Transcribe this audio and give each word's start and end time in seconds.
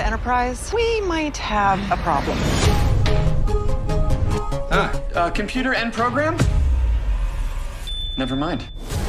the 0.00 0.06
Enterprise, 0.06 0.72
we 0.72 1.00
might 1.02 1.36
have 1.36 1.78
a 1.92 1.96
problem. 1.98 2.38
Ah, 4.72 5.02
uh, 5.14 5.30
computer 5.30 5.74
and 5.74 5.92
program? 5.92 6.38
Never 8.16 8.34
mind. 8.34 8.66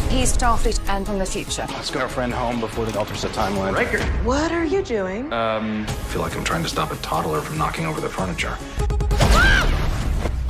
He's 0.09 0.35
Starfleet 0.35 0.81
and 0.89 1.05
from 1.05 1.17
the 1.17 1.25
future. 1.25 1.65
Let's 1.69 1.91
get 1.91 2.01
our 2.01 2.09
friend 2.09 2.33
home 2.33 2.59
before 2.59 2.85
it 2.89 2.97
alters 2.97 3.21
the 3.21 3.29
timeline. 3.29 3.73
Riker. 3.73 3.99
What 4.25 4.51
are 4.51 4.65
you 4.65 4.83
doing? 4.83 5.31
Um, 5.31 5.85
I 5.87 5.91
feel 6.11 6.21
like 6.21 6.35
I'm 6.35 6.43
trying 6.43 6.63
to 6.63 6.69
stop 6.69 6.91
a 6.91 6.97
toddler 6.97 7.39
from 7.39 7.57
knocking 7.57 7.85
over 7.85 8.01
the 8.01 8.09
furniture. 8.09 8.57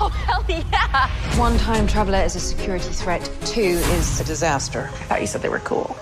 Oh, 0.03 0.09
hell 0.09 0.43
yeah! 0.49 1.11
One 1.37 1.59
time 1.59 1.85
traveler 1.85 2.17
is 2.23 2.35
a 2.35 2.39
security 2.39 2.89
threat, 2.89 3.21
two 3.45 3.61
is 3.61 4.19
a 4.19 4.23
disaster. 4.23 4.89
I 4.91 5.03
thought 5.05 5.21
you 5.21 5.27
said 5.27 5.43
they 5.43 5.49
were 5.49 5.59
cool. 5.59 5.95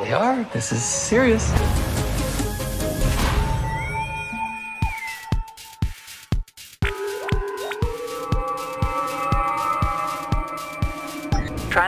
they 0.00 0.12
are. 0.12 0.44
This 0.52 0.70
is 0.70 0.84
serious. 0.84 1.50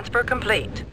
Transfer 0.03 0.25
complete. 0.25 0.85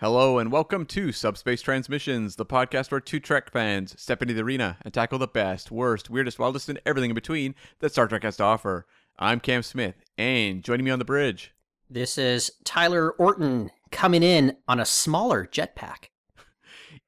Hello 0.00 0.38
and 0.38 0.50
welcome 0.50 0.84
to 0.86 1.12
Subspace 1.12 1.62
Transmissions, 1.62 2.34
the 2.34 2.44
podcast 2.44 2.90
where 2.90 2.98
two 2.98 3.20
Trek 3.20 3.52
fans 3.52 3.94
step 4.00 4.20
into 4.20 4.34
the 4.34 4.42
arena 4.42 4.78
and 4.82 4.92
tackle 4.92 5.20
the 5.20 5.28
best, 5.28 5.70
worst, 5.70 6.10
weirdest, 6.10 6.40
wildest, 6.40 6.68
and 6.68 6.80
everything 6.84 7.10
in 7.10 7.14
between 7.14 7.54
that 7.78 7.92
Star 7.92 8.08
Trek 8.08 8.24
has 8.24 8.38
to 8.38 8.42
offer. 8.42 8.86
I'm 9.20 9.38
Cam 9.38 9.62
Smith, 9.62 9.94
and 10.18 10.64
joining 10.64 10.84
me 10.84 10.90
on 10.90 10.98
the 10.98 11.04
bridge, 11.04 11.52
This 11.88 12.18
is 12.18 12.50
Tyler 12.64 13.12
Orton 13.12 13.70
coming 13.92 14.24
in 14.24 14.56
on 14.66 14.80
a 14.80 14.84
smaller 14.84 15.46
jetpack. 15.46 16.08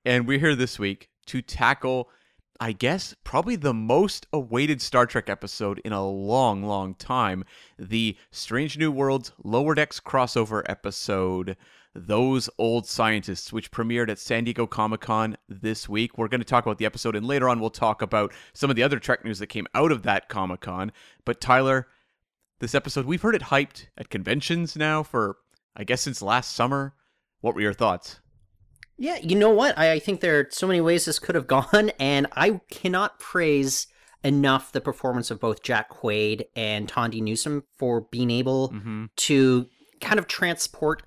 And 0.09 0.27
we're 0.27 0.39
here 0.39 0.57
this 0.57 0.79
week 0.79 1.11
to 1.27 1.43
tackle, 1.43 2.09
I 2.59 2.73
guess, 2.73 3.15
probably 3.25 3.57
the 3.57 3.75
most 3.75 4.27
awaited 4.33 4.81
Star 4.81 5.05
Trek 5.05 5.29
episode 5.29 5.83
in 5.85 5.93
a 5.93 6.09
long, 6.09 6.63
long 6.63 6.95
time 6.95 7.45
the 7.79 8.17
Strange 8.31 8.79
New 8.79 8.91
Worlds 8.91 9.33
Lower 9.45 9.75
Decks 9.75 10.01
crossover 10.01 10.63
episode. 10.65 11.59
Those 11.95 12.49
Old 12.57 12.87
Scientists, 12.87 13.53
which 13.53 13.71
premiered 13.71 14.09
at 14.09 14.19
San 14.19 14.45
Diego 14.45 14.67
Comic 14.67 15.03
Con 15.03 15.37
this 15.47 15.91
week. 15.91 16.17
We're 16.17 16.29
going 16.29 16.41
to 16.41 16.47
talk 16.47 16.65
about 16.65 16.79
the 16.79 16.87
episode, 16.87 17.15
and 17.15 17.27
later 17.27 17.47
on, 17.47 17.61
we'll 17.61 17.69
talk 17.69 18.01
about 18.01 18.33
some 18.55 18.71
of 18.71 18.77
the 18.77 18.85
other 18.85 18.99
Trek 18.99 19.27
news 19.27 19.41
that 19.41 19.49
came 19.49 19.67
out 19.75 19.93
of 19.93 20.05
that 20.05 20.31
Comic 20.31 20.61
Con. 20.61 20.91
But 21.27 21.39
Tyler, 21.39 21.87
this 22.61 22.75
episode, 22.75 23.05
we've 23.05 23.21
heard 23.21 23.35
it 23.35 23.43
hyped 23.43 23.89
at 23.99 24.09
conventions 24.09 24.75
now 24.75 25.03
for, 25.03 25.37
I 25.77 25.85
guess, 25.85 26.01
since 26.01 26.23
last 26.23 26.55
summer. 26.55 26.95
What 27.43 27.55
were 27.55 27.61
your 27.61 27.75
thoughts? 27.75 28.21
Yeah, 28.99 29.19
you 29.23 29.37
know 29.37 29.51
what? 29.51 29.79
I, 29.79 29.93
I 29.93 29.99
think 30.01 30.21
there 30.21 30.41
are 30.41 30.49
so 30.51 30.67
many 30.67 30.81
ways 30.81 31.05
this 31.05 31.19
could 31.19 31.35
have 31.35 31.47
gone, 31.47 31.91
and 31.99 32.27
I 32.33 32.61
cannot 32.71 33.19
praise 33.19 33.87
enough 34.25 34.73
the 34.73 34.81
performance 34.81 35.31
of 35.31 35.41
both 35.41 35.63
Jack 35.63 35.91
Quaid 35.91 36.45
and 36.57 36.89
Tawny 36.89 37.21
Newsom 37.21 37.63
for 37.79 38.01
being 38.01 38.31
able 38.31 38.71
mm-hmm. 38.71 39.07
to 39.17 39.67
kind 40.01 40.19
of 40.19 40.27
transport 40.27 41.03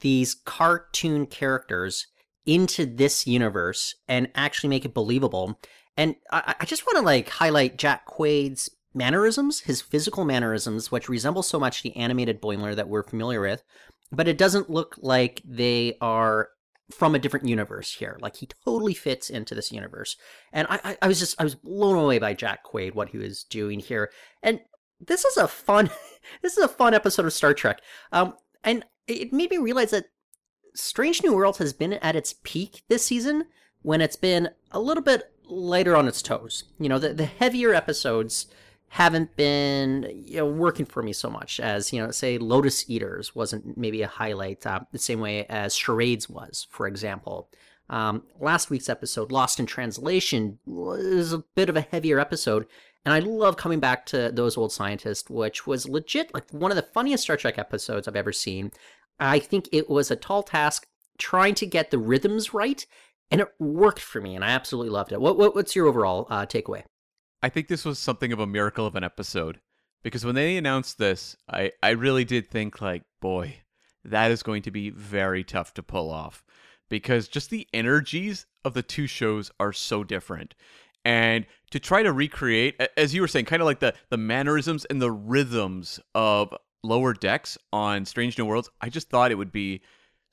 these 0.00 0.34
cartoon 0.34 1.26
characters 1.26 2.08
into 2.44 2.86
this 2.86 3.26
universe 3.26 3.94
and 4.08 4.30
actually 4.34 4.68
make 4.68 4.84
it 4.84 4.94
believable. 4.94 5.58
And 5.96 6.16
I, 6.30 6.54
I 6.60 6.64
just 6.64 6.86
want 6.86 6.98
to 6.98 7.02
like 7.02 7.28
highlight 7.28 7.78
Jack 7.78 8.06
Quaid's 8.06 8.70
mannerisms, 8.94 9.60
his 9.60 9.80
physical 9.80 10.24
mannerisms, 10.24 10.90
which 10.90 11.08
resemble 11.08 11.42
so 11.42 11.58
much 11.60 11.82
the 11.82 11.96
animated 11.96 12.40
Boimler 12.40 12.74
that 12.74 12.88
we're 12.88 13.02
familiar 13.02 13.40
with, 13.40 13.62
but 14.10 14.28
it 14.28 14.38
doesn't 14.38 14.70
look 14.70 14.96
like 15.00 15.42
they 15.44 15.96
are 16.00 16.48
from 16.90 17.14
a 17.14 17.18
different 17.18 17.48
universe 17.48 17.94
here. 17.94 18.16
Like 18.20 18.36
he 18.36 18.48
totally 18.64 18.94
fits 18.94 19.28
into 19.28 19.54
this 19.54 19.72
universe. 19.72 20.16
And 20.52 20.66
I, 20.70 20.80
I, 20.84 20.98
I 21.02 21.08
was 21.08 21.18
just 21.18 21.40
I 21.40 21.44
was 21.44 21.54
blown 21.54 21.96
away 21.96 22.18
by 22.18 22.34
Jack 22.34 22.64
Quaid, 22.64 22.94
what 22.94 23.10
he 23.10 23.18
was 23.18 23.44
doing 23.44 23.80
here. 23.80 24.10
And 24.42 24.60
this 25.00 25.24
is 25.24 25.36
a 25.36 25.48
fun 25.48 25.90
this 26.42 26.56
is 26.56 26.64
a 26.64 26.68
fun 26.68 26.94
episode 26.94 27.26
of 27.26 27.32
Star 27.32 27.54
Trek. 27.54 27.80
Um 28.12 28.34
and 28.62 28.84
it 29.06 29.32
made 29.32 29.50
me 29.50 29.58
realize 29.58 29.90
that 29.90 30.06
Strange 30.74 31.22
New 31.22 31.34
Worlds 31.34 31.58
has 31.58 31.72
been 31.72 31.94
at 31.94 32.16
its 32.16 32.34
peak 32.42 32.82
this 32.88 33.04
season 33.04 33.46
when 33.82 34.00
it's 34.00 34.16
been 34.16 34.50
a 34.72 34.80
little 34.80 35.02
bit 35.02 35.32
lighter 35.48 35.96
on 35.96 36.08
its 36.08 36.20
toes. 36.20 36.64
You 36.78 36.88
know, 36.88 36.98
the, 36.98 37.14
the 37.14 37.24
heavier 37.24 37.72
episodes 37.72 38.46
haven't 38.88 39.36
been 39.36 40.10
you 40.24 40.38
know 40.38 40.46
working 40.46 40.86
for 40.86 41.02
me 41.02 41.12
so 41.12 41.28
much 41.28 41.60
as 41.60 41.92
you 41.92 42.02
know 42.02 42.10
say 42.10 42.38
lotus 42.38 42.88
eaters 42.88 43.34
wasn't 43.34 43.76
maybe 43.76 44.02
a 44.02 44.08
highlight 44.08 44.64
uh, 44.66 44.80
the 44.92 44.98
same 44.98 45.20
way 45.20 45.44
as 45.46 45.76
charades 45.76 46.28
was 46.28 46.66
for 46.70 46.86
example. 46.86 47.48
Um, 47.88 48.24
last 48.40 48.68
week's 48.68 48.88
episode 48.88 49.30
lost 49.30 49.60
in 49.60 49.66
translation 49.66 50.58
was 50.66 51.32
a 51.32 51.44
bit 51.54 51.68
of 51.68 51.76
a 51.76 51.82
heavier 51.82 52.18
episode 52.18 52.66
and 53.04 53.14
i 53.14 53.20
love 53.20 53.56
coming 53.56 53.78
back 53.78 54.06
to 54.06 54.32
those 54.32 54.56
old 54.56 54.72
scientists 54.72 55.30
which 55.30 55.68
was 55.68 55.88
legit 55.88 56.34
like 56.34 56.50
one 56.50 56.72
of 56.72 56.76
the 56.76 56.82
funniest 56.82 57.22
star 57.24 57.36
trek 57.36 57.58
episodes 57.58 58.08
i've 58.08 58.16
ever 58.16 58.32
seen. 58.32 58.72
I 59.20 59.38
think 59.38 59.68
it 59.72 59.88
was 59.88 60.10
a 60.10 60.16
tall 60.16 60.42
task 60.42 60.86
trying 61.16 61.54
to 61.56 61.66
get 61.66 61.90
the 61.90 61.98
rhythms 61.98 62.52
right 62.52 62.84
and 63.30 63.40
it 63.40 63.48
worked 63.58 64.00
for 64.00 64.20
me 64.20 64.34
and 64.34 64.44
i 64.44 64.48
absolutely 64.48 64.90
loved 64.90 65.12
it. 65.12 65.20
What, 65.20 65.38
what 65.38 65.54
what's 65.54 65.76
your 65.76 65.86
overall 65.86 66.26
uh, 66.30 66.46
takeaway 66.46 66.82
I 67.46 67.48
think 67.48 67.68
this 67.68 67.84
was 67.84 68.00
something 68.00 68.32
of 68.32 68.40
a 68.40 68.46
miracle 68.46 68.86
of 68.86 68.96
an 68.96 69.04
episode 69.04 69.60
because 70.02 70.24
when 70.24 70.34
they 70.34 70.56
announced 70.56 70.98
this, 70.98 71.36
I, 71.48 71.70
I 71.80 71.90
really 71.90 72.24
did 72.24 72.48
think 72.48 72.80
like, 72.80 73.04
boy, 73.20 73.58
that 74.04 74.32
is 74.32 74.42
going 74.42 74.62
to 74.62 74.72
be 74.72 74.90
very 74.90 75.44
tough 75.44 75.72
to 75.74 75.82
pull 75.84 76.10
off 76.10 76.42
because 76.88 77.28
just 77.28 77.50
the 77.50 77.68
energies 77.72 78.46
of 78.64 78.74
the 78.74 78.82
two 78.82 79.06
shows 79.06 79.52
are 79.60 79.72
so 79.72 80.02
different. 80.02 80.56
And 81.04 81.46
to 81.70 81.78
try 81.78 82.02
to 82.02 82.12
recreate, 82.12 82.82
as 82.96 83.14
you 83.14 83.20
were 83.20 83.28
saying, 83.28 83.44
kind 83.44 83.62
of 83.62 83.66
like 83.66 83.78
the 83.78 83.94
the 84.10 84.16
mannerisms 84.16 84.84
and 84.86 85.00
the 85.00 85.12
rhythms 85.12 86.00
of 86.16 86.52
Lower 86.82 87.12
Decks 87.12 87.56
on 87.72 88.06
Strange 88.06 88.36
New 88.36 88.46
Worlds, 88.46 88.70
I 88.80 88.88
just 88.88 89.08
thought 89.08 89.30
it 89.30 89.38
would 89.38 89.52
be 89.52 89.82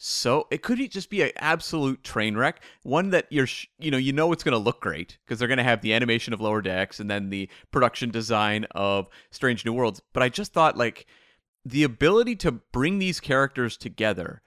so 0.06 0.48
it 0.52 0.62
could 0.62 0.92
just 0.92 1.10
be 1.10 1.22
an 1.22 1.32
absolute 1.38 2.04
train 2.04 2.36
wreck. 2.36 2.62
One 2.82 3.12
that 3.12 3.26
you're 3.30 3.48
you 3.80 3.90
know 3.90 3.98
you 3.98 4.12
know 4.12 4.34
it's 4.34 4.44
going 4.44 4.52
to 4.52 4.58
look 4.58 4.82
great 4.82 5.18
because 5.24 5.40
they're 5.40 5.48
going 5.48 5.60
to 5.60 5.64
have 5.64 5.80
the 5.80 5.94
animation 5.94 6.34
of 6.34 6.42
lower 6.42 6.62
decks 6.62 7.00
and 7.00 7.10
then 7.10 7.30
the 7.30 7.48
production 7.72 8.10
design 8.10 8.66
of 8.72 9.08
strange 9.32 9.64
new 9.64 9.72
worlds. 9.72 10.02
But 10.12 10.22
i 10.22 10.28
just 10.28 10.52
thought 10.52 10.78
like 10.78 11.06
the 11.64 11.84
ability 11.84 12.36
to 12.38 12.52
bring 12.52 13.00
these 13.00 13.22
characters 13.22 13.78
together 13.78 14.42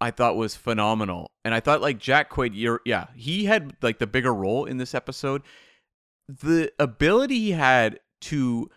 i 0.00 0.10
thought 0.10 0.36
was 0.36 0.56
phenomenal. 0.56 1.32
And 1.44 1.52
i 1.52 1.60
thought 1.60 1.82
like 1.82 1.98
jack 1.98 2.30
quaid 2.30 2.52
you're 2.54 2.80
yeah 2.86 3.08
he 3.14 3.44
had 3.44 3.76
like 3.82 3.98
the 3.98 4.06
bigger 4.06 4.32
role 4.32 4.64
in 4.64 4.78
this 4.78 4.94
episode. 4.94 5.42
The 6.28 6.72
ability 6.78 7.38
he 7.40 7.50
had 7.50 8.00
to 8.22 8.70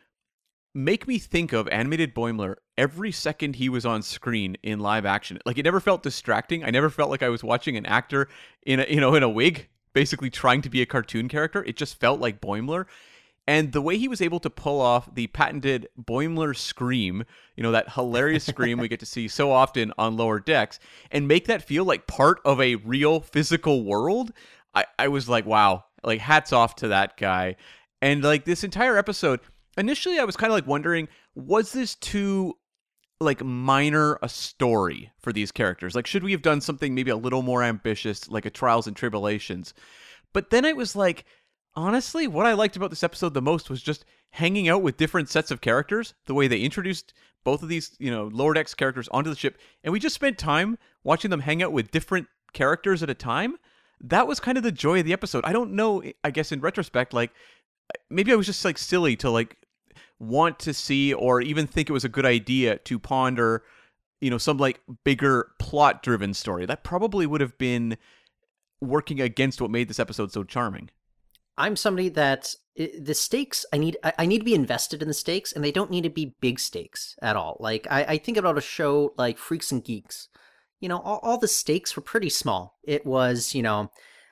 make 0.77 1.07
me 1.07 1.17
think 1.17 1.53
of 1.53 1.67
animated 1.69 2.13
Boimler 2.13 2.55
every 2.77 3.11
second 3.11 3.55
he 3.55 3.67
was 3.67 3.83
on 3.83 4.03
screen 4.03 4.55
in 4.61 4.79
live 4.79 5.07
action. 5.07 5.39
Like 5.43 5.57
it 5.57 5.63
never 5.63 5.79
felt 5.79 6.03
distracting. 6.03 6.63
I 6.63 6.69
never 6.69 6.91
felt 6.91 7.09
like 7.09 7.23
I 7.23 7.29
was 7.29 7.43
watching 7.43 7.75
an 7.75 7.85
actor 7.87 8.29
in 8.63 8.79
a 8.79 8.85
you 8.87 9.01
know 9.01 9.15
in 9.15 9.23
a 9.23 9.29
wig 9.29 9.67
basically 9.93 10.29
trying 10.29 10.61
to 10.61 10.69
be 10.69 10.83
a 10.83 10.85
cartoon 10.85 11.27
character. 11.27 11.63
It 11.63 11.75
just 11.75 11.99
felt 11.99 12.19
like 12.19 12.39
Boimler. 12.39 12.85
And 13.47 13.71
the 13.71 13.81
way 13.81 13.97
he 13.97 14.07
was 14.07 14.21
able 14.21 14.39
to 14.41 14.49
pull 14.49 14.79
off 14.79 15.13
the 15.15 15.27
patented 15.27 15.87
Boimler 15.99 16.55
scream, 16.55 17.23
you 17.55 17.63
know, 17.63 17.71
that 17.71 17.93
hilarious 17.93 18.43
scream 18.43 18.77
we 18.77 18.89
get 18.89 18.99
to 18.99 19.05
see 19.05 19.27
so 19.27 19.51
often 19.51 19.93
on 19.97 20.17
lower 20.17 20.39
decks, 20.39 20.79
and 21.11 21.27
make 21.27 21.47
that 21.47 21.63
feel 21.63 21.85
like 21.85 22.05
part 22.05 22.39
of 22.45 22.61
a 22.61 22.75
real 22.75 23.21
physical 23.21 23.85
world, 23.85 24.33
I, 24.75 24.85
I 24.99 25.07
was 25.07 25.27
like, 25.29 25.45
wow, 25.45 25.85
like 26.03 26.19
hats 26.19 26.51
off 26.53 26.75
to 26.75 26.89
that 26.89 27.17
guy. 27.17 27.55
And 28.01 28.21
like 28.21 28.43
this 28.43 28.65
entire 28.65 28.97
episode, 28.97 29.39
initially 29.77 30.19
I 30.19 30.23
was 30.25 30.35
kind 30.35 30.51
of 30.51 30.55
like 30.55 30.67
wondering, 30.67 31.07
was 31.35 31.71
this 31.71 31.95
too 31.95 32.55
like 33.19 33.43
minor 33.43 34.19
a 34.21 34.29
story 34.29 35.11
for 35.19 35.33
these 35.33 35.51
characters? 35.51 35.95
Like, 35.95 36.07
should 36.07 36.23
we 36.23 36.31
have 36.31 36.41
done 36.41 36.61
something 36.61 36.93
maybe 36.93 37.11
a 37.11 37.15
little 37.15 37.41
more 37.41 37.63
ambitious, 37.63 38.29
like 38.29 38.45
a 38.45 38.49
Trials 38.49 38.87
and 38.87 38.95
Tribble-ations? 38.95 39.73
But 40.33 40.49
then 40.49 40.65
I 40.65 40.73
was 40.73 40.95
like, 40.95 41.25
honestly, 41.75 42.27
what 42.27 42.45
I 42.45 42.53
liked 42.53 42.75
about 42.75 42.89
this 42.89 43.03
episode 43.03 43.33
the 43.33 43.41
most 43.41 43.69
was 43.69 43.81
just 43.81 44.05
hanging 44.31 44.69
out 44.69 44.81
with 44.81 44.97
different 44.97 45.29
sets 45.29 45.51
of 45.51 45.61
characters, 45.61 46.13
the 46.25 46.33
way 46.33 46.47
they 46.47 46.59
introduced 46.59 47.13
both 47.43 47.63
of 47.63 47.69
these, 47.69 47.95
you 47.97 48.11
know, 48.11 48.27
lower 48.27 48.53
decks 48.53 48.75
characters 48.75 49.07
onto 49.09 49.29
the 49.29 49.35
ship, 49.35 49.57
and 49.83 49.93
we 49.93 49.99
just 49.99 50.15
spent 50.15 50.37
time 50.37 50.77
watching 51.03 51.31
them 51.31 51.39
hang 51.39 51.63
out 51.63 51.71
with 51.71 51.91
different 51.91 52.27
characters 52.53 53.01
at 53.01 53.09
a 53.09 53.15
time. 53.15 53.55
That 54.01 54.27
was 54.27 54.39
kind 54.39 54.57
of 54.57 54.63
the 54.63 54.71
joy 54.71 54.99
of 54.99 55.05
the 55.05 55.13
episode. 55.13 55.45
I 55.45 55.53
don't 55.53 55.73
know, 55.73 56.03
I 56.23 56.31
guess 56.31 56.51
in 56.51 56.59
retrospect, 56.59 57.13
like 57.13 57.31
maybe 58.09 58.31
I 58.31 58.35
was 58.35 58.45
just 58.45 58.65
like 58.65 58.77
silly 58.77 59.15
to 59.17 59.29
like 59.29 59.55
want 60.19 60.59
to 60.59 60.73
see 60.73 61.13
or 61.13 61.41
even 61.41 61.67
think 61.67 61.89
it 61.89 61.93
was 61.93 62.05
a 62.05 62.09
good 62.09 62.25
idea 62.25 62.77
to 62.77 62.99
ponder, 62.99 63.63
you 64.19 64.29
know, 64.29 64.37
some 64.37 64.57
like 64.57 64.81
bigger 65.03 65.51
plot 65.59 66.01
driven 66.03 66.33
story. 66.33 66.65
That 66.65 66.83
probably 66.83 67.25
would 67.25 67.41
have 67.41 67.57
been 67.57 67.97
working 68.81 69.21
against 69.21 69.61
what 69.61 69.71
made 69.71 69.87
this 69.87 69.99
episode 69.99 70.31
so 70.31 70.43
charming. 70.43 70.89
I'm 71.57 71.75
somebody 71.75 72.09
that 72.09 72.53
the 72.75 73.15
stakes 73.15 73.65
I 73.73 73.77
need 73.77 73.97
I, 74.03 74.27
need 74.27 74.39
to 74.39 74.45
be 74.45 74.53
invested 74.53 75.01
in 75.01 75.07
the 75.07 75.13
stakes, 75.13 75.51
and 75.51 75.63
they 75.63 75.71
don't 75.71 75.89
need 75.89 76.03
to 76.03 76.09
be 76.09 76.35
big 76.39 76.59
stakes 76.59 77.15
at 77.21 77.35
all. 77.35 77.57
Like 77.59 77.87
I, 77.89 78.03
I 78.03 78.17
think 78.17 78.37
about 78.37 78.57
a 78.57 78.61
show 78.61 79.13
like 79.17 79.39
Freaks 79.39 79.71
and 79.71 79.83
Geeks. 79.83 80.29
You 80.79 80.89
know, 80.89 80.99
all, 80.99 81.19
all 81.23 81.39
the 81.39 81.47
stakes 81.47 81.95
were 81.95 82.03
pretty 82.03 82.29
small. 82.29 82.77
It 82.83 83.03
was, 83.03 83.55
you 83.55 83.63
know, 83.63 83.89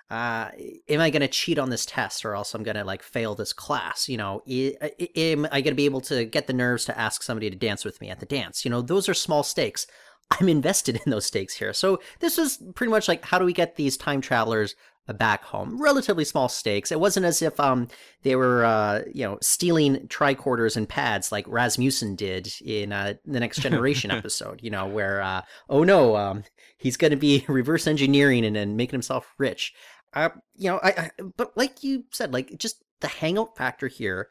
uh, 0.10 0.50
am 0.88 1.02
I 1.02 1.10
going 1.10 1.22
to 1.22 1.28
cheat 1.28 1.58
on 1.58 1.70
this 1.70 1.86
test 1.86 2.26
or 2.26 2.36
else 2.36 2.54
I'm 2.54 2.64
going 2.64 2.76
to 2.76 2.84
like 2.84 3.02
fail 3.02 3.34
this 3.36 3.54
class? 3.54 4.08
You 4.08 4.18
know, 4.18 4.44
am 4.48 5.48
I 5.52 5.62
going 5.62 5.72
to 5.72 5.76
be 5.76 5.86
able 5.86 6.02
to 6.02 6.26
get 6.26 6.48
the 6.48 6.54
nerves 6.54 6.86
to 6.86 6.98
ask 6.98 7.24
somebody 7.24 7.50
to 7.50 7.56
dance 7.56 7.84
with 7.84 8.00
me 8.02 8.10
at 8.10 8.20
the 8.20 8.26
dance? 8.26 8.64
You 8.64 8.72
know, 8.72 8.82
those 8.82 9.10
are 9.10 9.14
small 9.14 9.44
stakes. 9.44 9.88
I'm 10.40 10.50
invested 10.50 11.02
in 11.06 11.12
those 11.12 11.26
stakes 11.26 11.56
here. 11.56 11.74
So 11.74 12.00
this 12.20 12.38
was 12.38 12.58
pretty 12.76 12.92
much 12.92 13.08
like, 13.08 13.26
how 13.26 13.40
do 13.40 13.46
we 13.46 13.54
get 13.54 13.76
these 13.76 13.98
time 13.98 14.22
travelers 14.22 14.76
back 15.14 15.44
home. 15.44 15.82
Relatively 15.82 16.26
small 16.26 16.50
stakes. 16.50 16.92
It 16.92 17.00
wasn't 17.00 17.26
as 17.26 17.42
if 17.42 17.60
um 17.60 17.88
they 18.24 18.36
were 18.36 18.66
uh 18.66 19.04
you 19.14 19.24
know 19.24 19.38
stealing 19.42 20.08
tricorders 20.08 20.76
and 20.76 20.90
pads 20.90 21.32
like 21.32 21.46
Rasmussen 21.48 22.16
did 22.16 22.52
in 22.64 22.92
uh, 22.92 23.14
the 23.26 23.40
Next 23.40 23.62
Generation 23.62 24.12
episode. 24.12 24.62
You 24.64 24.72
know 24.72 24.88
where 24.88 25.22
uh 25.22 25.42
oh 25.70 25.84
no 25.84 26.16
um 26.16 26.44
he's 26.78 26.98
going 26.98 27.12
to 27.12 27.18
be 27.18 27.46
reverse 27.48 27.88
engineering 27.88 28.46
and 28.46 28.56
then 28.56 28.76
making 28.76 28.94
himself 28.94 29.34
rich. 29.38 29.74
Uh 30.16 30.30
you 30.56 30.70
know 30.70 30.80
I, 30.82 30.90
I 30.90 31.12
but 31.38 31.56
like 31.56 31.84
you 31.84 32.06
said 32.12 32.34
like 32.34 32.58
just 32.58 32.84
the 33.02 33.08
hangout 33.08 33.58
factor 33.58 33.88
here 33.88 34.30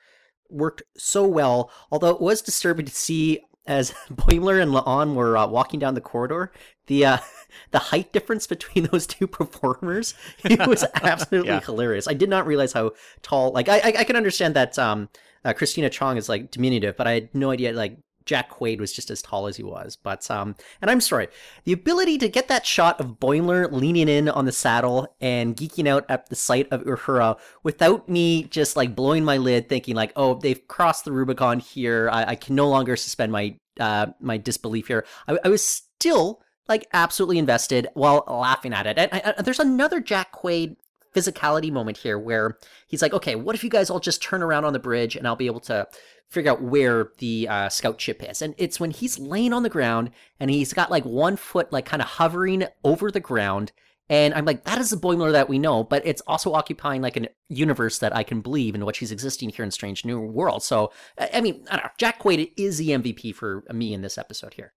worked 0.50 0.82
so 0.96 1.26
well. 1.26 1.70
Although 1.90 2.10
it 2.10 2.20
was 2.20 2.42
disturbing 2.42 2.86
to 2.86 2.94
see 2.94 3.40
as 3.66 3.92
Boimler 4.12 4.60
and 4.62 4.72
La'an 4.72 5.14
were 5.14 5.36
uh, 5.36 5.46
walking 5.46 5.80
down 5.80 5.94
the 5.94 6.00
corridor, 6.00 6.52
the 6.86 7.04
uh, 7.04 7.18
the 7.70 7.78
height 7.78 8.12
difference 8.12 8.46
between 8.46 8.84
those 8.92 9.06
two 9.06 9.26
performers 9.26 10.14
it 10.44 10.66
was 10.66 10.84
absolutely 11.02 11.50
yeah. 11.50 11.60
hilarious. 11.60 12.08
I 12.08 12.14
did 12.14 12.28
not 12.28 12.46
realize 12.46 12.72
how 12.72 12.92
tall. 13.22 13.52
Like 13.52 13.68
I 13.68 13.78
I, 13.78 13.94
I 13.98 14.04
can 14.04 14.16
understand 14.16 14.54
that 14.56 14.78
um, 14.78 15.08
uh, 15.44 15.52
Christina 15.52 15.90
Chong 15.90 16.16
is 16.16 16.28
like 16.28 16.50
diminutive, 16.50 16.96
but 16.96 17.06
I 17.06 17.12
had 17.12 17.34
no 17.34 17.50
idea 17.50 17.72
like 17.72 17.98
Jack 18.26 18.50
Quaid 18.50 18.80
was 18.80 18.92
just 18.92 19.10
as 19.10 19.22
tall 19.22 19.46
as 19.46 19.56
he 19.56 19.62
was. 19.62 19.96
But 19.96 20.30
um, 20.30 20.56
and 20.80 20.90
I'm 20.90 21.00
sorry, 21.00 21.28
the 21.64 21.72
ability 21.72 22.18
to 22.18 22.28
get 22.28 22.48
that 22.48 22.66
shot 22.66 23.00
of 23.00 23.18
Boimler 23.20 23.70
leaning 23.70 24.08
in 24.08 24.28
on 24.28 24.44
the 24.44 24.52
saddle 24.52 25.14
and 25.20 25.56
geeking 25.56 25.86
out 25.86 26.04
at 26.08 26.28
the 26.28 26.36
sight 26.36 26.68
of 26.70 26.82
Uhura 26.84 27.38
without 27.62 28.08
me 28.08 28.44
just 28.44 28.76
like 28.76 28.94
blowing 28.94 29.24
my 29.24 29.36
lid, 29.36 29.68
thinking 29.68 29.94
like, 29.94 30.12
oh, 30.16 30.34
they've 30.34 30.66
crossed 30.68 31.04
the 31.04 31.12
Rubicon 31.12 31.60
here. 31.60 32.08
I, 32.10 32.30
I 32.30 32.34
can 32.36 32.54
no 32.54 32.68
longer 32.68 32.96
suspend 32.96 33.32
my 33.32 33.56
uh 33.80 34.06
my 34.20 34.36
disbelief 34.36 34.86
here. 34.88 35.04
I, 35.28 35.38
I 35.44 35.48
was 35.48 35.64
still 35.64 36.40
like 36.68 36.86
absolutely 36.92 37.38
invested 37.38 37.88
while 37.94 38.24
laughing 38.26 38.72
at 38.72 38.86
it. 38.86 38.98
And 38.98 39.44
there's 39.44 39.60
another 39.60 40.00
Jack 40.00 40.32
Quaid 40.32 40.76
physicality 41.14 41.70
moment 41.70 41.96
here 41.96 42.18
where 42.18 42.58
he's 42.86 43.02
like, 43.02 43.12
okay, 43.12 43.34
what 43.36 43.54
if 43.54 43.62
you 43.62 43.70
guys 43.70 43.90
all 43.90 44.00
just 44.00 44.22
turn 44.22 44.42
around 44.42 44.64
on 44.64 44.72
the 44.72 44.78
bridge 44.78 45.16
and 45.16 45.26
I'll 45.26 45.36
be 45.36 45.46
able 45.46 45.60
to 45.60 45.86
figure 46.30 46.50
out 46.50 46.62
where 46.62 47.10
the 47.18 47.48
uh, 47.48 47.68
scout 47.68 48.00
ship 48.00 48.22
is. 48.28 48.42
And 48.42 48.54
it's 48.58 48.80
when 48.80 48.90
he's 48.90 49.18
laying 49.18 49.52
on 49.52 49.62
the 49.62 49.70
ground 49.70 50.10
and 50.40 50.50
he's 50.50 50.72
got 50.72 50.90
like 50.90 51.04
one 51.04 51.36
foot 51.36 51.72
like 51.72 51.86
kind 51.86 52.02
of 52.02 52.08
hovering 52.08 52.66
over 52.82 53.10
the 53.10 53.20
ground. 53.20 53.72
And 54.10 54.34
I'm 54.34 54.44
like, 54.44 54.64
that 54.64 54.78
is 54.78 54.90
the 54.90 54.96
Boimler 54.96 55.32
that 55.32 55.48
we 55.48 55.58
know, 55.58 55.82
but 55.82 56.06
it's 56.06 56.20
also 56.26 56.52
occupying 56.52 57.00
like 57.00 57.16
a 57.16 57.28
universe 57.48 58.00
that 58.00 58.14
I 58.14 58.22
can 58.22 58.42
believe 58.42 58.74
in, 58.74 58.84
which 58.84 58.98
he's 58.98 59.12
existing 59.12 59.48
here 59.48 59.64
in 59.64 59.70
Strange 59.70 60.04
New 60.04 60.20
World. 60.20 60.62
So, 60.62 60.92
I 61.32 61.40
mean, 61.40 61.64
I 61.70 61.76
don't 61.76 61.84
know, 61.84 61.90
Jack 61.96 62.22
Quaid 62.22 62.52
is 62.58 62.76
the 62.76 62.90
MVP 62.90 63.34
for 63.34 63.64
me 63.72 63.94
in 63.94 64.02
this 64.02 64.18
episode 64.18 64.54
here. 64.54 64.74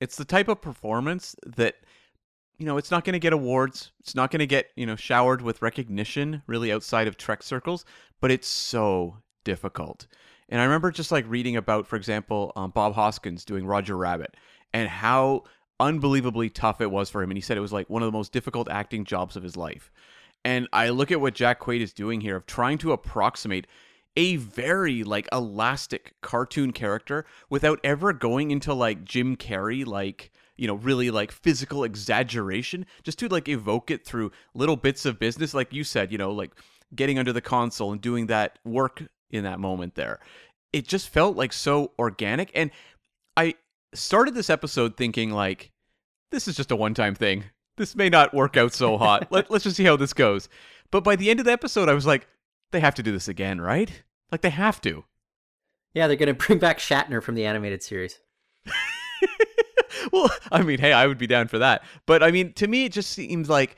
It's 0.00 0.16
the 0.16 0.24
type 0.24 0.48
of 0.48 0.62
performance 0.62 1.36
that, 1.44 1.74
you 2.58 2.66
know, 2.66 2.78
it's 2.78 2.90
not 2.90 3.04
going 3.04 3.12
to 3.14 3.18
get 3.18 3.32
awards. 3.32 3.92
It's 4.00 4.14
not 4.14 4.30
going 4.30 4.40
to 4.40 4.46
get, 4.46 4.70
you 4.76 4.86
know, 4.86 4.96
showered 4.96 5.42
with 5.42 5.62
recognition 5.62 6.42
really 6.46 6.72
outside 6.72 7.06
of 7.06 7.16
Trek 7.16 7.42
circles, 7.42 7.84
but 8.20 8.30
it's 8.30 8.48
so 8.48 9.18
difficult. 9.44 10.06
And 10.48 10.60
I 10.60 10.64
remember 10.64 10.90
just 10.90 11.12
like 11.12 11.24
reading 11.28 11.56
about, 11.56 11.86
for 11.86 11.96
example, 11.96 12.52
um, 12.56 12.70
Bob 12.70 12.94
Hoskins 12.94 13.44
doing 13.44 13.66
Roger 13.66 13.96
Rabbit 13.96 14.36
and 14.72 14.88
how 14.88 15.44
unbelievably 15.80 16.50
tough 16.50 16.80
it 16.80 16.90
was 16.90 17.10
for 17.10 17.22
him. 17.22 17.30
And 17.30 17.36
he 17.36 17.42
said 17.42 17.56
it 17.56 17.60
was 17.60 17.72
like 17.72 17.90
one 17.90 18.02
of 18.02 18.06
the 18.06 18.16
most 18.16 18.32
difficult 18.32 18.70
acting 18.70 19.04
jobs 19.04 19.36
of 19.36 19.42
his 19.42 19.56
life. 19.56 19.90
And 20.44 20.68
I 20.72 20.90
look 20.90 21.10
at 21.10 21.20
what 21.20 21.34
Jack 21.34 21.60
Quaid 21.60 21.80
is 21.80 21.92
doing 21.92 22.20
here 22.20 22.36
of 22.36 22.46
trying 22.46 22.78
to 22.78 22.92
approximate 22.92 23.66
a 24.16 24.36
very 24.36 25.04
like 25.04 25.28
elastic 25.32 26.14
cartoon 26.22 26.72
character 26.72 27.26
without 27.50 27.80
ever 27.84 28.12
going 28.12 28.50
into 28.50 28.72
like 28.72 29.04
Jim 29.04 29.36
Carrey 29.36 29.84
like 29.84 30.30
you 30.56 30.66
know 30.66 30.74
really 30.74 31.10
like 31.10 31.30
physical 31.30 31.84
exaggeration 31.84 32.86
just 33.02 33.18
to 33.18 33.28
like 33.28 33.48
evoke 33.48 33.90
it 33.90 34.04
through 34.04 34.32
little 34.54 34.76
bits 34.76 35.04
of 35.04 35.18
business 35.18 35.52
like 35.54 35.72
you 35.72 35.84
said 35.84 36.10
you 36.10 36.18
know 36.18 36.32
like 36.32 36.52
getting 36.94 37.18
under 37.18 37.32
the 37.32 37.40
console 37.40 37.92
and 37.92 38.00
doing 38.00 38.26
that 38.26 38.58
work 38.64 39.02
in 39.30 39.44
that 39.44 39.58
moment 39.58 39.94
there. 39.94 40.20
It 40.72 40.86
just 40.86 41.08
felt 41.08 41.36
like 41.36 41.52
so 41.52 41.92
organic. 41.98 42.50
And 42.54 42.70
I 43.36 43.54
started 43.94 44.34
this 44.34 44.50
episode 44.50 44.96
thinking, 44.96 45.30
like, 45.30 45.72
this 46.30 46.48
is 46.48 46.56
just 46.56 46.70
a 46.70 46.76
one 46.76 46.94
time 46.94 47.14
thing. 47.14 47.44
This 47.76 47.96
may 47.96 48.08
not 48.08 48.34
work 48.34 48.56
out 48.56 48.72
so 48.72 48.96
hot. 48.96 49.28
Let, 49.30 49.50
let's 49.50 49.64
just 49.64 49.76
see 49.76 49.84
how 49.84 49.96
this 49.96 50.12
goes. 50.12 50.48
But 50.90 51.04
by 51.04 51.16
the 51.16 51.30
end 51.30 51.40
of 51.40 51.46
the 51.46 51.52
episode, 51.52 51.88
I 51.88 51.94
was 51.94 52.06
like, 52.06 52.26
they 52.72 52.80
have 52.80 52.94
to 52.96 53.02
do 53.02 53.12
this 53.12 53.28
again, 53.28 53.60
right? 53.60 54.02
Like, 54.30 54.40
they 54.40 54.50
have 54.50 54.80
to. 54.82 55.04
Yeah, 55.94 56.06
they're 56.06 56.16
going 56.16 56.34
to 56.34 56.46
bring 56.46 56.58
back 56.58 56.78
Shatner 56.78 57.22
from 57.22 57.34
the 57.34 57.46
animated 57.46 57.82
series. 57.82 58.20
well, 60.12 60.30
I 60.50 60.62
mean, 60.62 60.78
hey, 60.78 60.92
I 60.92 61.06
would 61.06 61.18
be 61.18 61.26
down 61.26 61.48
for 61.48 61.58
that. 61.58 61.82
But 62.06 62.22
I 62.22 62.30
mean, 62.30 62.52
to 62.54 62.66
me, 62.66 62.84
it 62.84 62.92
just 62.92 63.10
seems 63.10 63.48
like 63.48 63.76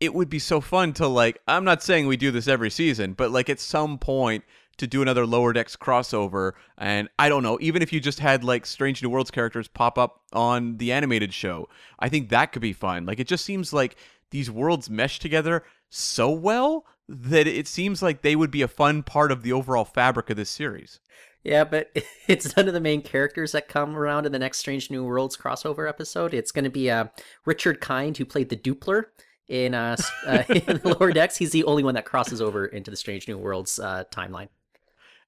it 0.00 0.14
would 0.14 0.28
be 0.28 0.38
so 0.38 0.60
fun 0.60 0.92
to, 0.94 1.06
like, 1.06 1.40
I'm 1.46 1.64
not 1.64 1.82
saying 1.82 2.06
we 2.06 2.16
do 2.16 2.30
this 2.30 2.48
every 2.48 2.70
season, 2.70 3.12
but 3.12 3.30
like 3.30 3.48
at 3.48 3.60
some 3.60 3.98
point, 3.98 4.44
to 4.78 4.86
do 4.86 5.02
another 5.02 5.26
lower 5.26 5.52
decks 5.52 5.76
crossover. 5.76 6.52
And 6.78 7.08
i 7.18 7.28
don't 7.28 7.42
know 7.42 7.58
even 7.60 7.82
if 7.82 7.92
you 7.92 8.00
just 8.00 8.18
had 8.18 8.44
like 8.44 8.66
strange 8.66 9.02
new 9.02 9.10
worlds 9.10 9.30
characters 9.30 9.68
pop 9.68 9.98
up 9.98 10.22
on 10.32 10.78
the 10.78 10.92
animated 10.92 11.32
show 11.32 11.68
i 11.98 12.08
think 12.08 12.30
that 12.30 12.52
could 12.52 12.62
be 12.62 12.72
fun. 12.72 13.06
Like 13.06 13.20
it 13.20 13.28
just 13.28 13.44
seems 13.44 13.72
like 13.72 13.96
these 14.30 14.50
worlds 14.50 14.90
mesh 14.90 15.18
together 15.18 15.64
so 15.90 16.30
well 16.30 16.86
that 17.08 17.46
it 17.46 17.68
seems 17.68 18.02
like 18.02 18.22
they 18.22 18.34
would 18.34 18.50
be 18.50 18.62
a 18.62 18.68
fun 18.68 19.02
part 19.02 19.30
of 19.30 19.42
the 19.42 19.52
overall 19.52 19.84
fabric 19.84 20.30
of 20.30 20.36
this 20.36 20.50
series 20.50 21.00
yeah, 21.44 21.64
but 21.64 21.90
it's 22.28 22.56
none 22.56 22.68
of 22.68 22.74
the 22.74 22.80
main 22.80 23.02
characters 23.02 23.52
that 23.52 23.68
come 23.68 23.96
around 23.96 24.26
in 24.26 24.32
the 24.32 24.38
next 24.38 24.58
Strange 24.58 24.90
New 24.90 25.04
Worlds 25.04 25.36
crossover 25.36 25.88
episode. 25.88 26.34
It's 26.34 26.52
going 26.52 26.64
to 26.64 26.70
be 26.70 26.90
uh, 26.90 27.06
Richard 27.44 27.80
Kind, 27.80 28.16
who 28.16 28.24
played 28.24 28.48
the 28.48 28.56
Dupler 28.56 29.06
in, 29.48 29.74
uh, 29.74 29.96
uh, 30.26 30.42
in 30.48 30.80
Lower 30.84 31.12
Decks. 31.12 31.36
He's 31.36 31.52
the 31.52 31.64
only 31.64 31.82
one 31.82 31.94
that 31.94 32.04
crosses 32.04 32.40
over 32.40 32.66
into 32.66 32.90
the 32.90 32.96
Strange 32.96 33.28
New 33.28 33.38
Worlds 33.38 33.78
uh, 33.78 34.04
timeline. 34.10 34.48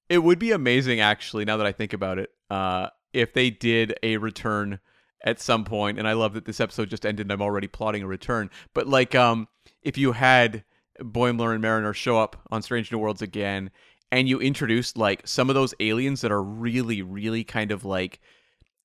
It 0.09 0.19
would 0.19 0.39
be 0.39 0.53
amazing, 0.53 1.01
actually, 1.01 1.45
now 1.45 1.57
that 1.57 1.67
I 1.67 1.73
think 1.73 1.93
about 1.93 2.19
it, 2.19 2.31
uh, 2.51 2.89
if 3.13 3.33
they 3.33 3.51
did 3.51 3.95
a 4.03 4.19
return 4.19 4.81
at 5.25 5.41
some 5.41 5.65
point. 5.65 5.99
And 5.99 6.07
I 6.07 6.13
love 6.13 6.35
that 6.35 6.45
this 6.45 6.61
episode 6.61 6.91
just 6.91 7.05
ended. 7.05 7.27
and 7.27 7.33
I'm 7.33 7.43
already 7.43 7.67
plotting 7.67 8.03
a 8.03 8.07
return. 8.07 8.51
But 8.75 8.87
like, 8.87 9.15
um, 9.15 9.49
if 9.83 9.99
you 9.99 10.13
had 10.13 10.65
Boimler 11.01 11.53
and 11.53 11.63
Mariner 11.63 11.93
show 11.93 12.19
up 12.19 12.37
on 12.51 12.63
Strange 12.63 12.93
New 12.93 12.99
Worlds 12.99 13.23
again, 13.23 13.71
and 14.15 14.29
you 14.29 14.41
introduced 14.41 14.97
like 14.97 15.23
some 15.27 15.49
of 15.49 15.55
those 15.55 15.75
aliens 15.81 16.21
that 16.23 16.33
are 16.33 16.43
really, 16.43 17.03
really 17.03 17.45
kind 17.45 17.71
of 17.71 17.85
like 17.85 18.21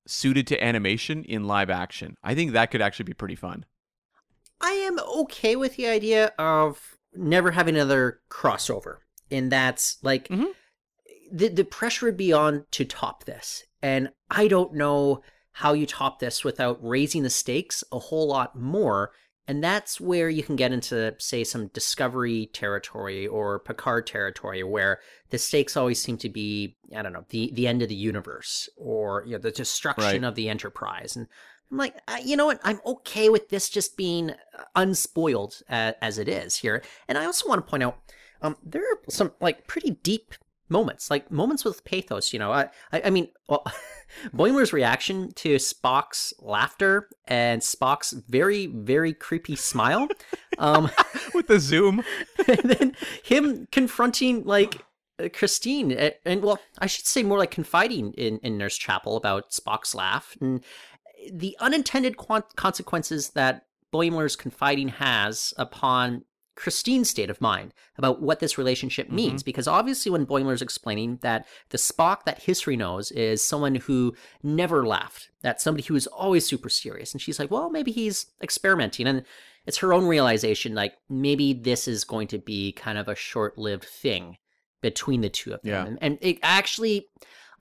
suited 0.06 0.46
to 0.48 0.62
animation 0.62 1.24
in 1.24 1.44
live 1.44 1.70
action, 1.70 2.16
I 2.22 2.34
think 2.34 2.52
that 2.52 2.70
could 2.70 2.82
actually 2.82 3.04
be 3.04 3.14
pretty 3.14 3.36
fun. 3.36 3.64
I 4.60 4.72
am 4.72 4.98
okay 4.98 5.56
with 5.56 5.76
the 5.76 5.86
idea 5.86 6.32
of 6.38 6.96
never 7.14 7.52
having 7.52 7.76
another 7.76 8.20
crossover. 8.30 8.98
And 9.30 9.50
that's 9.50 9.98
like 10.02 10.28
mm-hmm 10.28 10.50
the 11.30 11.48
the 11.48 11.64
pressure 11.64 12.06
would 12.06 12.16
be 12.16 12.32
on 12.32 12.64
to 12.72 12.84
top 12.84 13.24
this, 13.24 13.64
and 13.82 14.10
I 14.30 14.48
don't 14.48 14.74
know 14.74 15.22
how 15.52 15.72
you 15.72 15.86
top 15.86 16.18
this 16.18 16.44
without 16.44 16.78
raising 16.82 17.22
the 17.22 17.30
stakes 17.30 17.84
a 17.92 17.98
whole 17.98 18.28
lot 18.28 18.58
more. 18.58 19.12
And 19.50 19.64
that's 19.64 20.00
where 20.00 20.30
you 20.30 20.44
can 20.44 20.54
get 20.54 20.70
into, 20.70 21.12
say, 21.18 21.42
some 21.42 21.66
Discovery 21.74 22.50
territory 22.52 23.26
or 23.26 23.58
Picard 23.58 24.06
territory, 24.06 24.62
where 24.62 25.00
the 25.30 25.38
stakes 25.38 25.76
always 25.76 26.00
seem 26.00 26.18
to 26.18 26.28
be, 26.28 26.76
I 26.94 27.02
don't 27.02 27.12
know, 27.12 27.24
the 27.30 27.50
the 27.52 27.66
end 27.66 27.82
of 27.82 27.88
the 27.88 27.96
universe 27.96 28.68
or 28.76 29.24
you 29.26 29.32
know 29.32 29.38
the 29.38 29.50
destruction 29.50 30.22
right. 30.22 30.24
of 30.24 30.36
the 30.36 30.48
Enterprise. 30.48 31.16
And 31.16 31.26
I'm 31.68 31.78
like, 31.78 32.00
uh, 32.06 32.18
you 32.24 32.36
know 32.36 32.46
what? 32.46 32.60
I'm 32.62 32.80
okay 32.86 33.28
with 33.28 33.48
this 33.48 33.68
just 33.68 33.96
being 33.96 34.34
unspoiled 34.76 35.62
uh, 35.68 35.94
as 36.00 36.18
it 36.18 36.28
is 36.28 36.54
here. 36.54 36.84
And 37.08 37.18
I 37.18 37.24
also 37.24 37.48
want 37.48 37.66
to 37.66 37.68
point 37.68 37.82
out, 37.82 37.98
um, 38.42 38.56
there 38.62 38.82
are 38.82 39.00
some 39.08 39.32
like 39.40 39.66
pretty 39.66 39.98
deep 40.04 40.34
moments, 40.70 41.10
like 41.10 41.30
moments 41.30 41.64
with 41.64 41.84
pathos. 41.84 42.32
You 42.32 42.38
know, 42.38 42.52
I, 42.52 42.68
I, 42.92 43.02
I 43.06 43.10
mean, 43.10 43.28
well, 43.48 43.64
Boimler's 44.34 44.72
reaction 44.72 45.32
to 45.36 45.56
Spock's 45.56 46.32
laughter 46.38 47.08
and 47.26 47.60
Spock's 47.60 48.12
very, 48.12 48.66
very 48.66 49.12
creepy 49.12 49.56
smile, 49.56 50.08
um, 50.58 50.90
with 51.34 51.48
the 51.48 51.58
zoom, 51.58 52.02
and 52.48 52.70
then 52.70 52.96
him 53.22 53.66
confronting 53.72 54.44
like 54.44 54.82
uh, 55.18 55.28
Christine, 55.32 55.92
and, 55.92 56.14
and, 56.24 56.42
well, 56.42 56.58
I 56.78 56.86
should 56.86 57.06
say 57.06 57.22
more 57.22 57.38
like 57.38 57.50
confiding 57.50 58.12
in, 58.14 58.38
in 58.38 58.56
Nurse 58.58 58.76
Chapel 58.76 59.16
about 59.16 59.50
Spock's 59.50 59.94
laugh 59.94 60.36
and 60.40 60.62
the 61.30 61.56
unintended 61.60 62.16
consequences 62.56 63.30
that 63.30 63.66
Boimler's 63.92 64.36
confiding 64.36 64.88
has 64.88 65.52
upon 65.56 66.24
Christine's 66.60 67.08
state 67.08 67.30
of 67.30 67.40
mind 67.40 67.72
about 67.96 68.20
what 68.20 68.38
this 68.38 68.58
relationship 68.58 69.06
mm-hmm. 69.06 69.16
means. 69.16 69.42
Because 69.42 69.66
obviously, 69.66 70.12
when 70.12 70.26
Boimler's 70.26 70.60
explaining 70.60 71.18
that 71.22 71.46
the 71.70 71.78
Spock 71.78 72.24
that 72.24 72.42
history 72.42 72.76
knows 72.76 73.10
is 73.12 73.42
someone 73.42 73.76
who 73.76 74.14
never 74.42 74.86
laughed, 74.86 75.30
that's 75.40 75.64
somebody 75.64 75.86
who 75.86 75.96
is 75.96 76.06
always 76.06 76.46
super 76.46 76.68
serious. 76.68 77.12
And 77.12 77.20
she's 77.22 77.38
like, 77.38 77.50
well, 77.50 77.70
maybe 77.70 77.92
he's 77.92 78.26
experimenting. 78.42 79.06
And 79.06 79.24
it's 79.64 79.78
her 79.78 79.94
own 79.94 80.04
realization, 80.04 80.74
like, 80.74 80.92
maybe 81.08 81.54
this 81.54 81.88
is 81.88 82.04
going 82.04 82.28
to 82.28 82.38
be 82.38 82.72
kind 82.72 82.98
of 82.98 83.08
a 83.08 83.14
short 83.14 83.56
lived 83.56 83.84
thing 83.84 84.36
between 84.82 85.22
the 85.22 85.30
two 85.30 85.54
of 85.54 85.62
them. 85.62 85.70
Yeah. 85.70 85.86
And, 85.86 85.98
and 86.02 86.18
it 86.20 86.38
actually, 86.42 87.06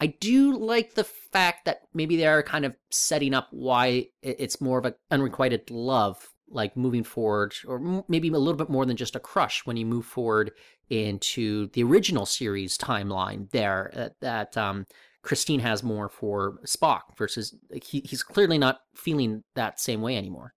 I 0.01 0.07
do 0.07 0.57
like 0.57 0.95
the 0.95 1.05
fact 1.05 1.65
that 1.65 1.83
maybe 1.93 2.17
they 2.17 2.27
are 2.27 2.43
kind 2.43 2.65
of 2.65 2.75
setting 2.89 3.33
up 3.33 3.47
why 3.51 4.07
it's 4.21 4.59
more 4.59 4.79
of 4.79 4.85
an 4.85 4.95
unrequited 5.09 5.71
love, 5.71 6.27
like 6.49 6.75
moving 6.75 7.03
forward, 7.03 7.53
or 7.67 8.03
maybe 8.07 8.27
a 8.29 8.31
little 8.31 8.57
bit 8.57 8.69
more 8.69 8.85
than 8.85 8.97
just 8.97 9.15
a 9.15 9.19
crush 9.19 9.65
when 9.65 9.77
you 9.77 9.85
move 9.85 10.05
forward 10.05 10.51
into 10.89 11.67
the 11.67 11.83
original 11.83 12.25
series 12.25 12.77
timeline. 12.77 13.49
There, 13.51 13.91
uh, 13.95 14.09
that 14.21 14.57
um, 14.57 14.85
Christine 15.21 15.59
has 15.59 15.83
more 15.83 16.09
for 16.09 16.59
Spock 16.65 17.17
versus 17.17 17.55
he, 17.83 18.01
he's 18.05 18.23
clearly 18.23 18.57
not 18.57 18.81
feeling 18.95 19.43
that 19.55 19.79
same 19.79 20.01
way 20.01 20.17
anymore. 20.17 20.53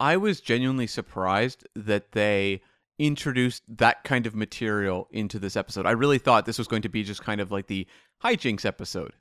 I 0.00 0.16
was 0.16 0.40
genuinely 0.40 0.86
surprised 0.86 1.66
that 1.76 2.12
they 2.12 2.62
introduced 2.98 3.62
that 3.68 4.04
kind 4.04 4.26
of 4.26 4.34
material 4.34 5.08
into 5.10 5.38
this 5.38 5.56
episode. 5.56 5.86
I 5.86 5.92
really 5.92 6.18
thought 6.18 6.46
this 6.46 6.58
was 6.58 6.68
going 6.68 6.82
to 6.82 6.88
be 6.88 7.02
just 7.02 7.22
kind 7.22 7.40
of 7.40 7.50
like 7.50 7.66
the 7.66 7.86
hijinks 8.22 8.64
episode. 8.64 9.12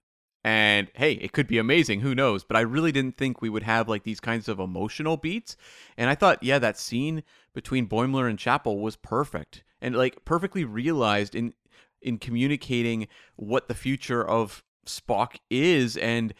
And 0.43 0.89
hey, 0.95 1.13
it 1.13 1.31
could 1.31 1.47
be 1.47 1.57
amazing, 1.57 2.01
who 2.01 2.13
knows? 2.13 2.43
But 2.43 2.57
I 2.57 2.61
really 2.61 2.91
didn't 2.91 3.17
think 3.17 3.41
we 3.41 3.49
would 3.49 3.63
have 3.63 3.87
like 3.87 4.03
these 4.03 4.19
kinds 4.19 4.49
of 4.49 4.59
emotional 4.59 5.15
beats. 5.15 5.55
And 5.97 6.09
I 6.09 6.15
thought, 6.15 6.43
yeah, 6.43 6.59
that 6.59 6.77
scene 6.77 7.23
between 7.53 7.87
Boimler 7.87 8.29
and 8.29 8.37
Chapel 8.37 8.79
was 8.79 8.95
perfect 8.97 9.63
and 9.81 9.95
like 9.95 10.25
perfectly 10.25 10.65
realized 10.65 11.35
in 11.35 11.53
in 12.01 12.17
communicating 12.17 13.07
what 13.37 13.69
the 13.69 13.73
future 13.73 14.27
of 14.27 14.63
Spock 14.85 15.37
is 15.49 15.95
and 15.95 16.33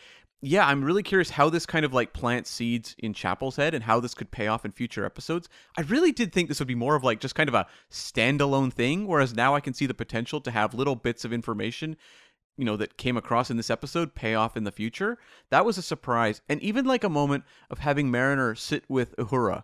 yeah, 0.45 0.67
I'm 0.67 0.83
really 0.83 1.03
curious 1.03 1.29
how 1.29 1.49
this 1.49 1.65
kind 1.65 1.85
of 1.85 1.93
like 1.93 2.11
plants 2.11 2.49
seeds 2.49 2.97
in 2.99 3.13
Chapel's 3.13 3.55
head 3.55 3.73
and 3.73 3.81
how 3.81 4.01
this 4.01 4.13
could 4.13 4.29
pay 4.29 4.47
off 4.47 4.65
in 4.65 4.73
future 4.73 5.05
episodes. 5.05 5.47
I 5.77 5.83
really 5.83 6.11
did 6.11 6.33
think 6.33 6.49
this 6.49 6.59
would 6.59 6.67
be 6.67 6.75
more 6.75 6.95
of 6.95 7.03
like 7.03 7.21
just 7.21 7.33
kind 7.33 7.47
of 7.47 7.55
a 7.55 7.65
standalone 7.89 8.73
thing, 8.73 9.07
whereas 9.07 9.33
now 9.33 9.55
I 9.55 9.61
can 9.61 9.73
see 9.73 9.85
the 9.85 9.93
potential 9.93 10.41
to 10.41 10.51
have 10.51 10.73
little 10.73 10.97
bits 10.97 11.23
of 11.23 11.31
information, 11.31 11.95
you 12.57 12.65
know, 12.65 12.77
that 12.77 12.97
came 12.97 13.17
across 13.17 13.49
in 13.49 13.57
this 13.57 13.69
episode 13.69 14.15
pay 14.15 14.35
off 14.35 14.55
in 14.55 14.63
the 14.63 14.71
future. 14.71 15.17
That 15.49 15.65
was 15.65 15.77
a 15.77 15.81
surprise. 15.81 16.41
And 16.47 16.61
even 16.61 16.85
like 16.85 17.03
a 17.03 17.09
moment 17.09 17.43
of 17.69 17.79
having 17.79 18.11
Mariner 18.11 18.55
sit 18.55 18.83
with 18.87 19.15
Uhura 19.17 19.63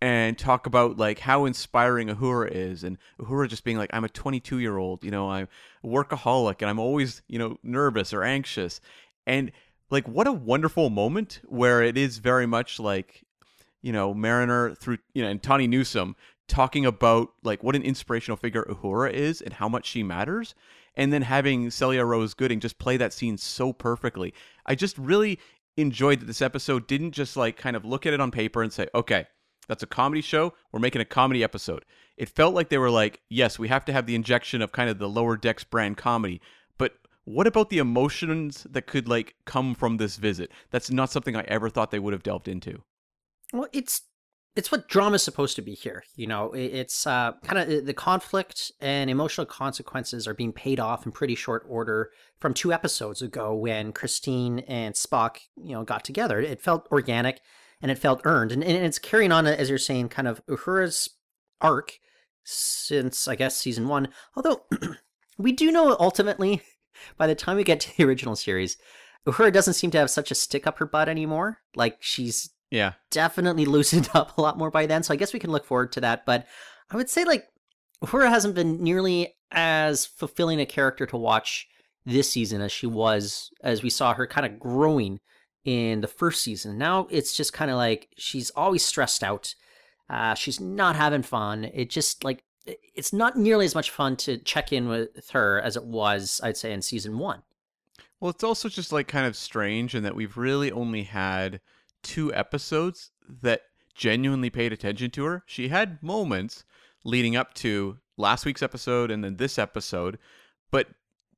and 0.00 0.38
talk 0.38 0.66
about 0.66 0.96
like 0.96 1.20
how 1.20 1.44
inspiring 1.44 2.08
Uhura 2.08 2.50
is 2.50 2.84
and 2.84 2.98
Uhura 3.20 3.48
just 3.48 3.64
being 3.64 3.78
like 3.78 3.90
I'm 3.92 4.04
a 4.04 4.08
22 4.08 4.58
year 4.58 4.76
old 4.76 5.02
you 5.02 5.10
know 5.10 5.30
I'm 5.30 5.48
workaholic 5.84 6.60
and 6.60 6.70
I'm 6.70 6.78
always 6.78 7.22
you 7.26 7.38
know 7.38 7.58
nervous 7.62 8.12
or 8.12 8.22
anxious 8.22 8.80
and 9.26 9.50
like 9.90 10.06
what 10.06 10.26
a 10.26 10.32
wonderful 10.32 10.90
moment 10.90 11.40
where 11.46 11.82
it 11.82 11.98
is 11.98 12.18
very 12.18 12.46
much 12.46 12.78
like 12.78 13.24
you 13.82 13.92
know 13.92 14.14
Mariner 14.14 14.74
through 14.74 14.98
you 15.14 15.22
know 15.22 15.28
and 15.28 15.42
Tawny 15.42 15.66
Newsom 15.66 16.14
talking 16.46 16.86
about 16.86 17.30
like 17.42 17.62
what 17.62 17.74
an 17.74 17.82
inspirational 17.82 18.36
figure 18.36 18.64
Uhura 18.64 19.12
is 19.12 19.40
and 19.40 19.52
how 19.54 19.68
much 19.68 19.86
she 19.86 20.02
matters 20.02 20.54
and 20.98 21.10
then 21.10 21.22
having 21.22 21.70
Celia 21.70 22.04
Rose 22.04 22.34
Gooding 22.34 22.60
just 22.60 22.78
play 22.78 22.98
that 22.98 23.14
scene 23.14 23.38
so 23.38 23.72
perfectly 23.72 24.34
I 24.66 24.74
just 24.74 24.98
really 24.98 25.38
enjoyed 25.78 26.20
that 26.20 26.26
this 26.26 26.42
episode 26.42 26.86
didn't 26.86 27.12
just 27.12 27.36
like 27.36 27.56
kind 27.56 27.76
of 27.76 27.86
look 27.86 28.04
at 28.04 28.12
it 28.12 28.20
on 28.20 28.30
paper 28.30 28.62
and 28.62 28.70
say 28.70 28.88
okay 28.94 29.26
that's 29.68 29.82
a 29.82 29.86
comedy 29.86 30.22
show. 30.22 30.54
We're 30.72 30.80
making 30.80 31.02
a 31.02 31.04
comedy 31.04 31.44
episode. 31.44 31.84
It 32.16 32.28
felt 32.28 32.54
like 32.54 32.70
they 32.70 32.78
were 32.78 32.90
like, 32.90 33.20
yes, 33.28 33.58
we 33.58 33.68
have 33.68 33.84
to 33.84 33.92
have 33.92 34.06
the 34.06 34.14
injection 34.14 34.62
of 34.62 34.72
kind 34.72 34.90
of 34.90 34.98
the 34.98 35.08
lower 35.08 35.36
decks 35.36 35.62
brand 35.62 35.96
comedy, 35.96 36.40
but 36.78 36.94
what 37.24 37.46
about 37.46 37.68
the 37.68 37.78
emotions 37.78 38.66
that 38.70 38.86
could 38.86 39.06
like 39.06 39.36
come 39.44 39.74
from 39.74 39.98
this 39.98 40.16
visit? 40.16 40.50
That's 40.70 40.90
not 40.90 41.10
something 41.10 41.36
I 41.36 41.42
ever 41.42 41.68
thought 41.68 41.90
they 41.90 41.98
would 41.98 42.14
have 42.14 42.22
delved 42.22 42.48
into. 42.48 42.82
Well, 43.52 43.68
it's 43.72 44.02
it's 44.58 44.72
what 44.72 44.88
drama's 44.88 45.22
supposed 45.22 45.54
to 45.54 45.62
be 45.62 45.72
here. 45.72 46.02
You 46.16 46.26
know, 46.26 46.52
it's 46.52 47.06
uh, 47.06 47.34
kind 47.44 47.60
of 47.60 47.86
the 47.86 47.94
conflict 47.94 48.72
and 48.80 49.08
emotional 49.08 49.46
consequences 49.46 50.26
are 50.26 50.34
being 50.34 50.52
paid 50.52 50.80
off 50.80 51.06
in 51.06 51.12
pretty 51.12 51.36
short 51.36 51.64
order 51.68 52.10
from 52.40 52.54
two 52.54 52.72
episodes 52.72 53.22
ago 53.22 53.54
when 53.54 53.92
Christine 53.92 54.58
and 54.66 54.96
Spock, 54.96 55.36
you 55.56 55.74
know, 55.74 55.84
got 55.84 56.04
together. 56.04 56.40
It 56.40 56.60
felt 56.60 56.88
organic 56.90 57.40
and 57.80 57.92
it 57.92 58.00
felt 58.00 58.20
earned, 58.24 58.50
and, 58.50 58.64
and 58.64 58.84
it's 58.84 58.98
carrying 58.98 59.30
on 59.30 59.46
as 59.46 59.68
you're 59.68 59.78
saying, 59.78 60.08
kind 60.08 60.26
of 60.26 60.44
Uhura's 60.46 61.08
arc 61.60 62.00
since 62.42 63.28
I 63.28 63.36
guess 63.36 63.56
season 63.56 63.86
one. 63.86 64.08
Although 64.34 64.64
we 65.38 65.52
do 65.52 65.70
know 65.70 65.96
ultimately, 66.00 66.62
by 67.16 67.28
the 67.28 67.36
time 67.36 67.58
we 67.58 67.62
get 67.62 67.78
to 67.78 67.96
the 67.96 68.02
original 68.02 68.34
series, 68.34 68.76
Uhura 69.24 69.52
doesn't 69.52 69.74
seem 69.74 69.92
to 69.92 69.98
have 69.98 70.10
such 70.10 70.32
a 70.32 70.34
stick 70.34 70.66
up 70.66 70.78
her 70.78 70.86
butt 70.86 71.08
anymore. 71.08 71.58
Like 71.76 71.98
she's 72.00 72.50
Yeah. 72.70 72.94
definitely 73.10 73.64
loosened 73.66 74.08
up 74.14 74.36
a 74.36 74.40
lot 74.40 74.58
more 74.58 74.70
by 74.70 74.86
then. 74.86 75.02
So 75.02 75.12
I 75.14 75.16
guess 75.16 75.32
we 75.32 75.40
can 75.40 75.50
look 75.50 75.64
forward 75.64 75.92
to 75.92 76.00
that. 76.02 76.26
But 76.26 76.46
I 76.90 76.96
would 76.96 77.10
say 77.10 77.24
like 77.24 77.46
Uhura 78.04 78.28
hasn't 78.28 78.54
been 78.54 78.82
nearly 78.82 79.34
as 79.50 80.06
fulfilling 80.06 80.60
a 80.60 80.66
character 80.66 81.06
to 81.06 81.16
watch 81.16 81.66
this 82.04 82.30
season 82.30 82.60
as 82.60 82.72
she 82.72 82.86
was 82.86 83.50
as 83.62 83.82
we 83.82 83.90
saw 83.90 84.14
her 84.14 84.26
kind 84.26 84.46
of 84.46 84.58
growing 84.58 85.20
in 85.64 86.00
the 86.00 86.08
first 86.08 86.42
season. 86.42 86.78
Now 86.78 87.06
it's 87.10 87.36
just 87.36 87.52
kind 87.52 87.70
of 87.70 87.76
like 87.76 88.08
she's 88.16 88.50
always 88.50 88.84
stressed 88.84 89.22
out. 89.22 89.54
Uh, 90.08 90.34
she's 90.34 90.60
not 90.60 90.96
having 90.96 91.22
fun. 91.22 91.64
It 91.74 91.90
just 91.90 92.24
like 92.24 92.42
it's 92.66 93.12
not 93.12 93.36
nearly 93.36 93.64
as 93.64 93.74
much 93.74 93.90
fun 93.90 94.16
to 94.16 94.38
check 94.38 94.72
in 94.72 94.88
with 94.88 95.30
her 95.30 95.60
as 95.60 95.76
it 95.76 95.84
was, 95.84 96.40
I'd 96.42 96.56
say, 96.56 96.72
in 96.72 96.82
season 96.82 97.18
one. 97.18 97.42
Well, 98.20 98.30
it's 98.30 98.44
also 98.44 98.68
just 98.68 98.92
like 98.92 99.08
kind 99.08 99.26
of 99.26 99.36
strange 99.36 99.94
in 99.94 100.02
that 100.02 100.16
we've 100.16 100.36
really 100.36 100.72
only 100.72 101.04
had 101.04 101.60
two 102.02 102.32
episodes 102.34 103.10
that 103.42 103.62
genuinely 103.94 104.50
paid 104.50 104.72
attention 104.72 105.10
to 105.10 105.24
her. 105.24 105.42
She 105.46 105.68
had 105.68 106.02
moments 106.02 106.64
leading 107.04 107.36
up 107.36 107.54
to 107.54 107.98
last 108.16 108.44
week's 108.44 108.62
episode 108.62 109.10
and 109.10 109.22
then 109.24 109.36
this 109.36 109.58
episode, 109.58 110.18
but 110.70 110.88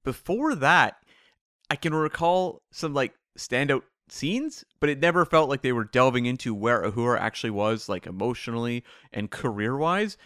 before 0.05 0.55
that, 0.55 0.97
I 1.71 1.77
can 1.77 1.95
recall 1.95 2.63
some 2.73 2.95
like 2.95 3.15
standout 3.39 3.83
scenes, 4.09 4.65
but 4.81 4.91
it 4.91 5.01
never 5.01 5.25
felt 5.25 5.49
like 5.49 5.63
they 5.63 5.73
were 5.73 5.85
delving 5.85 6.27
into 6.27 6.55
where 6.55 6.83
Uhura 6.83 7.21
actually 7.21 7.51
was, 7.51 7.89
like 7.89 8.07
emotionally 8.07 8.85
and 9.13 9.31
career 9.31 9.77
wise. 9.77 10.17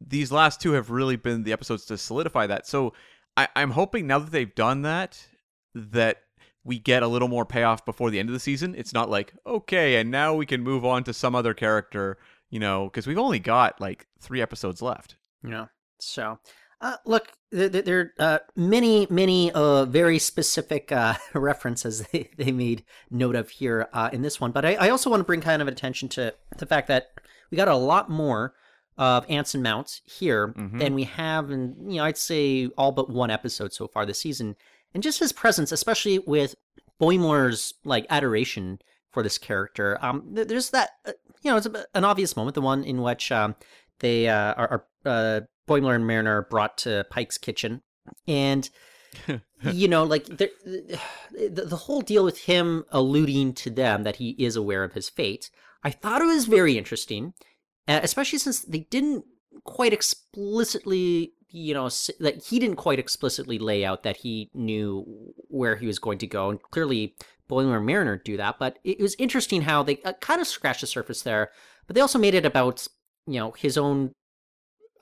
These 0.00 0.32
last 0.32 0.60
two 0.60 0.72
have 0.72 0.90
really 0.90 1.16
been 1.16 1.42
the 1.42 1.52
episodes 1.52 1.84
to 1.86 1.98
solidify 1.98 2.46
that. 2.46 2.66
So 2.66 2.92
I, 3.36 3.48
I'm 3.56 3.70
hoping 3.70 4.06
now 4.06 4.18
that 4.18 4.30
they've 4.30 4.54
done 4.54 4.82
that, 4.82 5.26
that 5.74 6.18
we 6.64 6.78
get 6.78 7.02
a 7.02 7.08
little 7.08 7.28
more 7.28 7.44
payoff 7.44 7.84
before 7.84 8.10
the 8.10 8.18
end 8.20 8.28
of 8.28 8.32
the 8.32 8.40
season. 8.40 8.74
It's 8.76 8.92
not 8.92 9.10
like, 9.10 9.34
okay, 9.46 9.96
and 9.96 10.10
now 10.10 10.34
we 10.34 10.46
can 10.46 10.62
move 10.62 10.84
on 10.84 11.02
to 11.04 11.12
some 11.12 11.34
other 11.34 11.54
character, 11.54 12.18
you 12.50 12.60
know, 12.60 12.84
because 12.84 13.06
we've 13.06 13.18
only 13.18 13.38
got 13.40 13.80
like 13.80 14.06
three 14.20 14.40
episodes 14.40 14.80
left. 14.82 15.16
you 15.42 15.50
know 15.50 15.68
so 15.98 16.38
uh, 16.80 16.96
look 17.06 17.28
there, 17.52 17.68
there- 17.68 18.00
are 18.00 18.12
uh, 18.18 18.38
many 18.56 19.06
many 19.08 19.52
uh, 19.52 19.84
very 19.84 20.18
specific 20.18 20.90
uh, 20.90 21.14
references 21.34 22.04
they, 22.12 22.28
they 22.36 22.50
made 22.50 22.84
note 23.10 23.36
of 23.36 23.50
here 23.50 23.88
uh, 23.92 24.10
in 24.12 24.22
this 24.22 24.40
one 24.40 24.50
but 24.50 24.64
I, 24.64 24.74
I 24.74 24.88
also 24.90 25.08
want 25.10 25.20
to 25.20 25.24
bring 25.24 25.40
kind 25.40 25.62
of 25.62 25.68
attention 25.68 26.08
to 26.10 26.34
the 26.58 26.66
fact 26.66 26.88
that 26.88 27.12
we 27.50 27.56
got 27.56 27.68
a 27.68 27.76
lot 27.76 28.10
more 28.10 28.54
of 28.98 29.24
Anson 29.30 29.62
Mount 29.62 30.00
here 30.04 30.48
Mhm. 30.58 30.78
than 30.80 30.94
we 30.94 31.04
have 31.04 31.50
in 31.52 31.76
you 31.88 31.96
know 31.98 32.04
I'd 32.04 32.18
say 32.18 32.66
all 32.76 32.90
but 32.92 33.08
one 33.08 33.30
episode 33.30 33.72
so 33.72 33.86
far 33.86 34.04
this 34.04 34.18
season 34.20 34.56
and 34.94 35.02
just 35.02 35.20
his 35.20 35.32
presence 35.32 35.72
especially 35.72 36.18
with 36.20 36.54
Boimler's 37.00 37.74
like 37.84 38.06
adoration 38.10 38.78
for 39.10 39.22
this 39.22 39.38
character 39.38 39.98
um 40.02 40.34
th- 40.34 40.48
there's 40.48 40.70
that 40.70 40.90
uh, 41.06 41.12
you 41.42 41.50
know 41.50 41.56
it's 41.56 41.66
a, 41.66 41.84
an 41.94 42.04
obvious 42.04 42.36
moment 42.36 42.54
the 42.54 42.60
one 42.60 42.84
in 42.84 43.02
which 43.02 43.30
um 43.32 43.54
they 44.02 44.28
uh, 44.28 44.54
are, 44.54 44.68
are 44.68 44.86
uh, 45.04 45.40
Boimler 45.68 45.94
and 45.94 46.06
Mariner 46.06 46.38
are 46.38 46.42
brought 46.42 46.76
to 46.78 47.06
Pike's 47.10 47.38
kitchen, 47.38 47.82
and 48.28 48.68
you 49.62 49.88
know, 49.88 50.04
like 50.04 50.26
the 50.26 50.50
the 51.30 51.76
whole 51.76 52.02
deal 52.02 52.24
with 52.24 52.40
him 52.40 52.84
alluding 52.90 53.54
to 53.54 53.70
them 53.70 54.02
that 54.02 54.16
he 54.16 54.30
is 54.38 54.56
aware 54.56 54.84
of 54.84 54.92
his 54.92 55.08
fate. 55.08 55.50
I 55.82 55.90
thought 55.90 56.20
it 56.20 56.26
was 56.26 56.44
very 56.46 56.76
interesting, 56.76 57.34
especially 57.88 58.38
since 58.38 58.60
they 58.60 58.80
didn't 58.90 59.24
quite 59.64 59.92
explicitly, 59.92 61.32
you 61.52 61.74
know, 61.74 61.88
that 62.20 62.44
he 62.44 62.58
didn't 62.58 62.76
quite 62.76 62.98
explicitly 62.98 63.58
lay 63.58 63.84
out 63.84 64.02
that 64.02 64.16
he 64.18 64.50
knew 64.54 65.04
where 65.48 65.76
he 65.76 65.86
was 65.86 65.98
going 65.98 66.18
to 66.18 66.26
go, 66.26 66.50
and 66.50 66.62
clearly 66.62 67.14
Boimler 67.50 67.76
and 67.76 67.86
Mariner 67.86 68.16
do 68.16 68.36
that. 68.38 68.58
But 68.58 68.78
it 68.84 69.00
was 69.00 69.14
interesting 69.18 69.62
how 69.62 69.82
they 69.82 69.98
uh, 70.04 70.14
kind 70.20 70.40
of 70.40 70.46
scratched 70.46 70.80
the 70.80 70.86
surface 70.86 71.22
there, 71.22 71.50
but 71.86 71.94
they 71.94 72.00
also 72.00 72.18
made 72.18 72.34
it 72.34 72.46
about 72.46 72.86
you 73.26 73.38
know 73.38 73.52
his 73.52 73.76
own 73.78 74.12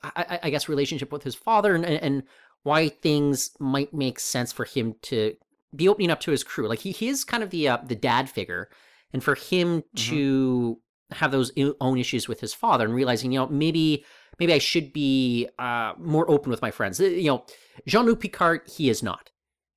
I, 0.03 0.39
I- 0.43 0.49
guess 0.49 0.67
relationship 0.69 1.11
with 1.11 1.23
his 1.23 1.35
father 1.35 1.75
and, 1.75 1.85
and 1.85 2.23
why 2.63 2.89
things 2.89 3.51
might 3.59 3.93
make 3.93 4.19
sense 4.19 4.51
for 4.51 4.65
him 4.65 4.95
to 5.03 5.35
be 5.75 5.87
opening 5.87 6.11
up 6.11 6.19
to 6.21 6.31
his 6.31 6.43
crew. 6.43 6.67
Like 6.67 6.79
he, 6.79 6.91
he 6.91 7.07
is 7.07 7.23
kind 7.23 7.43
of 7.43 7.49
the 7.49 7.67
uh, 7.69 7.77
the 7.85 7.95
dad 7.95 8.29
figure, 8.29 8.69
and 9.13 9.23
for 9.23 9.35
him 9.35 9.83
to 9.95 10.79
have 11.11 11.31
those 11.31 11.51
own 11.81 11.97
issues 11.97 12.27
with 12.27 12.39
his 12.39 12.53
father 12.53 12.85
and 12.85 12.93
realizing 12.93 13.31
you 13.31 13.39
know 13.39 13.47
maybe 13.47 14.05
maybe 14.39 14.53
I 14.53 14.57
should 14.57 14.93
be 14.93 15.47
uh, 15.59 15.93
more 15.97 16.29
open 16.29 16.49
with 16.49 16.61
my 16.61 16.71
friends. 16.71 16.99
Uh, 16.99 17.05
You 17.05 17.31
know, 17.31 17.45
Jean 17.87 18.05
Luc 18.05 18.19
Picard, 18.19 18.61
he 18.67 18.89
is 18.89 19.01
not. 19.03 19.31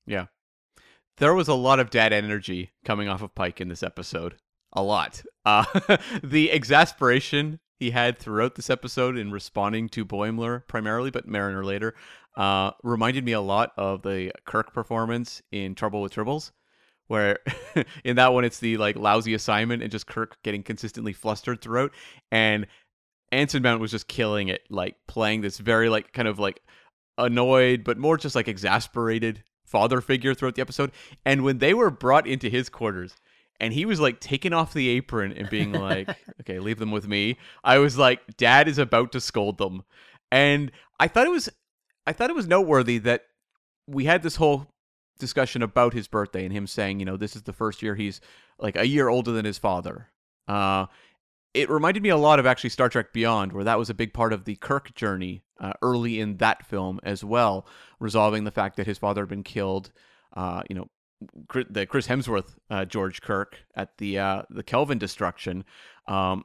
Yeah. 0.07 0.27
There 1.19 1.35
was 1.35 1.49
a 1.49 1.55
lot 1.55 1.81
of 1.81 1.91
dad 1.91 2.13
energy 2.13 2.73
coming 2.85 3.09
off 3.09 3.23
of 3.23 3.35
Pike 3.35 3.61
in 3.61 3.69
this 3.69 3.83
episode. 3.83 4.37
A 4.73 4.83
lot. 4.83 5.23
Uh, 5.45 5.65
the 6.23 6.51
exasperation 6.51 7.61
he 7.79 7.91
had 7.91 8.19
throughout 8.19 8.55
this 8.55 8.71
episode 8.71 9.17
in 9.17 9.31
responding 9.31 9.89
to 9.91 10.05
Boimler 10.05 10.67
primarily, 10.67 11.11
but 11.11 11.29
Mariner 11.29 11.65
later, 11.65 11.95
uh, 12.37 12.73
reminded 12.83 13.25
me 13.25 13.33
a 13.33 13.41
lot 13.41 13.73
of 13.77 14.03
the 14.03 14.33
Kirk 14.45 14.73
performance 14.73 15.43
in 15.53 15.75
Trouble 15.75 16.03
with 16.03 16.13
Tribbles, 16.13 16.51
where 17.07 17.39
in 18.05 18.17
that 18.17 18.33
one 18.33 18.45
it's 18.45 18.59
the 18.59 18.77
like 18.77 18.97
lousy 18.97 19.35
assignment 19.35 19.83
and 19.83 19.93
just 19.93 20.07
Kirk 20.07 20.39
getting 20.43 20.63
consistently 20.63 21.13
flustered 21.13 21.61
throughout, 21.61 21.93
and 22.33 22.67
Anson 23.33 23.63
Mount 23.63 23.81
was 23.81 23.91
just 23.91 24.09
killing 24.09 24.49
it, 24.49 24.63
like 24.71 24.97
playing 25.07 25.41
this 25.41 25.59
very 25.59 25.89
like 25.89 26.13
kind 26.13 26.29
of 26.29 26.39
like 26.39 26.61
annoyed, 27.19 27.85
but 27.85 27.99
more 27.99 28.17
just 28.17 28.35
like 28.35 28.49
exasperated 28.49 29.43
father 29.65 30.01
figure 30.01 30.35
throughout 30.35 30.55
the 30.55 30.63
episode. 30.63 30.93
And 31.25 31.43
when 31.43 31.59
they 31.59 31.75
were 31.75 31.91
brought 31.91 32.27
into 32.27 32.49
his 32.49 32.69
quarters 32.69 33.17
and 33.61 33.73
he 33.73 33.85
was 33.85 34.01
like 34.01 34.21
taking 34.21 34.53
off 34.53 34.73
the 34.73 34.89
apron 34.89 35.33
and 35.33 35.49
being 35.51 35.73
like, 35.73 36.09
okay, 36.41 36.59
leave 36.59 36.79
them 36.79 36.91
with 36.91 37.09
me, 37.09 37.39
I 37.63 37.79
was 37.79 37.99
like, 37.99 38.21
dad 38.37 38.69
is 38.69 38.79
about 38.79 39.13
to 39.13 39.21
scold 39.21 39.59
them. 39.59 39.83
And 40.31 40.71
I 41.01 41.09
thought 41.09 41.27
it 41.27 41.31
was, 41.31 41.49
I 42.07 42.13
thought 42.13 42.31
it 42.31 42.37
was 42.37 42.47
noteworthy 42.47 42.99
that 42.99 43.23
we 43.87 44.05
had 44.05 44.23
this 44.23 44.37
whole 44.37 44.69
discussion 45.19 45.63
about 45.63 45.93
his 45.93 46.09
birthday 46.09 46.45
and 46.45 46.53
him 46.53 46.67
saying, 46.67 47.01
you 47.01 47.07
know, 47.07 47.17
this 47.17 47.37
is 47.37 47.43
the 47.43 47.53
first 47.53 47.83
year 47.83 47.95
he's 47.95 48.21
like 48.59 48.77
a 48.77 48.87
year 48.87 49.09
older 49.09 49.33
than 49.33 49.45
his 49.45 49.59
father. 49.59 50.09
Uh, 50.49 50.87
it 51.55 51.71
reminded 51.71 52.03
me 52.03 52.09
a 52.09 52.17
lot 52.17 52.39
of 52.41 52.47
actually 52.47 52.71
Star 52.71 52.89
Trek 52.89 53.13
Beyond, 53.13 53.53
where 53.53 53.65
that 53.65 53.79
was 53.79 53.89
a 53.89 53.95
big 53.95 54.13
part 54.13 54.33
of 54.33 54.45
the 54.45 54.57
Kirk 54.57 54.95
journey 54.95 55.45
uh, 55.61 55.73
early 55.81 56.21
in 56.21 56.37
that 56.39 56.67
film 56.67 57.01
as 57.05 57.25
well, 57.25 57.67
resolving 58.01 58.45
the 58.45 58.51
fact 58.51 58.77
that 58.77 58.87
his 58.87 58.99
father 58.99 59.23
had 59.23 59.29
been 59.29 59.45
killed. 59.45 59.93
Uh, 60.37 60.63
you 60.69 60.75
know, 60.75 60.89
the 61.71 61.87
Chris 61.87 62.09
Hemsworth 62.09 62.57
uh, 62.71 62.85
George 62.85 63.23
Kirk 63.23 63.59
at 63.77 63.97
the 63.99 64.19
uh, 64.19 64.43
the 64.51 64.65
Kelvin 64.65 64.99
destruction. 64.99 65.65
Um, 66.09 66.45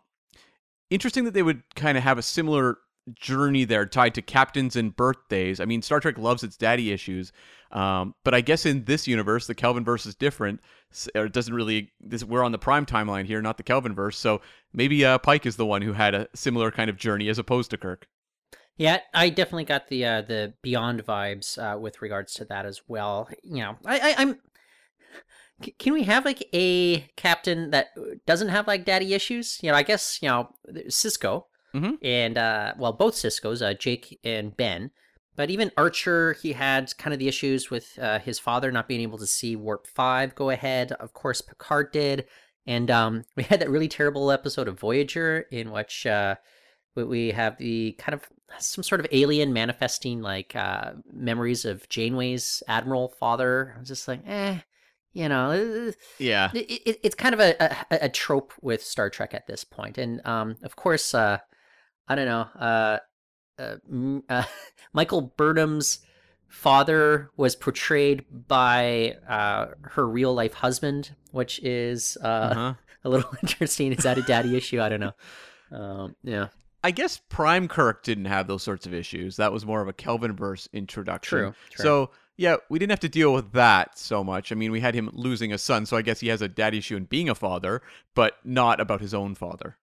interesting 0.92 1.26
that 1.26 1.34
they 1.34 1.44
would 1.44 1.64
kind 1.76 1.98
of 1.98 2.04
have 2.04 2.18
a 2.18 2.24
similar 2.24 2.78
journey 3.14 3.66
there 3.66 3.86
tied 3.86 4.16
to 4.16 4.22
captains 4.22 4.76
and 4.76 4.96
birthdays. 4.96 5.60
I 5.60 5.66
mean, 5.66 5.82
Star 5.82 6.00
Trek 6.00 6.18
loves 6.18 6.44
its 6.44 6.58
daddy 6.58 6.92
issues, 6.92 7.32
um, 7.72 8.16
but 8.24 8.34
I 8.34 8.42
guess 8.42 8.66
in 8.66 8.86
this 8.86 9.08
universe, 9.08 9.48
the 9.48 9.56
Kelvin 9.56 9.84
verse 9.84 10.06
is 10.06 10.16
different. 10.16 10.62
Or 11.16 11.26
it 11.26 11.34
doesn't 11.34 11.54
really. 11.54 11.92
This, 12.00 12.24
we're 12.24 12.44
on 12.44 12.52
the 12.52 12.58
prime 12.58 12.86
timeline 12.86 13.26
here, 13.26 13.42
not 13.42 13.58
the 13.58 13.64
Kelvin 13.64 13.94
verse. 13.94 14.18
So 14.18 14.42
maybe 14.74 15.06
uh, 15.06 15.20
Pike 15.20 15.46
is 15.46 15.56
the 15.56 15.66
one 15.66 15.82
who 15.82 15.94
had 15.94 16.16
a 16.16 16.28
similar 16.34 16.72
kind 16.72 16.90
of 16.90 16.98
journey 16.98 17.30
as 17.30 17.38
opposed 17.38 17.70
to 17.72 17.78
Kirk. 17.78 18.08
Yeah, 18.76 19.02
I 19.14 19.30
definitely 19.30 19.66
got 19.66 19.90
the 19.90 20.06
uh, 20.06 20.22
the 20.22 20.54
Beyond 20.62 21.06
vibes 21.06 21.58
uh, 21.58 21.78
with 21.78 22.02
regards 22.02 22.34
to 22.36 22.46
that 22.46 22.66
as 22.66 22.82
well. 22.88 23.30
You 23.44 23.58
know, 23.58 23.78
I, 23.86 24.00
I 24.00 24.16
I'm. 24.18 24.40
Can 25.78 25.92
we 25.92 26.04
have 26.04 26.24
like 26.24 26.48
a 26.54 27.02
captain 27.18 27.72
that 27.72 27.88
doesn't 28.26 28.48
have 28.48 28.68
like 28.68 28.86
daddy 28.86 29.14
issues? 29.14 29.60
You 29.62 29.70
know, 29.70 29.76
I 29.76 29.84
guess 29.84 30.20
you 30.22 30.30
know 30.30 30.56
Sisko 30.88 31.44
Mhm. 31.74 31.98
and 32.02 32.38
uh, 32.38 32.74
well, 32.78 32.94
both 32.94 33.16
Sisko's, 33.16 33.62
uh, 33.62 33.74
Jake 33.74 34.20
and 34.24 34.56
Ben. 34.58 34.92
But 35.36 35.50
even 35.50 35.72
Archer, 35.78 36.34
he 36.34 36.52
had 36.54 36.92
kind 36.98 37.14
of 37.14 37.20
the 37.20 37.28
issues 37.30 37.70
with 37.70 37.98
uh, 38.00 38.20
his 38.20 38.40
father 38.40 38.72
not 38.72 38.88
being 38.90 39.02
able 39.02 39.18
to 39.20 39.28
see 39.28 39.56
Warp 39.56 39.88
Five 39.88 40.36
go 40.36 40.50
ahead. 40.50 40.92
Of 40.94 41.14
course, 41.14 41.40
Picard 41.42 41.92
did, 41.94 42.26
and 42.68 42.92
um, 42.92 43.24
we 43.38 43.44
had 43.44 43.62
that 43.62 43.70
really 43.70 43.88
terrible 43.88 44.32
episode 44.32 44.68
of 44.68 44.80
Voyager 44.80 45.46
in 45.52 45.72
which 45.72 46.06
uh, 46.06 46.36
we- 46.96 47.32
have 47.32 47.58
the 47.58 47.94
kind 48.00 48.14
of 48.16 48.24
some 48.58 48.84
sort 48.84 49.00
of 49.00 49.08
alien 49.12 49.54
manifesting 49.54 50.22
like 50.22 50.56
uh, 50.56 50.94
memories 51.14 51.64
of 51.64 51.88
Janeway's 51.88 52.62
admiral 52.68 53.10
father. 53.20 53.74
I 53.76 53.80
was 53.80 53.88
just 53.88 54.08
like, 54.08 54.22
eh, 54.28 54.58
you 55.14 55.30
know, 55.30 55.52
uh, 55.52 55.92
Yeah. 56.18 56.50
it, 56.54 56.70
it, 56.86 57.00
it's 57.04 57.16
kind 57.16 57.34
of 57.34 57.40
a, 57.40 57.56
a 57.92 58.06
a 58.06 58.10
trope 58.10 58.52
with 58.62 58.84
Star 58.84 59.10
Trek 59.10 59.34
at 59.34 59.48
this 59.48 59.64
point, 59.64 59.98
and 59.98 60.20
um, 60.26 60.58
of 60.64 60.76
course, 60.76 61.14
uh, 61.14 61.38
I 62.10 62.16
don't 62.16 62.26
know, 62.26 62.48
uh, 62.60 62.98
uh, 63.60 63.76
m- 63.90 64.24
uh, 64.28 64.44
Michael 64.94 65.22
Burnham's 65.38 66.00
father 66.48 67.30
was 67.38 67.56
portrayed 67.56 68.26
by 68.48 69.16
uh, 69.28 69.68
her 69.82 70.08
real 70.08 70.34
life 70.34 70.54
husband, 70.54 71.12
which 71.32 71.60
is 71.60 72.18
uh, 72.24 72.28
Uh-huh. 72.28 72.74
a 73.04 73.10
little 73.10 73.30
interesting. 73.44 73.94
Is 73.94 74.04
that 74.04 74.18
a 74.18 74.22
daddy 74.24 74.58
issue? 74.58 74.82
I 74.82 74.90
don't 74.90 75.00
know. 75.00 75.14
Um, 75.72 76.16
yeah, 76.24 76.48
I 76.84 76.92
guess 76.92 77.22
Prime 77.30 77.68
Kirk 77.68 78.04
didn't 78.04 78.26
have 78.26 78.48
those 78.48 78.64
sorts 78.64 78.88
of 78.88 78.94
issues. 78.94 79.36
That 79.36 79.54
was 79.54 79.66
more 79.66 79.82
of 79.82 79.88
a 79.88 79.94
Kelvin 79.94 80.36
verse 80.36 80.68
introduction. 80.74 81.38
True, 81.38 81.54
true. 81.70 81.84
So 81.84 82.12
yeah, 82.38 82.56
we 82.70 82.80
didn't 82.80 82.92
have 82.92 83.02
to 83.02 83.10
deal 83.10 83.34
with 83.34 83.52
that 83.52 84.00
so 84.00 84.24
much. 84.24 84.52
I 84.52 84.56
mean, 84.56 84.72
we 84.72 84.80
had 84.80 84.96
him 84.96 85.10
losing 85.14 85.54
a 85.54 85.58
son, 85.60 85.86
so 85.86 85.96
I 85.98 86.02
guess 86.02 86.22
he 86.22 86.30
has 86.30 86.42
a 86.42 86.48
daddy 86.48 86.80
issue 86.80 86.96
in 86.96 87.04
being 87.04 87.30
a 87.30 87.36
father, 87.36 87.82
but 88.16 88.38
not 88.44 88.80
about 88.80 89.02
his 89.02 89.14
own 89.14 89.36
father. 89.36 89.78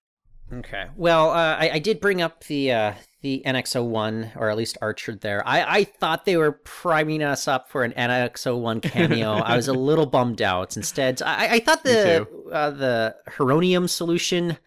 Okay. 0.53 0.87
Well, 0.97 1.31
uh, 1.31 1.57
I, 1.57 1.71
I 1.75 1.79
did 1.81 2.01
bring 2.01 2.23
up 2.23 2.45
the 2.45 2.73
uh, 2.73 2.93
the 3.23 3.43
NX-01, 3.45 4.37
or 4.37 4.49
at 4.49 4.57
least 4.57 4.79
Archer 4.81 5.17
there. 5.17 5.47
I, 5.47 5.79
I 5.79 5.85
thought 5.85 6.25
they 6.25 6.37
were 6.37 6.53
priming 6.53 7.23
us 7.23 7.49
up 7.49 7.69
for 7.69 7.83
an 7.83 7.93
NX-01 7.93 8.83
cameo. 8.83 9.33
I 9.33 9.57
was 9.57 9.67
a 9.67 9.73
little 9.75 10.07
bummed 10.07 10.41
out. 10.43 10.77
Instead, 10.77 11.21
I, 11.23 11.55
I 11.55 11.59
thought 11.59 11.83
the 11.83 12.29
uh, 12.53 12.71
the 12.71 13.17
Heronium 13.37 13.89
solution, 13.89 14.59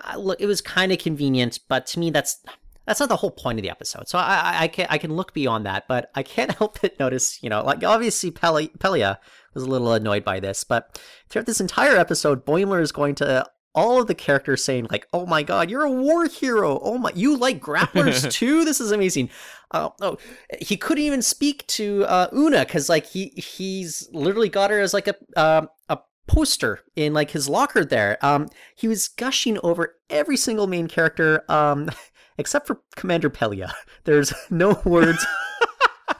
uh, 0.00 0.18
look, 0.18 0.40
it 0.40 0.46
was 0.46 0.60
kind 0.60 0.92
of 0.92 0.98
convenient, 0.98 1.60
but 1.68 1.86
to 1.88 2.00
me, 2.00 2.10
that's 2.10 2.44
that's 2.86 3.00
not 3.00 3.08
the 3.08 3.16
whole 3.16 3.30
point 3.30 3.58
of 3.58 3.62
the 3.62 3.70
episode. 3.70 4.08
So 4.08 4.18
I, 4.18 4.34
I, 4.34 4.62
I 4.64 4.68
can 4.68 4.86
I 4.90 4.98
can 4.98 5.16
look 5.16 5.32
beyond 5.32 5.64
that, 5.64 5.88
but 5.88 6.10
I 6.14 6.22
can't 6.22 6.52
help 6.58 6.82
but 6.82 6.98
notice, 7.00 7.42
you 7.42 7.48
know, 7.48 7.64
like 7.64 7.82
obviously 7.82 8.30
Pele, 8.30 8.68
Pelia 8.78 9.16
was 9.54 9.62
a 9.62 9.70
little 9.70 9.94
annoyed 9.94 10.24
by 10.24 10.40
this, 10.40 10.64
but 10.64 11.00
throughout 11.30 11.46
this 11.46 11.62
entire 11.62 11.96
episode, 11.96 12.44
Boimler 12.44 12.82
is 12.82 12.92
going 12.92 13.14
to 13.16 13.46
all 13.74 14.00
of 14.00 14.06
the 14.06 14.14
characters 14.14 14.62
saying 14.62 14.86
like, 14.90 15.06
"Oh 15.12 15.26
my 15.26 15.42
god, 15.42 15.70
you're 15.70 15.84
a 15.84 15.90
war 15.90 16.26
hero! 16.26 16.78
Oh 16.82 16.98
my, 16.98 17.10
you 17.14 17.36
like 17.36 17.60
grapplers 17.60 18.30
too? 18.32 18.64
This 18.64 18.80
is 18.80 18.92
amazing." 18.92 19.30
Uh, 19.70 19.90
oh, 20.00 20.18
he 20.60 20.76
couldn't 20.76 21.04
even 21.04 21.22
speak 21.22 21.66
to 21.66 22.04
uh, 22.04 22.28
Una 22.32 22.60
because 22.60 22.88
like 22.88 23.06
he 23.06 23.28
he's 23.36 24.08
literally 24.12 24.48
got 24.48 24.70
her 24.70 24.80
as 24.80 24.94
like 24.94 25.08
a 25.08 25.14
um 25.36 25.68
a 25.88 25.98
poster 26.26 26.80
in 26.96 27.12
like 27.12 27.30
his 27.32 27.48
locker 27.48 27.84
there. 27.84 28.24
Um, 28.24 28.48
he 28.76 28.88
was 28.88 29.08
gushing 29.08 29.58
over 29.62 29.96
every 30.08 30.36
single 30.36 30.66
main 30.66 30.86
character 30.86 31.44
um 31.50 31.90
except 32.38 32.66
for 32.66 32.80
Commander 32.96 33.30
Pelia. 33.30 33.72
There's 34.04 34.32
no 34.50 34.80
words 34.84 35.24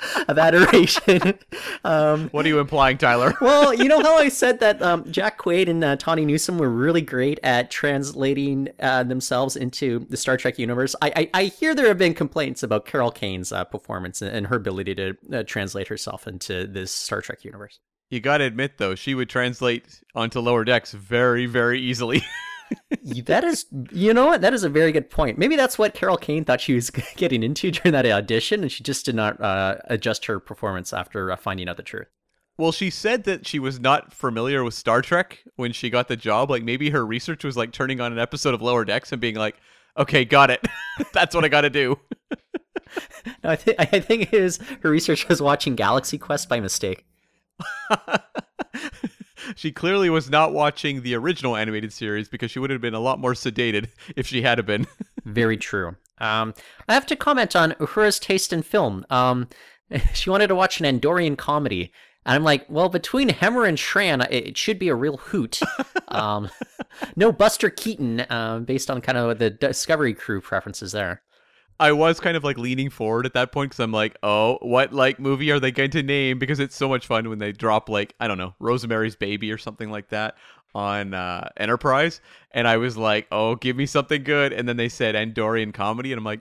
of 0.28 0.38
adoration. 0.38 1.38
um, 1.84 2.28
What 2.30 2.44
are 2.44 2.48
you 2.48 2.60
implying, 2.60 2.98
Tyler? 2.98 3.34
well, 3.40 3.74
you 3.74 3.84
know 3.84 4.00
how 4.02 4.16
I 4.16 4.28
said 4.28 4.60
that 4.60 4.80
um, 4.82 5.10
Jack 5.10 5.38
Quaid 5.38 5.68
and 5.68 5.82
uh, 5.82 5.96
Tawny 5.96 6.24
Newsom 6.24 6.58
were 6.58 6.70
really 6.70 7.00
great 7.00 7.38
at 7.42 7.70
translating 7.70 8.68
uh, 8.80 9.02
themselves 9.02 9.56
into 9.56 10.06
the 10.10 10.16
Star 10.16 10.36
Trek 10.36 10.58
universe. 10.58 10.94
I, 11.02 11.12
I, 11.16 11.30
I 11.34 11.44
hear 11.44 11.74
there 11.74 11.88
have 11.88 11.98
been 11.98 12.14
complaints 12.14 12.62
about 12.62 12.86
Carol 12.86 13.10
Kane's 13.10 13.52
uh, 13.52 13.64
performance 13.64 14.22
and, 14.22 14.44
her 14.44 14.56
ability 14.56 14.94
to 14.94 15.16
uh, 15.32 15.42
translate 15.44 15.88
herself 15.88 16.26
into 16.26 16.66
this 16.66 16.92
Star 16.92 17.22
Trek 17.22 17.44
universe. 17.44 17.80
You 18.10 18.20
got 18.20 18.38
to 18.38 18.44
admit, 18.44 18.76
though, 18.76 18.94
she 18.94 19.14
would 19.14 19.30
translate 19.30 20.02
onto 20.14 20.38
lower 20.38 20.64
decks 20.64 20.92
very, 20.92 21.46
very 21.46 21.80
easily. 21.80 22.22
That 23.26 23.44
is, 23.44 23.66
you 23.92 24.14
know 24.14 24.26
what? 24.26 24.40
That 24.40 24.54
is 24.54 24.64
a 24.64 24.68
very 24.68 24.92
good 24.92 25.10
point. 25.10 25.38
Maybe 25.38 25.56
that's 25.56 25.78
what 25.78 25.94
Carol 25.94 26.16
Kane 26.16 26.44
thought 26.44 26.60
she 26.60 26.74
was 26.74 26.90
getting 27.16 27.42
into 27.42 27.70
during 27.70 27.92
that 27.92 28.06
audition, 28.06 28.62
and 28.62 28.72
she 28.72 28.82
just 28.82 29.04
did 29.04 29.14
not 29.14 29.40
uh, 29.40 29.76
adjust 29.86 30.26
her 30.26 30.40
performance 30.40 30.92
after 30.92 31.30
uh, 31.30 31.36
finding 31.36 31.68
out 31.68 31.76
the 31.76 31.82
truth. 31.82 32.08
well, 32.56 32.72
she 32.72 32.88
said 32.90 33.24
that 33.24 33.46
she 33.46 33.58
was 33.58 33.80
not 33.80 34.12
familiar 34.12 34.62
with 34.64 34.74
Star 34.74 35.02
Trek 35.02 35.42
when 35.56 35.72
she 35.72 35.90
got 35.90 36.08
the 36.08 36.16
job. 36.16 36.50
Like 36.50 36.62
maybe 36.62 36.90
her 36.90 37.04
research 37.04 37.44
was 37.44 37.56
like 37.56 37.72
turning 37.72 38.00
on 38.00 38.12
an 38.12 38.18
episode 38.18 38.54
of 38.54 38.62
Lower 38.62 38.84
Decks 38.84 39.12
and 39.12 39.20
being 39.20 39.36
like, 39.36 39.56
"Okay, 39.98 40.24
got 40.24 40.50
it. 40.50 40.64
That's 41.12 41.34
what 41.34 41.44
I 41.44 41.48
got 41.48 41.62
to 41.62 41.70
do." 41.70 41.98
No, 43.42 43.50
I 43.50 43.56
think 43.56 43.80
I 43.80 43.98
think 43.98 44.32
it 44.32 44.40
was 44.40 44.58
her 44.82 44.90
research 44.90 45.26
was 45.26 45.42
watching 45.42 45.74
Galaxy 45.74 46.16
Quest 46.16 46.48
by 46.48 46.60
mistake. 46.60 47.04
She 49.56 49.72
clearly 49.72 50.10
was 50.10 50.30
not 50.30 50.52
watching 50.52 51.02
the 51.02 51.14
original 51.14 51.56
animated 51.56 51.92
series 51.92 52.28
because 52.28 52.50
she 52.50 52.58
would 52.58 52.70
have 52.70 52.80
been 52.80 52.94
a 52.94 53.00
lot 53.00 53.18
more 53.18 53.34
sedated 53.34 53.88
if 54.16 54.26
she 54.26 54.42
had 54.42 54.64
been. 54.66 54.86
Very 55.24 55.56
true. 55.56 55.96
Um, 56.18 56.54
I 56.88 56.94
have 56.94 57.06
to 57.06 57.16
comment 57.16 57.56
on 57.56 57.72
Uhura's 57.72 58.18
taste 58.18 58.52
in 58.52 58.62
film. 58.62 59.04
Um, 59.10 59.48
she 60.14 60.30
wanted 60.30 60.48
to 60.48 60.54
watch 60.54 60.80
an 60.80 61.00
Andorian 61.00 61.36
comedy, 61.36 61.92
and 62.26 62.36
I'm 62.36 62.44
like, 62.44 62.66
well, 62.68 62.88
between 62.88 63.28
Hemmer 63.28 63.68
and 63.68 63.76
Shran, 63.76 64.26
it, 64.30 64.56
should 64.56 64.78
be 64.78 64.88
a 64.88 64.94
real 64.94 65.18
hoot. 65.18 65.60
um, 66.08 66.48
no 67.16 67.32
Buster 67.32 67.68
Keaton, 67.68 68.20
uh, 68.20 68.60
based 68.60 68.90
on 68.90 69.00
kind 69.00 69.18
of 69.18 69.38
the 69.38 69.50
Discovery 69.50 70.14
Crew 70.14 70.40
preferences 70.40 70.92
there. 70.92 71.22
I 71.80 71.92
was 71.92 72.20
kind 72.20 72.36
of 72.36 72.44
like 72.44 72.58
leaning 72.58 72.90
forward 72.90 73.26
at 73.26 73.34
that 73.34 73.52
point 73.52 73.70
because 73.70 73.80
I'm 73.80 73.92
like, 73.92 74.16
oh, 74.22 74.58
what 74.62 74.92
like 74.92 75.18
movie 75.18 75.50
are 75.50 75.60
they 75.60 75.72
going 75.72 75.90
to 75.90 76.02
name? 76.02 76.38
Because 76.38 76.60
it's 76.60 76.76
so 76.76 76.88
much 76.88 77.06
fun 77.06 77.28
when 77.28 77.38
they 77.38 77.52
drop 77.52 77.88
like 77.88 78.14
I 78.20 78.28
don't 78.28 78.38
know, 78.38 78.54
Rosemary's 78.60 79.16
Baby 79.16 79.50
or 79.52 79.58
something 79.58 79.90
like 79.90 80.08
that 80.10 80.36
on 80.74 81.14
uh, 81.14 81.48
Enterprise, 81.56 82.20
and 82.50 82.66
I 82.66 82.78
was 82.78 82.96
like, 82.96 83.28
oh, 83.30 83.54
give 83.54 83.76
me 83.76 83.86
something 83.86 84.24
good, 84.24 84.52
and 84.52 84.68
then 84.68 84.76
they 84.76 84.88
said 84.88 85.14
Andorian 85.14 85.72
comedy, 85.72 86.12
and 86.12 86.18
I'm 86.18 86.24
like, 86.24 86.40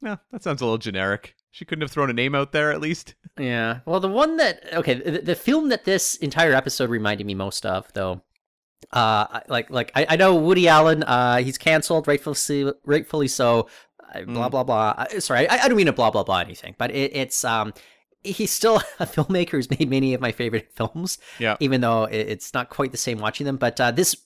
No, 0.00 0.18
that 0.32 0.42
sounds 0.42 0.62
a 0.62 0.64
little 0.64 0.78
generic. 0.78 1.34
She 1.50 1.64
couldn't 1.64 1.82
have 1.82 1.90
thrown 1.90 2.10
a 2.10 2.14
name 2.14 2.34
out 2.34 2.52
there 2.52 2.70
at 2.70 2.80
least. 2.80 3.14
Yeah. 3.38 3.80
Well, 3.84 4.00
the 4.00 4.08
one 4.08 4.36
that 4.36 4.62
okay, 4.72 4.94
the, 4.94 5.20
the 5.20 5.34
film 5.34 5.68
that 5.70 5.84
this 5.84 6.16
entire 6.16 6.54
episode 6.54 6.90
reminded 6.90 7.26
me 7.26 7.34
most 7.34 7.66
of, 7.66 7.92
though, 7.92 8.22
uh, 8.92 9.40
like 9.48 9.68
like 9.70 9.90
I, 9.94 10.06
I 10.10 10.16
know 10.16 10.34
Woody 10.34 10.68
Allen, 10.68 11.02
uh, 11.02 11.38
he's 11.38 11.58
canceled, 11.58 12.06
rightfully 12.08 12.72
rightfully 12.84 13.28
so. 13.28 13.68
Uh, 14.14 14.22
Blah 14.22 14.48
Mm. 14.48 14.50
blah 14.50 14.64
blah. 14.64 14.94
Uh, 14.98 15.20
Sorry, 15.20 15.48
I, 15.48 15.64
I 15.64 15.68
don't 15.68 15.76
mean 15.76 15.86
to 15.86 15.92
blah 15.92 16.10
blah 16.10 16.22
blah 16.24 16.38
anything, 16.38 16.74
but 16.78 16.90
it, 16.90 17.14
it's 17.14 17.44
um, 17.44 17.72
he's 18.22 18.50
still 18.52 18.76
a 19.00 19.06
filmmaker 19.06 19.50
who's 19.52 19.70
made 19.70 19.88
many 19.90 20.14
of 20.14 20.20
my 20.20 20.32
favorite 20.32 20.70
films. 20.74 21.18
Yeah. 21.38 21.56
Even 21.60 21.80
though 21.80 22.04
it, 22.04 22.28
it's 22.28 22.52
not 22.54 22.70
quite 22.70 22.92
the 22.92 22.98
same 22.98 23.18
watching 23.18 23.46
them, 23.46 23.56
but 23.56 23.80
uh, 23.80 23.90
this 23.90 24.16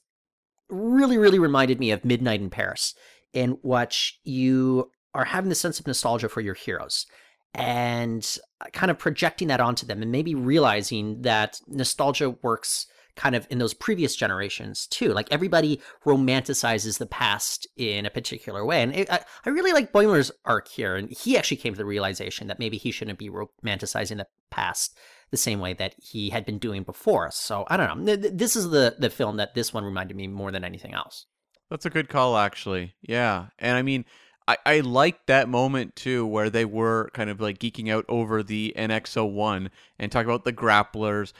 really 0.68 1.18
really 1.18 1.38
reminded 1.38 1.79
me 1.79 1.90
of 1.90 2.05
Midnight 2.05 2.40
in 2.40 2.51
Paris, 2.51 2.94
in 3.33 3.59
which 3.62 4.18
you 4.25 4.90
are 5.14 5.25
having 5.27 5.49
the 5.49 5.55
sense 5.55 5.79
of 5.79 5.87
nostalgia 5.87 6.29
for 6.29 6.40
your 6.40 6.55
heroes 6.55 7.07
and 7.55 8.38
kind 8.73 8.90
of 8.90 8.99
projecting 8.99 9.47
that 9.47 9.61
onto 9.61 9.87
them 9.87 10.03
and 10.03 10.11
maybe 10.11 10.35
realizing 10.35 11.23
that 11.23 11.61
nostalgia 11.68 12.31
works 12.42 12.87
kind 13.16 13.35
of 13.35 13.46
in 13.50 13.59
those 13.59 13.74
previous 13.74 14.16
generations 14.16 14.87
too. 14.87 15.12
Like 15.12 15.29
everybody 15.31 15.81
romanticizes 16.05 16.98
the 16.98 17.07
past 17.07 17.66
in 17.77 18.07
a 18.07 18.11
particular 18.11 18.64
way. 18.64 18.83
And 18.83 18.94
it, 18.94 19.11
I, 19.11 19.20
I 19.44 19.50
really 19.50 19.72
like 19.72 19.92
Boimler's 19.92 20.33
arc 20.44 20.68
here. 20.68 20.96
And 20.96 21.11
he 21.11 21.37
actually 21.37 21.59
came 21.59 21.74
to 21.74 21.79
the 21.79 21.85
realization 21.85 22.48
that 22.48 22.59
maybe 22.59 22.77
he 22.77 22.90
shouldn't 22.90 23.18
be 23.18 23.31
romanticizing 23.31 24.16
the 24.16 24.27
past 24.50 24.96
the 25.31 25.37
same 25.37 25.61
way 25.61 25.72
that 25.74 25.94
he 25.98 26.31
had 26.31 26.44
been 26.44 26.59
doing 26.59 26.83
before. 26.83 27.31
So 27.33 27.64
I 27.68 27.77
don't 27.77 27.98
know. 27.98 28.07
Th- 28.07 28.20
th- 28.20 28.35
This 28.35 28.57
is 28.57 28.70
the, 28.70 28.96
the 28.98 29.11
film 29.11 29.37
that 29.37 29.55
this 29.55 29.72
one 29.72 29.85
reminded 29.85 30.16
me 30.16 30.27
more 30.27 30.50
than 30.50 30.64
anything 30.64 30.94
else. 30.94 31.27
That's 31.70 31.87
a 31.87 31.90
good 31.90 32.09
call, 32.09 32.37
actually. 32.37 32.94
Yeah. 33.03 33.46
And 33.59 33.77
I 33.77 33.83
mean, 33.83 34.05
I, 34.46 34.59
I 34.66 34.81
liked 34.81 35.27
that 35.27 35.48
moment 35.48 35.96
too, 35.96 36.27
where 36.27 36.50
they 36.50 36.64
were 36.64 37.11
kind 37.14 37.31
of 37.31 37.40
like 37.40 37.59
geeking 37.59 37.90
out 37.90 38.05
over 38.09 38.42
the 38.42 38.74
NX01 38.77 39.70
and 39.98 40.12
talking 40.12 40.29
about 40.29 40.44
the 40.44 40.53
grapplers. 40.53 41.33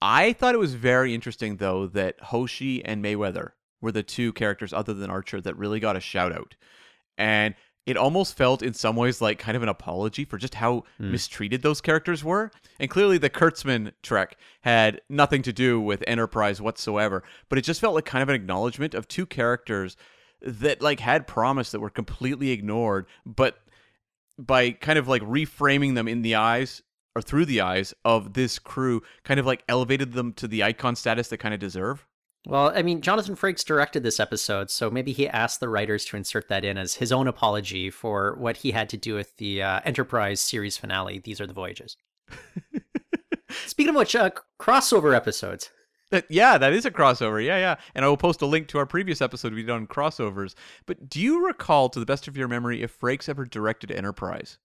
I 0.00 0.32
thought 0.32 0.54
it 0.54 0.58
was 0.58 0.74
very 0.74 1.14
interesting, 1.14 1.56
though, 1.56 1.86
that 1.88 2.20
Hoshi 2.20 2.84
and 2.84 3.02
Mayweather 3.02 3.50
were 3.80 3.92
the 3.92 4.02
two 4.02 4.32
characters 4.32 4.72
other 4.72 4.94
than 4.94 5.10
Archer 5.10 5.40
that 5.40 5.56
really 5.56 5.80
got 5.80 5.96
a 5.96 6.00
shout 6.00 6.32
out. 6.32 6.54
And 7.16 7.54
it 7.86 7.96
almost 7.96 8.36
felt 8.36 8.62
in 8.62 8.74
some 8.74 8.96
ways 8.96 9.22
like 9.22 9.38
kind 9.38 9.56
of 9.56 9.62
an 9.62 9.68
apology 9.68 10.24
for 10.24 10.38
just 10.38 10.56
how 10.56 10.82
hmm. 10.98 11.12
mistreated 11.12 11.62
those 11.62 11.80
characters 11.80 12.24
were. 12.24 12.50
And 12.80 12.90
clearly 12.90 13.16
the 13.16 13.30
Kurtzman 13.30 13.92
trek 14.02 14.36
had 14.62 15.00
nothing 15.08 15.42
to 15.42 15.52
do 15.52 15.80
with 15.80 16.02
Enterprise 16.06 16.60
whatsoever, 16.60 17.22
but 17.48 17.58
it 17.58 17.62
just 17.62 17.80
felt 17.80 17.94
like 17.94 18.04
kind 18.04 18.22
of 18.22 18.28
an 18.28 18.34
acknowledgement 18.34 18.94
of 18.94 19.06
two 19.06 19.24
characters 19.24 19.96
that 20.42 20.82
like 20.82 21.00
had 21.00 21.26
promise 21.26 21.70
that 21.70 21.80
were 21.80 21.90
completely 21.90 22.50
ignored, 22.50 23.06
but 23.24 23.58
by 24.38 24.72
kind 24.72 24.98
of 24.98 25.08
like 25.08 25.22
reframing 25.22 25.94
them 25.94 26.08
in 26.08 26.22
the 26.22 26.34
eyes 26.34 26.82
or 27.16 27.22
through 27.22 27.46
the 27.46 27.62
eyes 27.62 27.94
of 28.04 28.34
this 28.34 28.58
crew 28.58 29.02
kind 29.24 29.40
of 29.40 29.46
like 29.46 29.64
elevated 29.70 30.12
them 30.12 30.34
to 30.34 30.46
the 30.46 30.62
icon 30.62 30.94
status 30.94 31.28
they 31.28 31.38
kind 31.38 31.54
of 31.54 31.58
deserve. 31.58 32.06
Well, 32.46 32.70
I 32.76 32.82
mean, 32.82 33.00
Jonathan 33.00 33.34
Frakes 33.34 33.64
directed 33.64 34.02
this 34.02 34.20
episode, 34.20 34.70
so 34.70 34.90
maybe 34.90 35.12
he 35.12 35.26
asked 35.26 35.58
the 35.58 35.70
writers 35.70 36.04
to 36.04 36.18
insert 36.18 36.48
that 36.48 36.62
in 36.62 36.76
as 36.76 36.96
his 36.96 37.10
own 37.10 37.26
apology 37.26 37.88
for 37.88 38.36
what 38.36 38.58
he 38.58 38.70
had 38.70 38.90
to 38.90 38.98
do 38.98 39.14
with 39.14 39.34
the 39.38 39.62
uh, 39.62 39.80
Enterprise 39.84 40.42
series 40.42 40.76
finale. 40.76 41.18
These 41.18 41.40
are 41.40 41.46
the 41.46 41.54
voyages. 41.54 41.96
Speaking 43.48 43.90
of 43.90 43.96
which, 43.96 44.14
uh, 44.14 44.30
crossover 44.60 45.16
episodes. 45.16 45.70
That- 46.10 46.26
yeah, 46.30 46.58
that 46.58 46.74
is 46.74 46.84
a 46.84 46.90
crossover. 46.90 47.42
Yeah, 47.42 47.56
yeah. 47.56 47.76
And 47.94 48.04
I 48.04 48.08
will 48.08 48.18
post 48.18 48.42
a 48.42 48.46
link 48.46 48.68
to 48.68 48.78
our 48.78 48.86
previous 48.86 49.22
episode 49.22 49.54
we 49.54 49.62
did 49.62 49.70
on 49.70 49.86
crossovers. 49.86 50.54
But 50.84 51.08
do 51.08 51.20
you 51.20 51.44
recall, 51.44 51.88
to 51.88 51.98
the 51.98 52.06
best 52.06 52.28
of 52.28 52.36
your 52.36 52.46
memory, 52.46 52.82
if 52.82 53.00
Frakes 53.00 53.28
ever 53.28 53.46
directed 53.46 53.90
Enterprise? 53.90 54.58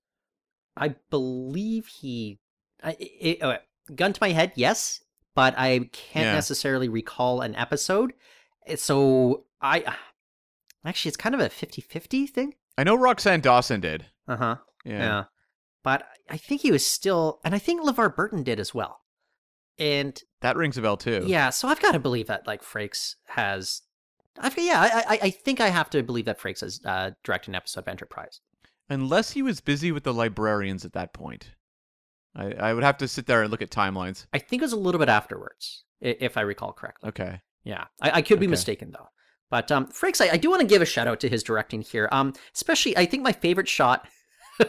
I 0.77 0.95
believe 1.09 1.87
he. 1.87 2.39
I, 2.83 2.95
it, 2.99 3.41
uh, 3.43 3.57
gun 3.95 4.13
to 4.13 4.17
my 4.21 4.29
head, 4.31 4.53
yes, 4.55 5.01
but 5.35 5.53
I 5.57 5.89
can't 5.91 6.25
Yeah. 6.25 6.33
necessarily 6.33 6.89
recall 6.89 7.41
an 7.41 7.55
episode. 7.55 8.13
Uh, 8.69 8.75
So 8.75 9.45
I. 9.61 9.95
Actually, 10.83 11.09
it's 11.09 11.17
kind 11.17 11.35
of 11.35 11.41
a 11.41 11.49
50 11.49 11.81
50 11.81 12.25
thing. 12.27 12.55
I 12.77 12.83
know 12.83 12.97
Roxann 12.97 13.41
Dawson 13.41 13.81
did. 13.81 14.05
Uh 14.27 14.37
huh. 14.37 14.55
Yeah. 14.85 14.99
Yeah. 14.99 15.23
But 15.83 16.07
I 16.29 16.37
think 16.37 16.61
he 16.61 16.71
was 16.71 16.85
still, 16.85 17.39
and 17.43 17.53
I 17.53 17.59
think 17.59 17.81
LeVar 17.81 18.15
Burton 18.15 18.43
did 18.43 18.59
as 18.59 18.73
well. 18.73 19.01
And 19.79 20.19
That 20.41 20.55
rings 20.55 20.77
a 20.77 20.81
bell 20.81 20.97
too. 20.97 21.23
yeah, 21.25 21.49
so 21.49 21.67
I've 21.67 21.81
got 21.81 21.93
to 21.93 21.99
believe 21.99 22.27
that 22.27 22.45
like 22.47 22.63
Frakes 22.63 23.15
has. 23.27 23.81
I've, 24.39 24.57
yeah, 24.57 24.79
I, 24.79 25.15
I 25.15 25.19
I 25.23 25.29
think 25.31 25.59
I 25.59 25.69
have 25.69 25.89
to 25.91 26.01
believe 26.03 26.25
that 26.25 26.39
Frakes 26.39 26.61
has 26.61 26.79
uh, 26.85 27.11
directed 27.23 27.49
an 27.51 27.55
episode 27.55 27.81
of 27.81 27.87
Enterprise. 27.87 28.41
Unless 28.91 29.31
he 29.31 29.41
was 29.41 29.61
busy 29.61 29.91
with 29.91 30.03
the 30.03 30.13
librarians 30.13 30.83
at 30.83 30.91
that 30.93 31.13
point. 31.13 31.51
I, 32.35 32.51
I 32.51 32.73
would 32.73 32.83
have 32.83 32.97
to 32.97 33.07
sit 33.07 33.25
there 33.25 33.41
and 33.41 33.49
look 33.49 33.61
at 33.61 33.69
timelines. 33.69 34.25
I 34.33 34.37
think 34.39 34.61
it 34.61 34.65
was 34.65 34.73
a 34.73 34.77
little 34.77 34.99
bit 34.99 35.07
afterwards, 35.09 35.85
if 36.01 36.37
I 36.37 36.41
recall 36.41 36.73
correctly. 36.73 37.07
Okay. 37.09 37.41
Yeah, 37.63 37.85
I, 38.01 38.11
I 38.11 38.21
could 38.21 38.39
be 38.39 38.47
Okay. 38.47 38.51
mistaken 38.51 38.91
though. 38.91 39.07
But 39.49 39.71
um, 39.71 39.87
Frakes, 39.87 40.21
I, 40.21 40.33
I 40.33 40.37
do 40.37 40.49
want 40.49 40.61
to 40.61 40.67
give 40.67 40.81
a 40.81 40.85
shout 40.85 41.07
out 41.07 41.19
to 41.21 41.29
his 41.29 41.41
directing 41.43 41.81
here. 41.81 42.09
Um, 42.11 42.33
especially, 42.53 42.97
I 42.97 43.05
think 43.05 43.23
my 43.23 43.31
favorite 43.31 43.69
shot 43.69 44.07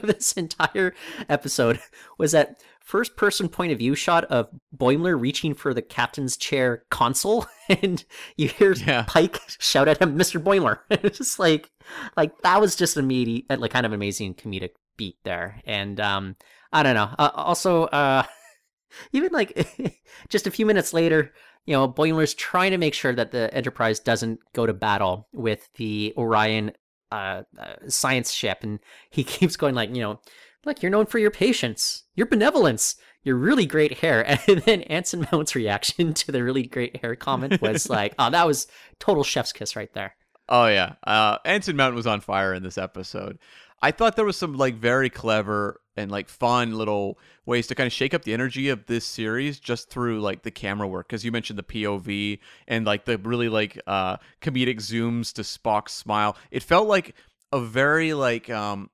this 0.03 0.33
entire 0.33 0.95
episode 1.29 1.81
was 2.18 2.33
that 2.33 2.62
first 2.81 3.16
person 3.16 3.49
point 3.49 3.73
of 3.73 3.79
view 3.79 3.95
shot 3.95 4.25
of 4.25 4.49
Boimler 4.77 5.18
reaching 5.21 5.55
for 5.55 5.73
the 5.73 5.83
captain's 5.83 6.37
chair 6.37 6.85
console, 6.90 7.47
and 7.68 8.05
you 8.37 8.49
hear 8.49 8.73
Yeah. 8.73 9.05
Pike 9.07 9.40
shout 9.59 9.88
at 9.88 10.01
him, 10.01 10.18
"Mr. 10.18 10.42
Boimler." 10.42 10.79
it's 10.90 11.18
just 11.18 11.38
like, 11.38 11.71
like 12.16 12.33
that 12.42 12.61
was 12.61 12.77
just 12.77 12.97
a 12.97 13.03
meaty 13.03 13.47
like 13.49 13.71
kind 13.71 13.87
of 13.87 13.92
amazing 13.92 14.35
comedic 14.35 14.71
beat 14.97 15.16
there. 15.25 15.61
And 15.64 16.01
um, 16.01 16.37
I 16.73 16.83
don't 16.83 16.95
know. 16.95 17.11
Uh, 17.18 17.31
also, 17.35 17.85
uh, 17.85 18.25
even 19.12 19.33
like 19.33 19.99
just 20.29 20.47
a 20.47 20.51
few 20.51 20.66
minutes 20.66 20.92
later, 20.92 21.33
you 21.64 21.75
know, 21.75 21.88
Boimler's 21.88 22.35
trying 22.35 22.73
to 22.73 22.79
make 22.79 22.95
sure 22.95 23.14
that 23.14 23.31
the 23.31 23.53
Enterprise 23.55 24.01
doesn't 24.01 24.40
go 24.53 24.66
to 24.66 24.73
battle 24.73 25.29
with 25.33 25.68
the 25.75 26.12
Orion 26.16 26.73
uh, 27.12 27.42
uh, 27.59 27.75
science 27.88 28.33
ship, 28.33 28.59
and 28.62 28.81
he 29.11 29.22
keeps 29.35 29.57
going 29.57 29.75
like, 29.75 29.94
you 29.94 30.03
know, 30.03 30.20
look, 30.64 30.83
you're 30.83 30.90
known 30.90 31.07
for 31.07 31.18
your 31.18 31.31
patience, 31.31 32.05
your 32.14 32.27
benevolence, 32.27 32.96
your 33.22 33.37
really 33.37 33.66
great 33.66 33.98
hair, 33.98 34.25
and 34.48 34.62
then 34.62 34.83
Anson 34.83 35.27
Mount's 35.31 35.55
reaction 35.55 36.14
to 36.14 36.33
the 36.33 36.42
really 36.42 36.64
great 36.64 36.96
hair 36.96 37.14
comment 37.14 37.61
was 37.61 37.88
like, 37.90 38.14
oh, 38.18 38.31
that 38.31 38.46
was 38.46 38.66
total 38.98 39.25
chef's 39.25 39.53
kiss 39.53 39.77
right 39.77 39.92
there. 39.94 40.16
Oh 40.48 40.66
yeah. 40.66 40.94
Uh 41.05 41.38
Anson 41.44 41.77
Mount 41.77 41.94
was 41.94 42.07
on 42.07 42.20
fire 42.20 42.53
in 42.53 42.62
this 42.62 42.77
episode. 42.77 43.38
I 43.83 43.90
thought 43.90 44.14
there 44.14 44.25
was 44.25 44.37
some 44.37 44.55
like 44.55 44.77
very 44.77 45.11
clever 45.11 45.81
and 45.97 46.11
like 46.11 46.29
fun 46.29 46.79
little 46.79 47.18
ways 47.45 47.66
to 47.66 47.75
kind 47.75 47.87
of 47.87 47.92
shake 47.92 48.14
up 48.14 48.23
the 48.23 48.33
energy 48.33 48.68
of 48.68 48.87
this 48.87 49.05
series 49.05 49.59
just 49.59 49.90
through 49.90 50.21
like 50.21 50.42
the 50.42 50.51
camera 50.51 50.87
work 50.87 51.09
because 51.09 51.25
you 51.25 51.33
mentioned 51.33 51.59
the 51.59 51.62
POV 51.64 52.38
and 52.68 52.87
like 52.87 53.05
the 53.05 53.18
really 53.18 53.49
like 53.49 53.79
uh 53.87 54.16
comedic 54.40 54.77
zooms 54.77 55.33
to 55.35 55.42
Spock's 55.42 55.92
smile. 55.92 56.37
It 56.51 56.62
felt 56.62 56.87
like 56.87 57.14
a 57.53 57.61
very 57.61 58.14
like 58.14 58.49
um 58.49 58.88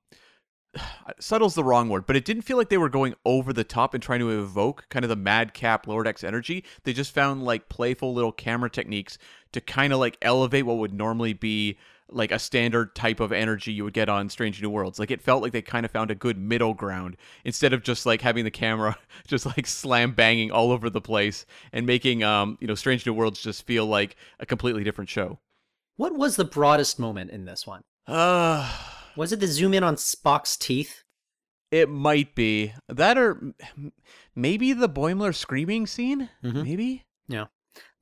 subtle's 1.19 1.55
the 1.55 1.63
wrong 1.63 1.89
word, 1.89 2.05
but 2.05 2.15
it 2.15 2.25
didn't 2.25 2.43
feel 2.43 2.57
like 2.57 2.69
they 2.69 2.77
were 2.77 2.89
going 2.89 3.13
over 3.25 3.53
the 3.53 3.63
top 3.63 3.93
and 3.93 4.01
trying 4.01 4.19
to 4.19 4.41
evoke 4.41 4.87
kind 4.89 5.05
of 5.05 5.09
the 5.09 5.15
madcap 5.15 5.87
Lower 5.87 6.03
Decks 6.03 6.23
energy. 6.23 6.63
They 6.83 6.93
just 6.93 7.13
found 7.13 7.43
like 7.43 7.69
playful 7.69 8.13
little 8.13 8.31
camera 8.31 8.69
techniques 8.69 9.17
to 9.51 9.61
kind 9.61 9.93
of 9.93 9.99
like 9.99 10.17
elevate 10.21 10.65
what 10.65 10.77
would 10.77 10.93
normally 10.93 11.33
be 11.33 11.77
like 12.11 12.31
a 12.31 12.39
standard 12.39 12.95
type 12.95 13.19
of 13.19 13.31
energy 13.31 13.71
you 13.71 13.83
would 13.83 13.93
get 13.93 14.09
on 14.09 14.29
Strange 14.29 14.61
New 14.61 14.69
Worlds. 14.69 14.99
Like 14.99 15.11
it 15.11 15.21
felt 15.21 15.41
like 15.41 15.51
they 15.51 15.61
kind 15.61 15.85
of 15.85 15.91
found 15.91 16.11
a 16.11 16.15
good 16.15 16.37
middle 16.37 16.73
ground 16.73 17.17
instead 17.45 17.73
of 17.73 17.83
just 17.83 18.05
like 18.05 18.21
having 18.21 18.43
the 18.43 18.51
camera 18.51 18.97
just 19.27 19.45
like 19.45 19.67
slam 19.67 20.13
banging 20.13 20.51
all 20.51 20.71
over 20.71 20.89
the 20.89 21.01
place 21.01 21.45
and 21.71 21.85
making 21.85 22.23
um 22.23 22.57
you 22.59 22.67
know 22.67 22.75
Strange 22.75 23.05
New 23.05 23.13
Worlds 23.13 23.41
just 23.41 23.65
feel 23.65 23.85
like 23.85 24.15
a 24.39 24.45
completely 24.45 24.83
different 24.83 25.09
show. 25.09 25.39
What 25.97 26.15
was 26.15 26.35
the 26.35 26.45
broadest 26.45 26.99
moment 26.99 27.31
in 27.31 27.45
this 27.45 27.65
one? 27.67 27.81
Uh 28.07 28.69
Was 29.15 29.31
it 29.33 29.39
the 29.39 29.47
zoom 29.47 29.73
in 29.73 29.83
on 29.83 29.95
Spock's 29.95 30.55
teeth? 30.55 31.03
It 31.71 31.89
might 31.89 32.33
be 32.35 32.73
that, 32.87 33.17
or 33.17 33.53
maybe 34.35 34.73
the 34.73 34.89
Boimler 34.89 35.35
screaming 35.35 35.85
scene. 35.87 36.29
Mhm. 36.43 36.63
Maybe. 36.63 37.03
Yeah. 37.27 37.45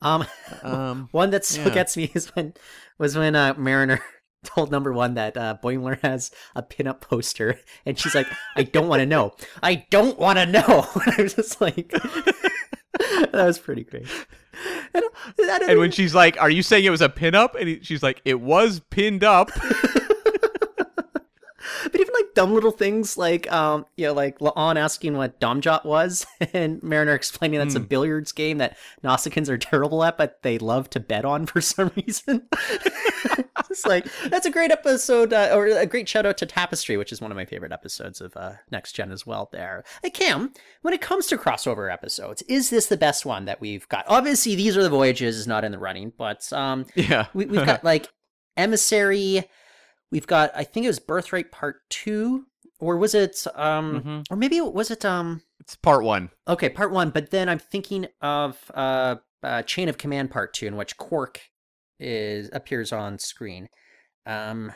Um, 0.02 0.26
Um, 0.64 1.10
one 1.12 1.32
that 1.32 1.44
still 1.44 1.68
yeah. 1.68 1.74
gets 1.74 1.98
me 1.98 2.12
is 2.14 2.28
when 2.36 2.54
was 2.98 3.18
when 3.18 3.36
uh, 3.36 3.54
Mariner 3.58 4.02
told 4.44 4.72
number 4.72 4.94
one 4.94 5.16
that 5.16 5.36
uh, 5.38 5.58
Boimler 5.64 6.00
has 6.02 6.32
a 6.56 6.64
pinup 6.64 7.02
poster, 7.02 7.60
and 7.86 7.98
she's 8.00 8.16
like, 8.16 8.28
"I 8.56 8.64
don't 8.64 8.88
want 8.88 9.02
to 9.02 9.06
know. 9.06 9.34
I 9.64 9.86
don't 9.90 10.18
want 10.20 10.38
to 10.40 10.46
know." 10.46 10.88
And 11.06 11.14
I 11.18 11.22
was 11.24 11.34
just 11.36 11.60
like, 11.62 11.90
that 11.92 13.30
was 13.34 13.60
pretty 13.60 13.84
great. 13.84 14.08
And, 14.94 15.04
that- 15.38 15.64
and 15.64 15.80
when 15.80 15.92
she's 15.92 16.16
like, 16.16 16.40
"Are 16.42 16.50
you 16.50 16.64
saying 16.64 16.86
it 16.86 16.90
was 16.90 17.02
a 17.02 17.10
pinup?" 17.10 17.56
and 17.56 17.68
he, 17.68 17.80
she's 17.84 18.02
like, 18.04 18.22
"It 18.26 18.40
was 18.42 18.82
pinned 18.90 19.24
up." 19.24 19.50
Dumb 22.38 22.54
little 22.54 22.70
things 22.72 23.18
like 23.18 23.52
um 23.52 23.86
you 23.96 24.06
know 24.06 24.14
like 24.14 24.38
La'an 24.38 24.76
asking 24.76 25.18
what 25.18 25.40
dom-jot 25.40 25.86
was 25.88 26.24
and 26.54 26.82
Mariner 26.84 27.14
explaining 27.16 27.58
that's 27.58 27.74
a 27.74 27.80
billiards 27.80 28.32
game 28.32 28.60
that 28.60 28.78
Nausicaans 29.04 29.50
are 29.50 29.58
terrible 29.58 30.04
at 30.04 30.20
but 30.20 30.44
they 30.44 30.60
love 30.60 30.88
to 30.92 31.00
bet 31.00 31.26
on 31.26 31.48
for 31.48 31.62
some 31.74 31.90
reason. 31.96 32.48
it's 33.72 33.86
like 33.88 34.06
that's 34.30 34.46
a 34.46 34.52
great 34.52 34.70
episode 34.70 35.34
uh, 35.34 35.50
or 35.52 35.66
a 35.66 35.88
great 35.88 36.08
shout 36.08 36.28
out 36.28 36.38
to 36.38 36.46
Tapestry 36.46 36.96
which 36.96 37.12
is 37.12 37.20
one 37.22 37.32
of 37.32 37.36
my 37.38 37.46
favorite 37.46 37.72
episodes 37.72 38.22
of 38.22 38.38
uh, 38.38 38.54
Next 38.70 38.94
Gen 38.94 39.12
as 39.12 39.26
well 39.26 39.50
there. 39.52 39.84
Hey 40.04 40.12
Cam, 40.12 40.54
when 40.84 40.94
it 40.94 41.02
comes 41.02 41.26
to 41.28 41.38
crossover 41.38 41.92
episodes, 41.92 42.44
is 42.44 42.70
this 42.70 42.86
the 42.86 42.98
best 42.98 43.26
one 43.26 43.46
that 43.46 43.60
we've 43.60 43.90
got? 43.90 44.06
Obviously 44.08 44.54
these 44.56 44.78
are 44.78 44.84
the 44.84 44.90
voyages 44.92 45.38
is 45.38 45.48
not 45.48 45.64
in 45.64 45.72
the 45.72 45.80
running, 45.80 46.14
but 46.16 46.54
um 46.54 46.86
Yeah. 46.94 47.26
we, 47.34 47.46
we've 47.48 47.66
got 47.66 47.84
like 47.84 48.08
emissary 48.56 49.44
we've 50.12 50.28
got 50.28 50.52
i 50.56 50.64
think 50.64 50.86
it 50.86 50.90
was 50.90 51.00
birthright 51.00 51.52
part 51.52 51.82
two 51.90 52.46
or 52.80 52.98
was 52.98 53.14
it 53.16 53.46
um 53.56 54.02
Mhm. 54.02 54.26
or 54.30 54.38
maybe 54.38 54.58
it- 54.58 54.74
was 54.74 54.92
it 54.92 55.04
um 55.06 55.42
It's 55.60 55.76
part 55.76 56.04
one. 56.04 56.30
okay 56.48 56.70
part 56.70 56.92
one 56.92 57.10
but 57.10 57.32
then 57.32 57.50
i'm 57.50 57.60
thinking 57.60 58.08
of 58.22 58.72
uh, 58.74 59.16
uh 59.44 59.62
chain 59.64 59.90
of 59.90 59.98
command 59.98 60.32
part 60.32 60.54
two 60.54 60.68
in 60.68 60.76
which 60.76 60.98
quark 60.98 61.42
is 62.00 62.50
appears 62.54 62.92
on 62.94 63.20
screen 63.20 63.70
um 64.26 64.72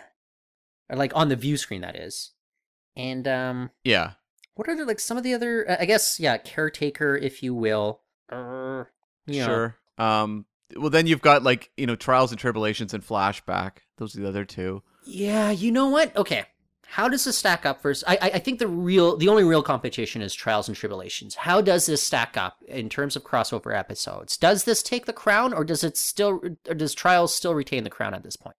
or 0.89 0.95
like 0.97 1.15
on 1.15 1.29
the 1.29 1.35
view 1.35 1.57
screen 1.57 1.81
that 1.81 1.95
is 1.95 2.31
and 2.95 3.27
um 3.27 3.69
Yeah. 3.83 4.13
what 4.55 4.67
are 4.67 4.75
the, 4.75 4.85
like 4.85 4.99
some 4.99 5.17
of 5.17 5.23
the 5.23 5.33
other 5.33 5.69
uh, 5.69 5.77
i 5.79 5.85
guess 5.85 6.19
yeah 6.19 6.37
caretaker 6.37 7.15
if 7.15 7.41
you 7.43 7.53
will 7.53 8.01
uh, 8.31 8.85
you 9.27 9.39
know, 9.41 9.45
Sure. 9.45 9.75
Um. 9.97 10.45
Well, 10.77 10.89
then 10.89 11.05
you've 11.05 11.21
got 11.21 11.43
like 11.43 11.69
you 11.75 11.85
know 11.85 11.97
Trials 11.97 12.31
and 12.31 12.39
Tribble-ations 12.39 12.93
and 12.93 13.05
flashback. 13.05 13.79
Those 13.97 14.15
are 14.15 14.21
the 14.21 14.27
other 14.29 14.45
two. 14.45 14.81
Yeah, 15.03 15.51
you 15.51 15.71
know 15.71 15.87
what? 15.89 16.15
Okay. 16.15 16.45
How 16.87 17.07
does 17.07 17.23
this 17.23 17.37
stack 17.37 17.65
up 17.65 17.81
first? 17.81 18.03
I, 18.05 18.17
I 18.21 18.25
I 18.33 18.39
think 18.39 18.59
the 18.59 18.67
real 18.67 19.15
the 19.15 19.29
only 19.29 19.45
real 19.45 19.63
competition 19.63 20.21
is 20.21 20.33
Trials 20.33 20.67
and 20.67 20.75
Tribble-ations. 20.75 21.35
How 21.35 21.61
does 21.61 21.85
this 21.85 22.03
stack 22.03 22.35
up 22.35 22.57
in 22.67 22.89
terms 22.89 23.15
of 23.15 23.23
crossover 23.23 23.73
episodes? 23.73 24.35
Does 24.35 24.65
this 24.65 24.83
take 24.83 25.05
the 25.05 25.13
crown 25.13 25.53
or 25.53 25.63
does 25.63 25.85
it 25.85 25.95
still 25.95 26.41
or 26.67 26.73
does 26.75 26.93
Trials 26.93 27.33
still 27.33 27.55
retain 27.55 27.85
the 27.85 27.89
crown 27.89 28.13
at 28.13 28.23
this 28.23 28.35
point? 28.35 28.57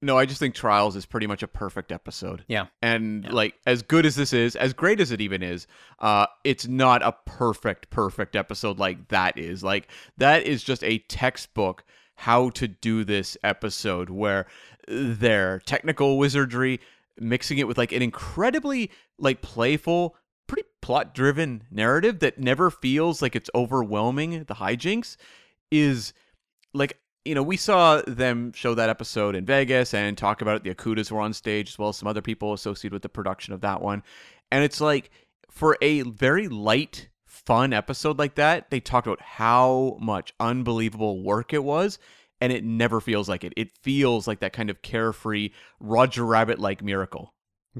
No, 0.00 0.16
I 0.18 0.24
just 0.24 0.38
think 0.40 0.54
Trials 0.54 0.96
is 0.96 1.04
pretty 1.06 1.26
much 1.26 1.42
a 1.42 1.46
perfect 1.48 1.92
episode. 1.92 2.44
Yeah. 2.48 2.66
And 2.80 3.24
Yeah. 3.24 3.32
like 3.32 3.54
as 3.66 3.82
good 3.82 4.06
as 4.06 4.16
this 4.16 4.32
is, 4.32 4.56
as 4.56 4.72
great 4.72 4.98
as 5.00 5.10
it 5.12 5.20
even 5.20 5.42
is, 5.42 5.66
uh 5.98 6.26
it's 6.42 6.66
not 6.66 7.02
a 7.02 7.12
perfect 7.26 7.90
perfect 7.90 8.34
episode 8.34 8.78
like 8.78 9.08
that 9.08 9.36
is. 9.38 9.62
Like 9.62 9.88
that 10.16 10.44
is 10.44 10.62
just 10.64 10.82
a 10.84 11.00
textbook 11.00 11.84
how 12.16 12.50
to 12.50 12.68
do 12.68 13.04
this 13.04 13.36
episode 13.42 14.10
where 14.10 14.46
their 14.86 15.60
technical 15.60 16.18
wizardry 16.18 16.80
mixing 17.18 17.58
it 17.58 17.68
with 17.68 17.78
like 17.78 17.92
an 17.92 18.02
incredibly 18.02 18.90
like 19.18 19.40
playful 19.42 20.16
pretty 20.46 20.68
plot 20.82 21.14
driven 21.14 21.62
narrative 21.70 22.18
that 22.18 22.38
never 22.38 22.70
feels 22.70 23.22
like 23.22 23.34
it's 23.34 23.50
overwhelming 23.54 24.44
the 24.44 24.54
hijinks 24.54 25.16
is 25.70 26.12
like 26.72 26.98
you 27.24 27.34
know 27.34 27.42
we 27.42 27.56
saw 27.56 28.02
them 28.06 28.52
show 28.52 28.74
that 28.74 28.90
episode 28.90 29.34
in 29.34 29.44
Vegas 29.46 29.94
and 29.94 30.18
talk 30.18 30.42
about 30.42 30.56
it. 30.56 30.64
The 30.64 30.74
Okudas 30.74 31.10
were 31.10 31.20
on 31.20 31.32
stage 31.32 31.70
as 31.70 31.78
well 31.78 31.88
as 31.88 31.96
some 31.96 32.08
other 32.08 32.22
people 32.22 32.52
associated 32.52 32.92
with 32.92 33.02
the 33.02 33.08
production 33.08 33.54
of 33.54 33.62
that 33.62 33.80
one. 33.80 34.02
And 34.52 34.62
it's 34.62 34.80
like 34.80 35.10
for 35.50 35.78
a 35.80 36.02
very 36.02 36.48
light 36.48 37.08
fun 37.46 37.72
episode 37.72 38.18
like 38.18 38.36
that 38.36 38.70
they 38.70 38.80
talked 38.80 39.06
about 39.06 39.20
how 39.20 39.96
much 40.00 40.32
unbelievable 40.40 41.22
work 41.22 41.52
it 41.52 41.62
was 41.62 41.98
and 42.40 42.52
it 42.52 42.64
never 42.64 43.00
feels 43.00 43.28
like 43.28 43.44
it 43.44 43.52
it 43.56 43.70
feels 43.82 44.26
like 44.26 44.40
that 44.40 44.52
kind 44.52 44.70
of 44.70 44.82
carefree 44.82 45.50
Roger 45.80 46.24
Rabbit 46.24 46.58
like 46.58 46.82
miracle 46.82 47.34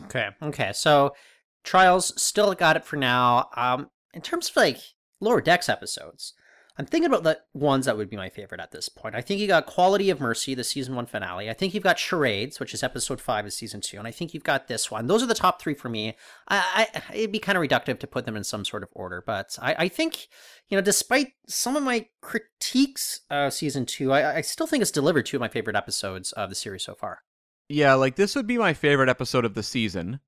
Okay. 0.05 0.29
Okay. 0.43 0.73
So 0.75 1.15
Trials 1.63 2.21
still 2.21 2.53
got 2.55 2.77
it 2.77 2.85
for 2.85 2.97
now. 2.97 3.49
Um 3.57 3.91
in 4.13 4.21
terms 4.23 4.51
of 4.51 4.57
like 4.57 4.79
lower 5.21 5.41
decks 5.41 5.69
episodes, 5.69 6.35
I'm 6.77 6.87
thinking 6.87 7.07
about 7.07 7.23
the 7.23 7.41
ones 7.53 7.87
that 7.87 7.97
would 7.97 8.11
be 8.11 8.17
my 8.17 8.29
favorite 8.29 8.61
at 8.61 8.73
this 8.73 8.89
point. 8.89 9.15
I 9.15 9.21
think 9.21 9.41
you 9.41 9.47
got 9.47 9.67
Quality 9.67 10.11
of 10.11 10.19
Mercy, 10.19 10.55
the 10.55 10.65
season 10.65 10.97
one 10.97 11.07
finale. 11.07 11.49
I 11.49 11.53
think 11.53 11.73
you've 11.73 11.85
got 11.85 12.01
Charades, 12.01 12.59
which 12.59 12.75
is 12.75 12.83
episode 12.83 13.21
five 13.21 13.47
of 13.47 13.53
season 13.53 13.81
two, 13.81 13.97
and 13.97 14.09
I 14.09 14.11
think 14.11 14.35
you've 14.35 14.43
got 14.43 14.67
this 14.67 14.91
one. 14.91 15.07
Those 15.07 15.23
are 15.23 15.27
the 15.27 15.35
top 15.35 15.63
three 15.63 15.75
for 15.75 15.89
me. 15.89 16.17
I, 16.49 16.89
I 16.95 17.15
it'd 17.15 17.31
be 17.31 17.39
kind 17.39 17.57
of 17.57 17.63
reductive 17.63 18.01
to 18.01 18.09
put 18.09 18.27
them 18.27 18.37
in 18.37 18.43
some 18.43 18.65
sort 18.65 18.83
of 18.83 18.89
order, 18.93 19.23
but 19.25 19.57
I, 19.63 19.75
I 19.79 19.89
think 19.89 20.27
you 20.69 20.77
know, 20.77 20.83
despite 20.83 21.35
some 21.47 21.77
of 21.77 21.85
my 21.85 22.07
critiques 22.21 23.21
of 23.31 23.53
season 23.53 23.87
two, 23.87 24.13
I, 24.13 24.37
I 24.37 24.41
still 24.41 24.67
think 24.67 24.83
it's 24.83 24.91
delivered 24.91 25.27
two 25.27 25.37
of 25.37 25.43
my 25.43 25.49
favorite 25.49 25.77
episodes 25.77 26.33
of 26.33 26.49
the 26.49 26.57
series 26.57 26.83
so 26.83 26.95
far. 26.95 27.21
Yeah, 27.69 27.95
like 27.95 28.17
this 28.17 28.35
would 28.35 28.49
be 28.49 28.59
my 28.59 28.75
favorite 28.75 29.09
episode 29.09 29.45
of 29.45 29.55
the 29.55 29.63
season. 29.63 30.19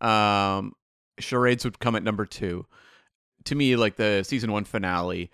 Um 0.00 0.72
Charades 1.18 1.64
would 1.64 1.78
come 1.78 1.96
at 1.96 2.02
number 2.02 2.26
2. 2.26 2.64
To 3.44 3.54
me, 3.54 3.76
like 3.76 3.96
the 3.96 4.22
season 4.22 4.52
1 4.52 4.64
finale 4.64 5.30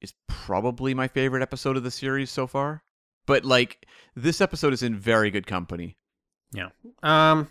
is 0.00 0.14
probably 0.28 0.94
my 0.94 1.08
favorite 1.08 1.42
episode 1.42 1.76
of 1.76 1.82
the 1.82 1.90
series 1.90 2.30
so 2.30 2.46
far. 2.46 2.82
But 3.26 3.44
like 3.44 3.86
this 4.16 4.40
episode 4.40 4.72
is 4.72 4.82
in 4.82 4.96
very 4.98 5.30
good 5.30 5.46
company. 5.46 5.96
Yeah. 6.52 6.70
Um, 7.02 7.48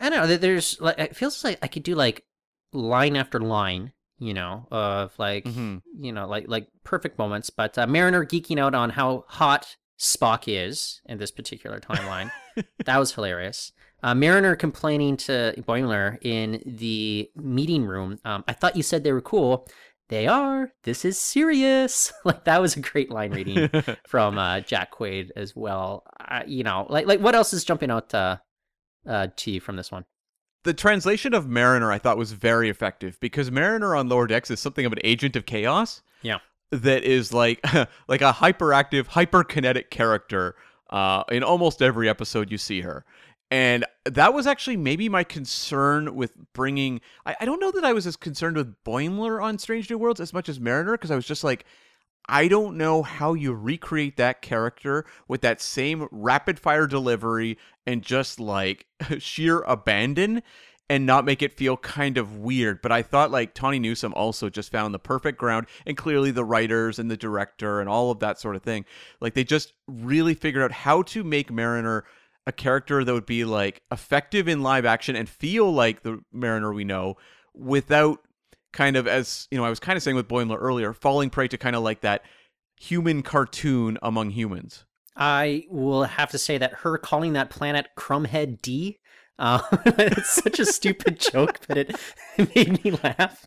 I 0.00 0.10
don't 0.10 0.28
know. 0.28 0.36
There's 0.36 0.80
like 0.80 0.98
it 0.98 1.16
feels 1.16 1.42
like 1.44 1.58
I 1.62 1.68
could 1.68 1.82
do 1.84 1.94
like 1.94 2.24
line 2.72 3.16
after 3.16 3.38
line, 3.40 3.92
you 4.18 4.34
know, 4.34 4.66
of 4.70 5.16
like 5.18 5.44
Mhm. 5.44 5.82
you 5.98 6.12
know 6.12 6.26
like 6.26 6.46
like 6.48 6.68
perfect 6.82 7.18
moments. 7.18 7.50
But 7.50 7.78
uh, 7.78 7.86
Mariner 7.86 8.24
geeking 8.26 8.58
out 8.58 8.74
on 8.74 8.90
how 8.90 9.24
hot 9.28 9.76
Spock 9.98 10.44
is 10.46 11.00
in 11.06 11.18
this 11.18 11.30
particular 11.30 11.78
timeline, 11.80 12.30
that 12.84 12.98
was 12.98 13.14
hilarious. 13.14 13.72
Uh, 14.02 14.14
Mariner 14.14 14.54
complaining 14.54 15.16
to 15.16 15.54
Boimler 15.58 16.18
in 16.20 16.60
the 16.66 17.30
meeting 17.36 17.86
room. 17.86 18.18
Um, 18.24 18.44
I 18.46 18.52
thought 18.52 18.76
you 18.76 18.82
said 18.82 19.02
they 19.02 19.12
were 19.12 19.22
cool. 19.22 19.66
They 20.08 20.26
are. 20.26 20.70
This 20.82 21.04
is 21.04 21.18
serious. 21.18 22.12
like 22.24 22.44
that 22.44 22.60
was 22.60 22.76
a 22.76 22.80
great 22.80 23.10
line 23.10 23.32
reading 23.32 23.70
from 24.06 24.38
uh, 24.38 24.60
Jack 24.60 24.92
Quaid 24.92 25.30
as 25.36 25.56
well. 25.56 26.04
Uh, 26.20 26.42
you 26.46 26.62
know, 26.62 26.86
like 26.88 27.06
like 27.06 27.20
what 27.20 27.34
else 27.34 27.52
is 27.52 27.64
jumping 27.64 27.90
out 27.90 28.14
uh, 28.14 28.36
uh, 29.06 29.28
to 29.36 29.50
you 29.50 29.60
from 29.60 29.76
this 29.76 29.90
one? 29.90 30.04
the 30.64 30.74
translation 30.74 31.32
of 31.34 31.46
Mariner 31.46 31.92
I 31.92 31.98
thought 31.98 32.16
was 32.16 32.32
very 32.32 32.68
effective 32.68 33.20
because 33.20 33.50
Mariner 33.50 33.94
on 33.94 34.08
Lower 34.08 34.26
Decks 34.26 34.50
is 34.50 34.60
something 34.60 34.84
of 34.84 34.92
an 34.92 34.98
agent 35.04 35.36
of 35.36 35.46
chaos. 35.46 36.02
Yeah. 36.22 36.38
That 36.70 37.04
is 37.04 37.32
like 37.32 37.62
like 38.08 38.22
a 38.22 38.32
hyperactive, 38.32 39.06
hyperkinetic 39.08 39.90
character 39.90 40.56
uh, 40.90 41.22
in 41.30 41.42
almost 41.44 41.80
every 41.82 42.08
episode 42.08 42.50
you 42.50 42.58
see 42.58 42.80
her. 42.80 43.04
And 43.54 43.84
that 44.04 44.34
was 44.34 44.48
actually 44.48 44.76
maybe 44.76 45.08
my 45.08 45.22
concern 45.22 46.16
with 46.16 46.32
bringing. 46.54 47.00
I, 47.24 47.36
I 47.38 47.44
don't 47.44 47.60
know 47.60 47.70
that 47.70 47.84
I 47.84 47.92
was 47.92 48.04
as 48.04 48.16
concerned 48.16 48.56
with 48.56 48.82
Boimler 48.82 49.40
on 49.40 49.58
Strange 49.58 49.88
New 49.88 49.96
Worlds 49.96 50.18
as 50.18 50.32
much 50.32 50.48
as 50.48 50.58
Mariner 50.58 50.90
because 50.94 51.12
I 51.12 51.14
was 51.14 51.24
just 51.24 51.44
like, 51.44 51.64
I 52.28 52.48
don't 52.48 52.76
know 52.76 53.04
how 53.04 53.34
you 53.34 53.52
recreate 53.54 54.16
that 54.16 54.42
character 54.42 55.06
with 55.28 55.42
that 55.42 55.60
same 55.60 56.08
rapid 56.10 56.58
fire 56.58 56.88
delivery 56.88 57.56
and 57.86 58.02
just 58.02 58.40
like 58.40 58.86
sheer 59.18 59.60
abandon 59.60 60.42
and 60.90 61.06
not 61.06 61.24
make 61.24 61.40
it 61.40 61.56
feel 61.56 61.76
kind 61.76 62.18
of 62.18 62.38
weird. 62.38 62.82
But 62.82 62.90
I 62.90 63.02
thought 63.02 63.30
like 63.30 63.54
Tawny 63.54 63.78
Newsom 63.78 64.12
also 64.14 64.50
just 64.50 64.72
found 64.72 64.92
the 64.92 64.98
perfect 64.98 65.38
ground 65.38 65.68
and 65.86 65.96
clearly 65.96 66.32
the 66.32 66.44
writers 66.44 66.98
and 66.98 67.08
the 67.08 67.16
director 67.16 67.78
and 67.78 67.88
all 67.88 68.10
of 68.10 68.18
that 68.18 68.40
sort 68.40 68.56
of 68.56 68.64
thing. 68.64 68.84
Like 69.20 69.34
they 69.34 69.44
just 69.44 69.74
really 69.86 70.34
figured 70.34 70.64
out 70.64 70.72
how 70.72 71.02
to 71.02 71.22
make 71.22 71.52
Mariner 71.52 72.04
a 72.46 72.52
character 72.52 73.04
that 73.04 73.12
would 73.12 73.26
be 73.26 73.44
like 73.44 73.82
effective 73.90 74.48
in 74.48 74.62
live 74.62 74.84
action 74.84 75.16
and 75.16 75.28
feel 75.28 75.72
like 75.72 76.02
the 76.02 76.20
Mariner 76.32 76.72
we 76.74 76.84
know 76.84 77.16
without 77.54 78.18
kind 78.72 78.96
of 78.96 79.06
as 79.06 79.46
you 79.50 79.56
know 79.58 79.64
I 79.64 79.70
was 79.70 79.80
kind 79.80 79.96
of 79.96 80.02
saying 80.02 80.16
with 80.16 80.28
Boimler 80.28 80.58
earlier, 80.60 80.92
falling 80.92 81.30
prey 81.30 81.48
to 81.48 81.56
kind 81.58 81.74
of 81.76 81.82
like 81.82 82.00
that 82.02 82.22
human 82.76 83.22
cartoon 83.22 83.98
among 84.02 84.30
humans. 84.30 84.84
I 85.16 85.64
will 85.70 86.02
have 86.04 86.30
to 86.32 86.38
say 86.38 86.58
that 86.58 86.72
her 86.80 86.98
calling 86.98 87.34
that 87.34 87.48
planet 87.50 87.86
Crumbhead 87.96 88.60
D. 88.62 88.98
Uh, 89.38 89.60
it's 89.86 90.30
such 90.32 90.58
a 90.60 90.66
stupid 90.66 91.18
joke, 91.18 91.60
but 91.66 91.76
it, 91.76 91.96
it 92.36 92.54
made 92.54 92.84
me 92.84 92.92
laugh. 93.02 93.46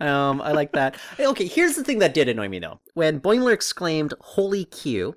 Um, 0.00 0.40
I 0.40 0.52
like 0.52 0.72
that. 0.72 0.96
Okay, 1.20 1.46
here's 1.46 1.74
the 1.76 1.84
thing 1.84 1.98
that 1.98 2.14
did 2.14 2.28
annoy 2.28 2.48
me 2.48 2.58
though. 2.58 2.80
When 2.94 3.20
Boimler 3.20 3.52
exclaimed 3.52 4.14
"Holy 4.20 4.64
Q," 4.66 5.14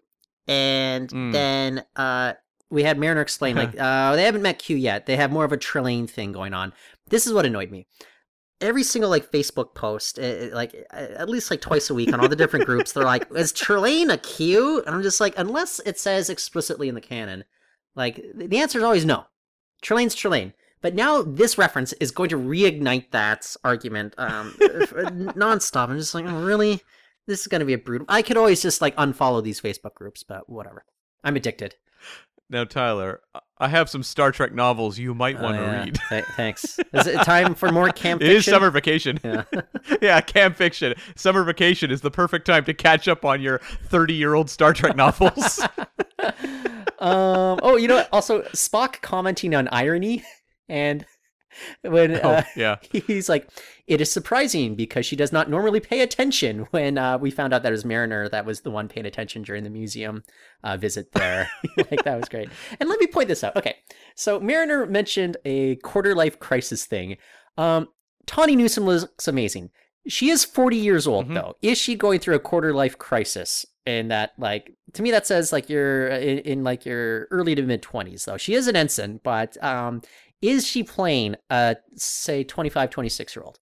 and 0.48 1.10
Mm. 1.10 1.32
then 1.32 1.84
uh, 1.96 2.34
we 2.70 2.84
had 2.84 3.00
Mariner 3.00 3.22
explain 3.22 3.56
like 3.56 3.76
uh, 3.80 4.16
they 4.16 4.24
haven't 4.24 4.42
met 4.42 4.60
Q 4.60 4.76
yet. 4.76 5.06
They 5.06 5.16
have 5.16 5.32
more 5.32 5.46
of 5.46 5.52
a 5.52 5.58
Trelane 5.58 6.10
thing 6.10 6.32
going 6.32 6.54
on. 6.54 6.74
This 7.08 7.26
is 7.26 7.34
what 7.34 7.46
annoyed 7.46 7.72
me. 7.72 7.88
Every 8.62 8.84
single 8.84 9.10
like 9.10 9.32
Facebook 9.32 9.74
post, 9.74 10.20
uh, 10.20 10.50
like 10.52 10.76
uh, 10.92 11.08
at 11.18 11.30
least 11.30 11.50
like 11.50 11.62
twice 11.62 11.90
a 11.90 11.94
week 11.94 12.12
on 12.12 12.20
all 12.20 12.28
the 12.28 12.36
different 12.36 12.66
groups, 12.66 12.92
they're 12.92 13.04
like, 13.04 13.26
"Is 13.34 13.54
Trelane 13.54 14.12
a 14.12 14.18
Q?" 14.18 14.84
And 14.86 14.96
I'm 14.96 15.02
just 15.02 15.22
like, 15.22 15.34
unless 15.38 15.80
it 15.86 15.98
says 15.98 16.30
explicitly 16.30 16.90
in 16.90 16.96
the 16.96 17.02
canon, 17.02 17.46
like 17.96 18.22
the 18.36 18.60
answer 18.60 18.80
is 18.80 18.84
always 18.84 19.06
no. 19.06 19.26
Trelane's 19.82 20.16
Trelane. 20.16 20.54
But 20.82 20.96
now 20.96 21.22
this 21.22 21.58
reference 21.58 21.94
is 21.94 22.12
going 22.12 22.30
to 22.30 22.38
reignite 22.38 23.12
that 23.12 23.56
argument 23.64 24.14
um, 24.18 24.56
nonstop. 24.60 25.90
I'm 25.90 25.98
just 25.98 26.16
like, 26.16 26.26
oh, 26.26 26.42
really? 26.42 26.82
This 27.28 27.42
is 27.42 27.48
going 27.48 27.60
to 27.60 27.66
be 27.66 27.74
a 27.74 27.78
brutal. 27.78 28.06
I 28.10 28.22
could 28.22 28.38
always 28.38 28.62
just 28.62 28.82
like 28.82 28.96
unfollow 28.96 29.44
these 29.44 29.60
Facebook 29.60 29.94
groups, 29.94 30.24
but 30.24 30.50
whatever. 30.50 30.86
I'm 31.24 31.36
addicted. 31.36 31.76
Now, 32.50 32.64
Tyler, 32.64 33.22
I 33.60 33.68
have 33.68 33.90
some 33.90 34.02
Star 34.02 34.32
Trek 34.32 34.54
novels 34.54 34.98
you 34.98 35.14
might 35.14 35.36
Oh, 35.38 35.44
want 35.44 35.58
to 35.58 35.62
yeah. 35.62 35.84
read. 35.84 36.00
Th- 36.10 36.26
thanks. 36.36 36.80
Is 36.94 37.06
it 37.08 37.18
time 37.24 37.54
for 37.54 37.72
more 37.72 37.90
camp 37.90 38.22
It 38.22 38.26
fiction? 38.26 38.38
is 38.38 38.46
summer 38.46 38.72
vacation. 38.72 39.20
Yeah. 39.24 39.44
yeah, 40.02 40.20
camp 40.22 40.56
fiction. 40.56 40.96
Summer 41.16 41.44
vacation 41.44 41.92
is 41.92 42.02
the 42.02 42.10
perfect 42.12 42.46
time 42.48 42.66
to 42.66 42.74
catch 42.74 43.08
up 43.08 43.24
on 43.26 43.42
your 43.42 43.60
30 43.86 44.14
year 44.16 44.34
old 44.34 44.50
Star 44.50 44.74
Trek 44.74 44.96
novels. 44.96 45.60
um. 47.00 47.60
Oh, 47.62 47.78
you 47.78 47.88
know 47.88 47.96
what? 47.98 48.10
Also, 48.12 48.42
Spock 48.54 49.02
commenting 49.02 49.54
on 49.56 49.68
irony, 49.72 50.24
and 50.68 51.06
when 51.82 52.16
uh, 52.16 52.44
oh, 52.46 52.50
yeah. 52.56 52.78
he's 52.92 53.30
like, 53.30 53.50
"It 53.88 54.02
is 54.02 54.12
surprising 54.12 54.76
because 54.76 55.06
she 55.06 55.16
does 55.16 55.32
not 55.32 55.50
normally 55.50 55.80
pay 55.80 56.02
attention." 56.02 56.68
When 56.72 56.98
uh, 56.98 57.18
we 57.18 57.32
found 57.32 57.54
out 57.54 57.64
that 57.64 57.70
it 57.70 57.72
was 57.72 57.86
Mariner 57.86 58.30
that 58.30 58.46
was 58.46 58.62
the 58.62 58.72
one 58.72 58.88
paying 58.88 59.06
attention 59.06 59.42
during 59.42 59.64
the 59.64 59.70
museum 59.70 60.24
uh, 60.64 60.78
visit 60.78 61.12
there, 61.14 61.50
like 61.78 62.04
that 62.04 62.18
was 62.18 62.30
great. 62.30 62.50
And 62.80 62.90
let 62.90 63.00
me 63.00 63.08
point 63.08 63.28
this 63.28 63.44
out. 63.44 63.56
Okay, 63.56 63.76
so 64.16 64.40
Mariner 64.40 64.86
mentioned 64.86 65.38
a 65.46 65.76
quarter 65.78 66.16
life 66.16 66.40
crisis 66.40 66.86
thing. 66.86 67.18
Um, 67.58 67.88
Tawny 68.26 68.56
Newsom 68.56 68.86
looks 68.86 69.28
amazing. 69.28 69.72
She 70.08 70.30
is 70.30 70.46
40 70.46 70.78
years 70.78 71.08
old 71.08 71.28
Mhm. 71.28 71.34
though. 71.34 71.56
Is 71.62 71.78
she 71.78 71.96
going 71.96 72.20
through 72.20 72.36
a 72.36 72.40
quarter 72.40 72.74
life 72.74 72.98
crisis? 72.98 73.66
And 73.86 74.12
that, 74.12 74.34
like, 74.38 74.72
to 74.94 75.02
me, 75.02 75.10
that 75.12 75.26
says 75.26 75.52
like 75.52 75.68
you're 75.70 76.08
in, 76.10 76.40
in 76.40 76.64
like 76.64 76.86
your 76.86 77.28
early 77.32 77.56
to 77.56 77.64
mid 77.64 77.82
20s 77.82 78.26
though. 78.26 78.38
She 78.38 78.54
is 78.54 78.68
an 78.68 78.76
ensign, 78.76 79.20
but 79.24 79.62
um, 79.64 80.02
is 80.42 80.66
she 80.66 80.84
playing 80.84 81.36
a 81.50 81.78
say 81.96 82.44
25, 82.44 82.90
26 82.90 83.36
year 83.36 83.44
old? 83.44 83.60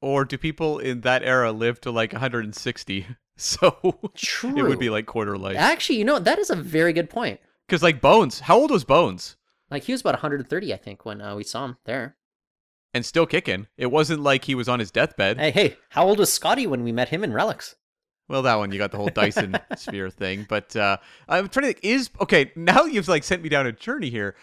Or 0.00 0.24
do 0.24 0.38
people 0.38 0.78
in 0.78 1.00
that 1.02 1.22
era 1.22 1.52
live 1.52 1.80
to 1.82 1.90
like 1.90 2.12
160? 2.12 3.06
So 3.38 4.10
True. 4.14 4.56
it 4.56 4.62
would 4.62 4.78
be 4.78 4.88
like 4.88 5.04
quarter 5.04 5.36
life. 5.36 5.58
Actually, 5.58 5.98
you 5.98 6.06
know 6.06 6.18
that 6.18 6.38
is 6.38 6.48
a 6.48 6.56
very 6.56 6.94
good 6.94 7.10
point. 7.10 7.38
Because 7.66 7.82
like 7.82 8.00
Bones, 8.00 8.40
how 8.40 8.56
old 8.56 8.70
was 8.70 8.82
Bones? 8.82 9.36
Like 9.70 9.82
he 9.82 9.92
was 9.92 10.00
about 10.00 10.14
130, 10.14 10.72
I 10.72 10.76
think, 10.78 11.04
when 11.04 11.20
uh, 11.20 11.36
we 11.36 11.44
saw 11.44 11.66
him 11.66 11.76
there. 11.84 12.16
And 12.94 13.04
still 13.04 13.26
kicking. 13.26 13.66
It 13.76 13.90
wasn't 13.90 14.22
like 14.22 14.46
he 14.46 14.54
was 14.54 14.70
on 14.70 14.78
his 14.78 14.90
deathbed. 14.90 15.38
Hey, 15.38 15.50
hey, 15.50 15.76
how 15.90 16.06
old 16.08 16.18
was 16.18 16.32
Scotty 16.32 16.66
when 16.66 16.82
we 16.82 16.92
met 16.92 17.10
him 17.10 17.22
in 17.22 17.34
Relics? 17.34 17.76
Well, 18.26 18.40
that 18.40 18.54
one 18.54 18.72
you 18.72 18.78
got 18.78 18.90
the 18.90 18.96
whole 18.96 19.08
Dyson 19.08 19.56
sphere 19.76 20.08
thing, 20.08 20.46
but 20.48 20.74
uh, 20.74 20.96
I'm 21.28 21.48
trying 21.48 21.66
to 21.66 21.72
think. 21.74 21.80
Is 21.84 22.08
okay 22.20 22.52
now 22.56 22.84
you've 22.84 23.06
like 23.06 23.22
sent 23.22 23.42
me 23.42 23.48
down 23.48 23.66
a 23.66 23.72
journey 23.72 24.08
here. 24.08 24.34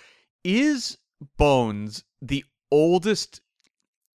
Is 0.43 0.97
Bones 1.37 2.03
the 2.21 2.43
oldest 2.71 3.41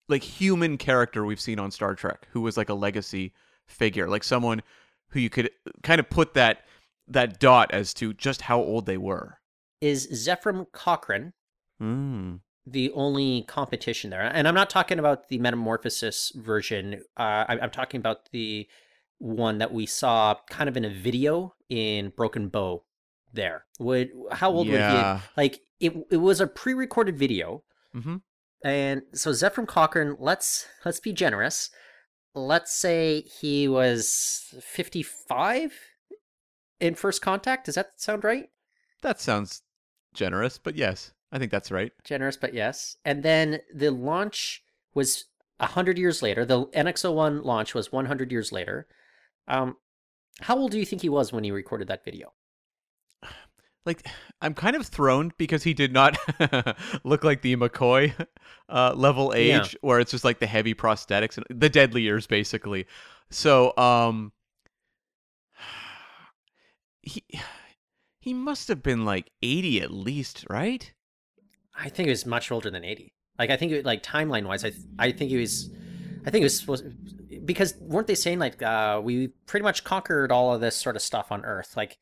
like 0.09 0.23
human 0.23 0.77
character 0.77 1.25
we've 1.25 1.39
seen 1.39 1.59
on 1.59 1.71
Star 1.71 1.95
Trek 1.95 2.27
who 2.31 2.41
was 2.41 2.57
like 2.57 2.69
a 2.69 2.73
legacy 2.73 3.33
figure, 3.67 4.09
like 4.09 4.23
someone 4.23 4.61
who 5.09 5.19
you 5.19 5.29
could 5.29 5.49
kind 5.83 5.99
of 5.99 6.09
put 6.09 6.33
that 6.33 6.65
that 7.07 7.39
dot 7.39 7.71
as 7.71 7.93
to 7.95 8.13
just 8.13 8.41
how 8.43 8.59
old 8.59 8.85
they 8.85 8.97
were? 8.97 9.39
Is 9.81 10.07
Zefram 10.27 10.65
Cochrane 10.71 11.33
Mm. 11.81 12.39
the 12.65 12.91
only 12.91 13.43
competition 13.43 14.09
there? 14.09 14.21
And 14.21 14.47
I'm 14.47 14.55
not 14.55 14.69
talking 14.69 14.99
about 14.99 15.27
the 15.27 15.37
Metamorphosis 15.39 16.31
version. 16.35 17.01
Uh, 17.17 17.45
I'm 17.49 17.71
talking 17.71 17.99
about 17.99 18.29
the 18.31 18.67
one 19.17 19.57
that 19.57 19.73
we 19.73 19.85
saw 19.85 20.35
kind 20.49 20.69
of 20.69 20.77
in 20.77 20.85
a 20.85 20.89
video 20.89 21.55
in 21.69 22.09
Broken 22.09 22.47
Bow. 22.49 22.83
There, 23.33 23.65
would 23.79 24.11
how 24.31 24.51
old 24.51 24.67
would 24.67 24.75
Yeah. 24.79 25.17
he? 25.17 25.23
Like 25.35 25.61
it, 25.85 25.93
it 26.11 26.17
was 26.17 26.39
a 26.41 26.47
pre-recorded 26.47 27.17
video, 27.17 27.63
hmm 27.93 28.17
and 28.65 29.01
so 29.13 29.31
Zefram 29.31 29.67
Cochrane. 29.67 30.15
Let's 30.19 30.65
let's 30.85 30.99
be 31.01 31.11
generous. 31.11 31.69
Let's 32.33 32.73
say 32.73 33.21
he 33.21 33.67
was 33.67 34.53
55 34.61 35.73
in 36.79 36.95
First 36.95 37.21
Contact. 37.21 37.65
Does 37.65 37.75
that 37.75 38.01
sound 38.01 38.23
right? 38.23 38.49
That 39.01 39.19
sounds 39.19 39.61
generous, 40.13 40.57
but 40.57 40.75
yes, 40.75 41.11
I 41.31 41.39
think 41.39 41.51
that's 41.51 41.71
right. 41.71 41.91
generous, 42.03 42.37
but 42.37 42.53
yes. 42.53 42.95
And 43.05 43.21
then 43.21 43.59
the 43.73 43.91
launch 43.91 44.63
was 44.93 45.25
a 45.59 45.67
hundred 45.67 45.97
years 45.97 46.21
later. 46.21 46.45
The 46.45 46.65
NX-01 46.67 47.43
launch 47.43 47.75
was 47.75 47.91
one 47.91 48.05
hundred 48.05 48.31
years 48.31 48.51
later. 48.51 48.87
Um, 49.47 49.75
how 50.39 50.57
old 50.57 50.71
do 50.71 50.79
you 50.79 50.85
think 50.85 51.01
he 51.01 51.09
was 51.09 51.33
when 51.33 51.43
he 51.43 51.51
recorded 51.51 51.89
that 51.89 52.05
video? 52.05 52.33
Like 53.85 54.07
I'm 54.41 54.53
kind 54.53 54.75
of 54.75 54.85
thrown 54.85 55.31
because 55.37 55.63
he 55.63 55.73
did 55.73 55.91
not 55.93 56.17
look 57.03 57.23
like 57.23 57.41
the 57.41 57.55
McCoy 57.55 58.13
uh, 58.69 58.93
level 58.95 59.33
age, 59.35 59.73
Yeah. 59.73 59.79
where 59.81 59.99
it's 59.99 60.11
just 60.11 60.23
like 60.23 60.39
the 60.39 60.47
heavy 60.47 60.73
prosthetics 60.73 61.37
and 61.37 61.45
the 61.49 61.69
deadly 61.69 62.01
years, 62.01 62.27
basically. 62.27 62.85
So, 63.29 63.75
um, 63.77 64.31
he 67.01 67.23
he 68.19 68.33
must 68.33 68.67
have 68.69 68.81
been 68.81 69.03
like 69.05 69.31
80 69.41 69.81
at 69.81 69.91
least, 69.91 70.45
right? 70.49 70.91
I 71.75 71.89
think 71.89 72.05
he 72.07 72.11
was 72.11 72.25
much 72.25 72.51
older 72.51 72.69
than 72.69 72.85
eighty. 72.85 73.13
Like 73.39 73.49
I 73.49 73.57
think, 73.57 73.71
it, 73.71 73.83
like 73.85 74.03
timeline 74.03 74.45
wise, 74.45 74.63
I 74.63 74.69
th- 74.69 74.81
I 74.99 75.11
think 75.11 75.31
he 75.31 75.37
was, 75.37 75.71
I 76.25 76.29
think 76.29 76.43
it 76.43 76.45
was 76.45 76.59
supposed 76.59 76.85
because 77.45 77.73
weren't 77.81 78.05
they 78.05 78.13
saying 78.15 78.37
like 78.37 78.61
uh, 78.61 79.01
we 79.03 79.29
pretty 79.47 79.63
much 79.63 79.83
conquered 79.83 80.31
all 80.31 80.53
of 80.53 80.61
this 80.61 80.75
sort 80.75 80.95
of 80.95 81.01
stuff 81.01 81.31
on 81.31 81.43
Earth? 81.43 81.73
Like, 81.75 81.97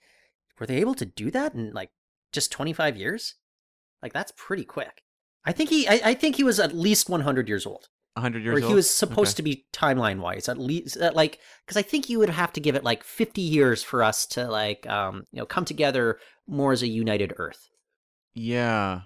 were 0.61 0.67
they 0.67 0.77
able 0.77 0.93
to 0.95 1.05
do 1.05 1.31
that 1.31 1.55
in 1.55 1.73
like 1.73 1.89
just 2.31 2.51
twenty 2.51 2.71
five 2.71 2.95
years? 2.95 3.35
Like 4.01 4.13
that's 4.13 4.31
pretty 4.37 4.63
quick. 4.63 5.01
I 5.43 5.51
think 5.51 5.71
he, 5.71 5.87
I, 5.87 5.99
I 6.05 6.13
think 6.13 6.35
he 6.37 6.43
was 6.43 6.59
at 6.59 6.73
least 6.75 7.09
one 7.09 7.21
hundred 7.21 7.49
years 7.49 7.65
old. 7.65 7.89
100 8.15 8.43
years 8.43 8.55
or 8.57 8.59
he 8.59 8.65
old. 8.65 8.75
was 8.75 8.89
supposed 8.89 9.31
Okay. 9.31 9.35
to 9.37 9.41
be 9.43 9.65
timeline 9.73 10.19
wise 10.19 10.49
at 10.49 10.57
least 10.57 10.97
uh, 10.97 11.11
like 11.15 11.39
because 11.65 11.77
i 11.77 11.81
think 11.81 12.09
you 12.09 12.19
would 12.19 12.29
have 12.29 12.51
to 12.51 12.59
give 12.59 12.75
it 12.75 12.83
like 12.83 13.05
50 13.05 13.39
years 13.41 13.83
for 13.83 14.03
us 14.03 14.25
to 14.25 14.49
like 14.51 14.85
um 14.85 15.23
you 15.31 15.39
know 15.39 15.45
come 15.45 15.63
together 15.63 16.19
more 16.45 16.73
as 16.73 16.81
a 16.83 16.87
united 16.89 17.31
earth 17.37 17.69
Yeah. 18.33 19.03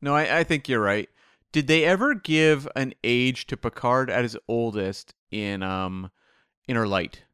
No, 0.00 0.14
I, 0.14 0.38
I 0.38 0.44
think 0.44 0.68
you're 0.68 0.80
right. 0.80 1.08
Did 1.50 1.66
they 1.66 1.82
ever 1.84 2.14
give 2.14 2.68
an 2.76 2.94
age 3.02 3.48
to 3.48 3.56
Picard 3.56 4.10
at 4.10 4.22
his 4.22 4.36
oldest 4.46 5.12
in 5.32 5.64
um 5.64 6.12
Inner 6.68 6.86
Light? 6.86 7.24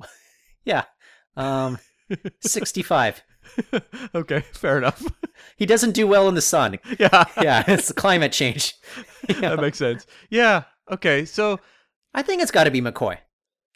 yeah 0.64 0.84
um 1.36 1.78
65 2.40 3.22
okay, 4.14 4.40
fair 4.52 4.78
enough. 4.78 5.02
he 5.56 5.66
doesn't 5.66 5.92
do 5.92 6.06
well 6.06 6.28
in 6.28 6.34
the 6.34 6.40
sun 6.40 6.78
yeah. 6.98 7.24
yeah 7.42 7.62
it's 7.68 7.92
climate 7.92 8.32
change 8.32 8.74
that 9.40 9.60
makes 9.60 9.78
sense. 9.78 10.06
Yeah. 10.30 10.64
Okay. 10.90 11.24
So 11.24 11.60
i 12.14 12.22
think 12.22 12.40
it's 12.42 12.50
got 12.50 12.64
to 12.64 12.70
be 12.70 12.80
mccoy 12.80 13.18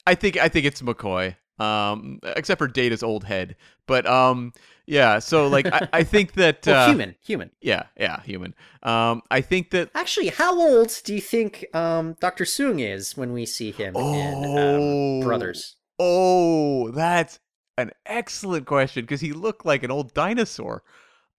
I 0.07 0.14
think 0.14 0.38
I 0.38 0.49
think 0.49 0.64
it's 0.64 0.81
McCoy. 0.81 1.37
Um, 1.61 2.21
except 2.23 2.59
for 2.59 2.67
Data's 2.69 3.03
old 3.03 3.25
head. 3.25 3.57
But 3.87 4.07
um, 4.07 4.55
yeah. 4.87 5.19
So 5.19 5.49
like 5.49 5.67
I, 5.67 5.87
I 5.93 6.03
think 6.03 6.33
that 6.35 6.67
well, 6.67 6.85
uh, 6.85 6.88
human 6.88 7.14
human 7.21 7.51
Yeah. 7.61 7.83
Yeah. 7.99 8.23
Human. 8.23 8.55
Um, 8.83 9.21
I 9.31 9.43
think 9.43 9.71
that. 9.73 9.91
actually 9.95 10.29
how 10.29 10.59
old 10.59 10.99
do 11.05 11.14
you 11.14 11.21
think 11.21 11.67
um 11.75 12.17
dr 12.21 12.45
Soong 12.45 12.81
is 12.81 13.19
when 13.19 13.33
we 13.35 13.45
see 13.45 13.71
him 13.71 13.95
in 13.97 14.35
Oh. 14.47 15.19
um, 15.19 15.21
brothers 15.27 15.77
Oh, 15.99 16.91
that's 16.93 17.38
an 17.79 17.93
excellent 18.05 18.67
question 18.67 19.05
because 19.05 19.21
he 19.23 19.33
looked 19.33 19.64
like 19.64 19.83
an 19.83 19.91
old 19.91 20.12
dinosaur. 20.12 20.83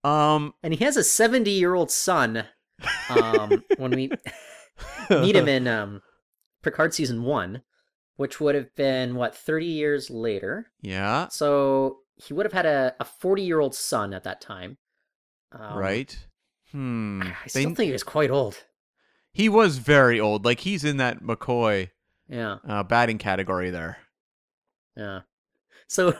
Um, 0.02 0.54
and 0.62 0.72
he 0.74 0.84
has 0.84 0.96
a 0.96 1.04
70 1.04 1.50
year 1.50 1.74
old 1.74 1.90
son 1.90 2.46
um 3.10 3.62
when 3.76 3.90
we 3.90 4.10
meet 5.10 5.36
him 5.36 5.48
in 5.56 5.68
um 5.68 6.00
Picard 6.62 6.94
season 6.94 7.22
one, 7.24 7.62
which 8.16 8.40
would 8.40 8.54
have 8.54 8.74
been 8.74 9.14
what 9.14 9.34
thirty 9.36 9.66
years 9.66 10.08
later. 10.10 10.70
Yeah. 10.80 11.28
So 11.28 11.98
he 12.16 12.32
would 12.34 12.46
have 12.46 12.52
had 12.54 12.66
a 12.66 12.94
a 13.00 13.04
forty 13.04 13.42
year 13.42 13.60
old 13.60 13.74
son 13.74 14.14
at 14.14 14.24
that 14.24 14.40
time. 14.40 14.78
Um, 15.52 15.76
right. 15.78 16.16
Hmm. 16.72 17.22
I 17.22 17.34
They- 17.44 17.60
still 17.62 17.74
think 17.74 17.86
he 17.88 17.92
was 17.92 18.02
quite 18.02 18.30
old. 18.30 18.64
he 19.32 19.48
was 19.50 19.76
very 19.78 20.18
old. 20.20 20.44
Like 20.46 20.60
he's 20.60 20.84
in 20.84 20.96
that 20.98 21.22
McCoy 21.22 21.90
Yeah, 22.28 22.58
uh, 22.66 22.82
batting 22.82 23.18
category 23.18 23.68
there. 23.70 23.98
yeah. 24.96 25.20
So 25.88 26.14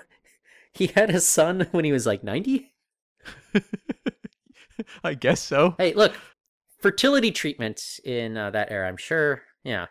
he 0.74 0.88
had 0.88 1.10
a 1.10 1.20
son 1.20 1.68
when 1.72 1.84
he 1.84 1.92
was 1.92 2.06
like 2.06 2.22
ninety. 2.24 2.72
I 5.04 5.14
guess 5.14 5.40
so. 5.40 5.74
Hey, 5.78 5.92
look, 5.92 6.14
fertility 6.78 7.30
treatment 7.30 7.82
in 8.04 8.36
uh, 8.36 8.50
that 8.50 8.70
era. 8.70 8.88
I'm 8.88 8.96
sure. 8.96 9.42
Yeah, 9.62 9.86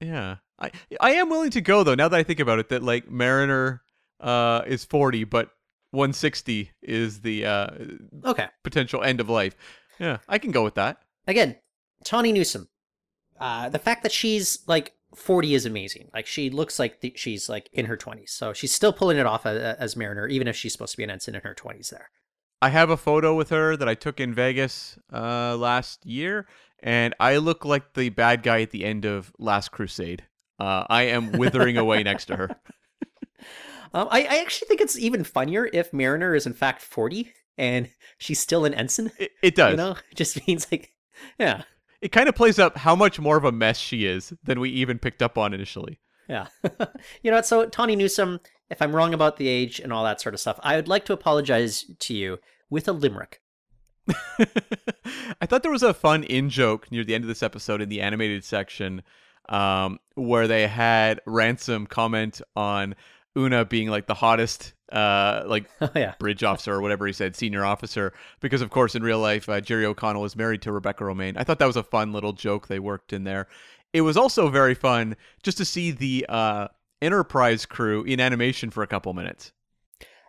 Yeah. 0.00 0.36
I 0.58 0.70
I 1.00 1.12
am 1.12 1.28
willing 1.30 1.50
to 1.50 1.60
go 1.60 1.82
though. 1.84 1.94
Now 1.94 2.08
that 2.08 2.16
I 2.18 2.22
think 2.22 2.40
about 2.40 2.58
it, 2.58 2.68
that 2.70 2.82
like 2.82 3.10
Mariner 3.10 3.82
uh 4.20 4.62
is 4.66 4.84
forty, 4.84 5.24
but 5.24 5.50
one 5.90 6.12
sixty 6.12 6.70
is 6.82 7.20
the 7.20 7.44
uh 7.46 7.68
okay. 8.24 8.48
potential 8.62 9.02
end 9.02 9.20
of 9.20 9.28
life. 9.28 9.54
Yeah, 9.98 10.18
I 10.28 10.38
can 10.38 10.50
go 10.50 10.64
with 10.64 10.74
that. 10.76 11.02
again, 11.26 11.56
Tawny 12.04 12.32
Newsom. 12.32 12.68
Uh, 13.38 13.68
the 13.70 13.78
fact 13.78 14.02
that 14.02 14.12
she's 14.12 14.58
like 14.66 14.92
40 15.14 15.54
is 15.54 15.66
amazing. 15.66 16.08
Like 16.12 16.26
she 16.26 16.50
looks 16.50 16.78
like 16.78 17.00
the, 17.00 17.12
she's 17.16 17.48
like 17.48 17.68
in 17.72 17.86
her 17.86 17.96
20s, 17.96 18.30
so 18.30 18.52
she's 18.52 18.72
still 18.72 18.92
pulling 18.92 19.18
it 19.18 19.26
off 19.26 19.46
as, 19.46 19.76
as 19.78 19.96
Mariner, 19.96 20.26
even 20.26 20.48
if 20.48 20.56
she's 20.56 20.72
supposed 20.72 20.92
to 20.92 20.96
be 20.96 21.04
an 21.04 21.10
ensign 21.10 21.34
in 21.34 21.40
her 21.42 21.54
20s. 21.54 21.90
There. 21.90 22.10
I 22.62 22.68
have 22.68 22.90
a 22.90 22.96
photo 22.96 23.34
with 23.34 23.50
her 23.50 23.76
that 23.76 23.88
I 23.88 23.94
took 23.94 24.20
in 24.20 24.34
Vegas 24.34 24.98
uh, 25.12 25.56
last 25.56 26.04
year, 26.04 26.46
and 26.80 27.14
I 27.18 27.38
look 27.38 27.64
like 27.64 27.94
the 27.94 28.10
bad 28.10 28.42
guy 28.42 28.62
at 28.62 28.70
the 28.70 28.84
end 28.84 29.04
of 29.04 29.32
Last 29.38 29.70
Crusade. 29.70 30.24
Uh, 30.58 30.84
I 30.90 31.04
am 31.04 31.32
withering 31.32 31.78
away 31.78 32.02
next 32.04 32.26
to 32.26 32.36
her. 32.36 32.56
Um, 33.92 34.08
I, 34.10 34.22
I 34.22 34.40
actually 34.40 34.68
think 34.68 34.80
it's 34.80 34.98
even 34.98 35.24
funnier 35.24 35.68
if 35.72 35.92
Mariner 35.92 36.34
is 36.34 36.46
in 36.46 36.52
fact 36.52 36.80
40 36.82 37.32
and 37.58 37.88
she's 38.18 38.38
still 38.38 38.64
an 38.64 38.74
ensign. 38.74 39.10
It, 39.18 39.32
it 39.42 39.54
does. 39.54 39.72
You 39.72 39.76
know, 39.76 39.90
it 40.10 40.16
just 40.16 40.46
means 40.46 40.66
like, 40.70 40.92
yeah, 41.38 41.62
It 42.00 42.12
kind 42.12 42.28
of 42.28 42.34
plays 42.34 42.58
up 42.58 42.78
how 42.78 42.96
much 42.96 43.20
more 43.20 43.36
of 43.36 43.44
a 43.44 43.52
mess 43.52 43.78
she 43.78 44.06
is 44.06 44.32
than 44.42 44.60
we 44.60 44.70
even 44.70 44.98
picked 44.98 45.22
up 45.22 45.36
on 45.36 45.52
initially. 45.52 45.98
yeah. 46.28 46.46
you 47.22 47.30
know? 47.30 47.42
So 47.42 47.66
Tawny 47.66 47.96
Newsom, 47.96 48.40
if 48.70 48.80
I'm 48.80 48.94
wrong 48.94 49.12
about 49.12 49.36
the 49.36 49.48
age 49.48 49.80
and 49.80 49.92
all 49.92 50.04
that 50.04 50.20
sort 50.20 50.34
of 50.34 50.40
stuff, 50.40 50.58
I 50.62 50.76
would 50.76 50.88
like 50.88 51.04
to 51.06 51.12
apologize 51.12 51.84
to 51.98 52.14
you 52.14 52.38
with 52.70 52.88
a 52.88 52.92
limerick. 52.92 53.40
I 55.40 55.46
thought 55.46 55.62
there 55.62 55.70
was 55.70 55.82
a 55.82 55.94
fun 55.94 56.24
in 56.24 56.50
joke 56.50 56.90
near 56.90 57.04
the 57.04 57.14
end 57.14 57.24
of 57.24 57.28
this 57.28 57.42
episode 57.42 57.80
in 57.80 57.88
the 57.88 58.00
animated 58.00 58.44
section 58.44 59.02
um, 59.48 59.98
where 60.14 60.48
they 60.48 60.66
had 60.66 61.20
Ransom 61.26 61.86
comment 61.86 62.40
on 62.56 62.94
Una 63.38 63.64
being 63.64 63.88
like 63.88 64.06
the 64.06 64.14
hottest 64.14 64.74
uh, 64.92 65.44
like 65.46 65.70
Oh 65.80 65.90
yeah. 65.94 66.14
bridge 66.18 66.42
officer 66.42 66.74
or 66.74 66.80
whatever 66.80 67.06
he 67.06 67.12
said, 67.12 67.36
senior 67.36 67.64
officer, 67.64 68.12
because 68.40 68.60
of 68.60 68.70
course 68.70 68.94
in 68.94 69.02
real 69.02 69.20
life 69.20 69.48
uh, 69.48 69.60
Jerry 69.60 69.86
O'Connell 69.86 70.24
is 70.24 70.36
married 70.36 70.62
to 70.62 70.72
Rebecca 70.72 71.04
Romijn. 71.04 71.34
I 71.36 71.44
thought 71.44 71.58
that 71.60 71.66
was 71.66 71.76
a 71.76 71.82
fun 71.82 72.12
little 72.12 72.32
joke 72.32 72.66
they 72.66 72.78
worked 72.78 73.12
in 73.12 73.24
there. 73.24 73.46
It 73.92 74.02
was 74.02 74.16
also 74.16 74.48
very 74.48 74.74
fun 74.74 75.16
just 75.42 75.58
to 75.58 75.64
see 75.64 75.90
the 75.90 76.26
uh, 76.28 76.68
Enterprise 77.02 77.66
crew 77.66 78.02
in 78.04 78.20
animation 78.20 78.70
for 78.70 78.82
a 78.82 78.86
couple 78.86 79.12
minutes. 79.14 79.52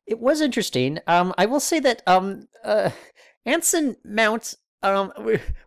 It 0.08 0.20
was 0.20 0.42
interesting. 0.42 1.00
Um, 1.06 1.34
I 1.38 1.46
will 1.46 1.60
say 1.60 1.80
that 1.82 2.02
um, 2.08 2.48
uh, 2.64 2.92
Anson 3.46 3.98
Mount 4.04 4.56
um, 4.84 5.12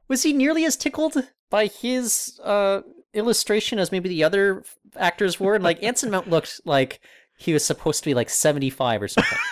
was 0.09 0.23
he 0.23 0.33
nearly 0.33 0.65
as 0.65 0.77
tickled 0.77 1.17
by 1.51 1.67
his 1.67 2.41
uh 2.43 2.81
illustration 3.13 3.79
as 3.79 3.93
maybe 3.93 4.09
the 4.09 4.25
other 4.25 4.65
actors 4.97 5.39
were? 5.39 5.55
and 5.55 5.63
Like 5.63 5.83
Anson 5.83 6.11
Mount 6.11 6.29
looked 6.29 6.61
like 6.65 7.01
he 7.37 7.53
was 7.53 7.65
supposed 7.65 8.03
to 8.05 8.11
be 8.11 8.15
like 8.15 8.31
seventy 8.31 8.71
five 8.71 9.03
or 9.03 9.09
something. 9.09 9.39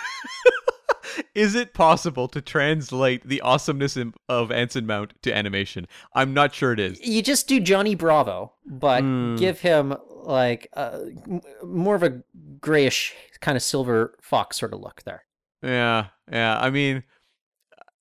Is 1.35 1.53
it 1.55 1.73
possible 1.73 2.27
to 2.29 2.41
translate 2.41 3.27
the 3.27 3.41
awesomeness 3.41 3.97
of 4.29 4.51
Anson 4.51 4.85
Mount 4.87 5.13
to 5.23 5.35
animation? 5.35 5.87
I'm 6.15 6.33
not 6.33 6.53
sure 6.55 6.71
it 6.73 6.79
is. 6.79 6.99
you 7.01 7.21
just 7.23 7.47
do 7.47 7.59
Johnny 7.59 7.93
Bravo, 7.95 8.53
but 8.65 9.01
Hmm. 9.01 9.35
give 9.35 9.59
him 9.59 9.95
like 10.23 10.69
uh, 10.73 10.99
m- 11.27 11.41
more 11.63 11.95
of 11.95 12.03
a 12.03 12.21
grayish 12.59 13.13
kind 13.41 13.55
of 13.55 13.61
silver 13.63 14.15
fox 14.21 14.57
sort 14.59 14.73
of 14.73 14.79
look 14.79 15.03
there. 15.03 15.23
Yeah, 15.61 16.07
yeah. 16.31 16.57
I 16.59 16.69
mean, 16.69 17.03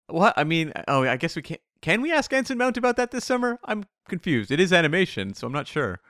what? 0.08 0.34
I 0.36 0.44
mean, 0.44 0.72
oh, 0.88 1.04
I 1.04 1.16
guess 1.16 1.34
we 1.36 1.42
can't. 1.42 1.60
Can 1.80 2.00
we 2.02 2.12
ask 2.12 2.32
Anson 2.32 2.58
Mount 2.58 2.76
about 2.76 2.96
that 2.96 3.10
this 3.10 3.24
summer? 3.24 3.58
I'm 3.64 3.84
confused. 4.08 4.50
It 4.50 4.60
is 4.60 4.72
animation, 4.72 5.34
so 5.34 5.46
I'm 5.46 5.52
not 5.52 5.66
sure. 5.66 6.00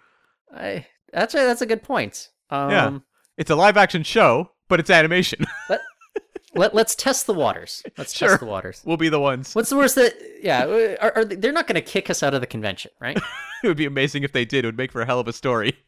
I 0.55 0.87
that's 1.13 1.35
a, 1.35 1.39
that's 1.39 1.63
a 1.63 1.67
good 1.67 1.83
point. 1.83 2.31
Um, 2.51 2.71
Yeah. 2.71 2.99
It's 3.39 3.51
a 3.51 3.57
live 3.57 3.77
action 3.77 4.03
show, 4.03 4.51
but 4.69 4.81
it's 4.81 4.91
animation. 4.91 5.45
Let, 6.55 6.75
let's 6.75 6.95
test 6.95 7.27
the 7.27 7.33
waters. 7.33 7.83
Let's 7.97 8.13
Sure. 8.15 8.29
test 8.29 8.41
the 8.41 8.47
waters. 8.47 8.83
we'll 8.85 8.99
be 8.99 9.09
the 9.09 9.19
ones. 9.19 9.55
What's 9.55 9.71
the 9.71 9.77
worst 9.77 9.95
that? 9.95 10.15
Yeah, 10.43 10.67
are, 11.01 11.17
are 11.17 11.25
they, 11.25 11.37
they're 11.37 11.51
not 11.51 11.67
going 11.67 11.77
to 11.77 11.81
kick 11.81 12.11
us 12.11 12.23
out 12.23 12.35
of 12.35 12.43
the 12.43 12.47
convention, 12.47 12.91
right? 13.01 13.19
It 13.65 13.69
would 13.69 13.77
be 13.77 13.87
amazing 13.87 14.25
if 14.25 14.33
they 14.33 14.45
did. 14.45 14.65
It 14.65 14.69
would 14.69 14.77
make 14.77 14.91
for 14.91 15.03
a 15.03 15.07
hell 15.07 15.21
of 15.21 15.29
a 15.29 15.33
story. 15.33 15.79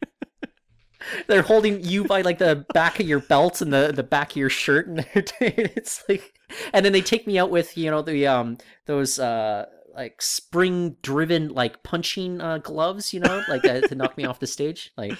they're 1.27 1.41
holding 1.41 1.83
you 1.83 2.05
by 2.05 2.21
like 2.21 2.37
the 2.37 2.65
back 2.73 3.01
of 3.01 3.05
your 3.07 3.19
belt 3.19 3.61
and 3.61 3.73
the 3.73 3.91
the 3.93 4.01
back 4.01 4.31
of 4.31 4.37
your 4.37 4.49
shirt, 4.49 4.87
and 4.87 5.05
it's 5.13 6.01
like, 6.07 6.33
and 6.73 6.85
then 6.85 6.93
they 6.93 7.01
take 7.01 7.27
me 7.27 7.37
out 7.37 7.51
with 7.51 7.77
you 7.77 7.91
know 7.91 8.01
the 8.01 8.25
um 8.27 8.57
those 8.85 9.19
uh 9.19 9.65
like 9.93 10.21
spring 10.21 10.95
driven 11.01 11.49
like 11.49 11.83
punching 11.83 12.39
uh, 12.39 12.59
gloves, 12.59 13.13
you 13.13 13.19
know, 13.19 13.43
like 13.49 13.65
uh, 13.65 13.81
to 13.81 13.93
knock 13.93 14.15
me 14.17 14.23
off 14.25 14.39
the 14.39 14.47
stage, 14.47 14.93
like. 14.97 15.17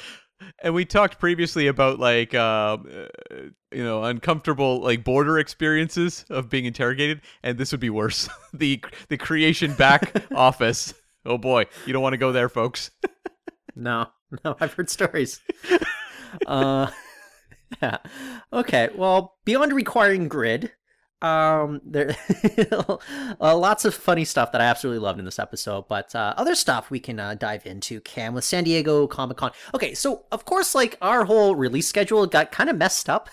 And 0.64 0.74
we 0.74 0.86
talked 0.86 1.20
previously 1.20 1.68
about 1.68 2.00
like 2.00 2.34
um, 2.34 2.88
uh, 2.92 3.36
you 3.72 3.84
know 3.84 4.04
uncomfortable 4.04 4.82
like 4.82 5.04
border 5.04 5.40
experiences 5.40 6.26
of 6.30 6.50
being 6.50 6.66
interrogated, 6.66 7.22
and 7.44 7.58
this 7.58 7.72
would 7.72 7.82
be 7.82 7.90
worse. 7.90 8.30
the 8.54 8.84
the 9.10 9.18
creation 9.18 9.74
back 9.74 10.24
office. 10.36 10.94
Oh 11.26 11.38
boy, 11.38 11.66
you 11.86 11.94
don't 11.94 12.04
want 12.04 12.14
to 12.14 12.18
go 12.18 12.32
there, 12.32 12.50
folks. 12.50 12.92
No, 13.76 14.08
no, 14.44 14.56
I've 14.60 14.74
heard 14.74 14.90
stories. 14.90 15.42
uh, 16.48 16.88
yeah. 17.82 17.98
Okay. 18.54 18.90
Well, 18.96 19.36
beyond 19.44 19.74
requiring 19.74 20.28
grid, 20.28 20.72
um, 21.26 21.82
there 21.84 22.16
uh, 22.72 23.58
lots 23.58 23.84
of 23.86 23.96
funny 23.96 24.26
stuff 24.26 24.52
that 24.52 24.62
I 24.62 24.66
absolutely 24.66 25.00
loved 25.00 25.20
in 25.20 25.26
this 25.26 25.40
episode. 25.40 25.88
But 25.88 26.14
uh, 26.14 26.34
other 26.38 26.56
stuff 26.56 26.92
we 26.92 27.00
can 27.00 27.20
uh, 27.20 27.34
dive 27.34 27.66
into, 27.66 28.00
Cam, 28.02 28.34
with 28.34 28.44
San 28.44 28.64
Diego 28.64 29.08
Comic 29.08 29.38
Con. 29.38 29.52
Okay, 29.74 29.94
so 29.94 30.26
of 30.32 30.46
course, 30.46 30.76
like 30.76 30.98
our 31.02 31.26
whole 31.26 31.56
release 31.56 31.88
schedule 31.88 32.28
got 32.28 32.52
kind 32.52 32.70
of 32.70 32.78
messed 32.78 33.10
up 33.10 33.30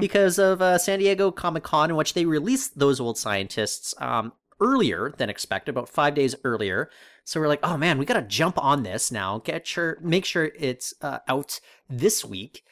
because 0.00 0.38
of 0.38 0.60
uh, 0.60 0.78
San 0.78 0.98
Diego 0.98 1.30
Comic 1.30 1.62
Con, 1.62 1.90
in 1.90 1.96
which 1.96 2.14
they 2.14 2.24
released 2.24 2.78
those 2.78 2.98
old 2.98 3.16
scientists 3.16 3.94
um, 3.98 4.32
earlier 4.60 5.14
than 5.18 5.30
expected, 5.30 5.70
about 5.70 5.88
five 5.88 6.14
days 6.14 6.34
earlier. 6.44 6.90
So 7.24 7.38
we're 7.40 7.48
like, 7.48 7.60
oh 7.62 7.76
man, 7.76 7.98
we 7.98 8.04
gotta 8.04 8.22
jump 8.22 8.58
on 8.58 8.82
this 8.82 9.12
now. 9.12 9.38
Get 9.44 9.66
sure, 9.66 9.98
make 10.00 10.24
sure 10.24 10.50
it's 10.58 10.94
uh, 11.02 11.18
out 11.28 11.60
this 11.88 12.24
week. 12.24 12.64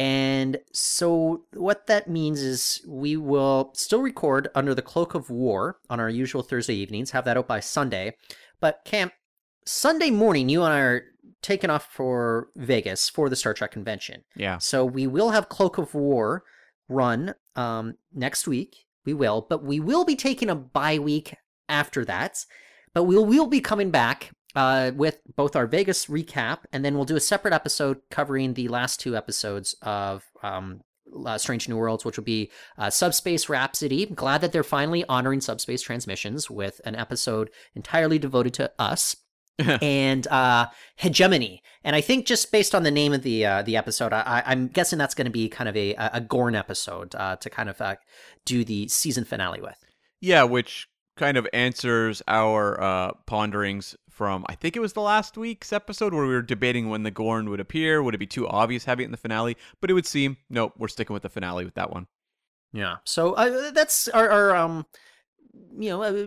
And 0.00 0.56
so 0.72 1.44
what 1.52 1.86
that 1.88 2.08
means 2.08 2.40
is 2.40 2.80
we 2.88 3.18
will 3.18 3.70
still 3.74 4.00
record 4.00 4.48
under 4.54 4.74
the 4.74 4.80
cloak 4.80 5.14
of 5.14 5.28
war 5.28 5.78
on 5.90 6.00
our 6.00 6.08
usual 6.08 6.42
Thursday 6.42 6.72
evenings. 6.72 7.10
Have 7.10 7.26
that 7.26 7.36
out 7.36 7.46
by 7.46 7.60
Sunday. 7.60 8.16
But 8.60 8.80
Cam, 8.86 9.10
Sunday 9.66 10.10
morning, 10.10 10.48
you 10.48 10.62
and 10.62 10.72
I 10.72 10.80
are 10.80 11.02
taking 11.42 11.68
off 11.68 11.84
for 11.92 12.48
Vegas 12.56 13.10
for 13.10 13.28
the 13.28 13.36
Star 13.36 13.52
Trek 13.52 13.72
convention. 13.72 14.24
Yeah. 14.34 14.56
So 14.56 14.86
we 14.86 15.06
will 15.06 15.32
have 15.32 15.50
Cloak 15.50 15.76
of 15.76 15.92
War 15.92 16.44
run 16.88 17.34
um, 17.54 17.98
next 18.14 18.46
week. 18.48 18.86
We 19.04 19.12
will, 19.12 19.44
but 19.50 19.62
we 19.64 19.80
will 19.80 20.06
be 20.06 20.16
taking 20.16 20.48
a 20.48 20.54
bye 20.54 20.98
week 20.98 21.34
after 21.68 22.06
that. 22.06 22.46
But 22.94 23.04
we'll 23.04 23.26
we'll 23.26 23.48
be 23.48 23.60
coming 23.60 23.90
back 23.90 24.30
uh, 24.54 24.92
with 24.94 25.20
both 25.36 25.56
our 25.56 25.66
Vegas 25.66 26.06
recap, 26.06 26.60
and 26.72 26.84
then 26.84 26.94
we'll 26.94 27.04
do 27.04 27.16
a 27.16 27.20
separate 27.20 27.54
episode 27.54 28.00
covering 28.10 28.54
the 28.54 28.68
last 28.68 29.00
two 29.00 29.16
episodes 29.16 29.74
of 29.82 30.24
um, 30.42 30.80
uh, 31.26 31.38
Strange 31.38 31.68
New 31.68 31.76
Worlds, 31.76 32.04
which 32.04 32.16
will 32.16 32.24
be 32.24 32.50
uh, 32.78 32.90
Subspace 32.90 33.48
Rhapsody. 33.48 34.06
Glad 34.06 34.40
that 34.40 34.52
they're 34.52 34.62
finally 34.62 35.04
honoring 35.08 35.40
Subspace 35.40 35.82
Transmissions 35.82 36.50
with 36.50 36.80
an 36.84 36.96
episode 36.96 37.50
entirely 37.74 38.18
devoted 38.18 38.54
to 38.54 38.72
us. 38.78 39.16
and 39.82 40.26
uh, 40.28 40.68
hegemony, 40.96 41.62
and 41.84 41.94
I 41.94 42.00
think 42.00 42.24
just 42.24 42.50
based 42.50 42.74
on 42.74 42.82
the 42.82 42.90
name 42.90 43.12
of 43.12 43.22
the 43.22 43.44
uh, 43.44 43.60
the 43.60 43.76
episode, 43.76 44.10
I, 44.10 44.42
I'm 44.46 44.68
guessing 44.68 44.98
that's 44.98 45.14
going 45.14 45.26
to 45.26 45.30
be 45.30 45.50
kind 45.50 45.68
of 45.68 45.76
a 45.76 45.92
a 45.94 46.20
Gorn 46.22 46.54
episode 46.54 47.14
uh, 47.14 47.36
to 47.36 47.50
kind 47.50 47.68
of 47.68 47.78
uh, 47.78 47.96
do 48.46 48.64
the 48.64 48.88
season 48.88 49.26
finale 49.26 49.60
with. 49.60 49.76
Yeah, 50.18 50.44
which 50.44 50.88
kind 51.18 51.36
of 51.36 51.46
answers 51.52 52.22
our 52.26 52.80
uh, 52.80 53.12
ponderings 53.26 53.94
from 54.20 54.44
I 54.50 54.54
think 54.54 54.76
it 54.76 54.80
was 54.80 54.92
the 54.92 55.00
last 55.00 55.38
week's 55.38 55.72
episode 55.72 56.12
where 56.12 56.26
we 56.26 56.34
were 56.34 56.42
debating 56.42 56.90
when 56.90 57.04
the 57.04 57.10
Gorn 57.10 57.48
would 57.48 57.58
appear. 57.58 58.02
Would 58.02 58.14
it 58.14 58.18
be 58.18 58.26
too 58.26 58.46
obvious 58.46 58.84
having 58.84 59.04
it 59.04 59.06
in 59.06 59.12
the 59.12 59.16
finale? 59.16 59.56
But 59.80 59.88
it 59.88 59.94
would 59.94 60.04
seem 60.04 60.36
nope, 60.50 60.74
we're 60.76 60.88
sticking 60.88 61.14
with 61.14 61.22
the 61.22 61.30
finale 61.30 61.64
with 61.64 61.72
that 61.76 61.90
one. 61.90 62.06
Yeah. 62.70 62.96
So 63.04 63.32
uh, 63.32 63.70
that's 63.70 64.08
our, 64.08 64.28
our 64.28 64.54
um, 64.54 64.84
you 65.78 65.88
know, 65.88 66.02
uh, 66.02 66.26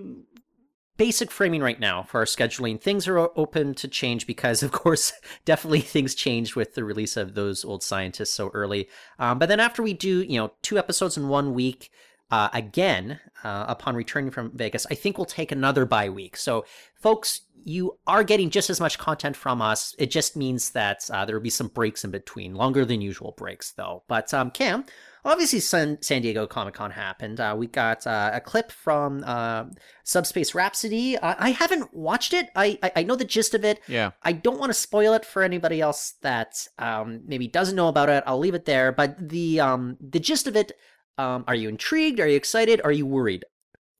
basic 0.97 1.29
framing 1.29 1.61
right 1.61 1.79
now 1.79 2.01
for 2.01 2.21
our 2.21 2.25
scheduling. 2.25 2.81
Things 2.81 3.07
are 3.07 3.19
open 3.19 3.75
to 3.75 3.87
change 3.87 4.25
because, 4.25 4.63
of 4.63 4.71
course, 4.71 5.13
definitely 5.45 5.81
things 5.81 6.15
changed 6.15 6.55
with 6.55 6.73
the 6.73 6.83
release 6.83 7.15
of 7.15 7.35
those 7.35 7.63
old 7.63 7.83
scientists 7.83 8.33
so 8.33 8.49
early. 8.55 8.89
Um, 9.19 9.37
but 9.37 9.49
then 9.49 9.59
after 9.59 9.83
we 9.83 9.93
do, 9.93 10.23
you 10.23 10.39
know, 10.39 10.51
two 10.63 10.79
episodes 10.79 11.15
in 11.15 11.27
one 11.27 11.53
week. 11.53 11.91
Uh, 12.31 12.49
again, 12.51 13.19
uh, 13.43 13.65
upon 13.67 13.95
returning 13.95 14.31
from 14.31 14.49
Vegas, 14.57 14.87
I 14.89 14.95
think 14.95 15.19
we'll 15.19 15.25
take 15.25 15.51
another 15.51 15.85
bye 15.85 16.09
week. 16.09 16.35
So, 16.35 16.65
folks, 16.95 17.41
you 17.65 17.97
are 18.07 18.23
getting 18.23 18.49
just 18.49 18.69
as 18.69 18.79
much 18.79 18.97
content 18.97 19.35
from 19.35 19.61
us. 19.61 19.95
It 19.97 20.11
just 20.11 20.35
means 20.35 20.71
that 20.71 21.09
uh, 21.11 21.25
there 21.25 21.35
will 21.35 21.43
be 21.43 21.49
some 21.49 21.67
breaks 21.67 22.03
in 22.03 22.11
between, 22.11 22.55
longer 22.55 22.85
than 22.85 23.01
usual 23.01 23.33
breaks, 23.37 23.71
though. 23.71 24.03
But 24.07 24.33
um, 24.33 24.51
Cam, 24.51 24.85
obviously, 25.25 25.59
San, 25.59 26.01
San 26.01 26.21
Diego 26.21 26.45
Comic 26.47 26.73
Con 26.73 26.91
happened. 26.91 27.39
Uh, 27.39 27.55
we 27.57 27.67
got 27.67 28.05
uh, 28.05 28.31
a 28.33 28.41
clip 28.41 28.71
from 28.71 29.23
uh, 29.25 29.65
Subspace 30.03 30.53
Rhapsody. 30.55 31.17
I, 31.17 31.47
I 31.47 31.49
haven't 31.51 31.93
watched 31.93 32.33
it. 32.33 32.49
I, 32.55 32.77
I 32.83 32.91
I 32.97 33.03
know 33.03 33.15
the 33.15 33.25
gist 33.25 33.53
of 33.53 33.63
it. 33.63 33.79
Yeah. 33.87 34.11
I 34.21 34.31
don't 34.31 34.59
want 34.59 34.69
to 34.69 34.73
spoil 34.73 35.13
it 35.13 35.25
for 35.25 35.43
anybody 35.43 35.81
else 35.81 36.13
that 36.21 36.67
um, 36.77 37.21
maybe 37.25 37.47
doesn't 37.47 37.75
know 37.75 37.87
about 37.87 38.09
it. 38.09 38.23
I'll 38.27 38.39
leave 38.39 38.55
it 38.55 38.65
there. 38.65 38.91
But 38.91 39.29
the 39.29 39.59
um, 39.59 39.97
the 39.99 40.19
gist 40.19 40.47
of 40.47 40.55
it. 40.55 40.71
Um, 41.19 41.43
are 41.47 41.53
you 41.53 41.69
intrigued? 41.69 42.19
Are 42.19 42.27
you 42.27 42.35
excited? 42.35 42.81
Are 42.83 42.91
you 42.91 43.05
worried? 43.05 43.45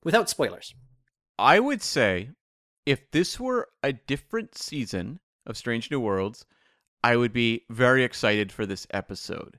Without 0.02 0.28
spoilers. 0.28 0.74
I 1.38 1.60
would 1.60 1.80
say 1.80 2.30
if 2.86 3.10
this 3.10 3.38
were 3.40 3.68
a 3.82 3.92
different 3.92 4.56
season 4.56 5.20
of 5.46 5.56
Strange 5.56 5.90
New 5.90 6.00
Worlds, 6.00 6.44
I 7.02 7.16
would 7.16 7.32
be 7.32 7.64
very 7.70 8.04
excited 8.04 8.50
for 8.50 8.66
this 8.66 8.86
episode. 8.90 9.58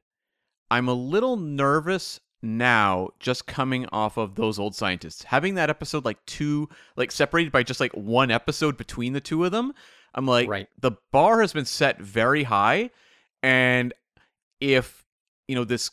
I'm 0.71 0.87
a 0.87 0.93
little 0.93 1.37
nervous 1.37 2.19
now 2.41 3.09
just 3.19 3.47
coming 3.47 3.85
off 3.91 4.17
of 4.17 4.35
those 4.35 4.59
old 4.59 4.75
scientists. 4.75 5.23
Having 5.23 5.55
that 5.55 5.69
episode 5.69 6.05
like 6.05 6.23
two 6.25 6.69
like 6.95 7.11
separated 7.11 7.51
by 7.51 7.63
just 7.63 7.79
like 7.79 7.93
one 7.93 8.31
episode 8.31 8.77
between 8.77 9.13
the 9.13 9.21
two 9.21 9.43
of 9.45 9.51
them, 9.51 9.73
I'm 10.13 10.25
like 10.25 10.47
Right. 10.49 10.67
the 10.79 10.93
bar 11.11 11.41
has 11.41 11.53
been 11.53 11.65
set 11.65 11.99
very 12.01 12.43
high 12.43 12.89
and 13.43 13.93
if 14.59 15.05
you 15.47 15.55
know 15.55 15.63
this 15.65 15.91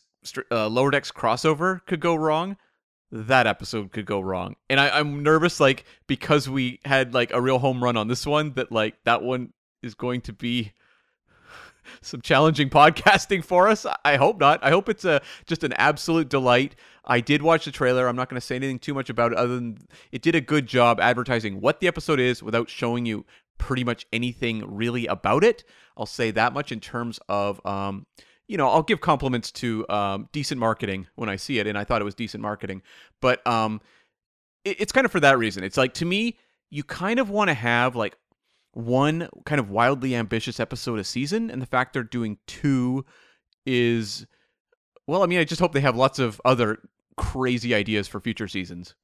uh, 0.50 0.68
lower 0.68 0.90
decks 0.90 1.10
crossover 1.10 1.84
could 1.86 2.00
go 2.00 2.14
wrong, 2.14 2.56
that 3.12 3.46
episode 3.46 3.92
could 3.92 4.06
go 4.06 4.20
wrong. 4.20 4.56
And 4.70 4.80
I, 4.80 4.98
I'm 4.98 5.22
nervous, 5.22 5.60
like 5.60 5.84
because 6.06 6.48
we 6.48 6.80
had 6.84 7.12
like 7.12 7.32
a 7.32 7.40
real 7.40 7.58
home 7.58 7.84
run 7.84 7.96
on 7.96 8.08
this 8.08 8.26
one, 8.26 8.54
that 8.54 8.72
like 8.72 8.96
that 9.04 9.22
one 9.22 9.52
is 9.82 9.94
going 9.94 10.22
to 10.22 10.32
be 10.32 10.72
some 12.00 12.22
challenging 12.22 12.70
podcasting 12.70 13.44
for 13.44 13.68
us. 13.68 13.86
I 14.04 14.16
hope 14.16 14.40
not. 14.40 14.64
I 14.64 14.70
hope 14.70 14.88
it's 14.88 15.04
a 15.04 15.20
just 15.46 15.62
an 15.62 15.74
absolute 15.74 16.30
delight. 16.30 16.74
I 17.04 17.20
did 17.20 17.42
watch 17.42 17.66
the 17.66 17.70
trailer. 17.70 18.08
I'm 18.08 18.16
not 18.16 18.30
going 18.30 18.40
to 18.40 18.46
say 18.46 18.56
anything 18.56 18.78
too 18.78 18.94
much 18.94 19.10
about 19.10 19.32
it 19.32 19.38
other 19.38 19.56
than 19.56 19.78
it 20.10 20.22
did 20.22 20.34
a 20.34 20.40
good 20.40 20.66
job 20.66 20.98
advertising 20.98 21.60
what 21.60 21.80
the 21.80 21.88
episode 21.88 22.18
is 22.18 22.42
without 22.42 22.70
showing 22.70 23.04
you 23.04 23.26
pretty 23.58 23.84
much 23.84 24.06
anything 24.12 24.64
really 24.66 25.06
about 25.06 25.44
it. 25.44 25.64
I'll 25.96 26.06
say 26.06 26.30
that 26.30 26.54
much 26.54 26.72
in 26.72 26.80
terms 26.80 27.20
of 27.28 27.64
um, 27.66 28.06
you 28.48 28.56
know, 28.56 28.68
I'll 28.68 28.82
give 28.82 29.00
compliments 29.00 29.50
to 29.52 29.88
um, 29.88 30.28
decent 30.32 30.60
marketing 30.60 31.06
when 31.14 31.28
I 31.28 31.36
see 31.36 31.58
it, 31.58 31.66
and 31.66 31.78
I 31.78 31.84
thought 31.84 32.00
it 32.00 32.04
was 32.04 32.14
decent 32.14 32.42
marketing. 32.42 32.82
But 33.20 33.46
um, 33.46 33.80
it, 34.64 34.80
it's 34.80 34.92
kind 34.92 35.04
of 35.04 35.12
for 35.12 35.20
that 35.20 35.38
reason. 35.38 35.64
It's 35.64 35.76
like 35.76 35.94
to 35.94 36.04
me, 36.04 36.38
you 36.70 36.84
kind 36.84 37.18
of 37.18 37.30
want 37.30 37.48
to 37.48 37.54
have 37.54 37.96
like 37.96 38.16
one 38.72 39.28
kind 39.44 39.58
of 39.60 39.70
wildly 39.70 40.14
ambitious 40.14 40.58
episode 40.58 40.98
a 40.98 41.04
season, 41.04 41.50
and 41.50 41.60
the 41.62 41.66
fact 41.66 41.92
they're 41.92 42.02
doing 42.02 42.38
two 42.46 43.04
is, 43.66 44.26
well, 45.06 45.22
I 45.22 45.26
mean, 45.26 45.38
I 45.38 45.44
just 45.44 45.60
hope 45.60 45.72
they 45.72 45.80
have 45.80 45.96
lots 45.96 46.18
of 46.18 46.40
other 46.44 46.78
crazy 47.16 47.74
ideas 47.74 48.08
for 48.08 48.20
future 48.20 48.48
seasons. 48.48 48.94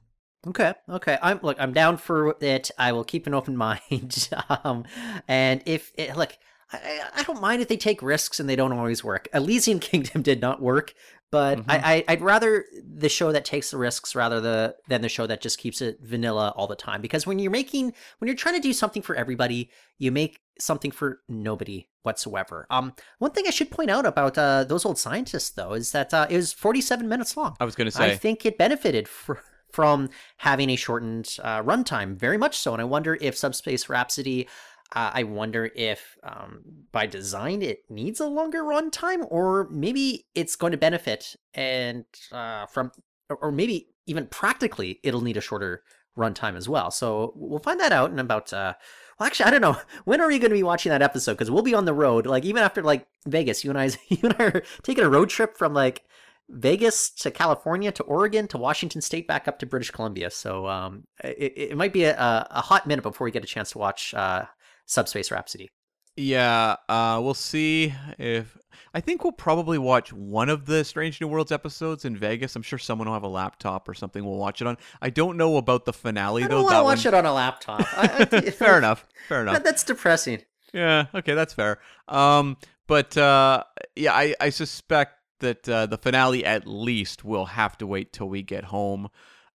Okay, 0.47 0.73
okay. 0.89 1.19
I'm 1.21 1.41
look. 1.43 1.57
I'm 1.61 1.73
down 1.73 1.97
for 1.97 2.37
it. 2.41 2.71
I 2.79 2.93
will 2.93 3.05
keep 3.05 3.27
an 3.27 3.35
open 3.35 3.57
mind. 3.57 4.29
um, 4.65 4.85
and 5.27 5.63
if 5.67 5.93
it, 5.97 6.17
look, 6.17 6.37
I, 6.73 7.03
I 7.17 7.23
don't 7.23 7.41
mind 7.41 7.63
if 7.63 7.69
they 7.69 7.77
take 7.77 8.03
risks 8.03 8.41
and 8.41 8.49
they 8.49 8.57
don't 8.57 8.73
always 8.73 9.03
work. 9.03 9.29
Elysian 9.33 9.79
Kingdom 9.81 10.23
did 10.23 10.41
not 10.41 10.61
work, 10.61 10.95
but 11.31 11.59
mm-hmm. 11.59 11.71
I, 11.71 12.05
I 12.09 12.15
would 12.15 12.23
rather 12.23 12.65
the 12.83 13.09
show 13.09 13.33
that 13.33 13.45
takes 13.45 13.71
the 13.71 13.79
risks 13.79 14.15
rather 14.15 14.41
the 14.41 14.77
than 14.89 15.03
the 15.03 15.09
show 15.09 15.27
that 15.27 15.41
just 15.41 15.59
keeps 15.59 15.81
it 15.81 15.99
vanilla 16.03 16.53
all 16.57 16.67
the 16.67 16.77
time. 16.77 17.01
Because 17.01 17.27
when 17.27 17.39
you're 17.39 17.51
making 17.51 17.93
when 18.19 18.29
you're 18.29 18.37
trying 18.37 18.55
to 18.55 18.61
do 18.61 18.73
something 18.73 19.03
for 19.03 19.15
everybody, 19.15 19.71
you 19.99 20.13
make 20.13 20.41
something 20.59 20.91
for 20.91 21.21
nobody 21.29 21.89
whatsoever. 22.03 22.67
Um, 22.71 22.95
one 23.19 23.31
thing 23.31 23.45
I 23.47 23.51
should 23.51 23.71
point 23.71 23.91
out 23.91 24.07
about 24.07 24.37
uh, 24.37 24.65
those 24.65 24.85
old 24.85 24.99
scientists 24.99 25.51
though 25.51 25.73
is 25.73 25.93
that 25.93 26.13
uh, 26.13 26.27
it 26.29 26.37
was 26.37 26.53
47 26.53 27.09
minutes 27.09 27.37
long. 27.37 27.57
I 27.61 27.65
was 27.65 27.75
going 27.75 27.87
to 27.87 27.91
say 27.91 28.13
I 28.13 28.17
think 28.17 28.45
it 28.45 28.59
benefited 28.59 29.09
for 29.09 29.43
from 29.71 30.09
having 30.39 30.71
a 30.71 30.77
shortened 30.77 31.37
uh, 31.43 31.63
runtime, 31.63 32.17
very 32.17 32.39
much 32.39 32.57
so. 32.57 32.73
And 32.73 32.81
I 32.81 32.87
wonder 32.87 33.19
if 33.21 33.37
Subspace 33.37 33.89
Rhapsody 33.89 34.49
I 34.93 35.25
wonder 35.25 35.71
if 35.77 36.17
um, 36.23 36.63
by 36.93 37.07
design 37.07 37.61
it 37.61 37.83
needs 37.91 38.21
a 38.21 38.27
longer 38.27 38.63
runtime, 38.63 39.27
or 39.29 39.69
maybe 39.71 40.27
it's 40.35 40.57
going 40.57 40.73
to 40.73 40.79
benefit 40.79 41.37
and 41.53 42.05
uh, 42.33 42.65
from, 42.67 42.93
or 43.29 43.53
maybe 43.53 43.89
even 44.07 44.27
practically 44.27 44.99
it'll 45.03 45.21
need 45.21 45.37
a 45.37 45.43
shorter 45.43 45.83
runtime 46.17 46.57
as 46.57 46.69
well. 46.69 46.91
So 46.91 47.33
we'll 47.37 47.59
find 47.59 47.79
that 47.81 47.93
out 47.93 48.11
in 48.11 48.19
about. 48.19 48.53
Uh, 48.53 48.75
well, 49.19 49.27
actually, 49.27 49.47
I 49.47 49.51
don't 49.51 49.61
know. 49.61 49.77
When 50.05 50.21
are 50.21 50.31
you 50.31 50.39
going 50.39 50.51
to 50.51 50.57
be 50.57 50.63
watching 50.63 50.91
that 50.91 51.03
episode? 51.03 51.33
Because 51.33 51.51
we'll 51.51 51.63
be 51.63 51.75
on 51.75 51.85
the 51.85 51.93
road. 51.93 52.27
Like 52.27 52.45
even 52.45 52.63
after 52.63 52.83
like 52.83 53.07
Vegas, 53.27 53.65
you 53.65 53.71
and 53.71 53.79
I, 53.79 53.91
you 54.09 54.19
and 54.23 54.37
I 54.39 54.45
are 54.45 54.63
taking 54.83 55.05
a 55.05 55.11
road 55.11 55.29
trip 55.29 55.59
from 55.59 55.75
like 55.75 56.05
Vegas 56.49 57.11
to 57.11 57.31
California 57.31 57.93
to 57.93 58.03
Oregon 58.05 58.49
to 58.49 58.59
Washington 58.59 59.03
State 59.03 59.29
back 59.29 59.49
up 59.49 59.59
to 59.59 59.67
British 59.67 59.91
Columbia. 59.91 60.31
So 60.31 60.67
um, 60.67 61.05
it, 61.23 61.53
it 61.57 61.77
might 61.77 61.93
be 61.93 62.05
a, 62.05 62.17
a 62.51 62.63
hot 62.63 62.87
minute 62.87 63.03
before 63.03 63.27
we 63.27 63.31
get 63.31 63.45
a 63.45 63.47
chance 63.47 63.73
to 63.73 63.79
watch 63.79 64.15
uh, 64.15 64.47
Subspace 64.89 65.31
Rhapsody. 65.31 65.71
Yeah, 66.17 66.77
uh, 66.89 67.21
we'll 67.23 67.35
see 67.35 67.95
if 68.19 68.59
I 68.93 69.01
think 69.01 69.23
we'll 69.23 69.33
probably 69.33 69.79
watch 69.79 70.13
one 70.13 70.49
of 70.49 70.67
the 70.67 70.85
Strange 70.85 71.21
New 71.21 71.29
Worlds 71.29 71.53
episodes 71.53 72.05
in 72.05 72.17
Vegas. 72.17 72.57
I'm 72.57 72.63
sure 72.63 72.79
someone 72.79 73.07
will 73.07 73.15
have 73.15 73.23
a 73.23 73.29
laptop 73.29 73.89
or 73.89 73.95
something. 73.95 74.25
We'll 74.25 74.39
watch 74.39 74.61
it 74.61 74.67
on. 74.67 74.79
I 75.01 75.11
don't 75.11 75.37
know 75.37 75.59
about 75.59 75.85
the 75.85 75.93
finale 75.93 76.43
I 76.43 76.49
though. 76.49 76.57
Don't 76.57 76.65
want 76.65 76.77
to 76.77 76.83
watch 76.83 77.05
one... 77.05 77.15
it 77.15 77.19
on 77.19 77.27
a 77.27 77.33
laptop. 77.33 77.81
I, 77.97 78.27
I, 78.33 78.41
fair 78.51 78.79
enough. 78.79 79.07
Fair 79.29 79.43
enough. 79.43 79.63
that's 79.63 79.85
depressing. 79.85 80.43
Yeah. 80.73 81.07
Okay, 81.15 81.35
that's 81.35 81.55
fair. 81.55 81.79
Um, 82.09 82.57
but 82.89 83.17
uh, 83.17 83.63
yeah, 83.95 84.15
I 84.15 84.35
I 84.41 84.49
suspect 84.51 85.13
that 85.41 85.69
uh, 85.69 85.87
the 85.87 85.99
finale 85.99 86.45
at 86.45 86.67
least 86.67 87.25
will 87.25 87.45
have 87.45 87.79
to 87.79 87.87
wait 87.87 88.13
till 88.13 88.29
we 88.29 88.43
get 88.43 88.65
home. 88.65 89.09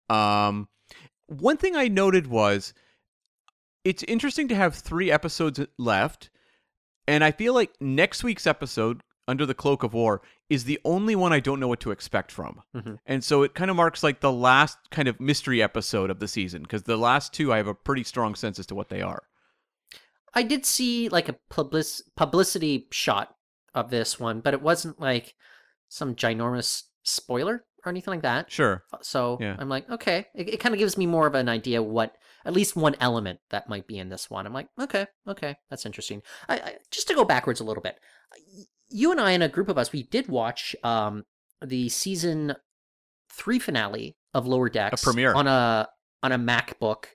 Um, 0.10 0.68
one 1.28 1.56
thing 1.56 1.76
I 1.76 1.88
noted 1.88 2.28
was 2.28 2.74
it's 3.90 4.04
interesting 4.04 4.48
to 4.50 4.56
have 4.56 4.76
three 4.76 5.10
episodes 5.10 5.60
left, 5.80 6.30
and 7.08 7.24
I 7.24 7.32
feel 7.32 7.56
like 7.56 7.72
next 7.82 8.24
week's 8.24 8.46
episode, 8.46 9.02
Under 9.28 9.48
the 9.48 9.56
Cloak 9.56 9.82
of 9.82 9.96
War, 9.96 10.22
is 10.48 10.66
the 10.66 10.80
only 10.86 11.16
one 11.16 11.34
I 11.34 11.40
don't 11.40 11.60
know 11.60 11.68
what 11.68 11.80
to 11.80 11.90
expect 11.90 12.32
from. 12.32 12.62
Mm-hmm. 12.76 12.96
And 13.08 13.24
so 13.24 13.42
it 13.42 13.56
kind 13.56 13.72
of 13.72 13.78
marks 13.78 14.04
like 14.04 14.20
the 14.20 14.32
last 14.32 14.78
kind 14.92 15.08
of 15.08 15.20
mystery 15.20 15.64
episode 15.64 16.12
of 16.12 16.20
the 16.20 16.28
season, 16.28 16.62
because 16.62 16.84
the 16.84 16.98
last 16.98 17.34
two 17.34 17.52
I 17.52 17.58
have 17.58 17.66
a 17.66 17.74
pretty 17.74 18.04
strong 18.04 18.36
sense 18.36 18.60
as 18.60 18.68
to 18.68 18.76
what 18.76 18.90
they 18.90 19.02
are. 19.02 19.24
I 20.36 20.44
did 20.44 20.68
see 20.68 21.10
like 21.10 21.28
a 21.28 21.38
public 21.50 21.88
publicity 22.16 22.88
shot 22.92 23.36
of 23.74 23.90
this 23.90 24.20
one, 24.20 24.40
but 24.42 24.54
it 24.54 24.62
wasn't 24.62 25.00
like 25.00 25.34
some 25.88 26.14
ginormous 26.14 26.84
spoiler 27.02 27.66
or 27.84 27.90
anything 27.90 28.12
like 28.12 28.22
that. 28.22 28.52
Sure. 28.52 28.84
So 29.02 29.40
yeah. 29.42 29.56
I'm 29.58 29.70
like, 29.70 29.90
okay, 29.90 30.28
it, 30.36 30.54
it 30.54 30.60
kind 30.60 30.76
of 30.76 30.80
gives 30.80 30.96
me 30.96 31.08
more 31.08 31.26
of 31.26 31.34
an 31.34 31.50
idea 31.50 31.82
what 31.82 32.16
at 32.46 32.54
least 32.54 32.76
one 32.76 32.96
element 33.00 33.40
that 33.50 33.70
might 33.70 33.88
be 33.88 33.98
in 33.98 34.10
this 34.10 34.30
one. 34.30 34.46
I'm 34.46 34.54
like, 34.54 34.70
okay, 34.80 35.08
okay, 35.28 35.56
that's 35.70 35.86
interesting. 35.86 36.22
I, 36.48 36.56
I, 36.56 36.74
just 36.92 37.08
to 37.08 37.16
go 37.16 37.26
backwards 37.26 37.60
a 37.60 37.64
little 37.64 37.84
bit, 37.84 38.00
you 38.90 39.12
and 39.12 39.20
I 39.20 39.32
and 39.32 39.44
a 39.44 39.50
group 39.50 39.70
of 39.70 39.78
us, 39.78 39.92
we 39.92 40.04
did 40.04 40.28
watch 40.28 40.76
um, 40.84 41.24
the 41.64 41.90
season 41.90 42.56
three 43.32 43.60
finale 43.60 44.18
of 44.34 44.48
Lower 44.48 44.70
Decks 44.70 45.02
a 45.02 45.06
premiere 45.06 45.34
on 45.34 45.48
a 45.48 45.88
on 46.24 46.32
a 46.32 46.38
MacBook 46.38 47.06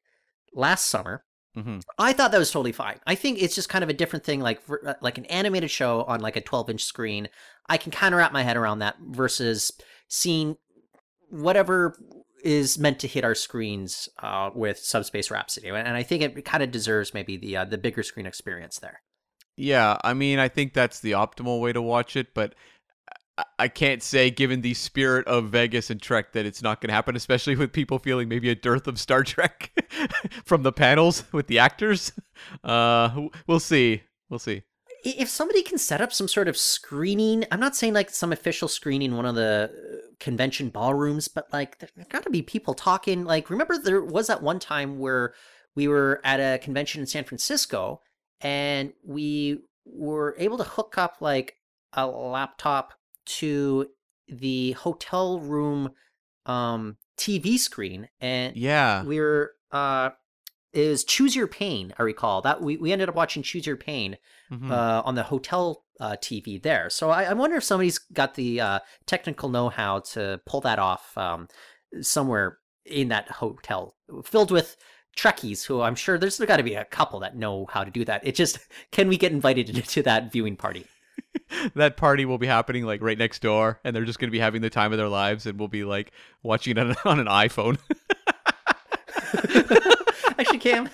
last 0.53 0.87
summer. 0.87 1.25
Mm-hmm. 1.57 1.79
I 1.99 2.13
thought 2.13 2.33
that 2.33 2.39
was 2.39 2.51
totally 2.51 2.73
fine. 2.73 2.99
I 3.07 3.15
think 3.15 3.41
it's 3.41 3.55
just 3.55 3.69
kind 3.69 3.85
of 3.85 3.91
a 3.91 3.95
different 3.95 4.25
thing, 4.25 4.41
like 4.41 4.61
uh, 4.87 4.95
like 5.01 5.19
an 5.19 5.25
animated 5.27 5.71
show 5.71 6.03
on 6.03 6.21
like 6.21 6.37
a 6.37 6.41
12 6.41 6.71
inch 6.71 6.85
screen. 6.85 7.29
I 7.69 7.77
can 7.77 7.93
kind 7.93 8.13
of 8.15 8.19
wrap 8.19 8.33
my 8.33 8.43
head 8.43 8.57
around 8.57 8.81
that 8.81 8.97
versus 9.01 9.71
seeing 10.09 10.57
whatever 11.31 11.97
is 12.45 12.79
meant 12.79 12.99
to 13.01 13.09
hit 13.09 13.25
our 13.25 13.35
screens 13.35 14.09
uh, 14.23 14.51
with 14.55 14.79
Subspace 14.79 15.31
Rhapsody, 15.31 15.69
and 15.69 15.89
I 15.89 16.03
think 16.03 16.23
it 16.23 16.45
kind 16.45 16.63
of 16.63 16.71
deserves 16.71 17.15
maybe 17.15 17.37
the 17.37 17.57
uh, 17.57 17.65
the 17.65 17.79
bigger 17.79 18.03
screen 18.03 18.27
experience 18.27 18.79
there. 18.79 19.01
Yeah, 19.57 19.99
I 20.05 20.15
mean, 20.15 20.39
I 20.39 20.49
think 20.49 20.75
that's 20.75 21.01
the 21.01 21.13
optimal 21.13 21.61
way 21.61 21.73
to 21.73 21.81
watch 21.81 22.17
it, 22.17 22.35
but 22.35 22.55
I 23.59 23.69
can't 23.69 24.03
say, 24.03 24.31
given 24.31 24.61
the 24.61 24.75
spirit 24.75 25.27
of 25.27 25.47
Vegas 25.51 25.91
and 25.91 26.01
Trek, 26.01 26.33
that 26.33 26.47
it's 26.47 26.63
not 26.63 26.81
going 26.81 26.89
to 26.89 26.95
happen, 26.95 27.17
especially 27.17 27.57
with 27.57 27.73
people 27.73 27.99
feeling 27.99 28.29
maybe 28.29 28.51
a 28.51 28.55
dearth 28.55 28.87
of 28.87 28.99
Star 28.99 29.25
Trek 29.25 29.73
from 30.45 30.63
the 30.63 30.73
panels 30.73 31.25
with 31.33 31.47
the 31.47 31.59
actors. 31.59 32.13
Uh, 32.63 33.29
we'll 33.47 33.61
see. 33.61 34.03
We'll 34.29 34.39
see 34.39 34.63
if 35.05 35.29
somebody 35.29 35.63
can 35.63 35.79
set 35.79 36.01
up 36.01 36.13
some 36.13 36.29
sort 36.29 36.49
of 36.49 36.57
screening, 36.57 37.45
I'm 37.53 37.61
not 37.61 37.77
saying 37.77 37.93
like 37.93 38.11
some 38.11 38.33
official 38.33 38.69
screening 38.69 39.17
one 39.17 39.27
of 39.27 39.35
the 39.35 39.71
uh, 39.71 40.07
convention 40.19 40.71
ballrooms, 40.71 41.29
but 41.29 41.53
like 41.53 41.79
there 41.79 41.91
got 42.09 42.23
to 42.25 42.31
be 42.31 42.43
people 42.43 42.75
talking. 42.75 43.25
Like, 43.25 43.51
remember 43.51 43.79
there 43.79 44.03
was 44.03 44.29
that 44.29 44.43
one 44.43 44.59
time 44.59 44.99
where 44.99 45.35
we 45.75 45.89
were 45.89 46.21
at 46.25 46.41
a 46.41 46.59
convention 46.59 47.01
in 47.01 47.07
San 47.07 47.25
Francisco 47.25 48.01
and 48.41 48.93
we 49.05 49.61
were 49.85 50.35
able 50.39 50.59
to 50.59 50.65
hook 50.65 50.97
up 50.97 51.17
like 51.21 51.57
a 51.93 52.07
laptop 52.07 52.95
to 53.27 53.89
the 54.29 54.73
hotel 54.73 55.39
room 55.39 55.91
um 56.47 56.97
TV 57.17 57.59
screen 57.59 58.09
and 58.21 58.57
yeah 58.57 59.03
we 59.05 59.19
were 59.21 59.53
uh 59.73 60.11
is 60.75 61.05
Choose 61.05 61.35
Your 61.35 61.47
Pain. 61.47 61.95
I 61.99 62.03
recall 62.03 62.43
that 62.43 62.61
we, 62.61 62.77
we 62.77 62.93
ended 62.93 63.09
up 63.09 63.15
watching 63.15 63.43
Choose 63.43 63.67
Your 63.67 63.77
Pain 63.77 64.17
mm-hmm. 64.51 64.71
uh, 64.71 65.03
on 65.05 65.15
the 65.15 65.23
hotel 65.23 65.85
uh, 66.01 66.17
TV 66.21 66.63
there. 66.63 66.91
So 66.91 67.11
I, 67.11 67.25
I, 67.25 67.33
wonder 67.35 67.57
if 67.57 67.65
somebody's 67.65 67.99
got 67.99 68.35
the 68.35 68.61
uh, 68.61 68.79
technical 69.07 69.49
know 69.49 69.69
how 69.69 70.01
to 70.01 70.41
pull 70.45 70.61
that 70.63 70.79
off 70.79 71.17
um, 71.17 71.49
somewhere 72.01 72.59
in 72.85 73.09
that 73.09 73.31
hotel 73.31 73.95
filled 74.25 74.51
with 74.51 74.77
Trekkies 75.17 75.65
who 75.65 75.81
I'm 75.81 75.95
sure 75.95 76.19
there's 76.19 76.39
got 76.39 76.57
to 76.57 76.63
be 76.63 76.75
a 76.75 76.85
couple 76.85 77.21
that 77.21 77.37
know 77.37 77.67
how 77.71 77.85
to 77.85 77.91
do 77.91 78.05
that. 78.05 78.27
It 78.27 78.35
just 78.35 78.59
can 78.91 79.09
we 79.09 79.17
get 79.17 79.33
invited 79.33 79.73
to 79.87 80.03
that 80.03 80.33
viewing 80.33 80.57
party? 80.57 80.87
that 81.77 81.97
party 81.97 82.25
will 82.25 82.39
be 82.39 82.47
happening 82.47 82.85
like 82.85 83.01
right 83.01 83.19
next 83.19 83.41
door, 83.41 83.81
and 83.85 83.95
they're 83.95 84.05
just 84.05 84.19
going 84.19 84.29
to 84.29 84.33
be 84.33 84.41
having 84.41 84.63
the 84.63 84.71
time 84.71 84.93
of 84.93 84.99
their 84.99 85.09
lives, 85.09 85.47
and 85.47 85.59
we'll 85.59 85.69
be 85.69 85.85
like 85.85 86.11
watching 86.43 86.77
it 86.77 86.97
on 87.07 87.21
an 87.21 87.27
iPhone. 87.27 87.79
Actually, 90.39 90.59
Cam, 90.59 90.91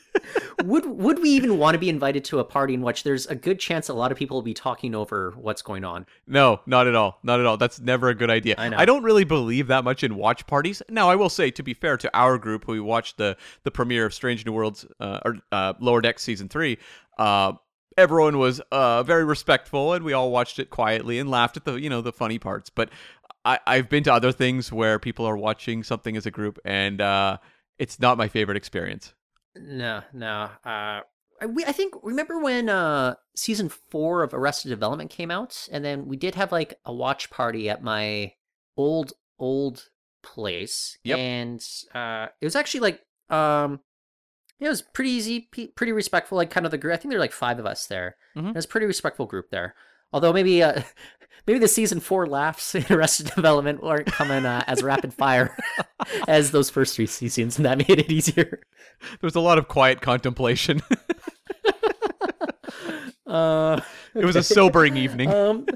would 0.64 0.86
would 0.86 1.20
we 1.20 1.30
even 1.30 1.58
want 1.58 1.74
to 1.74 1.78
be 1.78 1.88
invited 1.88 2.24
to 2.24 2.38
a 2.38 2.44
party 2.44 2.74
in 2.74 2.82
which 2.82 3.04
there's 3.04 3.26
a 3.26 3.34
good 3.34 3.58
chance 3.58 3.88
a 3.88 3.94
lot 3.94 4.12
of 4.12 4.18
people 4.18 4.36
will 4.36 4.42
be 4.42 4.54
talking 4.54 4.94
over 4.94 5.32
what's 5.36 5.62
going 5.62 5.84
on? 5.84 6.06
No, 6.26 6.60
not 6.66 6.86
at 6.86 6.94
all. 6.94 7.18
Not 7.22 7.40
at 7.40 7.46
all. 7.46 7.56
That's 7.56 7.80
never 7.80 8.08
a 8.08 8.14
good 8.14 8.30
idea. 8.30 8.54
I 8.58 8.68
know. 8.68 8.76
I 8.76 8.84
don't 8.84 9.02
really 9.02 9.24
believe 9.24 9.68
that 9.68 9.84
much 9.84 10.02
in 10.02 10.16
watch 10.16 10.46
parties. 10.46 10.82
Now, 10.88 11.08
I 11.08 11.16
will 11.16 11.28
say, 11.28 11.50
to 11.50 11.62
be 11.62 11.74
fair 11.74 11.96
to 11.96 12.10
our 12.16 12.38
group, 12.38 12.66
we 12.66 12.80
watched 12.80 13.18
the 13.18 13.36
the 13.64 13.70
premiere 13.70 14.06
of 14.06 14.14
Strange 14.14 14.44
New 14.46 14.52
Worlds 14.52 14.86
uh, 15.00 15.20
or 15.24 15.36
uh, 15.50 15.74
Lower 15.80 16.00
Deck 16.00 16.18
season 16.18 16.48
three. 16.48 16.78
Uh, 17.18 17.52
everyone 17.96 18.38
was 18.38 18.60
uh, 18.72 19.02
very 19.02 19.24
respectful, 19.24 19.92
and 19.92 20.04
we 20.04 20.12
all 20.12 20.30
watched 20.30 20.58
it 20.58 20.70
quietly 20.70 21.18
and 21.18 21.30
laughed 21.30 21.56
at 21.56 21.64
the 21.64 21.74
you 21.74 21.90
know 21.90 22.00
the 22.00 22.12
funny 22.12 22.38
parts. 22.38 22.70
But 22.70 22.90
I 23.44 23.58
I've 23.66 23.88
been 23.88 24.04
to 24.04 24.12
other 24.12 24.32
things 24.32 24.72
where 24.72 24.98
people 24.98 25.26
are 25.26 25.36
watching 25.36 25.82
something 25.82 26.16
as 26.16 26.26
a 26.26 26.30
group, 26.30 26.58
and 26.64 27.00
uh, 27.00 27.38
it's 27.78 27.98
not 28.00 28.18
my 28.18 28.28
favorite 28.28 28.56
experience. 28.56 29.14
No, 29.56 30.02
no. 30.12 30.48
Uh, 30.64 31.00
I, 31.40 31.46
we, 31.48 31.64
I 31.64 31.72
think 31.72 31.94
remember 32.02 32.38
when 32.40 32.68
uh 32.68 33.14
season 33.36 33.68
four 33.68 34.22
of 34.22 34.32
Arrested 34.34 34.68
Development 34.68 35.10
came 35.10 35.30
out, 35.30 35.68
and 35.72 35.84
then 35.84 36.06
we 36.06 36.16
did 36.16 36.34
have 36.36 36.52
like 36.52 36.78
a 36.84 36.92
watch 36.94 37.30
party 37.30 37.68
at 37.68 37.82
my 37.82 38.32
old 38.76 39.12
old 39.38 39.88
place, 40.22 40.98
Yep. 41.04 41.18
and 41.18 41.66
uh, 41.94 42.28
it 42.40 42.44
was 42.46 42.54
actually 42.56 42.80
like 42.80 43.00
um, 43.28 43.80
it 44.60 44.68
was 44.68 44.82
pretty 44.82 45.10
easy, 45.10 45.48
pretty 45.74 45.92
respectful. 45.92 46.36
Like 46.36 46.50
kind 46.50 46.64
of 46.64 46.70
the 46.70 46.78
group. 46.78 46.94
I 46.94 46.96
think 46.96 47.10
there 47.10 47.18
were 47.18 47.24
like 47.24 47.32
five 47.32 47.58
of 47.58 47.66
us 47.66 47.86
there. 47.86 48.16
Mhm. 48.36 48.50
It 48.50 48.54
was 48.54 48.64
a 48.64 48.68
pretty 48.68 48.86
respectful 48.86 49.26
group 49.26 49.50
there. 49.50 49.74
Although 50.12 50.32
maybe 50.32 50.62
uh, 50.62 50.82
maybe 51.46 51.58
the 51.58 51.68
season 51.68 52.00
four 52.00 52.26
laughs 52.26 52.74
in 52.74 52.84
Arrested 52.90 53.32
Development 53.34 53.82
weren't 53.82 54.06
coming 54.06 54.44
uh, 54.46 54.62
as 54.66 54.82
rapid 54.82 55.12
fire 55.14 55.56
as 56.28 56.50
those 56.50 56.70
first 56.70 56.94
three 56.96 57.06
seasons, 57.06 57.56
and 57.56 57.66
that 57.66 57.78
made 57.78 57.98
it 57.98 58.10
easier. 58.10 58.60
There 59.00 59.18
was 59.22 59.34
a 59.36 59.40
lot 59.40 59.58
of 59.58 59.68
quiet 59.68 60.00
contemplation. 60.00 60.82
Uh, 63.26 63.80
it 64.14 64.24
was 64.26 64.36
a 64.36 64.42
sobering 64.42 64.96
evening. 64.96 65.32
um, 65.32 65.66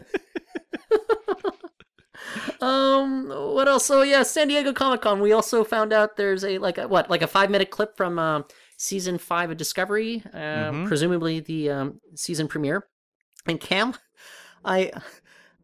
um, 2.60 3.28
what 3.28 3.68
else? 3.68 3.86
So 3.86 4.02
yeah, 4.02 4.22
San 4.22 4.48
Diego 4.48 4.72
Comic 4.72 5.02
Con. 5.02 5.20
We 5.20 5.32
also 5.32 5.64
found 5.64 5.92
out 5.92 6.16
there's 6.16 6.44
a 6.44 6.58
like 6.58 6.78
a 6.78 6.86
what 6.88 7.08
like 7.10 7.22
a 7.22 7.26
five 7.26 7.50
minute 7.50 7.70
clip 7.70 7.96
from 7.96 8.18
um, 8.18 8.44
season 8.76 9.18
five 9.18 9.50
of 9.50 9.56
Discovery, 9.56 10.22
um, 10.32 10.40
Mhm. 10.40 10.86
presumably 10.88 11.40
the 11.40 11.70
um, 11.70 12.00
season 12.14 12.48
premiere. 12.48 12.86
And 13.46 13.60
Cam, 13.60 13.94
I 14.66 14.92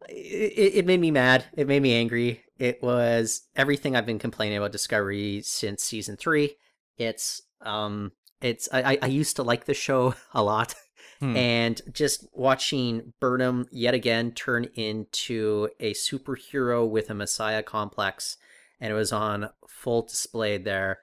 it, 0.09 0.75
it 0.75 0.85
made 0.85 0.99
me 1.01 1.11
mad. 1.11 1.45
It 1.55 1.67
made 1.67 1.81
me 1.81 1.95
angry. 1.95 2.43
It 2.59 2.81
was 2.83 3.43
everything 3.55 3.95
I've 3.95 4.05
been 4.05 4.19
complaining 4.19 4.57
about 4.57 4.71
Discovery 4.71 5.41
since 5.43 5.83
season 5.83 6.17
three. 6.17 6.55
It's 6.97 7.41
um, 7.61 8.13
it's 8.41 8.69
I 8.73 8.97
I- 9.01 9.07
used 9.07 9.35
to 9.37 9.43
like 9.43 9.65
the 9.65 9.73
show 9.73 10.15
a 10.33 10.43
lot 10.43 10.75
Hmm. 11.19 11.37
and 11.37 11.81
just 11.93 12.25
watching 12.33 13.13
Burnham 13.19 13.67
yet 13.71 13.93
again 13.93 14.31
turn 14.31 14.65
into 14.75 15.69
a 15.79 15.93
superhero 15.93 16.89
with 16.89 17.09
a 17.09 17.13
messiah 17.13 17.63
complex, 17.63 18.37
and 18.81 18.91
it 18.91 18.95
was 18.95 19.13
on 19.13 19.49
full 19.67 20.03
display 20.03 20.57
there, 20.57 20.99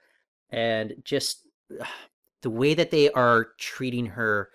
and 0.50 0.94
just 1.04 1.46
the 2.42 2.50
way 2.50 2.74
that 2.74 2.90
they 2.90 3.10
are 3.12 3.48
treating 3.58 4.06
her 4.06 4.50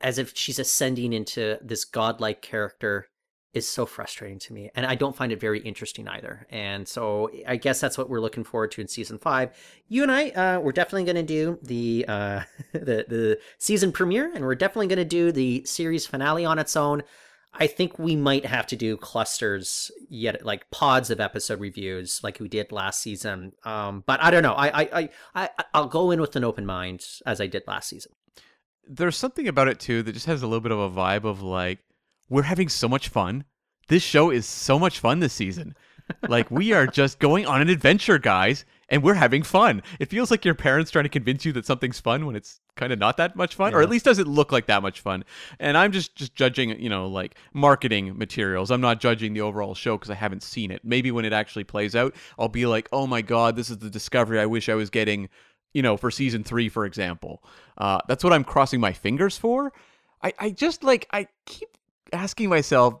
as 0.00 0.18
if 0.18 0.36
she's 0.36 0.58
ascending 0.58 1.12
into 1.12 1.58
this 1.60 1.84
godlike 1.84 2.42
character 2.42 3.08
is 3.54 3.66
so 3.66 3.86
frustrating 3.86 4.38
to 4.38 4.52
me 4.52 4.70
and 4.74 4.84
i 4.84 4.94
don't 4.94 5.16
find 5.16 5.32
it 5.32 5.40
very 5.40 5.60
interesting 5.60 6.06
either. 6.08 6.46
And 6.50 6.86
so 6.86 7.30
i 7.46 7.56
guess 7.56 7.80
that's 7.80 7.96
what 7.96 8.10
we're 8.10 8.20
looking 8.20 8.44
forward 8.44 8.70
to 8.72 8.80
in 8.80 8.88
season 8.88 9.18
five. 9.18 9.50
You 9.88 10.02
and 10.02 10.12
i 10.12 10.30
uh, 10.30 10.60
we're 10.60 10.72
definitely 10.72 11.04
going 11.04 11.26
to 11.26 11.34
do 11.34 11.58
the 11.62 12.04
uh 12.08 12.42
the 12.72 13.06
the 13.08 13.38
season 13.58 13.92
premiere 13.92 14.32
and 14.34 14.44
we're 14.44 14.54
definitely 14.54 14.88
going 14.88 14.98
to 14.98 15.04
do 15.04 15.32
the 15.32 15.64
series 15.64 16.06
finale 16.06 16.44
on 16.44 16.58
its 16.58 16.76
own. 16.76 17.02
I 17.54 17.66
think 17.66 17.98
we 17.98 18.14
might 18.14 18.44
have 18.44 18.66
to 18.68 18.76
do 18.76 18.98
clusters 18.98 19.90
yet 20.10 20.44
like 20.44 20.70
pods 20.70 21.10
of 21.10 21.18
episode 21.18 21.58
reviews 21.58 22.20
like 22.22 22.38
we 22.40 22.48
did 22.48 22.70
last 22.70 23.00
season. 23.00 23.52
Um 23.64 24.04
but 24.06 24.22
i 24.22 24.30
don't 24.30 24.42
know. 24.42 24.54
I 24.54 24.82
i 24.82 24.88
i, 24.92 25.10
I 25.34 25.50
i'll 25.72 25.88
go 25.88 26.10
in 26.10 26.20
with 26.20 26.36
an 26.36 26.44
open 26.44 26.66
mind 26.66 27.04
as 27.24 27.40
i 27.40 27.46
did 27.46 27.64
last 27.66 27.88
season 27.88 28.12
There's 28.88 29.16
something 29.16 29.48
about 29.48 29.68
it 29.68 29.78
too 29.78 30.02
that 30.02 30.12
just 30.12 30.26
has 30.26 30.42
a 30.42 30.46
little 30.46 30.60
bit 30.60 30.72
of 30.72 30.78
a 30.78 30.90
vibe 30.90 31.24
of 31.24 31.42
like 31.42 31.78
we're 32.28 32.42
having 32.42 32.68
so 32.68 32.88
much 32.88 33.08
fun. 33.08 33.44
This 33.88 34.02
show 34.02 34.30
is 34.30 34.46
so 34.46 34.78
much 34.78 34.98
fun 34.98 35.20
this 35.20 35.32
season. 35.32 35.74
Like 36.28 36.50
we 36.50 36.72
are 36.72 36.86
just 37.00 37.18
going 37.18 37.46
on 37.46 37.60
an 37.60 37.68
adventure, 37.68 38.18
guys, 38.18 38.64
and 38.88 39.02
we're 39.02 39.14
having 39.14 39.42
fun. 39.42 39.82
It 39.98 40.08
feels 40.08 40.30
like 40.30 40.44
your 40.44 40.54
parents 40.54 40.90
trying 40.90 41.04
to 41.04 41.10
convince 41.10 41.44
you 41.44 41.52
that 41.52 41.66
something's 41.66 42.00
fun 42.00 42.26
when 42.26 42.36
it's 42.36 42.60
kind 42.76 42.92
of 42.92 42.98
not 42.98 43.16
that 43.18 43.36
much 43.36 43.54
fun, 43.54 43.74
or 43.74 43.82
at 43.82 43.90
least 43.90 44.04
doesn't 44.04 44.28
look 44.28 44.52
like 44.52 44.66
that 44.66 44.82
much 44.82 45.00
fun. 45.00 45.24
And 45.58 45.76
I'm 45.76 45.92
just 45.92 46.14
just 46.16 46.34
judging, 46.34 46.80
you 46.80 46.88
know, 46.88 47.06
like 47.06 47.36
marketing 47.52 48.16
materials. 48.16 48.70
I'm 48.70 48.80
not 48.80 49.00
judging 49.00 49.34
the 49.34 49.42
overall 49.42 49.74
show 49.74 49.96
because 49.96 50.10
I 50.10 50.14
haven't 50.14 50.42
seen 50.42 50.70
it. 50.70 50.82
Maybe 50.84 51.10
when 51.10 51.24
it 51.24 51.32
actually 51.32 51.64
plays 51.64 51.94
out, 51.94 52.14
I'll 52.38 52.48
be 52.48 52.66
like, 52.66 52.88
oh 52.92 53.06
my 53.06 53.22
god, 53.22 53.56
this 53.56 53.70
is 53.70 53.78
the 53.78 53.90
discovery 53.90 54.40
I 54.40 54.46
wish 54.46 54.68
I 54.68 54.74
was 54.74 54.90
getting. 54.90 55.28
You 55.74 55.82
know, 55.82 55.96
for 55.96 56.10
season 56.10 56.44
three, 56.44 56.68
for 56.68 56.84
example, 56.86 57.42
uh, 57.76 58.00
that's 58.08 58.24
what 58.24 58.32
I'm 58.32 58.44
crossing 58.44 58.80
my 58.80 58.92
fingers 58.92 59.36
for. 59.36 59.72
I, 60.22 60.32
I 60.38 60.50
just 60.50 60.82
like 60.82 61.06
I 61.12 61.28
keep 61.46 61.68
asking 62.12 62.48
myself, 62.48 63.00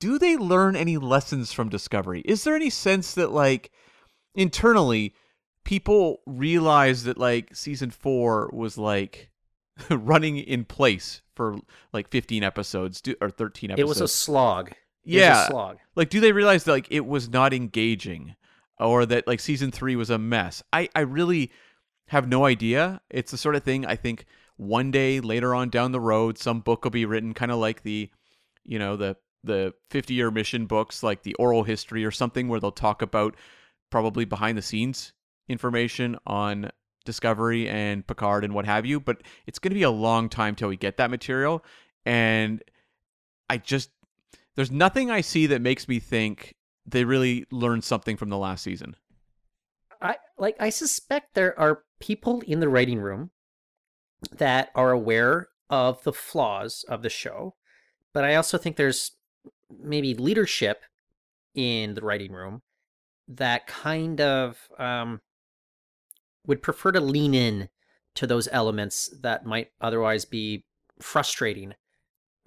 do 0.00 0.18
they 0.18 0.36
learn 0.36 0.76
any 0.76 0.96
lessons 0.96 1.52
from 1.52 1.68
Discovery? 1.68 2.22
Is 2.24 2.44
there 2.44 2.54
any 2.54 2.70
sense 2.70 3.14
that 3.14 3.32
like 3.32 3.72
internally 4.34 5.14
people 5.64 6.20
realize 6.26 7.04
that 7.04 7.18
like 7.18 7.54
season 7.54 7.90
four 7.90 8.50
was 8.52 8.78
like 8.78 9.30
running 9.90 10.38
in 10.38 10.64
place 10.64 11.22
for 11.34 11.56
like 11.92 12.08
15 12.10 12.42
episodes 12.42 13.02
or 13.20 13.30
13 13.30 13.70
episodes? 13.70 13.80
it 13.80 13.88
was 13.88 14.00
a 14.00 14.08
slog 14.08 14.68
It 14.68 14.74
was 14.74 15.14
a 15.14 15.18
yeah, 15.18 15.48
slog 15.48 15.78
like 15.96 16.10
do 16.10 16.20
they 16.20 16.32
realize 16.32 16.64
that 16.64 16.72
like 16.72 16.86
it 16.90 17.06
was 17.06 17.28
not 17.28 17.52
engaging 17.52 18.36
or 18.78 19.06
that 19.06 19.26
like 19.26 19.40
season 19.40 19.70
three 19.70 19.96
was 19.96 20.10
a 20.10 20.18
mess 20.18 20.62
i 20.72 20.88
i 20.94 21.00
really 21.00 21.50
have 22.08 22.28
no 22.28 22.44
idea 22.44 23.00
it's 23.10 23.30
the 23.30 23.38
sort 23.38 23.56
of 23.56 23.62
thing 23.62 23.84
i 23.86 23.96
think 23.96 24.26
one 24.56 24.90
day 24.90 25.20
later 25.20 25.54
on 25.54 25.68
down 25.68 25.92
the 25.92 26.00
road 26.00 26.38
some 26.38 26.60
book 26.60 26.84
will 26.84 26.90
be 26.90 27.06
written 27.06 27.34
kind 27.34 27.50
of 27.50 27.58
like 27.58 27.82
the 27.82 28.10
you 28.64 28.78
know 28.78 28.96
the 28.96 29.16
the 29.42 29.74
50 29.90 30.14
year 30.14 30.30
mission 30.30 30.66
books 30.66 31.02
like 31.02 31.22
the 31.22 31.34
oral 31.34 31.64
history 31.64 32.04
or 32.04 32.10
something 32.10 32.48
where 32.48 32.60
they'll 32.60 32.72
talk 32.72 33.02
about 33.02 33.36
probably 33.90 34.24
behind 34.24 34.56
the 34.56 34.62
scenes 34.62 35.12
information 35.48 36.16
on 36.26 36.70
discovery 37.04 37.68
and 37.68 38.06
picard 38.06 38.44
and 38.44 38.54
what 38.54 38.64
have 38.64 38.86
you 38.86 38.98
but 38.98 39.22
it's 39.46 39.58
going 39.58 39.70
to 39.70 39.74
be 39.74 39.82
a 39.82 39.90
long 39.90 40.28
time 40.28 40.54
till 40.54 40.68
we 40.68 40.76
get 40.76 40.96
that 40.96 41.10
material 41.10 41.62
and 42.06 42.62
i 43.50 43.58
just 43.58 43.90
there's 44.56 44.70
nothing 44.70 45.10
I 45.10 45.20
see 45.20 45.46
that 45.46 45.60
makes 45.60 45.88
me 45.88 45.98
think 45.98 46.54
they 46.86 47.04
really 47.04 47.46
learned 47.50 47.84
something 47.84 48.16
from 48.16 48.28
the 48.28 48.38
last 48.38 48.62
season. 48.62 48.96
I 50.04 50.16
like 50.38 50.56
I 50.60 50.70
suspect 50.70 51.34
there 51.34 51.58
are 51.58 51.82
people 51.98 52.42
in 52.46 52.60
the 52.60 52.68
writing 52.68 53.00
room 53.00 53.30
that 54.30 54.70
are 54.74 54.92
aware 54.92 55.48
of 55.70 56.02
the 56.04 56.12
flaws 56.12 56.84
of 56.88 57.02
the 57.02 57.10
show, 57.10 57.54
but 58.12 58.24
I 58.24 58.34
also 58.34 58.58
think 58.58 58.76
there's 58.76 59.12
maybe 59.82 60.14
leadership 60.14 60.82
in 61.54 61.94
the 61.94 62.02
writing 62.02 62.32
room 62.32 62.62
that 63.26 63.66
kind 63.66 64.20
of 64.20 64.68
um, 64.78 65.20
would 66.46 66.62
prefer 66.62 66.92
to 66.92 67.00
lean 67.00 67.34
in 67.34 67.70
to 68.14 68.26
those 68.26 68.48
elements 68.52 69.10
that 69.22 69.46
might 69.46 69.68
otherwise 69.80 70.24
be 70.24 70.64
frustrating 71.00 71.74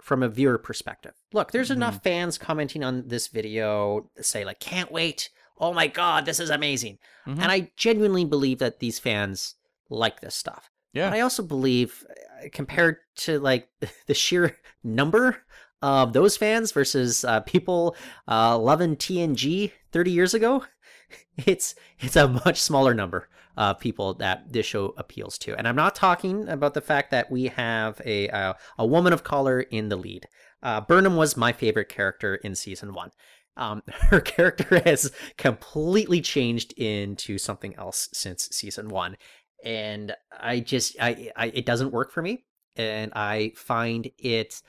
from 0.00 0.22
a 0.22 0.28
viewer 0.28 0.58
perspective. 0.58 1.14
Look, 1.32 1.50
there's 1.50 1.70
enough 1.70 2.02
fans 2.02 2.38
commenting 2.38 2.84
on 2.84 3.08
this 3.08 3.28
video 3.28 4.08
say 4.20 4.44
like 4.44 4.60
can't 4.60 4.92
wait. 4.92 5.30
Oh 5.60 5.72
my 5.72 5.86
god, 5.86 6.24
this 6.24 6.40
is 6.40 6.50
amazing. 6.50 6.98
Mhm. 7.26 7.40
And 7.40 7.52
I 7.52 7.70
genuinely 7.76 8.24
believe 8.24 8.58
that 8.58 8.78
these 8.80 8.98
fans 8.98 9.54
like 9.90 10.20
this 10.20 10.34
stuff. 10.34 10.70
Yeah. 10.92 11.10
But 11.10 11.16
I 11.16 11.20
also 11.20 11.42
believe 11.42 12.04
uh, 12.10 12.48
compared 12.52 12.96
to 13.16 13.38
like 13.38 13.68
the 14.06 14.14
sheer 14.14 14.56
number 14.82 15.38
of 15.82 16.12
those 16.12 16.36
fans 16.36 16.72
versus 16.72 17.24
uh, 17.24 17.40
people 17.40 17.94
uh, 18.26 18.58
loving 18.58 18.96
TNG 18.96 19.72
30 19.92 20.10
years 20.10 20.34
ago, 20.34 20.64
it's 21.46 21.74
it's 22.00 22.16
a 22.16 22.28
much 22.28 22.60
smaller 22.60 22.94
number 22.94 23.28
of 23.56 23.78
people 23.80 24.14
that 24.14 24.52
this 24.52 24.66
show 24.66 24.94
appeals 24.96 25.36
to. 25.38 25.56
And 25.56 25.66
I'm 25.66 25.76
not 25.76 25.94
talking 25.94 26.48
about 26.48 26.74
the 26.74 26.80
fact 26.80 27.10
that 27.10 27.30
we 27.30 27.46
have 27.48 28.00
a 28.04 28.28
uh, 28.28 28.54
a 28.78 28.86
woman 28.86 29.12
of 29.12 29.24
color 29.24 29.60
in 29.60 29.88
the 29.88 29.96
lead. 29.96 30.26
Uh, 30.62 30.80
Burnham 30.80 31.16
was 31.16 31.36
my 31.36 31.52
favorite 31.52 31.88
character 31.88 32.36
in 32.36 32.54
season 32.54 32.92
one. 32.92 33.10
Um, 33.58 33.82
her 33.88 34.20
character 34.20 34.80
has 34.86 35.12
completely 35.36 36.22
changed 36.22 36.72
into 36.78 37.36
something 37.36 37.74
else 37.76 38.08
since 38.12 38.48
season 38.50 38.88
one, 38.88 39.16
and 39.64 40.14
I 40.40 40.60
just 40.60 40.96
I, 41.00 41.30
I 41.36 41.46
it 41.46 41.66
doesn't 41.66 41.92
work 41.92 42.12
for 42.12 42.22
me, 42.22 42.44
and 42.76 43.12
I 43.14 43.52
find 43.56 44.10
it 44.18 44.62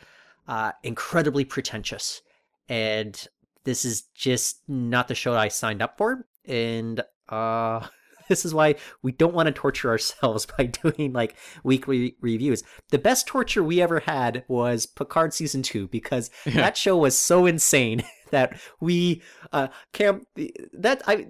uh, 0.48 0.72
incredibly 0.84 1.46
pretentious, 1.46 2.22
and 2.68 3.28
this 3.64 3.86
is 3.86 4.04
just 4.16 4.62
not 4.68 5.08
the 5.08 5.16
show 5.16 5.36
I 5.36 5.48
signed 5.48 5.82
up 5.82 5.98
for, 5.98 6.26
and 6.46 7.02
uh. 7.30 7.88
This 8.30 8.46
is 8.46 8.54
why 8.54 8.76
we 9.02 9.12
don't 9.12 9.34
want 9.34 9.48
to 9.48 9.52
torture 9.52 9.90
ourselves 9.90 10.46
by 10.58 10.66
doing 10.66 11.14
like 11.14 11.36
weekly 11.64 12.16
reviews. 12.22 12.62
The 12.92 13.00
best 13.00 13.26
torture 13.26 13.64
we 13.64 13.82
ever 13.82 14.02
had 14.02 14.46
was 14.48 14.86
Picard 14.86 15.34
season 15.34 15.64
two 15.64 15.88
because 15.88 16.30
that 16.46 16.78
show 16.78 16.96
was 16.96 17.18
so 17.18 17.48
insane 17.48 18.04
that 18.32 18.60
we 18.80 19.22
uh 19.52 19.68
Cam 19.94 20.26
that 20.74 21.02
I 21.08 21.28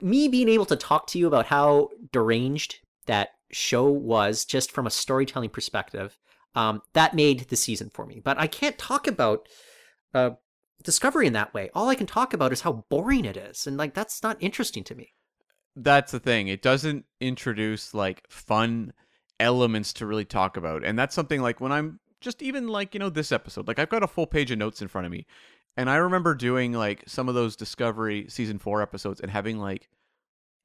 me 0.00 0.28
being 0.28 0.48
able 0.48 0.66
to 0.66 0.76
talk 0.76 1.06
to 1.08 1.18
you 1.18 1.26
about 1.26 1.46
how 1.46 1.90
deranged 2.12 2.80
that 3.06 3.30
show 3.50 3.84
was 3.90 4.44
just 4.44 4.72
from 4.72 4.86
a 4.86 4.90
storytelling 4.90 5.50
perspective 5.50 6.18
um 6.54 6.82
that 6.92 7.14
made 7.14 7.40
the 7.48 7.56
season 7.56 7.90
for 7.92 8.06
me 8.06 8.20
but 8.20 8.38
I 8.38 8.46
can't 8.46 8.78
talk 8.78 9.06
about 9.06 9.48
uh 10.14 10.30
Discovery 10.82 11.26
in 11.26 11.32
that 11.32 11.54
way. 11.54 11.70
All 11.72 11.88
I 11.88 11.94
can 11.94 12.06
talk 12.06 12.34
about 12.34 12.52
is 12.52 12.60
how 12.60 12.84
boring 12.90 13.24
it 13.24 13.38
is, 13.38 13.66
and 13.66 13.78
like 13.78 13.94
that's 13.94 14.22
not 14.22 14.36
interesting 14.40 14.84
to 14.84 14.94
me. 14.94 15.14
That's 15.74 16.12
the 16.12 16.20
thing. 16.20 16.48
It 16.48 16.60
doesn't 16.60 17.06
introduce 17.20 17.94
like 17.94 18.22
fun 18.28 18.92
elements 19.40 19.92
to 19.94 20.06
really 20.06 20.26
talk 20.26 20.56
about. 20.56 20.84
And 20.84 20.98
that's 20.98 21.14
something 21.14 21.40
like 21.40 21.60
when 21.60 21.72
I'm 21.72 22.00
just 22.20 22.42
even 22.42 22.68
like, 22.68 22.94
you 22.94 23.00
know, 23.00 23.10
this 23.10 23.32
episode, 23.32 23.66
like 23.66 23.78
I've 23.78 23.88
got 23.88 24.02
a 24.02 24.08
full 24.08 24.26
page 24.26 24.50
of 24.50 24.58
notes 24.58 24.82
in 24.82 24.88
front 24.88 25.06
of 25.06 25.10
me. 25.10 25.26
And 25.76 25.90
I 25.90 25.96
remember 25.96 26.34
doing 26.34 26.72
like 26.72 27.02
some 27.06 27.28
of 27.28 27.34
those 27.34 27.56
Discovery 27.56 28.26
season 28.28 28.58
four 28.58 28.80
episodes 28.82 29.20
and 29.20 29.30
having 29.30 29.58
like 29.58 29.88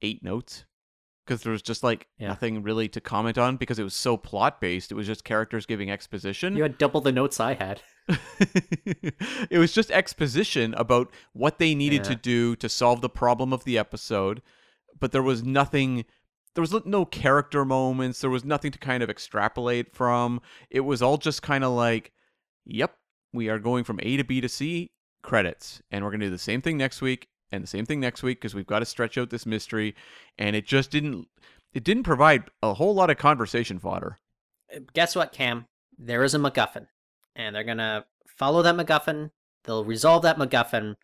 eight 0.02 0.22
notes 0.22 0.64
because 1.26 1.42
there 1.42 1.52
was 1.52 1.62
just 1.62 1.82
like 1.82 2.06
Yeah. 2.18 2.28
nothing 2.28 2.62
really 2.62 2.88
to 2.88 3.00
comment 3.00 3.36
on 3.38 3.56
because 3.56 3.78
it 3.78 3.84
was 3.84 3.94
so 3.94 4.16
plot 4.16 4.60
based. 4.60 4.90
It 4.90 4.94
was 4.94 5.06
just 5.06 5.24
characters 5.24 5.66
giving 5.66 5.90
exposition. 5.90 6.56
You 6.56 6.62
had 6.62 6.78
double 6.78 7.00
the 7.00 7.12
notes 7.12 7.40
I 7.40 7.54
had. 7.54 7.82
it 9.50 9.58
was 9.58 9.72
just 9.72 9.90
exposition 9.90 10.74
about 10.74 11.10
what 11.32 11.58
they 11.58 11.74
needed 11.74 12.04
to 12.04 12.14
do 12.16 12.56
to 12.56 12.68
solve 12.68 13.00
the 13.00 13.08
problem 13.08 13.52
of 13.52 13.64
the 13.64 13.78
episode, 13.78 14.42
but 14.98 15.12
there 15.12 15.22
was 15.22 15.44
nothing. 15.44 16.04
There 16.54 16.62
was 16.62 16.74
no 16.84 17.04
character 17.04 17.64
moments. 17.64 18.20
There 18.20 18.30
was 18.30 18.44
nothing 18.44 18.72
to 18.72 18.78
kind 18.78 19.02
of 19.02 19.10
extrapolate 19.10 19.94
from. 19.94 20.40
It 20.70 20.80
was 20.80 21.00
all 21.02 21.16
just 21.16 21.42
kind 21.42 21.62
of 21.62 21.70
like, 21.72 22.10
yep, 22.64 22.96
we 23.32 23.48
are 23.48 23.60
going 23.60 23.84
from 23.84 24.00
A 24.02 24.16
to 24.16 24.24
B 24.24 24.40
to 24.40 24.48
C, 24.48 24.90
credits. 25.22 25.82
And 25.90 26.04
we're 26.04 26.10
going 26.10 26.20
to 26.20 26.26
do 26.26 26.30
the 26.30 26.38
same 26.38 26.62
thing 26.62 26.76
next 26.76 27.00
week 27.00 27.28
and 27.52 27.62
the 27.62 27.68
same 27.68 27.86
thing 27.86 28.00
next 28.00 28.22
week 28.22 28.40
because 28.40 28.54
we've 28.54 28.66
got 28.66 28.80
to 28.80 28.84
stretch 28.84 29.18
out 29.18 29.30
this 29.30 29.46
mystery. 29.46 29.94
And 30.38 30.56
it 30.56 30.66
just 30.66 30.90
didn't. 30.90 31.28
It 31.72 31.84
didn't 31.84 32.02
provide 32.02 32.44
a 32.62 32.74
whole 32.74 32.94
lot 32.94 33.10
of 33.10 33.16
conversation 33.16 33.78
fodder. 33.78 34.18
Guess 34.92 35.14
what, 35.14 35.32
Cam? 35.32 35.66
There 35.96 36.24
is 36.24 36.34
a 36.34 36.38
MacGuffin, 36.38 36.86
and 37.36 37.54
they're 37.54 37.62
gonna 37.62 38.06
follow 38.26 38.62
that 38.62 38.74
MacGuffin. 38.74 39.30
They'll 39.64 39.84
resolve 39.84 40.22
that 40.22 40.36
MacGuffin, 40.36 40.96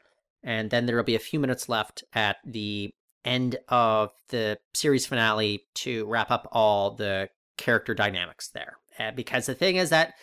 and 0.43 0.71
then 0.71 0.87
there 0.87 0.97
will 0.97 1.05
be 1.05 1.15
a 1.15 1.21
few 1.21 1.39
minutes 1.39 1.69
left 1.69 2.03
at 2.15 2.39
the 2.45 2.93
end 3.25 3.59
of 3.69 4.11
the 4.29 4.59
series 4.75 5.07
finale 5.07 5.67
to 5.75 6.05
wrap 6.07 6.33
up 6.33 6.49
all 6.51 6.93
the 6.93 7.29
character 7.57 7.95
dynamics 7.95 8.49
there. 8.49 8.79
Uh, 8.99 9.11
because 9.13 9.47
the 9.47 9.55
thing 9.55 9.77
is 9.77 9.91
that 9.91 10.15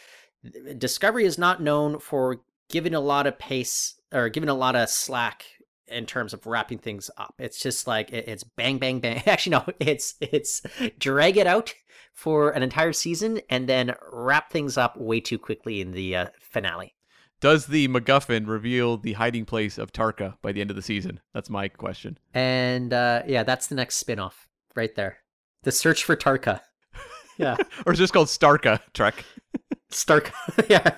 Discovery 0.78 1.26
is 1.26 1.38
not 1.38 1.62
known 1.62 2.00
for 2.00 2.41
giving 2.74 2.96
a 2.96 3.00
lot 3.00 3.28
of 3.28 3.38
pace 3.38 3.94
or 4.12 4.30
given 4.30 4.50
a 4.50 4.54
lot 4.54 4.76
of 4.76 4.90
slack 4.90 5.46
in 5.88 6.08
terms 6.08 6.34
of 6.34 6.48
wrapping 6.48 6.80
things 6.80 7.12
up. 7.20 7.36
It's 7.38 7.60
just 7.60 7.86
like 7.86 8.12
it's 8.12 8.44
bang 8.44 8.80
bang 8.80 9.00
bang. 9.00 9.22
Actually 9.28 9.52
no, 9.52 9.66
it's 9.80 10.16
it's 10.20 10.64
drag 10.98 11.38
it 11.38 11.46
out 11.46 11.72
for 12.16 12.50
an 12.50 12.64
entire 12.64 12.92
season 12.92 13.42
and 13.48 13.70
then 13.70 13.94
wrap 14.12 14.52
things 14.52 14.76
up 14.76 14.98
way 14.98 15.20
too 15.20 15.38
quickly 15.38 15.82
in 15.82 15.92
the 15.92 16.16
uh, 16.16 16.26
finale. 16.42 16.96
Does 17.40 17.68
the 17.68 17.88
MacGuffin 17.90 18.48
reveal 18.48 18.98
the 18.98 19.14
hiding 19.14 19.46
place 19.46 19.78
of 19.78 19.92
Tarka 19.92 20.36
by 20.42 20.52
the 20.52 20.62
end 20.62 20.72
of 20.72 20.76
the 20.76 20.82
season? 20.82 21.20
That's 21.32 21.52
my 21.52 21.68
question. 21.68 22.18
And 22.34 22.92
uh, 22.92 23.22
yeah, 23.28 23.44
that's 23.44 23.68
the 23.68 23.76
next 23.76 23.98
spin-off 23.98 24.48
right 24.76 24.96
there. 24.96 25.18
The 25.62 25.72
search 25.72 26.04
for 26.04 26.16
Tarka. 26.16 26.62
Yeah. 27.40 27.58
or 27.88 27.94
is 27.94 27.98
this 27.98 28.12
called 28.12 28.28
Starka 28.28 28.80
Trek? 28.94 29.26
Stark. 29.90 30.32
yeah. 30.70 30.96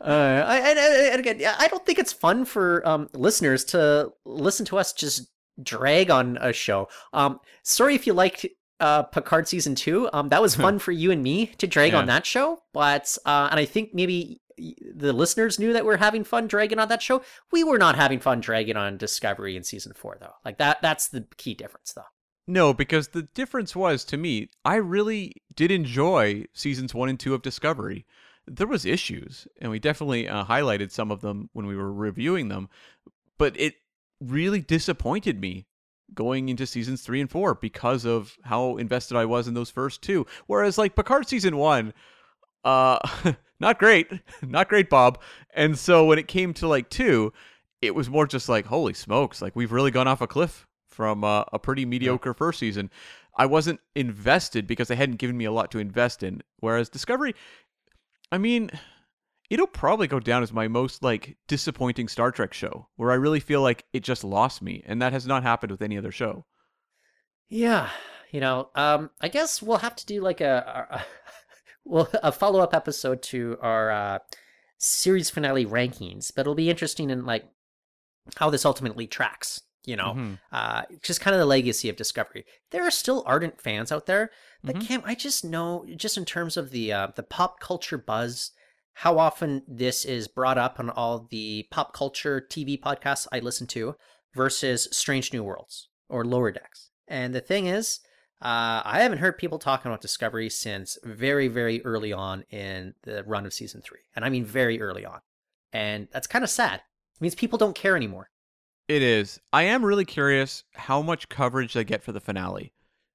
Uh, 0.00 0.44
I, 0.46 0.56
and, 0.58 0.78
and 0.78 1.20
again, 1.20 1.38
yeah, 1.40 1.56
I 1.58 1.68
don't 1.68 1.84
think 1.84 1.98
it's 1.98 2.12
fun 2.12 2.44
for 2.44 2.86
um, 2.88 3.08
listeners 3.12 3.64
to 3.66 4.12
listen 4.24 4.64
to 4.66 4.78
us 4.78 4.92
just 4.92 5.30
drag 5.62 6.10
on 6.10 6.38
a 6.40 6.52
show. 6.52 6.88
Um, 7.12 7.40
sorry 7.62 7.94
if 7.94 8.06
you 8.06 8.14
liked 8.14 8.46
uh, 8.80 9.02
Picard 9.04 9.46
season 9.46 9.74
two. 9.74 10.08
Um, 10.12 10.30
that 10.30 10.40
was 10.40 10.54
fun 10.54 10.78
for 10.78 10.92
you 10.92 11.10
and 11.10 11.22
me 11.22 11.46
to 11.58 11.66
drag 11.66 11.94
on 11.94 12.06
that 12.06 12.24
show. 12.24 12.62
But 12.72 13.16
uh, 13.26 13.48
and 13.50 13.60
I 13.60 13.66
think 13.66 13.94
maybe 13.94 14.40
the 14.94 15.12
listeners 15.12 15.58
knew 15.58 15.72
that 15.72 15.84
we're 15.84 15.96
having 15.98 16.24
fun 16.24 16.46
dragging 16.46 16.78
on 16.78 16.88
that 16.88 17.02
show. 17.02 17.22
We 17.52 17.64
were 17.64 17.78
not 17.78 17.96
having 17.96 18.20
fun 18.20 18.40
dragging 18.40 18.76
on 18.76 18.96
Discovery 18.96 19.56
in 19.56 19.64
season 19.64 19.92
four, 19.94 20.16
though. 20.20 20.34
Like 20.44 20.58
that. 20.58 20.80
That's 20.82 21.08
the 21.08 21.26
key 21.36 21.54
difference, 21.54 21.92
though. 21.92 22.04
No, 22.46 22.74
because 22.74 23.08
the 23.08 23.22
difference 23.22 23.76
was 23.76 24.04
to 24.06 24.16
me, 24.16 24.48
I 24.64 24.76
really 24.76 25.34
did 25.54 25.70
enjoy 25.70 26.46
seasons 26.52 26.94
one 26.94 27.08
and 27.08 27.20
two 27.20 27.34
of 27.34 27.42
Discovery. 27.42 28.06
There 28.52 28.66
was 28.66 28.84
issues, 28.84 29.46
and 29.60 29.70
we 29.70 29.78
definitely 29.78 30.28
uh, 30.28 30.44
highlighted 30.44 30.90
some 30.90 31.10
of 31.10 31.20
them 31.20 31.48
when 31.52 31.66
we 31.66 31.76
were 31.76 31.92
reviewing 31.92 32.48
them. 32.48 32.68
But 33.38 33.58
it 33.58 33.76
really 34.20 34.60
disappointed 34.60 35.40
me 35.40 35.66
going 36.14 36.48
into 36.48 36.66
seasons 36.66 37.02
three 37.02 37.20
and 37.20 37.30
four 37.30 37.54
because 37.54 38.04
of 38.04 38.36
how 38.42 38.76
invested 38.76 39.16
I 39.16 39.24
was 39.24 39.46
in 39.46 39.54
those 39.54 39.70
first 39.70 40.02
two. 40.02 40.26
Whereas 40.46 40.78
like 40.78 40.96
Picard 40.96 41.28
season 41.28 41.56
one, 41.56 41.94
uh, 42.64 42.98
not 43.60 43.78
great, 43.78 44.10
not 44.42 44.68
great, 44.68 44.90
Bob. 44.90 45.20
And 45.54 45.78
so 45.78 46.04
when 46.04 46.18
it 46.18 46.28
came 46.28 46.52
to 46.54 46.68
like 46.68 46.90
two, 46.90 47.32
it 47.80 47.94
was 47.94 48.10
more 48.10 48.26
just 48.26 48.48
like, 48.48 48.66
holy 48.66 48.94
smokes, 48.94 49.40
like 49.40 49.56
we've 49.56 49.72
really 49.72 49.90
gone 49.90 50.08
off 50.08 50.20
a 50.20 50.26
cliff 50.26 50.66
from 50.88 51.24
uh, 51.24 51.44
a 51.52 51.58
pretty 51.58 51.86
mediocre 51.86 52.34
first 52.34 52.58
season. 52.58 52.90
I 53.36 53.46
wasn't 53.46 53.80
invested 53.94 54.66
because 54.66 54.88
they 54.88 54.96
hadn't 54.96 55.16
given 55.16 55.36
me 55.36 55.46
a 55.46 55.52
lot 55.52 55.70
to 55.70 55.78
invest 55.78 56.22
in. 56.22 56.42
Whereas 56.58 56.88
Discovery, 56.88 57.34
I 58.32 58.38
mean, 58.38 58.70
it'll 59.48 59.66
probably 59.66 60.06
go 60.06 60.20
down 60.20 60.42
as 60.42 60.52
my 60.52 60.68
most 60.68 61.02
like 61.02 61.36
disappointing 61.48 62.08
Star 62.08 62.30
Trek 62.30 62.52
show, 62.54 62.88
where 62.96 63.10
I 63.10 63.14
really 63.16 63.40
feel 63.40 63.62
like 63.62 63.84
it 63.92 64.00
just 64.04 64.24
lost 64.24 64.62
me, 64.62 64.82
and 64.86 65.00
that 65.02 65.12
has 65.12 65.26
not 65.26 65.42
happened 65.42 65.72
with 65.72 65.82
any 65.82 65.98
other 65.98 66.12
show. 66.12 66.46
Yeah, 67.48 67.90
you 68.30 68.40
know, 68.40 68.70
um, 68.74 69.10
I 69.20 69.28
guess 69.28 69.60
we'll 69.60 69.78
have 69.78 69.96
to 69.96 70.06
do 70.06 70.20
like 70.20 70.40
a, 70.40 70.86
a 70.90 71.04
well 71.84 72.08
a 72.22 72.30
follow 72.32 72.60
up 72.60 72.74
episode 72.74 73.22
to 73.24 73.58
our 73.60 73.90
uh, 73.90 74.18
series 74.78 75.30
finale 75.30 75.66
rankings, 75.66 76.30
but 76.34 76.42
it'll 76.42 76.54
be 76.54 76.70
interesting 76.70 77.10
in 77.10 77.24
like 77.26 77.44
how 78.36 78.50
this 78.50 78.64
ultimately 78.64 79.06
tracks. 79.06 79.60
You 79.86 79.96
know, 79.96 80.12
Mhm. 80.14 80.38
uh, 80.52 80.82
just 81.02 81.22
kind 81.22 81.34
of 81.34 81.40
the 81.40 81.46
legacy 81.46 81.88
of 81.88 81.96
Discovery. 81.96 82.44
There 82.70 82.86
are 82.86 82.90
still 82.90 83.22
ardent 83.26 83.62
fans 83.62 83.90
out 83.90 84.04
there, 84.04 84.30
but 84.62 84.76
Mhm. 84.76 84.86
Cam, 84.86 85.02
I 85.04 85.14
just 85.14 85.44
know, 85.44 85.86
just 85.96 86.16
in 86.16 86.24
terms 86.24 86.56
of 86.56 86.70
the 86.70 86.92
uh, 86.92 87.08
the 87.14 87.22
pop 87.22 87.60
culture 87.60 87.98
buzz, 87.98 88.52
how 88.94 89.18
often 89.18 89.62
this 89.66 90.04
is 90.04 90.28
brought 90.28 90.58
up 90.58 90.78
on 90.78 90.90
all 90.90 91.26
the 91.30 91.66
pop 91.70 91.94
culture 91.94 92.40
TV 92.40 92.78
podcasts 92.80 93.26
I 93.32 93.38
listen 93.38 93.66
to 93.68 93.96
versus 94.34 94.88
Strange 94.92 95.32
New 95.32 95.42
Worlds 95.42 95.88
or 96.08 96.24
Lower 96.24 96.50
Decks. 96.50 96.90
And 97.08 97.34
the 97.34 97.40
thing 97.40 97.66
is, 97.66 98.00
uh, 98.42 98.82
I 98.84 99.00
haven't 99.02 99.18
heard 99.18 99.38
people 99.38 99.58
talking 99.58 99.90
about 99.90 100.00
Discovery 100.00 100.48
since 100.48 100.98
very, 101.04 101.48
very 101.48 101.84
early 101.84 102.12
on 102.12 102.42
in 102.50 102.94
the 103.02 103.24
run 103.24 103.46
of 103.46 103.52
season 103.52 103.82
three. 103.82 104.00
And 104.14 104.24
I 104.24 104.28
mean 104.28 104.44
very 104.44 104.80
early 104.80 105.04
on. 105.04 105.20
And 105.72 106.08
that's 106.12 106.26
kind 106.26 106.44
of 106.44 106.50
sad. 106.50 106.76
It 107.16 107.20
means 107.20 107.34
people 107.34 107.58
don't 107.58 107.74
care 107.74 107.96
anymore. 107.96 108.30
It 108.88 109.02
is. 109.02 109.40
I 109.52 109.62
am 109.64 109.84
really 109.84 110.04
curious 110.04 110.64
how 110.74 111.00
much 111.02 111.28
coverage 111.28 111.74
they 111.74 111.84
get 111.84 112.02
for 112.02 112.12
the 112.12 112.20
finale. 112.20 112.72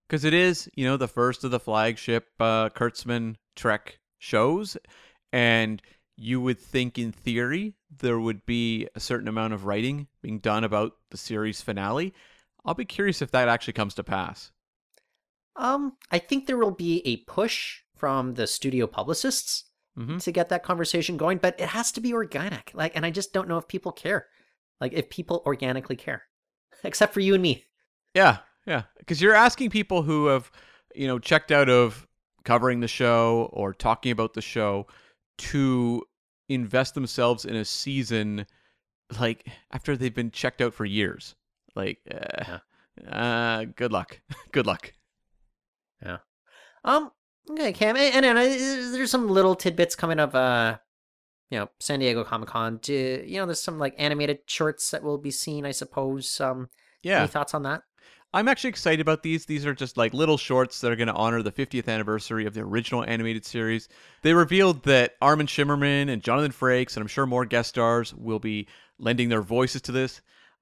Because 0.07 0.23
it 0.23 0.33
is, 0.33 0.69
you 0.75 0.85
know, 0.85 0.97
the 0.97 1.07
first 1.07 1.43
of 1.43 1.51
the 1.51 1.59
flagship 1.59 2.27
uh, 2.39 2.69
Kurtzman 2.69 3.35
Trek 3.55 3.99
shows. 4.19 4.77
And 5.33 5.81
you 6.15 6.39
would 6.41 6.59
think, 6.59 6.97
in 6.97 7.11
theory, 7.11 7.75
there 7.97 8.19
would 8.19 8.45
be 8.45 8.87
a 8.95 8.99
certain 8.99 9.27
amount 9.27 9.53
of 9.53 9.65
writing 9.65 10.07
being 10.21 10.39
done 10.39 10.63
about 10.63 10.93
the 11.11 11.17
series 11.17 11.61
finale. 11.61 12.13
I'll 12.63 12.73
be 12.73 12.85
curious 12.85 13.21
if 13.21 13.31
that 13.31 13.47
actually 13.49 13.73
comes 13.73 13.93
to 13.95 14.03
pass. 14.03 14.51
Um, 15.55 15.93
I 16.11 16.19
think 16.19 16.45
there 16.47 16.57
will 16.57 16.71
be 16.71 17.01
a 17.05 17.17
push 17.31 17.81
from 17.95 18.33
the 18.33 18.47
studio 18.47 18.87
publicists 18.87 19.65
Mhm. 19.97 20.21
to 20.23 20.31
get 20.31 20.49
that 20.49 20.63
conversation 20.63 21.15
going, 21.15 21.37
but 21.37 21.59
it 21.59 21.69
has 21.69 21.91
to 21.93 22.01
be 22.01 22.13
organic. 22.13 22.71
Like, 22.73 22.95
and 22.95 23.05
I 23.05 23.11
just 23.11 23.31
don't 23.33 23.47
know 23.47 23.57
if 23.57 23.67
people 23.67 23.91
care. 23.93 24.27
Like, 24.81 24.91
if 24.93 25.09
people 25.09 25.41
organically 25.45 25.95
care, 25.95 26.23
except 26.83 27.13
for 27.13 27.21
you 27.21 27.33
and 27.33 27.41
me. 27.43 27.65
Yeah, 28.13 28.39
yeah. 28.65 28.83
Because 28.97 29.21
you're 29.21 29.35
asking 29.35 29.69
people 29.69 30.01
who 30.01 30.27
have, 30.27 30.51
you 30.93 31.07
know, 31.07 31.19
checked 31.19 31.51
out 31.51 31.69
of 31.69 32.07
covering 32.43 32.79
the 32.79 32.87
show 32.87 33.49
or 33.53 33.73
talking 33.73 34.11
about 34.11 34.33
the 34.33 34.41
show 34.41 34.87
to 35.37 36.03
invest 36.47 36.93
themselves 36.93 37.43
in 37.45 37.55
a 37.55 37.65
season 37.65 38.45
like 39.19 39.47
after 39.71 39.97
they've 39.97 40.13
been 40.13 40.31
checked 40.31 40.61
out 40.61 40.73
for 40.73 40.85
years. 40.85 41.35
Like, 41.75 41.99
uh, 42.09 42.59
uh 43.09 43.65
good 43.75 43.91
luck. 43.91 44.21
good 44.51 44.65
luck. 44.65 44.93
Yeah. 46.03 46.17
Um, 46.83 47.11
okay, 47.49 47.73
Cam, 47.73 47.95
and, 47.97 48.15
and, 48.15 48.25
and 48.25 48.37
uh, 48.37 48.95
there's 48.95 49.11
some 49.11 49.27
little 49.27 49.55
tidbits 49.55 49.95
coming 49.95 50.19
of, 50.19 50.35
uh, 50.35 50.77
you 51.49 51.59
know, 51.59 51.69
San 51.79 51.99
Diego 51.99 52.23
Comic 52.23 52.49
Con. 52.49 52.79
You 52.87 53.25
know? 53.27 53.45
There's 53.45 53.61
some 53.61 53.79
like 53.79 53.95
animated 53.97 54.39
shorts 54.45 54.91
that 54.91 55.03
will 55.03 55.17
be 55.17 55.31
seen, 55.31 55.65
I 55.65 55.71
suppose. 55.71 56.39
Um, 56.39 56.69
Yeah. 57.03 57.19
any 57.19 57.27
thoughts 57.27 57.53
on 57.53 57.63
that? 57.63 57.81
I'm 58.35 58.49
actually 58.49 58.71
excited 58.71 58.99
about 58.99 59.23
these. 59.23 59.45
These 59.45 59.65
are 59.65 59.73
just 59.73 59.95
like 59.95 60.13
little 60.13 60.37
shorts 60.37 60.81
that 60.81 60.91
are 60.91 60.97
going 60.97 61.07
to 61.07 61.13
honor 61.13 61.41
the 61.41 61.53
50th 61.53 61.87
anniversary 61.87 62.45
of 62.45 62.53
the 62.53 62.59
original 62.59 63.01
animated 63.05 63.45
series. 63.45 63.87
They 64.23 64.33
revealed 64.33 64.83
that 64.83 65.15
Armin 65.21 65.47
Shimerman 65.47 66.09
and 66.09 66.21
Jonathan 66.21 66.51
Frakes, 66.51 66.97
and 66.97 67.01
I'm 67.01 67.07
sure 67.07 67.25
more 67.25 67.45
guest 67.45 67.69
stars, 67.69 68.13
will 68.13 68.39
be 68.39 68.67
lending 68.99 69.29
their 69.29 69.41
voices 69.41 69.81
to 69.83 69.93
this 69.93 70.19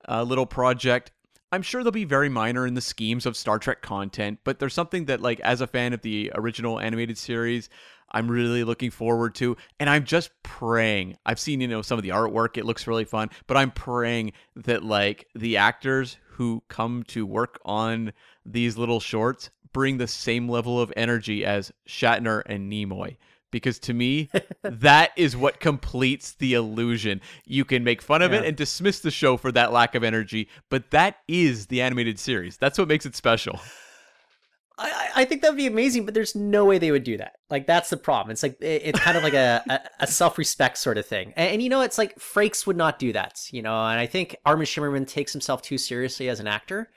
uh, 0.07 0.21
little 0.21 0.45
project. 0.45 1.13
I'm 1.51 1.63
sure 1.63 1.83
they'll 1.83 1.91
be 1.91 2.05
very 2.05 2.29
minor 2.29 2.67
in 2.67 2.75
the 2.75 2.81
schemes 2.81 3.25
of 3.25 3.35
Star 3.35 3.57
Trek 3.57 3.81
content, 3.81 4.37
but 4.43 4.59
there's 4.59 4.75
something 4.75 5.05
that, 5.05 5.21
like, 5.21 5.39
as 5.39 5.59
a 5.59 5.65
fan 5.65 5.93
of 5.93 6.03
the 6.03 6.31
original 6.35 6.79
animated 6.79 7.17
series, 7.17 7.69
I'm 8.13 8.29
really 8.29 8.63
looking 8.63 8.91
forward 8.91 9.35
to. 9.35 9.57
And 9.79 9.89
I'm 9.89 10.05
just 10.05 10.31
praying. 10.43 11.17
I've 11.25 11.39
seen, 11.39 11.61
you 11.61 11.67
know, 11.67 11.81
some 11.81 11.97
of 11.97 12.03
the 12.03 12.09
artwork. 12.09 12.57
It 12.57 12.65
looks 12.65 12.87
really 12.87 13.05
fun. 13.05 13.29
But 13.47 13.57
I'm 13.57 13.71
praying 13.71 14.33
that, 14.55 14.83
like, 14.83 15.27
the 15.35 15.57
actors 15.57 16.17
who 16.33 16.63
come 16.67 17.03
to 17.03 17.25
work 17.25 17.59
on 17.65 18.13
these 18.45 18.77
little 18.77 18.99
shorts 18.99 19.49
bring 19.71 19.97
the 19.97 20.07
same 20.07 20.47
level 20.47 20.79
of 20.79 20.93
energy 20.95 21.45
as 21.45 21.71
Shatner 21.87 22.43
and 22.45 22.71
Nimoy. 22.71 23.17
Because 23.51 23.77
to 23.79 23.93
me, 23.93 24.29
that 24.63 25.11
is 25.15 25.37
what 25.37 25.59
completes 25.59 26.33
the 26.33 26.53
illusion. 26.53 27.21
You 27.45 27.65
can 27.65 27.83
make 27.83 28.01
fun 28.01 28.21
of 28.21 28.33
it 28.33 28.45
and 28.45 28.57
dismiss 28.57 28.99
the 28.99 29.11
show 29.11 29.37
for 29.37 29.51
that 29.51 29.71
lack 29.71 29.93
of 29.93 30.03
energy, 30.03 30.47
but 30.69 30.89
that 30.91 31.17
is 31.27 31.67
the 31.67 31.81
animated 31.81 32.17
series. 32.17 32.57
That's 32.57 32.79
what 32.79 32.87
makes 32.87 33.05
it 33.05 33.15
special. 33.15 33.59
I, 34.77 35.09
I- 35.17 35.25
think 35.25 35.41
that'd 35.41 35.55
be 35.55 35.67
amazing, 35.67 36.05
but 36.05 36.13
there's 36.13 36.35
no 36.35 36.65
way 36.65 36.77
they 36.79 36.91
would 36.91 37.03
do 37.03 37.17
that. 37.17 37.33
Like 37.49 37.67
that's 37.67 37.89
the 37.91 37.97
problem. 37.97 38.31
It's 38.31 38.41
like 38.43 38.59
it- 38.61 38.81
it's 38.85 38.99
kind 38.99 39.15
of 39.17 39.23
like 39.23 39.33
a, 39.35 39.63
a, 39.69 40.03
a 40.03 40.07
self-respect 40.07 40.77
sort 40.77 40.97
of 40.97 41.05
thing. 41.05 41.31
And, 41.35 41.53
and 41.53 41.61
you 41.61 41.69
know, 41.69 41.81
it's 41.81 41.97
like 41.97 42.15
Frakes 42.17 42.65
would 42.65 42.77
not 42.77 42.97
do 42.99 43.13
that. 43.13 43.39
You 43.51 43.61
know, 43.61 43.73
and 43.73 43.99
I 43.99 44.05
think 44.07 44.35
Armin 44.45 44.65
Shimerman 44.65 45.07
takes 45.07 45.31
himself 45.31 45.61
too 45.61 45.77
seriously 45.77 46.27
as 46.29 46.39
an 46.39 46.47
actor. 46.47 46.89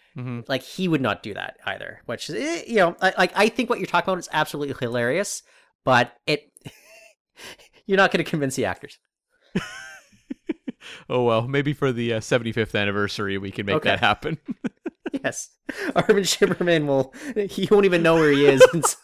Like 0.48 0.62
he 0.62 0.88
would 0.88 1.02
not 1.02 1.22
do 1.22 1.34
that 1.34 1.58
either. 1.66 2.00
Which 2.06 2.30
is, 2.30 2.36
eh, 2.36 2.62
you 2.66 2.76
know, 2.76 2.96
I, 3.02 3.12
like 3.18 3.32
I 3.36 3.50
think 3.50 3.68
what 3.68 3.78
you're 3.80 3.86
talking 3.86 4.08
about 4.10 4.18
is 4.18 4.30
absolutely 4.32 4.74
hilarious, 4.80 5.42
but 5.84 6.14
it 6.26 6.50
you're 7.86 7.98
not 7.98 8.12
going 8.12 8.24
to 8.24 8.30
convince 8.30 8.56
the 8.56 8.64
actors. 8.64 8.98
Oh 11.08 11.24
well, 11.24 11.48
maybe 11.48 11.72
for 11.72 11.92
the 11.92 12.14
uh, 12.14 12.20
75th 12.20 12.80
anniversary 12.80 13.38
we 13.38 13.50
can 13.50 13.66
make 13.66 13.76
Okay. 13.76 13.90
that 13.90 14.00
happen. 14.00 14.38
Yes, 15.26 15.50
Armin 15.96 16.22
Shimerman 16.22 16.86
will. 16.86 17.12
He 17.48 17.68
won't 17.70 17.84
even 17.84 18.02
know 18.02 18.14
where 18.14 18.30
he 18.30 18.46
is. 18.46 18.62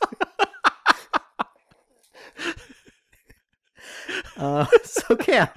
Uh, 4.36 4.66
so 4.84 5.14
Cam, 5.16 5.48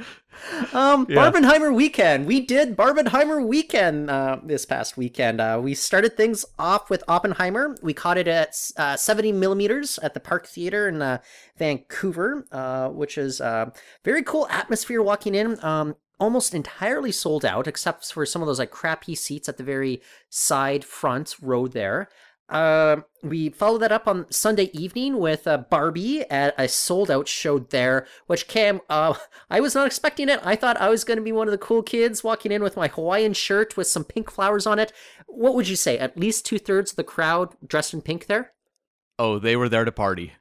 um, 0.73 1.07
Yeah. 1.09 1.15
Barbenheimer 1.15 1.73
weekend. 1.73 2.27
We 2.27 2.41
did 2.41 2.77
Barbenheimer 2.77 3.45
weekend 3.45 4.09
uh, 4.11 4.37
this 4.43 4.65
past 4.65 4.95
weekend. 4.97 5.41
Uh, 5.41 5.59
we 5.63 5.73
started 5.73 6.15
things 6.15 6.45
off 6.59 6.89
with 6.89 7.03
Oppenheimer. 7.07 7.75
We 7.81 7.93
caught 7.93 8.17
it 8.17 8.27
at 8.27 8.55
uh, 8.77 8.95
70 8.95 9.31
millimeters 9.31 9.97
at 9.99 10.13
the 10.13 10.19
Park 10.19 10.45
Theater 10.45 10.87
in 10.87 11.01
uh, 11.01 11.19
Vancouver, 11.57 12.45
uh, 12.51 12.89
which 12.89 13.17
is 13.17 13.41
uh, 13.41 13.71
very 14.03 14.21
cool 14.23 14.47
atmosphere 14.49 15.01
walking 15.01 15.33
in. 15.33 15.63
Um, 15.63 15.95
almost 16.19 16.53
entirely 16.53 17.11
sold 17.11 17.45
out, 17.45 17.67
except 17.67 18.11
for 18.11 18.25
some 18.25 18.41
of 18.41 18.47
those 18.47 18.59
like 18.59 18.71
crappy 18.71 19.15
seats 19.15 19.49
at 19.49 19.57
the 19.57 19.63
very 19.63 20.01
side 20.29 20.83
front 20.83 21.35
row 21.41 21.67
there. 21.67 22.09
Uh, 22.47 22.97
we 23.23 23.49
followed 23.49 23.79
that 23.79 23.91
up 23.91 24.07
on 24.07 24.31
Sunday 24.31 24.69
evening 24.71 25.17
with 25.17 25.47
uh, 25.47 25.57
Barbie 25.57 26.29
at 26.29 26.53
a 26.59 26.67
sold 26.67 27.09
out 27.09 27.27
show 27.27 27.57
there, 27.57 28.05
which 28.27 28.47
Cam, 28.47 28.81
uh, 28.87 29.15
I 29.49 29.59
was 29.59 29.73
not 29.73 29.87
expecting 29.87 30.29
it. 30.29 30.39
I 30.43 30.55
thought 30.55 30.79
I 30.79 30.89
was 30.89 31.03
going 31.03 31.17
to 31.17 31.23
be 31.23 31.31
one 31.31 31.47
of 31.47 31.51
the 31.51 31.57
cool 31.57 31.81
kids 31.81 32.23
walking 32.23 32.51
in 32.51 32.61
with 32.61 32.77
my 32.77 32.87
Hawaiian 32.87 33.33
shirt 33.33 33.75
with 33.75 33.87
some 33.87 34.03
pink 34.03 34.29
flowers 34.29 34.67
on 34.67 34.77
it. 34.77 34.93
What 35.25 35.55
would 35.55 35.67
you 35.67 35.75
say? 35.75 35.97
At 35.97 36.19
least 36.19 36.45
two 36.45 36.59
thirds 36.59 36.91
of 36.91 36.97
the 36.97 37.03
crowd 37.03 37.55
dressed 37.65 37.95
in 37.95 38.01
pink 38.01 38.27
there? 38.27 38.51
oh, 39.17 39.39
they 39.39 39.55
were 39.55 39.69
there 39.69 39.85
to 39.85 39.91
party. 39.91 40.33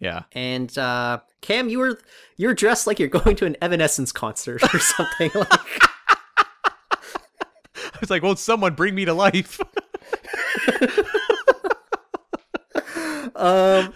Yeah. 0.00 0.22
And 0.32 0.76
uh, 0.76 1.20
Cam, 1.42 1.68
you 1.68 1.78
were 1.78 2.00
you're 2.36 2.54
dressed 2.54 2.86
like 2.86 2.98
you're 2.98 3.08
going 3.08 3.36
to 3.36 3.46
an 3.46 3.56
Evanescence 3.62 4.12
concert 4.12 4.62
or 4.74 4.78
something. 4.80 5.30
like, 5.34 5.84
I 7.76 7.98
was 8.00 8.10
like, 8.10 8.22
won't 8.22 8.38
someone 8.38 8.74
bring 8.74 8.94
me 8.94 9.04
to 9.04 9.14
life? 9.14 9.60
um 13.36 13.92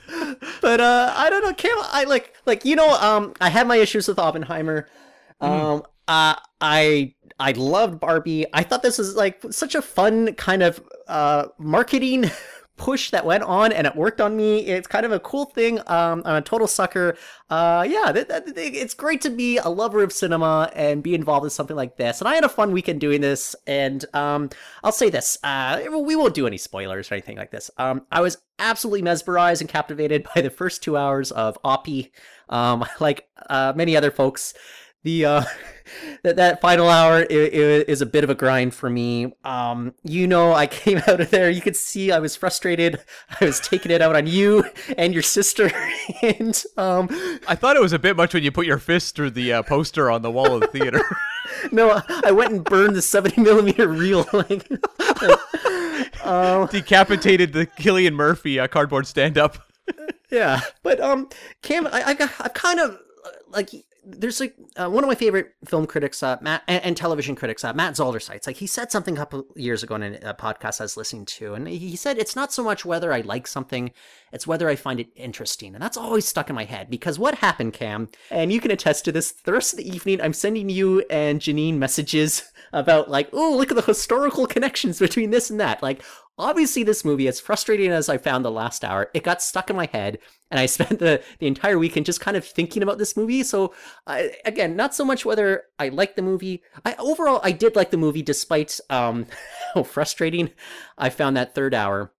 but 0.63 0.81
uh 0.81 1.13
i 1.17 1.29
don't 1.29 1.43
know 1.43 1.53
cam 1.53 1.77
i 1.93 2.05
like 2.05 2.35
like 2.47 2.65
you 2.65 2.75
know 2.75 2.95
um 3.01 3.35
i 3.41 3.51
had 3.51 3.67
my 3.67 3.77
issues 3.77 4.09
with 4.09 4.19
oppenheimer 4.19 4.89
um 5.41 5.83
uh 6.09 6.35
i 6.61 7.13
i 7.39 7.53
loved 7.53 8.01
barbie 8.01 8.47
i 8.55 8.63
thought 8.63 8.83
this 8.83 8.97
was 8.97 9.17
like 9.17 9.43
such 9.51 9.75
a 9.75 9.83
fun 9.83 10.33
kind 10.35 10.63
of 10.63 10.83
uh 11.09 11.47
marketing 11.59 12.31
push 12.77 13.11
that 13.11 13.25
went 13.25 13.45
on 13.45 13.72
and 13.72 13.87
it 13.87 13.95
worked 13.95 14.20
on 14.20 14.37
me. 14.37 14.59
It's 14.66 14.87
kind 14.89 15.07
of 15.07 15.12
a 15.12 15.20
cool 15.20 15.45
thing 15.47 15.79
um 15.87 16.22
i'm 16.25 16.37
a 16.37 16.43
total 16.43 16.66
sucker. 16.66 17.16
Uh 17.49 17.87
yeah 17.89 18.11
th- 18.12 18.29
th- 18.29 18.43
it's 18.57 18.95
great 18.95 19.20
to 19.22 19.31
be 19.31 19.59
a 19.59 19.68
lover 19.68 20.03
of 20.03 20.12
cinema 20.12 20.70
and 20.75 21.03
be 21.03 21.14
involved 21.14 21.45
in 21.45 21.51
something 21.51 21.77
like 21.77 21.97
this. 21.97 22.20
And 22.20 22.29
i 22.29 22.35
had 22.35 22.45
a 22.45 22.49
fun 22.49 22.72
weekend 22.72 23.01
doing 23.01 23.20
this 23.20 23.55
and 23.66 24.05
um 24.14 24.51
i'll 24.83 24.93
say 24.93 25.11
this 25.11 25.39
uh 25.45 25.83
we 25.91 26.16
won't 26.16 26.35
do 26.35 26.47
any 26.47 26.59
spoilers 26.59 27.11
or 27.11 27.14
anything 27.14 27.37
like 27.37 27.51
this. 27.51 27.70
Um 27.79 28.03
i 28.11 28.20
was 28.20 28.39
absolutely 28.59 29.03
mesmerized 29.03 29.61
and 29.61 29.70
captivated 29.70 30.27
by 30.35 30.41
the 30.41 30.51
first 30.51 30.83
two 30.83 30.97
hours 30.97 31.31
of 31.31 31.57
oppie. 31.64 32.11
Um 32.49 32.85
like 33.01 33.29
uh 33.49 33.72
many 33.77 33.97
other 33.97 34.11
folks 34.11 34.55
the 35.05 35.25
uh 35.25 35.45
that 36.25 36.37
that 36.37 36.61
final 36.61 36.89
hour 36.89 37.19
i- 37.19 37.23
i- 37.23 37.85
is 37.87 38.01
a 38.01 38.07
bit 38.07 38.25
of 38.25 38.31
a 38.31 38.35
grind 38.35 38.75
for 38.75 38.89
me 38.91 39.33
um 39.45 39.95
you 40.03 40.27
know 40.27 40.53
i 40.53 40.67
came 40.83 40.99
out 41.07 41.21
of 41.21 41.31
there 41.31 41.49
you 41.51 41.61
could 41.61 41.77
see 41.77 42.11
i 42.11 42.19
was 42.19 42.35
frustrated 42.35 42.99
i 43.41 43.45
was 43.45 43.61
taking 43.61 43.93
it 43.93 44.01
out 44.03 44.17
on 44.17 44.27
you 44.27 44.65
and 44.99 45.13
your 45.15 45.23
sister 45.23 45.71
and 46.23 46.65
um 46.77 47.09
I 47.47 47.55
thought 47.55 47.77
it 47.77 47.83
was 47.83 47.93
a 47.93 47.99
bit 47.99 48.17
much 48.17 48.35
when 48.35 48.43
you 48.43 48.51
put 48.51 48.67
your 48.67 48.79
fist 48.79 49.15
through 49.15 49.31
the 49.31 49.53
uh, 49.53 49.63
poster 49.63 50.11
on 50.11 50.23
the 50.23 50.31
wall 50.31 50.55
of 50.55 50.61
the 50.63 50.67
theater. 50.69 51.01
no 51.71 52.01
i 52.25 52.33
went 52.33 52.53
and 52.53 52.65
burned 52.65 52.97
the 52.97 53.03
70 53.03 53.41
millimeter 53.43 53.87
reel 53.89 54.27
like 54.33 54.67
Decapitated 56.71 57.53
the 57.53 57.67
Cillian 57.79 58.15
Murphy 58.15 58.59
uh, 58.59 58.67
cardboard 58.67 59.07
stand 59.07 59.37
up. 59.39 59.59
yeah 60.31 60.61
but 60.83 60.99
um 61.01 61.29
cam 61.63 61.87
i 61.89 62.03
i 62.03 62.15
got 62.15 62.31
i've 62.41 62.55
kind 62.55 62.81
of 62.81 62.93
uh, 63.25 63.29
like 63.51 63.71
there's 64.07 64.41
like 64.41 64.55
uh, 64.77 64.89
one 64.89 65.03
of 65.03 65.09
my 65.09 65.15
favorite 65.15 65.55
film 65.65 65.87
critics 65.87 66.23
uh 66.23 66.37
matt 66.41 66.63
and, 66.69 66.83
and 66.85 66.97
television 66.97 67.35
critics 67.35 67.65
uh, 67.65 67.73
matt 67.73 67.97
Zoller 67.97 68.21
Seitz 68.21 68.47
like 68.47 68.57
he 68.57 68.67
said 68.67 68.91
something 68.91 69.15
a 69.15 69.19
couple 69.19 69.47
years 69.57 69.83
ago 69.83 69.95
in 69.95 70.03
a, 70.03 70.31
a 70.31 70.35
podcast 70.35 70.81
i 70.81 70.85
was 70.85 70.97
listening 70.97 71.25
to 71.25 71.55
and 71.55 71.69
he 71.69 71.97
said 71.97 72.19
it's 72.19 72.37
not 72.37 72.53
so 72.53 72.63
much 72.63 72.85
whether 72.85 73.13
i 73.13 73.21
like 73.21 73.47
something 73.47 73.93
it's 74.33 74.47
whether 74.47 74.69
i 74.69 74.77
find 74.77 75.01
it 75.01 75.09
interesting 75.17 75.75
and 75.75 75.83
that's 75.83 75.97
always 75.97 76.27
stuck 76.27 76.49
in 76.49 76.57
my 76.57 76.65
head 76.65 76.91
because 76.91 77.19
what 77.19 77.37
happened 77.37 77.73
cam 77.73 78.09
and 78.31 78.53
you 78.53 78.61
can 78.61 78.71
attest 78.71 79.05
to 79.05 79.13
this 79.13 79.33
the 79.33 79.53
rest 79.53 79.73
of 79.73 79.79
the 79.79 79.89
evening 79.89 80.21
i'm 80.21 80.33
sending 80.33 80.69
you 80.69 81.01
and 81.11 81.41
janine 81.41 81.77
messages 81.77 82.51
about 82.73 83.11
like 83.11 83.29
oh 83.33 83.57
look 83.57 83.71
at 83.71 83.77
the 83.77 83.83
historical 83.83 84.47
connections 84.47 84.99
between 84.99 85.31
this 85.31 85.51
and 85.51 85.61
that 85.61 85.83
like 85.83 86.03
obviously 86.39 86.82
this 86.82 87.05
movie 87.05 87.28
as 87.28 87.41
frustrating 87.41 87.91
as 87.91 88.09
i 88.09 88.18
found 88.18 88.45
the 88.45 88.51
last 88.51 88.85
hour 88.85 89.11
it 89.14 89.22
got 89.22 89.43
stuck 89.43 89.70
in 89.70 89.76
my 89.76 89.87
head 89.87 90.18
and 90.51 90.59
i 90.61 90.66
spent 90.74 90.99
the, 90.99 91.22
the 91.39 91.47
entire 91.47 91.78
weekend 91.78 92.07
just 92.07 92.20
kind 92.20 92.37
of 92.37 92.45
thinking 92.45 92.82
about 92.82 92.99
this 92.99 93.16
movie. 93.16 93.43
So 93.43 93.74
I, 94.07 94.32
again 94.45 94.76
not 94.76 94.95
so 94.95 95.05
much 95.05 95.24
whether 95.24 95.64
i 95.78 95.89
like 95.89 96.16
the 96.16 96.22
movie. 96.22 96.62
I 96.85 96.95
overall 96.99 97.41
i 97.43 97.53
did 97.53 97.76
like 97.76 97.91
the 97.91 97.97
movie 97.97 98.22
despite 98.22 98.80
um 98.91 99.26
how 99.74 99.82
frustrating 99.82 100.51
i 100.99 101.11
found 101.11 101.37
that 101.37 101.55
third 101.55 101.74
hour 101.74 102.12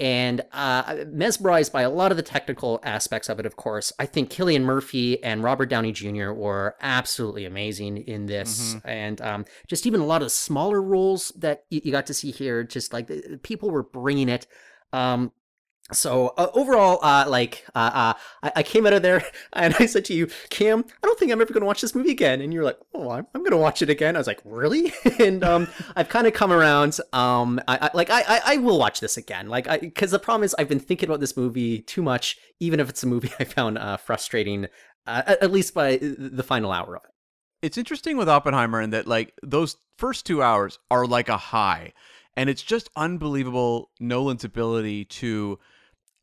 and 0.00 0.42
uh, 0.52 1.04
mesmerized 1.06 1.72
by 1.72 1.82
a 1.82 1.90
lot 1.90 2.10
of 2.10 2.16
the 2.16 2.22
technical 2.22 2.80
aspects 2.82 3.28
of 3.28 3.38
it, 3.38 3.46
of 3.46 3.56
course. 3.56 3.92
I 3.98 4.06
think 4.06 4.30
Cillian 4.30 4.62
Murphy 4.62 5.22
and 5.22 5.42
Robert 5.42 5.66
Downey 5.66 5.92
Jr. 5.92 6.32
were 6.32 6.74
absolutely 6.80 7.44
amazing 7.44 7.98
in 7.98 8.26
this, 8.26 8.74
and 8.84 9.20
um, 9.20 9.44
just 9.68 9.86
even 9.86 10.00
a 10.00 10.06
lot 10.06 10.22
of 10.22 10.32
smaller 10.32 10.82
roles 10.82 11.32
that 11.36 11.64
you, 11.70 11.92
got 11.92 12.06
to 12.06 12.14
see 12.14 12.32
here, 12.32 12.64
just 12.64 12.92
like 12.92 13.06
the 13.06 13.38
people 13.42 13.70
were 13.70 13.84
bringing 13.84 14.28
it. 14.28 14.46
Um, 14.92 15.30
so 15.92 16.28
uh, 16.38 16.48
overall, 16.54 16.98
uh, 17.02 17.26
like 17.28 17.64
uh, 17.74 17.90
uh, 17.92 18.12
I, 18.42 18.52
I 18.56 18.62
came 18.62 18.86
out 18.86 18.94
of 18.94 19.02
there 19.02 19.22
and 19.52 19.74
I 19.78 19.84
said 19.86 20.06
to 20.06 20.14
you, 20.14 20.28
Cam, 20.48 20.82
I 21.02 21.06
don't 21.06 21.18
think 21.18 21.30
I'm 21.30 21.40
ever 21.42 21.52
going 21.52 21.60
to 21.60 21.66
watch 21.66 21.82
this 21.82 21.94
movie 21.94 22.10
again. 22.10 22.40
And 22.40 22.54
you're 22.54 22.64
like, 22.64 22.78
Oh, 22.94 23.10
I'm, 23.10 23.26
I'm 23.34 23.42
going 23.42 23.50
to 23.50 23.58
watch 23.58 23.82
it 23.82 23.90
again. 23.90 24.16
I 24.16 24.18
was 24.18 24.26
like, 24.26 24.40
Really? 24.44 24.94
and 25.20 25.44
um, 25.44 25.68
I've 25.94 26.08
kind 26.08 26.26
of 26.26 26.32
come 26.32 26.52
around. 26.52 26.98
Um, 27.12 27.60
I, 27.68 27.78
I 27.82 27.90
like 27.92 28.08
I, 28.10 28.40
I 28.44 28.56
will 28.56 28.78
watch 28.78 29.00
this 29.00 29.18
again. 29.18 29.48
Like, 29.48 29.68
because 29.80 30.10
the 30.10 30.18
problem 30.18 30.44
is 30.44 30.54
I've 30.58 30.70
been 30.70 30.80
thinking 30.80 31.08
about 31.08 31.20
this 31.20 31.36
movie 31.36 31.80
too 31.80 32.02
much, 32.02 32.38
even 32.60 32.80
if 32.80 32.88
it's 32.88 33.02
a 33.02 33.06
movie 33.06 33.30
I 33.38 33.44
found 33.44 33.76
uh, 33.76 33.98
frustrating, 33.98 34.66
uh, 35.06 35.22
at, 35.26 35.42
at 35.42 35.52
least 35.52 35.74
by 35.74 35.98
the 35.98 36.42
final 36.42 36.72
hour 36.72 36.96
of 36.96 37.02
it. 37.04 37.10
it's 37.66 37.76
interesting 37.78 38.16
with 38.16 38.28
Oppenheimer 38.28 38.80
in 38.80 38.90
that 38.90 39.06
like 39.06 39.34
those 39.42 39.76
first 39.98 40.24
two 40.24 40.42
hours 40.42 40.78
are 40.90 41.06
like 41.06 41.28
a 41.28 41.36
high, 41.36 41.92
and 42.38 42.48
it's 42.48 42.62
just 42.62 42.88
unbelievable 42.96 43.90
Nolan's 44.00 44.44
ability 44.44 45.04
to. 45.04 45.58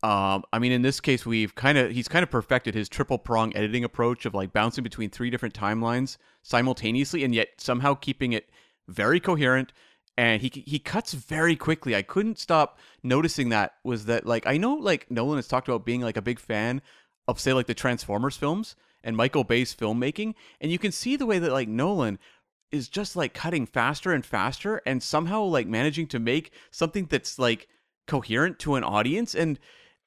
Um, 0.02 0.42
I 0.52 0.58
mean, 0.58 0.72
in 0.72 0.82
this 0.82 1.00
case, 1.00 1.24
we've 1.24 1.54
kind 1.54 1.78
of 1.78 1.92
he's 1.92 2.08
kind 2.08 2.24
of 2.24 2.30
perfected 2.30 2.74
his 2.74 2.88
triple 2.88 3.18
prong 3.18 3.56
editing 3.56 3.84
approach 3.84 4.26
of 4.26 4.34
like 4.34 4.52
bouncing 4.52 4.82
between 4.82 5.10
three 5.10 5.30
different 5.30 5.54
timelines 5.54 6.16
simultaneously, 6.42 7.22
and 7.22 7.34
yet 7.34 7.48
somehow 7.58 7.94
keeping 7.94 8.32
it 8.32 8.50
very 8.88 9.20
coherent. 9.20 9.72
And 10.16 10.42
he 10.42 10.48
he 10.66 10.78
cuts 10.78 11.14
very 11.14 11.54
quickly. 11.54 11.94
I 11.94 12.02
couldn't 12.02 12.38
stop 12.38 12.78
noticing 13.02 13.50
that 13.50 13.74
was 13.84 14.06
that 14.06 14.26
like 14.26 14.46
I 14.46 14.56
know 14.56 14.74
like 14.74 15.08
Nolan 15.10 15.38
has 15.38 15.48
talked 15.48 15.68
about 15.68 15.86
being 15.86 16.00
like 16.00 16.16
a 16.16 16.22
big 16.22 16.40
fan 16.40 16.82
of 17.28 17.38
say 17.38 17.52
like 17.52 17.66
the 17.66 17.74
Transformers 17.74 18.36
films 18.36 18.74
and 19.04 19.16
Michael 19.16 19.44
Bay's 19.44 19.74
filmmaking, 19.74 20.34
and 20.60 20.72
you 20.72 20.78
can 20.78 20.92
see 20.92 21.14
the 21.14 21.26
way 21.26 21.38
that 21.38 21.52
like 21.52 21.68
Nolan 21.68 22.18
is 22.72 22.88
just 22.88 23.14
like 23.14 23.34
cutting 23.34 23.66
faster 23.66 24.12
and 24.12 24.26
faster 24.26 24.80
and 24.84 25.02
somehow 25.02 25.42
like 25.42 25.66
managing 25.68 26.08
to 26.08 26.18
make 26.18 26.52
something 26.72 27.06
that's 27.06 27.38
like 27.38 27.68
coherent 28.06 28.58
to 28.58 28.74
an 28.74 28.82
audience 28.82 29.34
and 29.34 29.60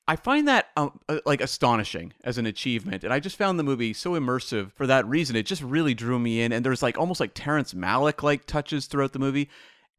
I 0.08 0.16
find 0.16 0.47
that 0.47 0.68
um, 0.78 0.99
uh, 1.10 1.20
like 1.26 1.41
astonishing 1.41 2.14
as 2.24 2.38
an 2.38 2.45
achievement, 2.45 3.03
and 3.03 3.12
I 3.12 3.20
just 3.20 3.38
found 3.38 3.58
the 3.58 3.64
movie 3.64 3.91
so 3.93 4.12
immersive 4.12 4.72
for 4.72 4.86
that 4.86 5.08
reason. 5.08 5.36
It 5.36 5.47
just 5.47 5.64
really 5.64 5.95
drew 5.95 6.20
me 6.20 6.41
in, 6.41 6.51
and 6.51 6.64
there's 6.64 6.84
like 6.84 6.97
almost 6.97 7.20
like 7.20 7.32
Terrence 7.34 7.74
Malick 7.74 8.22
like 8.22 8.45
touches 8.45 8.86
throughout 8.86 9.14
the 9.14 9.20
movie, 9.20 9.49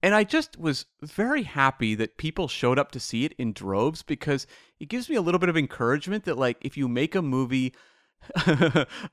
and 0.02 0.14
I 0.14 0.22
just 0.22 0.58
was 0.58 0.86
very 1.02 1.42
happy 1.42 1.96
that 1.96 2.18
people 2.18 2.46
showed 2.46 2.78
up 2.78 2.92
to 2.92 3.00
see 3.00 3.24
it 3.24 3.32
in 3.36 3.52
droves 3.52 4.02
because 4.02 4.46
it 4.78 4.88
gives 4.88 5.08
me 5.10 5.16
a 5.16 5.22
little 5.22 5.40
bit 5.40 5.48
of 5.48 5.56
encouragement 5.56 6.24
that 6.24 6.38
like 6.38 6.58
if 6.60 6.76
you 6.76 6.86
make 6.86 7.16
a 7.16 7.22
movie 7.22 7.74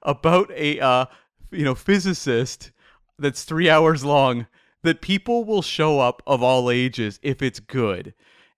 about 0.03 0.51
a 0.51 0.79
uh, 0.79 1.05
you 1.49 1.63
know 1.63 1.75
physicist 1.75 2.71
that's 3.17 3.43
three 3.43 3.69
hours 3.69 4.05
long, 4.05 4.45
that 4.83 5.01
people 5.01 5.43
will 5.43 5.63
show 5.63 5.99
up 5.99 6.21
of 6.27 6.43
all 6.43 6.69
ages 6.69 7.19
if 7.23 7.41
it's 7.41 7.59
good 7.59 8.13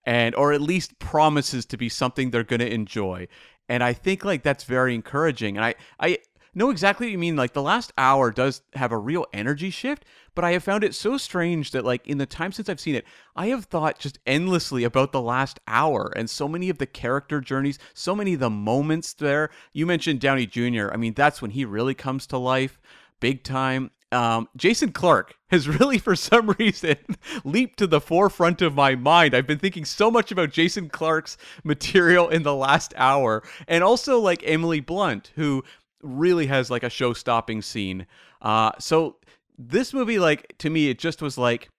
and 0.06 0.36
or 0.36 0.54
at 0.54 0.62
least 0.62 1.00
promises 1.00 1.66
to 1.68 1.78
be 1.78 1.90
something 1.90 2.30
they're 2.30 2.44
going 2.44 2.60
to 2.60 2.74
enjoy. 2.74 3.28
And 3.68 3.84
I 3.84 3.94
think 3.94 4.24
like 4.24 4.44
that's 4.44 4.64
very 4.64 4.94
encouraging. 4.94 5.58
And 5.58 5.66
I 5.66 5.76
I 6.00 6.20
know 6.54 6.70
exactly 6.70 7.08
what 7.08 7.12
you 7.12 7.18
mean. 7.18 7.36
Like 7.36 7.54
the 7.54 7.62
last 7.62 7.92
hour 7.98 8.32
does 8.32 8.62
have 8.74 8.92
a 8.92 8.98
real 8.98 9.26
energy 9.34 9.70
shift, 9.70 10.06
but 10.34 10.46
I 10.46 10.52
have 10.52 10.64
found 10.64 10.84
it 10.84 10.96
so 10.96 11.18
strange 11.18 11.72
that 11.72 11.84
like 11.84 12.08
in 12.08 12.18
the 12.18 12.26
time 12.26 12.52
since 12.52 12.70
I've 12.70 12.80
seen 12.80 12.96
it, 12.96 13.06
I 13.36 13.48
have 13.48 13.66
thought 13.66 14.00
just 14.00 14.20
endlessly 14.26 14.84
about 14.84 15.12
the 15.12 15.22
last 15.22 15.60
hour 15.68 16.12
and 16.16 16.30
so 16.30 16.48
many 16.48 16.70
of 16.70 16.78
the 16.78 16.86
character 16.86 17.42
journeys, 17.42 17.80
so 17.94 18.16
many 18.16 18.36
of 18.36 18.40
the 18.40 18.50
moments 18.50 19.14
there. 19.14 19.50
You 19.74 19.86
mentioned 19.86 20.22
Downey 20.22 20.46
Jr. 20.46 20.90
I 20.92 20.98
mean, 20.98 21.14
that's 21.14 21.42
when 21.42 21.52
he 21.52 21.66
really 21.66 21.96
comes 21.96 22.26
to 22.28 22.38
life 22.38 22.80
big 23.20 23.44
time. 23.44 23.92
Um, 24.16 24.48
Jason 24.56 24.94
Clarke 24.94 25.36
has 25.50 25.68
really, 25.80 25.98
for 25.98 26.16
some 26.16 26.50
reason, 26.52 26.96
leaped 27.44 27.78
to 27.80 27.88
the 27.88 28.02
forefront 28.02 28.62
of 28.62 28.74
my 28.74 28.96
mind. 28.96 29.36
I've 29.36 29.48
been 29.48 29.60
thinking 29.60 29.86
so 29.86 30.10
much 30.10 30.32
about 30.32 30.52
Jason 30.52 30.90
Clarke's 30.90 31.38
material 31.64 32.30
in 32.30 32.44
the 32.44 32.56
last 32.56 32.94
hour, 32.96 33.44
and 33.68 33.84
also 33.84 34.20
like 34.20 34.42
Emily 34.46 34.80
Blunt, 34.80 35.32
who 35.36 35.64
really 36.02 36.48
has 36.48 36.72
like 36.72 36.84
a 36.84 36.90
show-stopping 36.90 37.62
scene. 37.62 38.08
Uh, 38.42 38.72
so 38.80 39.18
this 39.58 39.94
movie, 39.94 40.20
like 40.20 40.56
to 40.60 40.70
me, 40.70 40.90
it 40.90 40.98
just 41.00 41.22
was 41.22 41.38
like 41.38 41.70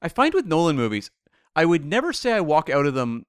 I 0.00 0.08
find 0.08 0.34
with 0.34 0.46
Nolan 0.46 0.76
movies, 0.76 1.10
I 1.54 1.64
would 1.64 1.84
never 1.84 2.12
say 2.12 2.32
I 2.32 2.40
walk 2.40 2.70
out 2.70 2.86
of 2.86 2.94
them 2.94 3.26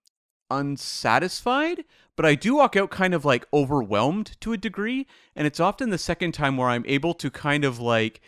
unsatisfied, 0.49 1.85
but 2.15 2.25
I 2.25 2.35
do 2.35 2.55
walk 2.55 2.75
out 2.75 2.91
kind 2.91 3.13
of 3.13 3.25
like 3.25 3.47
overwhelmed 3.53 4.39
to 4.41 4.53
a 4.53 4.57
degree. 4.57 5.07
And 5.35 5.47
it's 5.47 5.59
often 5.59 5.89
the 5.89 5.97
second 5.97 6.33
time 6.33 6.57
where 6.57 6.69
I'm 6.69 6.85
able 6.87 7.13
to 7.15 7.31
kind 7.31 7.63
of 7.65 7.79
like 7.79 8.21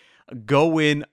go 0.45 0.80
in 0.80 1.05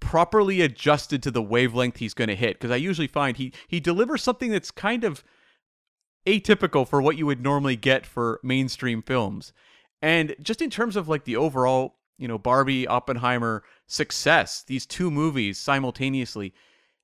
properly 0.00 0.60
adjusted 0.60 1.22
to 1.22 1.30
the 1.30 1.42
wavelength 1.42 1.96
he's 1.98 2.14
going 2.14 2.28
to 2.28 2.36
hit. 2.36 2.54
Because 2.54 2.70
I 2.70 2.76
usually 2.76 3.06
find 3.06 3.36
he, 3.36 3.52
he 3.68 3.80
delivers 3.80 4.22
something 4.22 4.50
that's 4.50 4.70
kind 4.70 5.04
of 5.04 5.24
atypical 6.26 6.86
for 6.86 7.00
what 7.00 7.16
you 7.16 7.26
would 7.26 7.42
normally 7.42 7.76
get 7.76 8.04
for 8.04 8.40
mainstream 8.42 9.02
films. 9.02 9.52
And 10.02 10.34
just 10.42 10.60
in 10.60 10.70
terms 10.70 10.96
of 10.96 11.08
like 11.08 11.24
the 11.24 11.36
overall, 11.36 11.96
you 12.18 12.28
know, 12.28 12.38
Barbie, 12.38 12.86
Oppenheimer 12.86 13.62
success, 13.86 14.62
these 14.66 14.86
two 14.86 15.10
movies 15.10 15.58
simultaneously, 15.58 16.52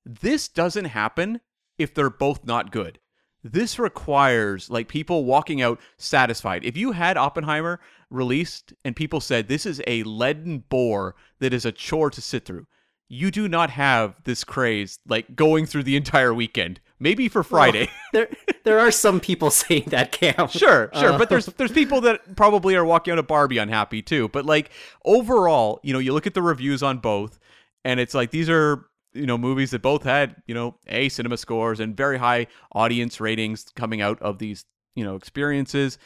this 0.05 0.49
doesn't 0.49 0.87
happen 0.87 1.41
if 1.79 1.95
they're 1.95 2.11
both 2.11 2.45
not 2.45 2.73
good. 2.73 2.99
This 3.45 3.79
requires 3.79 4.71
like 4.71 4.89
people 4.89 5.25
walking 5.25 5.61
out 5.61 5.81
satisfied. 5.97 6.65
If 6.65 6.77
you 6.77 6.93
had 6.93 7.17
Oppenheimer 7.17 7.81
released 8.13 8.73
and 8.85 8.95
people 8.95 9.21
said 9.21 9.49
this 9.49 9.67
is 9.67 9.83
a 9.87 10.03
leaden 10.05 10.65
bore 10.69 11.15
that 11.41 11.53
is 11.53 11.65
a 11.65 11.73
chore 11.73 12.11
to 12.11 12.21
sit 12.21 12.45
through, 12.45 12.67
you 13.09 13.31
do 13.31 13.49
not 13.49 13.71
have 13.71 14.15
this 14.25 14.45
craze 14.45 14.99
like 15.07 15.37
going 15.37 15.67
through 15.67 15.83
the 15.83 15.97
entire 15.97 16.33
weekend. 16.33 16.81
Maybe 16.99 17.29
for 17.29 17.43
Friday. 17.43 17.89
Well, 17.89 17.89
there, 18.13 18.29
there 18.65 18.79
are 18.79 18.93
some 18.93 19.19
people 19.19 19.51
saying 19.63 19.85
that, 19.89 20.13
Cam. 20.13 20.47
Sure, 20.49 20.89
sure, 20.95 21.13
Uh, 21.13 21.19
but 21.19 21.29
there's 21.29 21.47
there's 21.47 21.73
people 21.73 22.01
that 22.03 22.37
probably 22.37 22.77
are 22.77 22.85
walking 22.85 23.13
out 23.13 23.19
of 23.19 23.27
Barbie 23.27 23.59
unhappy 23.59 24.03
too. 24.03 24.29
But 24.29 24.47
like 24.47 24.71
overall, 25.05 25.81
you 25.83 25.93
know, 25.93 25.99
you 25.99 26.13
look 26.13 26.27
at 26.29 26.35
the 26.35 26.43
reviews 26.43 26.83
on 26.83 26.99
both, 26.99 27.39
and 27.85 27.99
it's 27.99 28.15
like 28.15 28.31
these 28.31 28.49
are 28.49 28.87
you 29.15 29.27
know 29.27 29.37
movies 29.37 29.73
that 29.73 29.83
both 29.83 30.05
had 30.05 30.37
you 30.47 30.55
know 30.55 30.77
a 30.87 31.09
cinema 31.09 31.37
scores 31.37 31.81
and 31.81 31.97
very 31.97 32.19
high 32.19 32.47
audience 32.73 33.21
ratings 33.21 33.67
coming 33.75 34.01
out 34.01 34.21
of 34.23 34.39
these 34.39 34.65
you 34.95 35.05
know 35.05 35.17
experiences. 35.17 35.99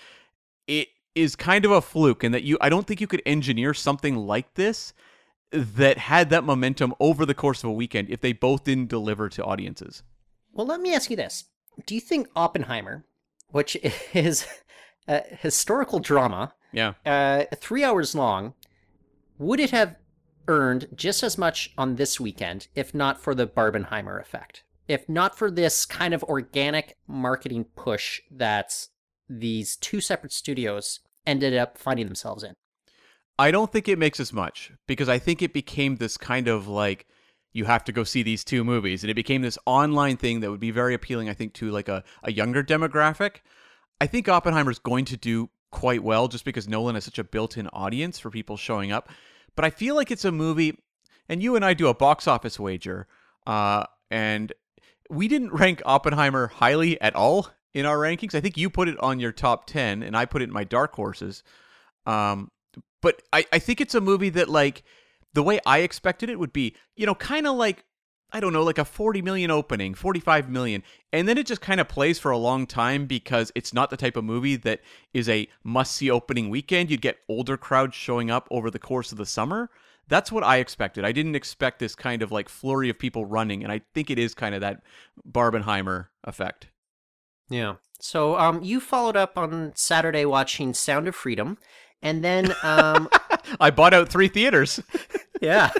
Is 1.17 1.35
kind 1.35 1.65
of 1.65 1.71
a 1.71 1.81
fluke, 1.81 2.23
and 2.23 2.35
that 2.35 2.43
you 2.43 2.59
I 2.61 2.69
don't 2.69 2.87
think 2.87 3.01
you 3.01 3.07
could 3.07 3.23
engineer 3.25 3.73
something 3.73 4.15
like 4.17 4.53
this 4.55 4.93
that 5.51 5.97
had 5.97 6.29
that 6.31 6.45
momentum 6.45 6.93
over 7.01 7.25
the 7.25 7.33
course 7.35 7.65
of 7.65 7.71
a 7.71 7.73
weekend 7.73 8.11
if 8.11 8.21
they 8.21 8.33
both 8.35 8.65
didn't 8.65 8.89
deliver 8.89 9.29
to 9.31 9.43
audiences. 9.45 10.03
Well, 10.53 10.67
let 10.67 10.81
me 10.81 10.95
ask 10.95 11.09
you 11.09 11.17
this. 11.17 11.45
Do 11.87 11.95
you 11.95 12.01
think 12.03 12.29
Oppenheimer, 12.37 13.07
which 13.51 13.77
is 14.13 14.47
a 15.09 15.23
historical 15.23 16.01
drama, 16.01 16.53
Yeah. 16.73 16.95
uh, 17.07 17.45
three 17.57 17.83
hours 17.83 18.15
long, 18.15 18.53
would 19.39 19.61
it 19.61 19.71
have 19.71 19.97
earned 20.49 20.89
just 20.95 21.23
as 21.23 21.39
much 21.39 21.73
on 21.79 21.97
this 21.97 22.21
weekend 22.21 22.69
if 22.75 22.95
not 22.95 23.21
for 23.21 23.35
the 23.35 23.47
Barbenheimer 23.47 24.21
effect? 24.21 24.65
If 24.87 25.09
not 25.09 25.37
for 25.39 25.51
this 25.51 25.87
kind 25.87 26.13
of 26.13 26.23
organic 26.25 26.97
marketing 27.07 27.65
push 27.75 28.21
that 28.31 28.87
these 29.29 29.77
two 29.77 30.01
separate 30.01 30.33
studios 30.33 31.01
ended 31.27 31.57
up 31.57 31.79
finding 31.79 32.07
themselves 32.07 32.43
in? 32.43 32.55
I 33.39 33.51
don't 33.51 33.71
think 33.71 33.89
it 33.89 33.99
makes 33.99 34.19
as 34.19 34.33
much 34.33 34.73
because 34.87 35.09
I 35.09 35.19
think 35.19 35.43
it 35.43 35.53
became 35.53 35.97
this 35.97 36.17
kind 36.17 36.49
of 36.49 36.69
like 36.69 37.07
you 37.53 37.65
have 37.65 37.85
to 37.85 37.93
go 37.93 38.05
see 38.05 38.23
these 38.23 38.45
two 38.45 38.65
movies 38.65 39.03
and 39.03 39.11
it 39.11 39.15
became 39.15 39.43
this 39.43 39.59
online 39.67 40.17
thing 40.17 40.41
that 40.41 40.51
would 40.51 40.61
be 40.61 40.71
very 40.71 40.95
appealing 40.95 41.29
I 41.29 41.35
think 41.35 41.53
to 41.55 41.71
like 41.71 41.89
a, 41.89 42.03
a 42.23 42.33
younger 42.33 42.63
demographic. 42.63 43.37
I 44.01 44.07
think 44.07 44.29
Oppenheimer's 44.29 44.79
going 44.79 45.05
to 45.07 45.17
do 45.17 45.51
quite 45.71 46.03
well 46.03 46.29
just 46.29 46.45
because 46.45 46.69
Nolan 46.69 46.95
has 46.95 47.05
such 47.05 47.19
a 47.19 47.25
built-in 47.25 47.69
audience 47.69 48.19
for 48.19 48.31
people 48.31 48.57
showing 48.57 48.93
up. 48.93 49.11
But 49.55 49.65
I 49.65 49.71
feel 49.71 49.97
like 49.97 50.11
it's 50.11 50.25
a 50.25 50.33
movie 50.33 50.79
and 51.29 51.43
you 51.43 51.57
and 51.57 51.65
I 51.65 51.75
do 51.75 51.89
a 51.89 51.95
box 51.95 52.27
office 52.27 52.59
wager 52.59 53.07
uh 53.47 53.85
and 54.11 54.53
we 55.11 55.29
didn't 55.29 55.53
rank 55.63 55.83
Oppenheimer 55.85 56.47
highly 56.47 56.99
at 57.03 57.15
all 57.15 57.49
in 57.77 57.85
our 57.85 57.99
rankings. 57.99 58.35
I 58.35 58.41
think 58.41 58.57
you 58.57 58.71
put 58.71 58.89
it 58.89 58.99
on 59.01 59.21
your 59.21 59.33
top 59.33 59.67
10 59.67 60.03
and 60.03 60.17
I 60.17 60.25
put 60.25 60.41
it 60.41 60.47
in 60.47 60.53
my 60.53 60.65
dark 60.65 60.95
horses. 60.95 61.45
Um 62.07 62.51
but 63.03 63.23
I, 63.33 63.45
I 63.53 63.59
think 63.59 63.81
it's 63.81 63.95
a 63.95 64.01
movie 64.01 64.31
that 64.31 64.49
like 64.49 64.83
the 65.35 65.43
way 65.43 65.61
I 65.67 65.79
expected 65.81 66.31
it 66.31 66.39
would 66.39 66.53
be, 66.53 66.75
you 66.97 67.05
know, 67.05 67.15
kind 67.15 67.47
of 67.47 67.55
like 67.57 67.85
I 68.33 68.41
don't 68.41 68.55
know, 68.55 68.63
like 68.63 68.79
a 68.79 68.85
40 68.85 69.21
million 69.23 69.51
opening, 69.51 69.95
45 69.95 70.49
million. 70.49 70.83
And 71.13 71.29
then 71.29 71.39
it 71.39 71.47
just 71.47 71.61
kind 71.61 71.81
of 71.81 71.87
plays 71.87 72.19
for 72.19 72.31
a 72.31 72.39
long 72.39 72.67
time 72.67 73.07
because 73.07 73.53
it's 73.55 73.75
not 73.75 73.91
the 73.91 73.97
type 73.97 74.17
of 74.17 74.25
movie 74.25 74.57
that 74.57 74.81
is 75.13 75.29
a 75.29 75.47
must 75.63 75.95
see 75.95 76.11
opening 76.11 76.49
weekend. 76.49 76.91
You'd 76.91 77.03
get 77.03 77.19
older 77.29 77.59
crowds 77.59 77.95
showing 77.95 78.31
up 78.31 78.49
over 78.51 78.71
the 78.71 78.79
course 78.79 79.13
of 79.13 79.19
the 79.19 79.27
summer. 79.27 79.71
That's 80.09 80.33
what 80.33 80.45
I 80.45 80.57
expected. 80.59 81.05
I 81.05 81.13
didn't 81.13 81.37
expect 81.37 81.79
this 81.79 81.95
kind 81.95 82.23
of 82.23 82.33
like 82.33 82.49
flurry 82.49 82.89
of 82.89 82.99
people 82.99 83.27
running. 83.27 83.63
And 83.63 83.71
I 83.71 83.83
think 83.95 84.11
it 84.11 84.19
is 84.19 84.35
kind 84.35 84.55
of 84.55 84.63
that 84.63 84.83
Barbenheimer 85.31 86.09
effect. 86.25 86.69
Yeah. 87.49 87.75
So 88.01 88.37
um, 88.39 88.63
you 88.63 88.81
followed 88.81 89.17
up 89.17 89.39
on 89.39 89.73
Saturday 89.75 90.25
watching 90.25 90.75
Sound 90.75 91.09
of 91.09 91.15
Freedom, 91.15 91.59
and 92.03 92.23
then 92.23 92.55
um, 92.63 93.09
I 93.61 93.71
bought 93.71 93.95
out 93.95 94.09
three 94.09 94.29
theaters. 94.29 94.81
yeah. 95.41 95.71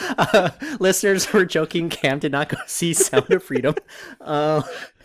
uh, 0.18 0.50
listeners 0.78 1.32
were 1.32 1.44
joking. 1.44 1.88
Cam 1.88 2.18
did 2.18 2.32
not 2.32 2.48
go 2.48 2.58
see 2.66 2.92
Sound 2.92 3.30
of 3.30 3.42
Freedom, 3.42 3.74
uh, 4.20 4.62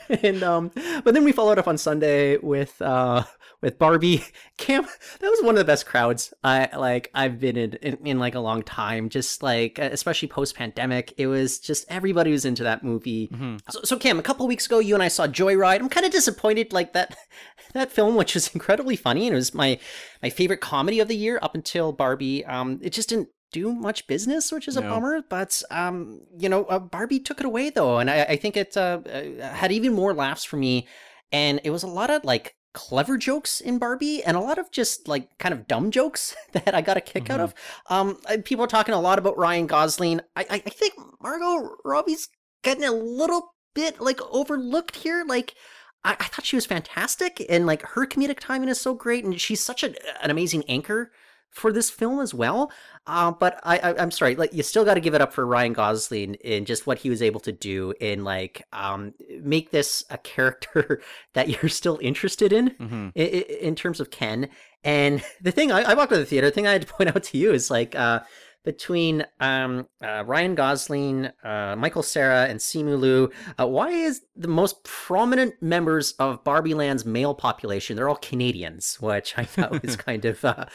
and 0.23 0.43
um, 0.43 0.71
but 1.03 1.13
then 1.13 1.23
we 1.23 1.31
followed 1.31 1.59
up 1.59 1.67
on 1.67 1.77
Sunday 1.77 2.37
with 2.37 2.81
uh, 2.81 3.23
with 3.61 3.77
Barbie. 3.77 4.23
Cam, 4.57 4.83
that 4.83 5.29
was 5.29 5.41
one 5.43 5.55
of 5.55 5.59
the 5.59 5.65
best 5.65 5.85
crowds 5.85 6.33
I 6.43 6.69
like 6.75 7.09
I've 7.13 7.39
been 7.39 7.57
in, 7.57 7.73
in 7.73 7.97
in 8.05 8.19
like 8.19 8.35
a 8.35 8.39
long 8.39 8.63
time. 8.63 9.09
Just 9.09 9.43
like 9.43 9.79
especially 9.79 10.27
post 10.27 10.55
pandemic, 10.55 11.13
it 11.17 11.27
was 11.27 11.59
just 11.59 11.85
everybody 11.89 12.31
was 12.31 12.45
into 12.45 12.63
that 12.63 12.83
movie. 12.83 13.29
So, 13.69 13.81
so 13.83 13.97
Cam, 13.97 14.19
a 14.19 14.23
couple 14.23 14.47
weeks 14.47 14.65
ago, 14.65 14.79
you 14.79 14.93
and 14.93 15.03
I 15.03 15.07
saw 15.07 15.27
Joyride. 15.27 15.79
I'm 15.79 15.89
kind 15.89 16.05
of 16.05 16.11
disappointed, 16.11 16.73
like 16.73 16.93
that 16.93 17.15
that 17.73 17.91
film, 17.91 18.15
which 18.15 18.33
was 18.35 18.53
incredibly 18.53 18.95
funny 18.95 19.27
and 19.27 19.33
it 19.33 19.37
was 19.37 19.53
my 19.53 19.79
my 20.21 20.29
favorite 20.29 20.61
comedy 20.61 20.99
of 20.99 21.07
the 21.07 21.15
year 21.15 21.39
up 21.41 21.55
until 21.55 21.91
Barbie. 21.91 22.45
Um, 22.45 22.79
it 22.81 22.91
just 22.91 23.09
didn't 23.09 23.29
do 23.51 23.73
much 23.73 24.07
business, 24.07 24.51
which 24.51 24.67
is 24.67 24.77
a 24.77 24.81
No. 24.81 24.89
bummer. 24.89 25.21
But 25.27 25.61
um, 25.69 26.21
you 26.37 26.49
know, 26.49 26.65
uh, 26.65 26.79
Barbie 26.79 27.19
took 27.19 27.39
it 27.39 27.45
away 27.45 27.69
though, 27.69 27.99
and 27.99 28.09
I, 28.09 28.23
I 28.23 28.35
think 28.37 28.57
it 28.57 28.75
uh, 28.77 28.99
uh, 29.05 29.53
had 29.53 29.71
even 29.71 29.93
more 29.93 30.13
laughs 30.13 30.43
for 30.43 30.57
me. 30.57 30.87
And 31.31 31.61
it 31.63 31.69
was 31.69 31.83
a 31.83 31.87
lot 31.87 32.09
of 32.09 32.23
like 32.23 32.55
clever 32.73 33.17
jokes 33.17 33.59
in 33.61 33.77
Barbie, 33.77 34.23
and 34.23 34.35
a 34.37 34.39
lot 34.39 34.57
of 34.57 34.71
just 34.71 35.07
like 35.07 35.37
kind 35.37 35.53
of 35.53 35.67
dumb 35.67 35.91
jokes 35.91 36.35
that 36.53 36.73
I 36.73 36.81
got 36.81 36.97
a 36.97 37.01
kick 37.01 37.29
out 37.29 37.39
of. 37.39 37.53
Um, 37.87 38.17
people 38.43 38.63
are 38.65 38.67
talking 38.67 38.95
a 38.95 39.01
lot 39.01 39.19
about 39.19 39.37
Ryan 39.37 39.67
Gosling. 39.67 40.21
I, 40.35 40.45
I, 40.49 40.55
I 40.65 40.69
think 40.69 40.93
Margot 41.21 41.75
Robbie's 41.83 42.29
getting 42.63 42.83
a 42.83 42.91
little 42.91 43.53
bit 43.73 43.99
like 44.01 44.19
overlooked 44.31 44.97
here. 44.97 45.23
Like. 45.27 45.55
I, 46.03 46.13
I 46.19 46.23
thought 46.23 46.47
she 46.47 46.55
was 46.55 46.65
fantastic, 46.65 47.45
and 47.47 47.67
like 47.67 47.83
her 47.89 48.07
comedic 48.07 48.39
timing 48.39 48.69
is 48.69 48.81
so 48.81 48.95
great, 48.95 49.23
and 49.23 49.39
she's 49.39 49.63
such 49.63 49.83
a, 49.83 49.89
an 50.23 50.31
amazing 50.31 50.63
anchor 50.67 51.11
for 51.51 51.71
this 51.71 51.89
film 51.89 52.19
as 52.19 52.33
well. 52.33 52.71
Uh, 53.07 53.31
but 53.31 53.59
I, 53.63 53.77
I 53.79 54.01
am 54.01 54.09
sorry, 54.11 54.35
like 54.35 54.53
you 54.53 54.63
still 54.63 54.85
got 54.85 54.93
to 54.93 54.99
give 55.01 55.13
it 55.13 55.21
up 55.21 55.33
for 55.33 55.45
Ryan 55.45 55.73
Gosling 55.73 56.35
in 56.35 56.65
just 56.65 56.87
what 56.87 56.97
he 56.99 57.09
was 57.09 57.21
able 57.21 57.39
to 57.41 57.51
do 57.51 57.93
in 57.99 58.23
like 58.23 58.63
um 58.73 59.13
make 59.41 59.71
this 59.71 60.03
a 60.09 60.17
character 60.17 61.01
that 61.33 61.49
you're 61.49 61.69
still 61.69 61.99
interested 62.01 62.53
in, 62.53 62.69
Mm-hmm. 62.71 63.09
in, 63.15 63.27
in 63.69 63.75
terms 63.75 63.99
of 63.99 64.11
Ken. 64.11 64.49
And 64.83 65.23
the 65.41 65.51
thing 65.51 65.71
I, 65.71 65.81
I 65.81 65.93
walked 65.93 66.11
to 66.13 66.17
the 66.17 66.25
theater, 66.25 66.47
the 66.47 66.51
thing 66.53 66.67
I 66.67 66.71
had 66.73 66.81
to 66.83 66.87
point 66.93 67.15
out 67.15 67.23
to 67.23 67.37
you 67.37 67.51
is 67.51 67.69
like 67.69 67.95
uh 67.95 68.21
between 68.63 69.25
um, 69.39 69.87
uh, 70.03 70.23
Ryan 70.25 70.55
Gosling, 70.55 71.29
uh, 71.43 71.75
Michael 71.77 72.03
Cera, 72.03 72.45
and 72.45 72.59
Simu 72.59 72.99
Liu, 72.99 73.31
uh, 73.59 73.67
why 73.67 73.89
is 73.89 74.21
the 74.35 74.47
most 74.47 74.83
prominent 74.83 75.61
members 75.61 76.13
of 76.13 76.43
Barbie 76.43 76.73
Land's 76.73 77.05
male 77.05 77.33
population? 77.33 77.95
They're 77.95 78.09
all 78.09 78.15
Canadians, 78.15 78.97
which 79.01 79.37
I 79.37 79.43
thought 79.45 79.81
was 79.81 79.95
kind 79.95 80.25
of. 80.25 80.43
Uh, 80.45 80.65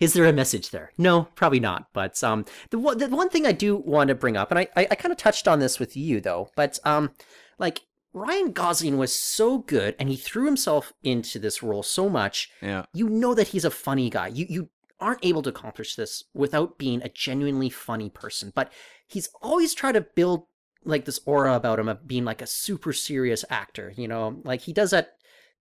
is 0.00 0.14
there 0.14 0.24
a 0.24 0.32
message 0.32 0.70
there? 0.70 0.92
No, 0.98 1.28
probably 1.34 1.60
not. 1.60 1.88
But 1.92 2.22
um, 2.24 2.44
the 2.70 2.78
one 2.78 2.98
the 2.98 3.08
one 3.08 3.28
thing 3.28 3.46
I 3.46 3.52
do 3.52 3.76
want 3.76 4.08
to 4.08 4.14
bring 4.14 4.36
up, 4.36 4.50
and 4.50 4.58
I 4.58 4.68
I, 4.76 4.88
I 4.90 4.94
kind 4.94 5.12
of 5.12 5.18
touched 5.18 5.46
on 5.46 5.58
this 5.58 5.78
with 5.78 5.96
you 5.96 6.20
though, 6.20 6.50
but 6.56 6.78
um, 6.84 7.10
like. 7.58 7.82
Ryan 8.12 8.52
Gosling 8.52 8.96
was 8.96 9.14
so 9.14 9.58
good 9.58 9.94
and 9.98 10.08
he 10.08 10.16
threw 10.16 10.46
himself 10.46 10.90
into 11.02 11.38
this 11.38 11.62
role 11.62 11.82
so 11.82 12.08
much. 12.08 12.50
Yeah. 12.62 12.86
You 12.94 13.10
know 13.10 13.34
that 13.34 13.48
he's 13.48 13.66
a 13.66 13.70
funny 13.70 14.08
guy. 14.08 14.28
You 14.28 14.46
you 14.48 14.70
aren't 15.00 15.24
able 15.24 15.42
to 15.42 15.50
accomplish 15.50 15.94
this 15.94 16.24
without 16.34 16.78
being 16.78 17.02
a 17.02 17.08
genuinely 17.08 17.70
funny 17.70 18.08
person. 18.10 18.52
But 18.54 18.72
he's 19.06 19.28
always 19.42 19.74
tried 19.74 19.92
to 19.92 20.00
build 20.00 20.44
like 20.84 21.04
this 21.04 21.20
aura 21.26 21.54
about 21.54 21.78
him 21.78 21.88
of 21.88 22.06
being 22.06 22.24
like 22.24 22.40
a 22.42 22.46
super 22.46 22.92
serious 22.92 23.44
actor. 23.50 23.92
You 23.96 24.08
know, 24.08 24.40
like 24.44 24.62
he 24.62 24.72
does 24.72 24.90
that 24.90 25.10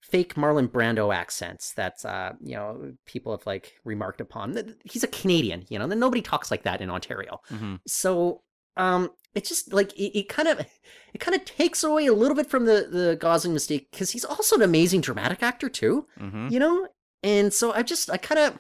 fake 0.01 0.35
Marlon 0.35 0.67
Brando 0.67 1.13
accents 1.13 1.73
that 1.73 2.05
uh, 2.05 2.33
you 2.41 2.55
know 2.55 2.93
people 3.05 3.31
have 3.35 3.45
like 3.45 3.73
remarked 3.83 4.21
upon. 4.21 4.75
He's 4.83 5.03
a 5.03 5.07
Canadian, 5.07 5.65
you 5.69 5.79
know, 5.79 5.85
and 5.89 5.99
nobody 5.99 6.21
talks 6.21 6.51
like 6.51 6.63
that 6.63 6.81
in 6.81 6.89
Ontario. 6.89 7.41
Mm-hmm. 7.51 7.75
So 7.87 8.41
um 8.77 9.09
it's 9.33 9.47
just 9.47 9.71
like 9.71 9.93
it, 9.93 10.19
it 10.19 10.29
kind 10.29 10.47
of 10.49 10.59
it 11.13 11.19
kind 11.19 11.35
of 11.35 11.45
takes 11.45 11.83
away 11.83 12.05
a 12.07 12.13
little 12.13 12.35
bit 12.35 12.49
from 12.49 12.65
the 12.65 12.87
the 12.91 13.17
Gosling 13.19 13.53
mistake 13.53 13.87
because 13.91 14.11
he's 14.11 14.25
also 14.25 14.57
an 14.57 14.61
amazing 14.61 15.01
dramatic 15.01 15.41
actor 15.41 15.69
too 15.69 16.05
Mm-hmm. 16.19 16.49
you 16.49 16.59
know 16.59 16.87
and 17.23 17.53
so 17.53 17.71
i 17.71 17.81
just 17.83 18.09
i 18.11 18.17
kind 18.17 18.39
of 18.39 18.59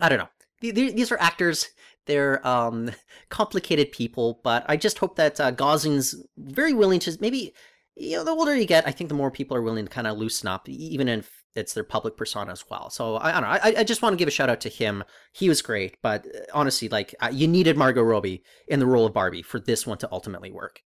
i 0.00 0.08
don't 0.08 0.18
know. 0.18 0.28
Th- 0.60 0.74
th- 0.74 0.94
these 0.94 1.12
are 1.12 1.20
actors. 1.20 1.68
They're 2.06 2.46
um 2.46 2.90
complicated 3.28 3.92
people 3.92 4.40
but 4.42 4.64
i 4.66 4.76
just 4.76 4.98
hope 4.98 5.16
that 5.16 5.38
uh, 5.38 5.50
gosling's 5.50 6.14
very 6.38 6.72
willing 6.72 7.00
to 7.00 7.16
maybe 7.20 7.52
you 7.94 8.16
know 8.16 8.24
the 8.24 8.30
older 8.30 8.56
you 8.56 8.64
get 8.64 8.88
i 8.88 8.90
think 8.90 9.08
the 9.08 9.14
more 9.14 9.30
people 9.30 9.54
are 9.56 9.62
willing 9.62 9.84
to 9.84 9.90
kind 9.90 10.06
of 10.06 10.16
loosen 10.16 10.48
up 10.48 10.66
even 10.68 11.08
if 11.08 11.38
it's 11.54 11.74
their 11.74 11.84
public 11.84 12.16
persona 12.16 12.52
as 12.52 12.64
well. 12.70 12.88
So 12.88 13.16
i, 13.16 13.30
I 13.30 13.32
don't 13.32 13.42
know. 13.42 13.48
I, 13.48 13.80
I 13.80 13.84
just 13.84 14.00
want 14.00 14.12
to 14.12 14.16
give 14.16 14.28
a 14.28 14.30
shout 14.30 14.48
out 14.48 14.60
to 14.62 14.68
him. 14.68 15.04
He 15.32 15.48
was 15.48 15.60
great 15.60 15.98
but 16.02 16.24
uh, 16.26 16.40
honestly 16.54 16.88
like 16.88 17.14
uh, 17.20 17.30
you 17.32 17.46
needed 17.46 17.76
margot 17.76 18.02
robbie 18.02 18.42
in 18.68 18.80
the 18.80 18.86
role 18.86 19.04
of 19.04 19.12
barbie 19.12 19.42
for 19.42 19.60
this 19.60 19.86
one 19.86 19.98
to 19.98 20.08
ultimately 20.10 20.50
work. 20.50 20.82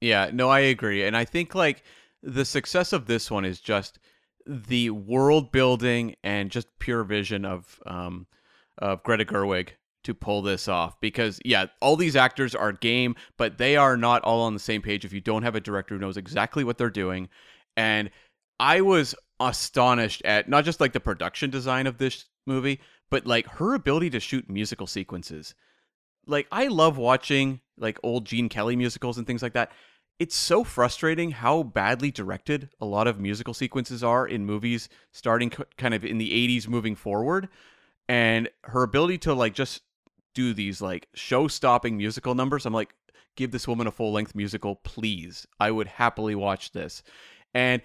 Yeah, 0.00 0.30
no, 0.32 0.48
I 0.48 0.60
agree. 0.60 1.04
And 1.04 1.16
I 1.16 1.24
think 1.24 1.54
like 1.54 1.82
the 2.22 2.44
success 2.44 2.92
of 2.92 3.06
this 3.06 3.30
one 3.30 3.44
is 3.44 3.60
just 3.60 3.98
the 4.46 4.90
world 4.90 5.50
building 5.52 6.14
and 6.22 6.50
just 6.50 6.68
pure 6.78 7.04
vision 7.04 7.44
of 7.44 7.80
um 7.86 8.26
of 8.78 9.02
Greta 9.02 9.24
Gerwig 9.24 9.70
to 10.04 10.14
pull 10.14 10.42
this 10.42 10.68
off 10.68 11.00
because 11.00 11.40
yeah, 11.44 11.66
all 11.80 11.96
these 11.96 12.16
actors 12.16 12.54
are 12.54 12.72
game, 12.72 13.16
but 13.36 13.58
they 13.58 13.76
are 13.76 13.96
not 13.96 14.22
all 14.22 14.42
on 14.42 14.54
the 14.54 14.60
same 14.60 14.80
page 14.80 15.04
if 15.04 15.12
you 15.12 15.20
don't 15.20 15.42
have 15.42 15.54
a 15.54 15.60
director 15.60 15.94
who 15.94 16.00
knows 16.00 16.16
exactly 16.16 16.64
what 16.64 16.78
they're 16.78 16.90
doing. 16.90 17.28
And 17.76 18.10
I 18.60 18.80
was 18.80 19.14
astonished 19.40 20.22
at 20.24 20.48
not 20.48 20.64
just 20.64 20.80
like 20.80 20.92
the 20.92 21.00
production 21.00 21.50
design 21.50 21.86
of 21.86 21.98
this 21.98 22.24
movie, 22.46 22.80
but 23.10 23.26
like 23.26 23.46
her 23.46 23.74
ability 23.74 24.10
to 24.10 24.20
shoot 24.20 24.48
musical 24.48 24.86
sequences 24.86 25.54
like 26.28 26.46
I 26.52 26.68
love 26.68 26.98
watching 26.98 27.60
like 27.76 27.98
old 28.02 28.26
Gene 28.26 28.48
Kelly 28.48 28.76
musicals 28.76 29.18
and 29.18 29.26
things 29.26 29.42
like 29.42 29.54
that. 29.54 29.72
It's 30.18 30.36
so 30.36 30.64
frustrating 30.64 31.30
how 31.30 31.62
badly 31.62 32.10
directed 32.10 32.68
a 32.80 32.84
lot 32.86 33.06
of 33.06 33.20
musical 33.20 33.54
sequences 33.54 34.04
are 34.04 34.26
in 34.26 34.44
movies 34.44 34.88
starting 35.12 35.50
kind 35.76 35.94
of 35.94 36.04
in 36.04 36.18
the 36.18 36.30
80s 36.30 36.68
moving 36.68 36.94
forward 36.94 37.48
and 38.08 38.48
her 38.64 38.82
ability 38.82 39.18
to 39.18 39.34
like 39.34 39.54
just 39.54 39.82
do 40.34 40.54
these 40.54 40.80
like 40.80 41.08
show-stopping 41.14 41.96
musical 41.96 42.34
numbers. 42.34 42.66
I'm 42.66 42.72
like 42.72 42.94
give 43.36 43.50
this 43.52 43.68
woman 43.68 43.86
a 43.86 43.92
full-length 43.92 44.34
musical, 44.34 44.76
please. 44.76 45.46
I 45.60 45.70
would 45.70 45.86
happily 45.86 46.34
watch 46.34 46.72
this. 46.72 47.02
And 47.54 47.82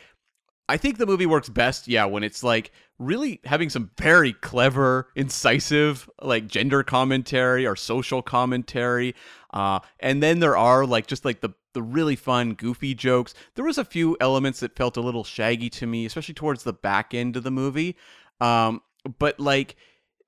I 0.67 0.77
think 0.77 0.97
the 0.97 1.05
movie 1.05 1.25
works 1.25 1.49
best, 1.49 1.87
yeah, 1.87 2.05
when 2.05 2.23
it's 2.23 2.43
like 2.43 2.71
really 2.97 3.41
having 3.43 3.69
some 3.69 3.91
very 3.97 4.33
clever, 4.33 5.09
incisive, 5.15 6.09
like 6.21 6.47
gender 6.47 6.83
commentary 6.83 7.67
or 7.67 7.75
social 7.75 8.21
commentary. 8.21 9.13
Uh, 9.53 9.79
and 9.99 10.23
then 10.23 10.39
there 10.39 10.57
are 10.57 10.85
like 10.85 11.05
just 11.05 11.25
like 11.25 11.41
the 11.41 11.49
the 11.73 11.81
really 11.81 12.15
fun, 12.15 12.53
goofy 12.53 12.93
jokes. 12.93 13.33
There 13.55 13.65
was 13.65 13.77
a 13.77 13.85
few 13.85 14.15
elements 14.21 14.59
that 14.59 14.75
felt 14.75 14.95
a 14.95 15.01
little 15.01 15.23
shaggy 15.23 15.69
to 15.71 15.87
me, 15.87 16.05
especially 16.05 16.35
towards 16.35 16.63
the 16.63 16.73
back 16.73 17.13
end 17.13 17.35
of 17.35 17.43
the 17.43 17.51
movie. 17.51 17.97
Um, 18.39 18.81
but 19.19 19.39
like, 19.39 19.75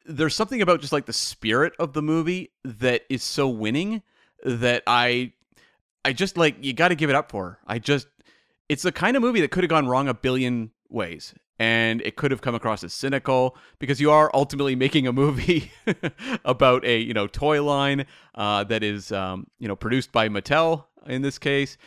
there's 0.06 0.36
something 0.36 0.62
about 0.62 0.82
just 0.82 0.93
like 0.93 1.06
the 1.06 1.14
spirit 1.14 1.74
of 1.80 1.93
the 1.93 2.01
movie 2.01 2.51
that 2.64 3.03
is 3.10 3.24
so 3.24 3.47
winning 3.47 4.01
that 4.43 4.84
I, 4.86 5.34
I 6.03 6.14
just 6.14 6.38
like 6.38 6.58
you 6.64 6.74
got 6.74 6.89
to 6.89 6.95
give 6.95 7.10
it 7.10 7.16
up 7.16 7.32
for. 7.32 7.60
I 7.66 7.80
just 7.80 8.08
it's 8.70 8.84
the 8.84 8.91
kind 8.91 9.16
of 9.16 9.22
movie 9.22 9.41
that 9.41 9.51
could 9.51 9.64
have 9.64 9.70
gone 9.70 9.88
wrong 9.88 10.08
a 10.08 10.14
billion 10.14 10.72
ways 10.89 11.34
and 11.58 12.01
it 12.01 12.16
could 12.16 12.32
have 12.32 12.41
come 12.41 12.56
across 12.56 12.84
as 12.84 12.93
cynical 12.93 13.56
because 13.80 14.01
you 14.01 14.12
are 14.12 14.30
ultimately 14.34 14.76
making 14.76 15.08
a 15.08 15.14
movie 15.14 15.72
about 16.45 16.84
a 16.86 16.99
you 16.99 17.14
know 17.14 17.28
toy 17.28 17.64
line 17.64 18.06
uh, 18.36 18.64
that 18.64 18.84
is 18.84 19.12
um, 19.12 19.47
you 19.60 19.68
know 19.68 19.76
produced 19.76 20.12
by 20.12 20.30
Mattel 20.30 20.86
in 21.06 21.22
this 21.22 21.39
case 21.39 21.78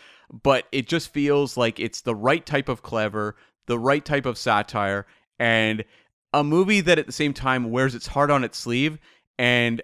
but 0.43 0.67
it 0.73 0.87
just 0.87 1.13
feels 1.13 1.57
like 1.57 1.81
it's 1.81 2.03
the 2.03 2.15
right 2.15 2.45
type 2.45 2.69
of 2.69 2.83
clever 2.83 3.37
the 3.67 3.79
right 3.79 4.05
type 4.05 4.27
of 4.27 4.39
satire 4.39 5.07
and 5.39 5.85
a 6.33 6.45
movie 6.45 6.81
that 6.81 6.99
at 6.99 7.07
the 7.07 7.13
same 7.13 7.33
time 7.33 7.71
wears 7.71 7.95
its 7.95 8.09
heart 8.09 8.31
on 8.31 8.45
its 8.45 8.59
sleeve 8.59 8.99
and 9.39 9.83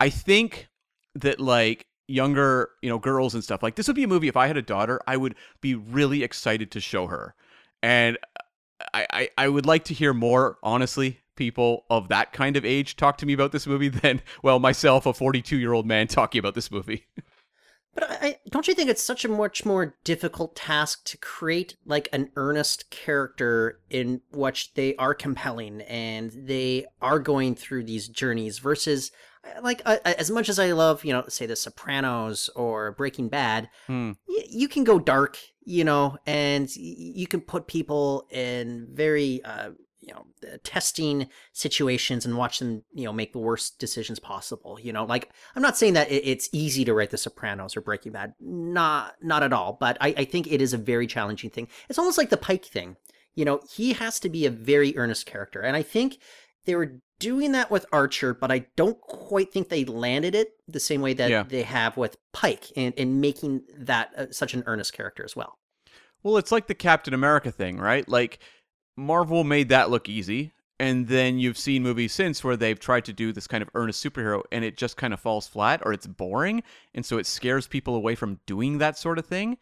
I 0.00 0.10
think 0.10 0.68
that 1.14 1.40
like 1.40 1.86
younger, 2.08 2.70
you 2.82 2.88
know, 2.88 2.98
girls 2.98 3.34
and 3.34 3.42
stuff. 3.42 3.62
Like 3.62 3.74
this 3.76 3.86
would 3.86 3.96
be 3.96 4.04
a 4.04 4.08
movie 4.08 4.28
if 4.28 4.36
I 4.36 4.46
had 4.46 4.56
a 4.56 4.62
daughter, 4.62 5.00
I 5.06 5.16
would 5.16 5.34
be 5.60 5.74
really 5.74 6.22
excited 6.22 6.70
to 6.72 6.80
show 6.80 7.06
her. 7.06 7.34
And 7.82 8.18
I, 8.94 9.06
I, 9.10 9.28
I 9.38 9.48
would 9.48 9.66
like 9.66 9.84
to 9.84 9.94
hear 9.94 10.12
more, 10.12 10.58
honestly, 10.62 11.20
people 11.36 11.84
of 11.90 12.08
that 12.08 12.32
kind 12.32 12.56
of 12.56 12.64
age 12.64 12.96
talk 12.96 13.18
to 13.18 13.26
me 13.26 13.32
about 13.32 13.52
this 13.52 13.66
movie 13.66 13.88
than, 13.88 14.22
well, 14.42 14.58
myself, 14.58 15.06
a 15.06 15.12
42 15.12 15.56
year 15.56 15.72
old 15.72 15.86
man, 15.86 16.06
talking 16.06 16.38
about 16.38 16.54
this 16.54 16.70
movie. 16.70 17.06
But 17.94 18.10
I, 18.10 18.14
I 18.26 18.36
don't 18.50 18.66
you 18.66 18.74
think 18.74 18.88
it's 18.90 19.02
such 19.02 19.24
a 19.24 19.28
much 19.28 19.64
more 19.66 19.94
difficult 20.04 20.56
task 20.56 21.04
to 21.06 21.16
create 21.18 21.76
like 21.84 22.08
an 22.12 22.30
earnest 22.36 22.90
character 22.90 23.80
in 23.90 24.20
which 24.32 24.72
they 24.74 24.96
are 24.96 25.14
compelling 25.14 25.82
and 25.82 26.30
they 26.32 26.86
are 27.00 27.18
going 27.18 27.54
through 27.54 27.84
these 27.84 28.08
journeys 28.08 28.58
versus 28.58 29.12
like 29.62 29.82
uh, 29.84 29.96
as 30.04 30.30
much 30.30 30.48
as 30.48 30.58
I 30.58 30.72
love, 30.72 31.04
you 31.04 31.12
know, 31.12 31.24
say 31.28 31.46
The 31.46 31.56
Sopranos 31.56 32.48
or 32.54 32.92
Breaking 32.92 33.28
Bad, 33.28 33.68
Hmm. 33.88 34.12
y- 34.28 34.44
you 34.48 34.68
can 34.68 34.84
go 34.84 34.98
dark, 35.00 35.36
you 35.64 35.82
know, 35.84 36.16
and 36.26 36.66
y- 36.68 36.74
you 36.76 37.26
can 37.26 37.40
put 37.40 37.66
people 37.66 38.26
in 38.30 38.86
very, 38.92 39.42
uh, 39.44 39.70
you 40.02 40.12
know, 40.12 40.26
testing 40.64 41.28
situations 41.52 42.26
and 42.26 42.36
watch 42.36 42.58
them, 42.58 42.82
you 42.92 43.04
know, 43.04 43.12
make 43.12 43.32
the 43.32 43.38
worst 43.38 43.78
decisions 43.78 44.18
possible. 44.18 44.78
You 44.82 44.92
know, 44.92 45.04
like 45.04 45.30
I'm 45.54 45.62
not 45.62 45.76
saying 45.76 45.94
that 45.94 46.10
it's 46.10 46.48
easy 46.52 46.84
to 46.84 46.92
write 46.94 47.10
The 47.10 47.18
Sopranos 47.18 47.76
or 47.76 47.80
Breaking 47.80 48.12
Bad, 48.12 48.34
not 48.40 49.14
not 49.22 49.42
at 49.42 49.52
all, 49.52 49.76
but 49.78 49.96
I, 50.00 50.08
I 50.18 50.24
think 50.24 50.50
it 50.50 50.60
is 50.60 50.74
a 50.74 50.78
very 50.78 51.06
challenging 51.06 51.50
thing. 51.50 51.68
It's 51.88 51.98
almost 51.98 52.18
like 52.18 52.30
the 52.30 52.36
Pike 52.36 52.64
thing. 52.64 52.96
You 53.34 53.44
know, 53.44 53.60
he 53.72 53.94
has 53.94 54.18
to 54.20 54.28
be 54.28 54.44
a 54.44 54.50
very 54.50 54.96
earnest 54.96 55.24
character, 55.24 55.60
and 55.60 55.76
I 55.76 55.82
think 55.82 56.18
they 56.64 56.74
were 56.74 57.00
doing 57.18 57.52
that 57.52 57.70
with 57.70 57.86
Archer, 57.92 58.34
but 58.34 58.50
I 58.50 58.66
don't 58.76 59.00
quite 59.00 59.52
think 59.52 59.68
they 59.68 59.84
landed 59.84 60.34
it 60.34 60.48
the 60.66 60.80
same 60.80 61.00
way 61.00 61.12
that 61.14 61.30
Yeah. 61.30 61.44
they 61.44 61.62
have 61.62 61.96
with 61.96 62.16
Pike 62.32 62.72
in, 62.72 62.92
in 62.94 63.20
making 63.20 63.62
that 63.78 64.10
uh, 64.16 64.26
such 64.32 64.54
an 64.54 64.64
earnest 64.66 64.92
character 64.92 65.24
as 65.24 65.36
well. 65.36 65.58
Well, 66.24 66.36
it's 66.36 66.50
like 66.52 66.66
the 66.66 66.74
Captain 66.74 67.14
America 67.14 67.50
thing, 67.52 67.78
right? 67.78 68.08
Like 68.08 68.40
Marvel 68.96 69.44
made 69.44 69.70
that 69.70 69.90
look 69.90 70.08
easy, 70.08 70.52
and 70.78 71.06
then 71.08 71.38
you've 71.38 71.58
seen 71.58 71.82
movies 71.82 72.12
since 72.12 72.42
where 72.42 72.56
they've 72.56 72.78
tried 72.78 73.04
to 73.06 73.12
do 73.12 73.32
this 73.32 73.46
kind 73.46 73.62
of 73.62 73.70
earnest 73.74 74.04
superhero 74.04 74.42
and 74.50 74.64
it 74.64 74.76
just 74.76 74.96
kind 74.96 75.14
of 75.14 75.20
falls 75.20 75.46
flat 75.46 75.80
or 75.84 75.92
it's 75.92 76.06
boring, 76.06 76.62
and 76.94 77.06
so 77.06 77.18
it 77.18 77.26
scares 77.26 77.66
people 77.66 77.94
away 77.94 78.14
from 78.14 78.40
doing 78.46 78.78
that 78.78 78.98
sort 78.98 79.18
of 79.18 79.26
thing. 79.26 79.58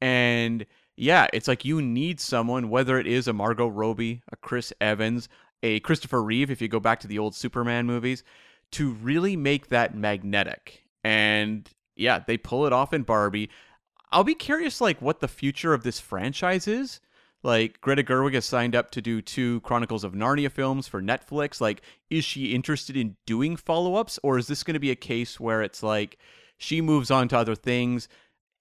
And 0.00 0.64
yeah, 0.96 1.26
it's 1.32 1.48
like 1.48 1.64
you 1.64 1.82
need 1.82 2.20
someone, 2.20 2.70
whether 2.70 2.98
it 2.98 3.06
is 3.06 3.26
a 3.26 3.32
Margot 3.32 3.68
Robbie, 3.68 4.22
a 4.30 4.36
Chris 4.36 4.72
Evans, 4.80 5.28
a 5.62 5.80
Christopher 5.80 6.22
Reeve, 6.22 6.50
if 6.50 6.62
you 6.62 6.68
go 6.68 6.80
back 6.80 7.00
to 7.00 7.06
the 7.06 7.18
old 7.18 7.34
Superman 7.34 7.86
movies, 7.86 8.22
to 8.72 8.92
really 8.92 9.36
make 9.36 9.68
that 9.68 9.94
magnetic. 9.94 10.84
And 11.02 11.68
yeah, 11.96 12.20
they 12.26 12.38
pull 12.38 12.66
it 12.66 12.72
off 12.72 12.92
in 12.92 13.02
Barbie. 13.02 13.50
I'll 14.12 14.24
be 14.24 14.34
curious, 14.34 14.80
like, 14.80 15.00
what 15.00 15.20
the 15.20 15.28
future 15.28 15.72
of 15.74 15.82
this 15.82 16.00
franchise 16.00 16.66
is. 16.66 17.00
Like 17.42 17.80
Greta 17.80 18.02
Gerwig 18.02 18.34
has 18.34 18.44
signed 18.44 18.76
up 18.76 18.90
to 18.90 19.00
do 19.00 19.22
two 19.22 19.60
Chronicles 19.60 20.04
of 20.04 20.12
Narnia 20.12 20.50
films 20.50 20.86
for 20.88 21.00
Netflix. 21.00 21.60
Like, 21.60 21.82
is 22.10 22.24
she 22.24 22.54
interested 22.54 22.96
in 22.96 23.16
doing 23.26 23.56
follow 23.56 23.94
ups, 23.94 24.18
or 24.22 24.36
is 24.36 24.46
this 24.46 24.62
going 24.62 24.74
to 24.74 24.80
be 24.80 24.90
a 24.90 24.96
case 24.96 25.40
where 25.40 25.62
it's 25.62 25.82
like 25.82 26.18
she 26.58 26.80
moves 26.80 27.10
on 27.10 27.28
to 27.28 27.38
other 27.38 27.54
things? 27.54 28.08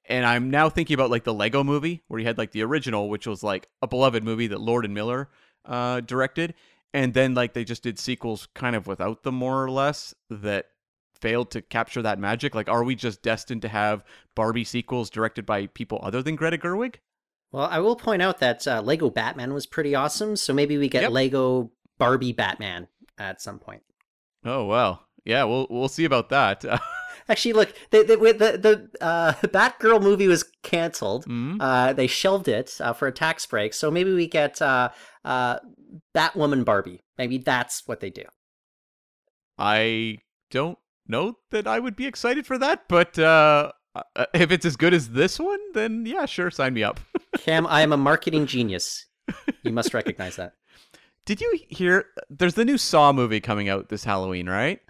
And 0.05 0.25
I'm 0.25 0.49
now 0.49 0.69
thinking 0.69 0.93
about 0.93 1.11
like 1.11 1.25
the 1.25 1.33
Lego 1.33 1.63
movie, 1.63 2.03
where 2.07 2.19
you 2.19 2.25
had 2.25 2.37
like 2.37 2.51
the 2.51 2.63
original, 2.63 3.09
which 3.09 3.27
was 3.27 3.43
like 3.43 3.67
a 3.81 3.87
beloved 3.87 4.23
movie 4.23 4.47
that 4.47 4.61
Lord 4.61 4.85
and 4.85 4.93
Miller 4.93 5.29
uh, 5.65 5.99
directed, 5.99 6.53
and 6.93 7.13
then 7.13 7.35
like 7.35 7.53
they 7.53 7.65
just 7.65 7.83
did 7.83 7.99
sequels 7.99 8.47
kind 8.55 8.75
of 8.75 8.87
without 8.87 9.23
them, 9.23 9.35
more 9.35 9.63
or 9.63 9.69
less, 9.69 10.15
that 10.29 10.67
failed 11.13 11.51
to 11.51 11.61
capture 11.61 12.01
that 12.01 12.17
magic. 12.17 12.55
Like, 12.55 12.69
are 12.69 12.83
we 12.83 12.95
just 12.95 13.21
destined 13.21 13.61
to 13.63 13.67
have 13.67 14.05
Barbie 14.35 14.63
sequels 14.63 15.09
directed 15.09 15.45
by 15.45 15.67
people 15.67 15.99
other 16.01 16.23
than 16.23 16.37
Greta 16.37 16.57
Gerwig? 16.57 16.95
Well, 17.51 17.65
I 17.65 17.79
will 17.79 17.95
point 17.95 18.21
out 18.21 18.39
that 18.39 18.67
uh, 18.67 18.81
Lego 18.81 19.09
Batman 19.09 19.53
was 19.53 19.65
pretty 19.65 19.95
awesome, 19.95 20.35
so 20.35 20.53
maybe 20.53 20.77
we 20.77 20.87
get 20.87 21.01
Yep. 21.03 21.11
Lego 21.11 21.71
Barbie 21.97 22.31
Batman 22.33 22.87
at 23.17 23.41
some 23.41 23.59
point. 23.59 23.81
Oh 24.45 24.65
well, 24.65 25.05
yeah, 25.25 25.43
we'll 25.45 25.67
we'll 25.69 25.87
see 25.89 26.05
about 26.05 26.29
that. 26.29 26.63
Actually, 27.27 27.53
look, 27.53 27.73
the 27.91 28.03
the 28.03 28.15
the, 28.17 28.57
the 28.57 29.03
uh, 29.05 29.33
Batgirl 29.43 30.01
movie 30.01 30.27
was 30.27 30.43
canceled. 30.63 31.25
Mhm. 31.25 31.57
Uh, 31.59 31.93
they 31.93 32.07
shelved 32.07 32.47
it 32.47 32.77
uh, 32.79 32.93
for 32.93 33.07
a 33.07 33.11
tax 33.11 33.45
break, 33.45 33.73
so 33.73 33.89
maybe 33.91 34.13
we 34.13 34.27
get 34.27 34.61
uh, 34.61 34.89
uh, 35.25 35.57
Batwoman 36.15 36.63
Barbie. 36.65 37.01
Maybe 37.17 37.37
that's 37.37 37.87
what 37.87 37.99
they 37.99 38.09
do. 38.09 38.23
I 39.57 40.19
don't 40.51 40.77
know 41.07 41.37
that 41.51 41.67
I 41.67 41.79
would 41.79 41.95
be 41.95 42.05
excited 42.05 42.45
for 42.47 42.57
that, 42.59 42.87
but 42.87 43.17
uh, 43.19 43.71
uh, 43.95 44.25
if 44.33 44.51
it's 44.51 44.65
as 44.65 44.75
good 44.75 44.93
as 44.93 45.09
this 45.09 45.39
one, 45.39 45.59
then 45.73 46.05
yeah, 46.05 46.25
sure, 46.25 46.49
sign 46.51 46.73
me 46.73 46.83
up. 46.83 46.99
Cam, 47.39 47.65
I 47.67 47.81
am 47.81 47.93
a 47.93 47.97
marketing 47.97 48.45
genius. 48.45 49.05
You 49.63 49.71
must 49.71 49.93
recognize 49.93 50.35
that. 50.35 50.53
Did 51.25 51.39
you 51.39 51.59
hear? 51.69 52.05
There's 52.29 52.55
the 52.55 52.65
new 52.65 52.77
Saw 52.77 53.13
movie 53.13 53.39
coming 53.39 53.69
out 53.69 53.87
this 53.87 54.03
Halloween, 54.03 54.49
right? 54.49 54.81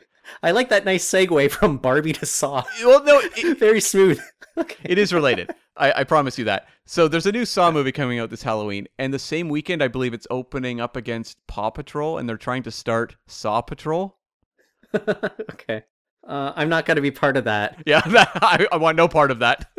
I 0.42 0.52
like 0.52 0.70
that 0.70 0.84
nice 0.84 1.06
segue 1.06 1.52
from 1.52 1.78
Barbie 1.78 2.14
to 2.14 2.26
Saw. 2.26 2.64
Well, 2.84 3.04
no, 3.04 3.20
it, 3.24 3.60
Very 3.60 3.80
smooth. 3.80 4.20
okay. 4.58 4.78
it 4.84 4.98
is 4.98 5.14
related. 5.14 5.54
I, 5.78 5.92
I 5.98 6.04
promise 6.04 6.40
you 6.40 6.46
that. 6.46 6.68
So 6.86 7.08
there's 7.08 7.28
a 7.28 7.32
new 7.32 7.46
Saw 7.46 7.72
movie 7.72 7.92
coming 7.92 8.18
out 8.18 8.32
this 8.32 8.44
Halloween, 8.44 8.88
and 8.98 9.14
the 9.14 9.20
same 9.20 9.48
weekend, 9.48 9.84
I 9.84 9.88
believe 9.88 10.16
it's 10.16 10.28
opening 10.32 10.82
up 10.82 10.96
against 10.96 11.46
Paw 11.46 11.70
Patrol, 11.70 12.18
and 12.18 12.28
they're 12.28 12.38
trying 12.38 12.64
to 12.64 12.72
start 12.72 13.16
Saw 13.28 13.62
Patrol. 13.62 14.18
okay. 14.96 15.84
Uh, 16.28 16.54
I'm 16.56 16.70
not 16.70 16.88
going 16.88 16.96
to 16.96 17.02
be 17.02 17.12
part 17.12 17.38
of 17.38 17.44
that. 17.44 17.78
Yeah, 17.86 18.02
that, 18.02 18.32
I, 18.42 18.68
I 18.72 18.78
want 18.78 18.98
no 18.98 19.08
part 19.08 19.30
of 19.30 19.40
that. 19.40 19.70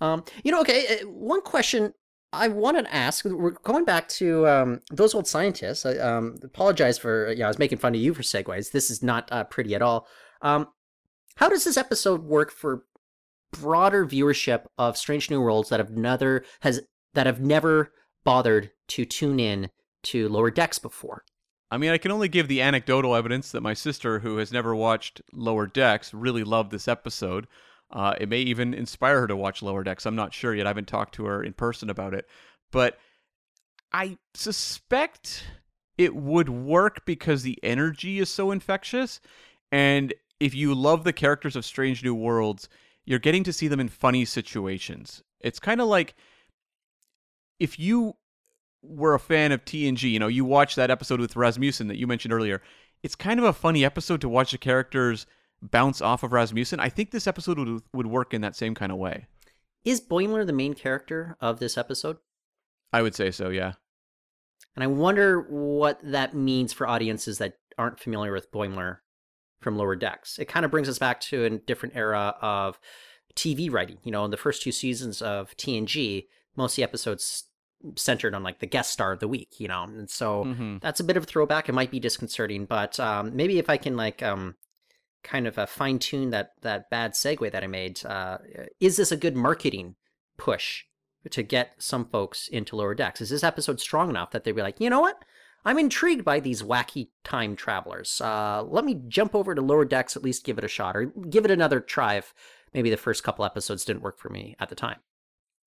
Um, 0.00 0.24
you 0.42 0.52
know, 0.52 0.60
okay. 0.60 1.00
uh, 1.00 1.08
One 1.08 1.42
question 1.42 1.92
I 2.32 2.48
wanted 2.48 2.86
to 2.86 2.94
ask. 2.94 3.24
We're 3.24 3.50
going 3.50 3.84
back 3.84 4.08
to 4.08 4.46
um, 4.48 4.80
those 4.90 5.14
old 5.14 5.26
scientists. 5.26 5.86
I 5.86 5.96
um, 5.98 6.36
apologize 6.42 6.98
for. 6.98 7.32
Yeah, 7.32 7.46
I 7.46 7.48
was 7.48 7.58
making 7.58 7.78
fun 7.78 7.94
of 7.94 8.00
you 8.00 8.12
for 8.12 8.22
segues. 8.22 8.72
This 8.72 8.90
is 8.90 9.02
not 9.02 9.28
uh, 9.30 9.44
pretty 9.44 9.74
at 9.74 9.82
all. 9.82 10.06
Um, 10.42 10.68
how 11.36 11.48
does 11.48 11.64
this 11.64 11.76
episode 11.76 12.24
work 12.24 12.50
for 12.50 12.84
broader 13.52 14.04
viewership 14.04 14.64
of 14.78 14.96
Strange 14.96 15.30
New 15.30 15.40
Worlds 15.40 15.68
that 15.68 15.80
have 15.80 15.90
never 15.90 16.44
has 16.60 16.80
that 17.14 17.26
have 17.26 17.40
never 17.40 17.92
bothered 18.24 18.70
to 18.88 19.04
tune 19.04 19.38
in 19.38 19.70
to 20.04 20.28
Lower 20.28 20.50
Decks 20.50 20.78
before? 20.78 21.24
I 21.70 21.78
mean, 21.78 21.90
I 21.90 21.98
can 21.98 22.10
only 22.10 22.28
give 22.28 22.46
the 22.46 22.60
anecdotal 22.60 23.14
evidence 23.16 23.50
that 23.52 23.62
my 23.62 23.74
sister, 23.74 24.20
who 24.20 24.36
has 24.36 24.52
never 24.52 24.76
watched 24.76 25.22
Lower 25.32 25.66
Decks, 25.66 26.14
really 26.14 26.44
loved 26.44 26.70
this 26.70 26.88
episode. 26.88 27.46
Uh, 27.94 28.14
it 28.20 28.28
may 28.28 28.40
even 28.40 28.74
inspire 28.74 29.20
her 29.20 29.26
to 29.28 29.36
watch 29.36 29.62
Lower 29.62 29.84
Decks. 29.84 30.04
I'm 30.04 30.16
not 30.16 30.34
sure 30.34 30.52
yet. 30.54 30.66
I 30.66 30.70
haven't 30.70 30.88
talked 30.88 31.14
to 31.14 31.26
her 31.26 31.42
in 31.42 31.52
person 31.52 31.88
about 31.88 32.12
it. 32.12 32.28
But 32.72 32.98
I 33.92 34.18
suspect 34.34 35.44
it 35.96 36.14
would 36.14 36.48
work 36.48 37.06
because 37.06 37.44
the 37.44 37.58
energy 37.62 38.18
is 38.18 38.28
so 38.28 38.50
infectious. 38.50 39.20
And 39.70 40.12
if 40.40 40.54
you 40.54 40.74
love 40.74 41.04
the 41.04 41.12
characters 41.12 41.54
of 41.54 41.64
Strange 41.64 42.02
New 42.02 42.16
Worlds, 42.16 42.68
you're 43.04 43.20
getting 43.20 43.44
to 43.44 43.52
see 43.52 43.68
them 43.68 43.78
in 43.78 43.88
funny 43.88 44.24
situations. 44.24 45.22
It's 45.40 45.60
kind 45.60 45.80
of 45.80 45.86
like 45.86 46.16
if 47.60 47.78
you 47.78 48.16
were 48.82 49.14
a 49.14 49.20
fan 49.20 49.52
of 49.52 49.64
TNG, 49.64 50.10
you 50.10 50.18
know, 50.18 50.26
you 50.26 50.44
watched 50.44 50.74
that 50.76 50.90
episode 50.90 51.20
with 51.20 51.36
Rasmussen 51.36 51.86
that 51.86 51.96
you 51.96 52.08
mentioned 52.08 52.34
earlier. 52.34 52.60
It's 53.04 53.14
kind 53.14 53.38
of 53.38 53.46
a 53.46 53.52
funny 53.52 53.84
episode 53.84 54.20
to 54.22 54.28
watch 54.28 54.50
the 54.50 54.58
characters 54.58 55.26
bounce 55.70 56.00
off 56.00 56.22
of 56.22 56.32
Rasmussen. 56.32 56.80
I 56.80 56.88
think 56.88 57.10
this 57.10 57.26
episode 57.26 57.58
would 57.58 57.82
would 57.92 58.06
work 58.06 58.34
in 58.34 58.40
that 58.42 58.56
same 58.56 58.74
kind 58.74 58.92
of 58.92 58.98
way. 58.98 59.26
Is 59.84 60.00
Boimler 60.00 60.46
the 60.46 60.52
main 60.52 60.74
character 60.74 61.36
of 61.40 61.58
this 61.60 61.76
episode? 61.76 62.16
I 62.92 63.02
would 63.02 63.14
say 63.14 63.30
so, 63.30 63.48
yeah. 63.50 63.72
And 64.76 64.82
I 64.82 64.86
wonder 64.86 65.40
what 65.40 66.00
that 66.02 66.34
means 66.34 66.72
for 66.72 66.86
audiences 66.88 67.38
that 67.38 67.54
aren't 67.76 68.00
familiar 68.00 68.32
with 68.32 68.50
Boimler 68.50 68.98
from 69.60 69.76
Lower 69.76 69.96
Decks. 69.96 70.38
It 70.38 70.46
kind 70.46 70.64
of 70.64 70.70
brings 70.70 70.88
us 70.88 70.98
back 70.98 71.20
to 71.22 71.44
a 71.44 71.50
different 71.50 71.96
era 71.96 72.34
of 72.40 72.78
TV 73.34 73.70
writing. 73.70 73.98
You 74.04 74.12
know, 74.12 74.24
in 74.24 74.30
the 74.30 74.36
first 74.36 74.62
two 74.62 74.72
seasons 74.72 75.20
of 75.22 75.56
TNG, 75.56 76.26
most 76.56 76.72
of 76.72 76.76
the 76.76 76.82
episodes 76.84 77.44
centered 77.96 78.34
on 78.34 78.42
like 78.42 78.60
the 78.60 78.66
guest 78.66 78.92
star 78.92 79.12
of 79.12 79.20
the 79.20 79.28
week, 79.28 79.60
you 79.60 79.68
know, 79.68 79.82
and 79.84 80.08
so 80.08 80.44
Mhm. 80.44 80.80
that's 80.80 81.00
a 81.00 81.04
bit 81.04 81.16
of 81.18 81.24
a 81.24 81.26
throwback. 81.26 81.68
It 81.68 81.72
might 81.74 81.90
be 81.90 82.00
disconcerting, 82.00 82.64
but 82.64 82.98
um, 82.98 83.36
maybe 83.36 83.58
if 83.58 83.68
I 83.68 83.76
can 83.76 83.96
like 83.96 84.22
um, 84.22 84.54
kind 85.24 85.46
of 85.46 85.58
uh, 85.58 85.66
fine 85.66 85.98
tune 85.98 86.30
that 86.30 86.52
that 86.60 86.90
bad 86.90 87.12
segue 87.14 87.50
that 87.50 87.64
I 87.64 87.66
made, 87.66 88.04
uh, 88.06 88.38
is 88.78 88.96
this 88.96 89.10
a 89.10 89.16
good 89.16 89.34
marketing 89.34 89.96
push 90.36 90.84
to 91.30 91.42
get 91.42 91.72
some 91.78 92.04
folks 92.04 92.46
into 92.48 92.76
lower 92.76 92.94
decks? 92.94 93.20
Is 93.20 93.30
this 93.30 93.42
episode 93.42 93.80
strong 93.80 94.10
enough 94.10 94.30
that 94.30 94.44
they'd 94.44 94.52
be 94.52 94.62
like, 94.62 94.80
you 94.80 94.90
know 94.90 95.00
what? 95.00 95.24
I'm 95.64 95.78
intrigued 95.78 96.24
by 96.24 96.40
these 96.40 96.62
wacky 96.62 97.08
time 97.24 97.56
travelers. 97.56 98.20
Uh, 98.20 98.62
let 98.62 98.84
me 98.84 99.00
jump 99.08 99.34
over 99.34 99.54
to 99.54 99.62
lower 99.62 99.86
decks, 99.86 100.14
at 100.14 100.22
least 100.22 100.44
give 100.44 100.58
it 100.58 100.64
a 100.64 100.68
shot, 100.68 100.96
or 100.96 101.06
give 101.06 101.44
it 101.46 101.50
another 101.50 101.80
try 101.80 102.16
if 102.16 102.34
maybe 102.74 102.90
the 102.90 102.96
first 102.98 103.24
couple 103.24 103.44
episodes 103.44 103.84
didn't 103.84 104.02
work 104.02 104.18
for 104.18 104.28
me 104.28 104.56
at 104.60 104.68
the 104.68 104.74
time. 104.74 104.98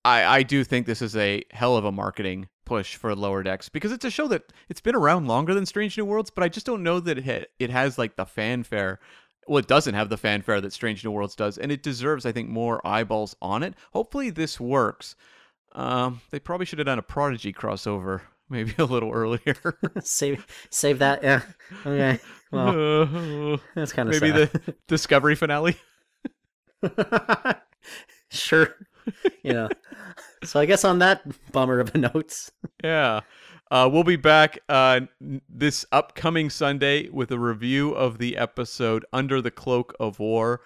I, 0.04 0.24
I 0.24 0.42
do 0.44 0.62
think 0.62 0.86
this 0.86 1.02
is 1.02 1.16
a 1.16 1.42
hell 1.50 1.76
of 1.76 1.84
a 1.84 1.90
marketing 1.90 2.48
push 2.64 2.94
for 2.94 3.14
Lower 3.16 3.42
Decks 3.42 3.68
because 3.68 3.90
it's 3.90 4.04
a 4.04 4.10
show 4.10 4.28
that 4.28 4.52
it's 4.68 4.80
been 4.80 4.94
around 4.94 5.26
longer 5.26 5.54
than 5.54 5.66
Strange 5.66 5.98
New 5.98 6.04
Worlds, 6.04 6.30
but 6.30 6.44
I 6.44 6.48
just 6.48 6.66
don't 6.66 6.84
know 6.84 7.00
that 7.00 7.18
it 7.18 7.50
it 7.58 7.70
has 7.70 7.98
like 7.98 8.14
the 8.14 8.24
fanfare. 8.24 9.00
Well, 9.48 9.58
it 9.58 9.66
doesn't 9.66 9.94
have 9.94 10.08
the 10.10 10.16
fanfare 10.16 10.60
that 10.60 10.72
Strange 10.72 11.04
New 11.04 11.10
Worlds 11.10 11.34
does, 11.34 11.58
and 11.58 11.72
it 11.72 11.82
deserves, 11.82 12.26
I 12.26 12.32
think, 12.32 12.48
more 12.48 12.86
eyeballs 12.86 13.34
on 13.40 13.62
it. 13.62 13.74
Hopefully, 13.92 14.30
this 14.30 14.60
works. 14.60 15.16
Um, 15.72 16.20
they 16.30 16.38
probably 16.38 16.66
should 16.66 16.78
have 16.78 16.86
done 16.86 16.98
a 16.98 17.02
Prodigy 17.02 17.52
crossover 17.52 18.22
maybe 18.48 18.74
a 18.78 18.84
little 18.84 19.12
earlier. 19.12 19.56
save 20.02 20.46
save 20.70 20.98
that. 21.00 21.22
Yeah. 21.22 21.42
Okay. 21.84 22.20
Well, 22.50 23.60
that's 23.74 23.92
kind 23.92 24.08
of 24.08 24.18
maybe 24.18 24.32
the 24.32 24.74
Discovery 24.86 25.34
finale. 25.34 25.76
sure. 28.30 28.74
You 29.42 29.52
know. 29.52 29.68
So 30.44 30.58
I 30.58 30.64
guess 30.64 30.82
on 30.82 31.00
that 31.00 31.20
bummer 31.52 31.78
of 31.78 31.94
a 31.94 31.98
note. 31.98 32.48
Yeah. 32.82 33.20
Uh, 33.70 33.88
we'll 33.92 34.04
be 34.04 34.16
back 34.16 34.58
uh, 34.68 35.00
this 35.48 35.84
upcoming 35.92 36.48
Sunday 36.48 37.08
with 37.10 37.30
a 37.30 37.38
review 37.38 37.92
of 37.92 38.18
the 38.18 38.36
episode 38.36 39.04
Under 39.12 39.42
the 39.42 39.50
Cloak 39.50 39.94
of 40.00 40.18
War. 40.18 40.62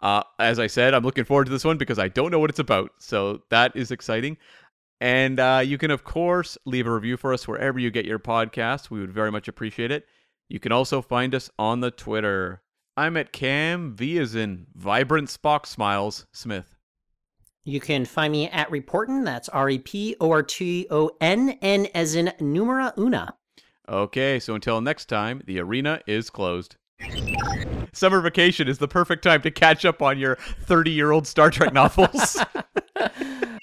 Uh, 0.00 0.22
as 0.38 0.58
I 0.58 0.66
said, 0.66 0.94
I'm 0.94 1.04
looking 1.04 1.24
forward 1.24 1.44
to 1.46 1.50
this 1.50 1.64
one 1.64 1.76
because 1.76 1.98
I 1.98 2.08
don't 2.08 2.30
know 2.30 2.38
what 2.38 2.50
it's 2.50 2.58
about. 2.58 2.92
So 2.98 3.42
that 3.50 3.76
is 3.76 3.90
exciting. 3.90 4.38
And 5.00 5.38
uh, 5.38 5.62
you 5.64 5.76
can, 5.76 5.90
of 5.90 6.04
course, 6.04 6.56
leave 6.64 6.86
a 6.86 6.94
review 6.94 7.18
for 7.18 7.34
us 7.34 7.46
wherever 7.46 7.78
you 7.78 7.90
get 7.90 8.06
your 8.06 8.18
podcast. 8.18 8.90
We 8.90 9.00
would 9.00 9.12
very 9.12 9.30
much 9.30 9.48
appreciate 9.48 9.90
it. 9.90 10.06
You 10.48 10.58
can 10.58 10.72
also 10.72 11.02
find 11.02 11.34
us 11.34 11.50
on 11.58 11.80
the 11.80 11.90
Twitter. 11.90 12.62
I'm 12.96 13.18
at 13.18 13.32
Cam 13.32 13.94
V 13.94 14.18
as 14.18 14.34
in 14.34 14.66
Vibrant 14.74 15.28
Spock 15.28 15.66
Smiles 15.66 16.26
Smith. 16.32 16.75
You 17.66 17.80
can 17.80 18.04
find 18.04 18.30
me 18.30 18.48
at 18.48 18.70
Reportin. 18.70 19.24
That's 19.24 19.48
R 19.48 19.68
E 19.68 19.78
P 19.80 20.14
O 20.20 20.30
R 20.30 20.44
T 20.44 20.86
O 20.88 21.10
N 21.20 21.58
N 21.60 21.88
as 21.94 22.14
in 22.14 22.32
numera 22.40 22.96
una. 22.96 23.34
Okay, 23.88 24.38
so 24.38 24.54
until 24.54 24.80
next 24.80 25.06
time, 25.06 25.42
the 25.46 25.58
arena 25.58 26.00
is 26.06 26.30
closed. 26.30 26.76
Summer 27.92 28.20
vacation 28.20 28.68
is 28.68 28.78
the 28.78 28.86
perfect 28.86 29.24
time 29.24 29.42
to 29.42 29.50
catch 29.50 29.84
up 29.84 30.00
on 30.00 30.16
your 30.16 30.36
30 30.36 30.92
year 30.92 31.10
old 31.10 31.26
Star 31.26 31.50
Trek 31.50 31.72
novels. 31.72 32.40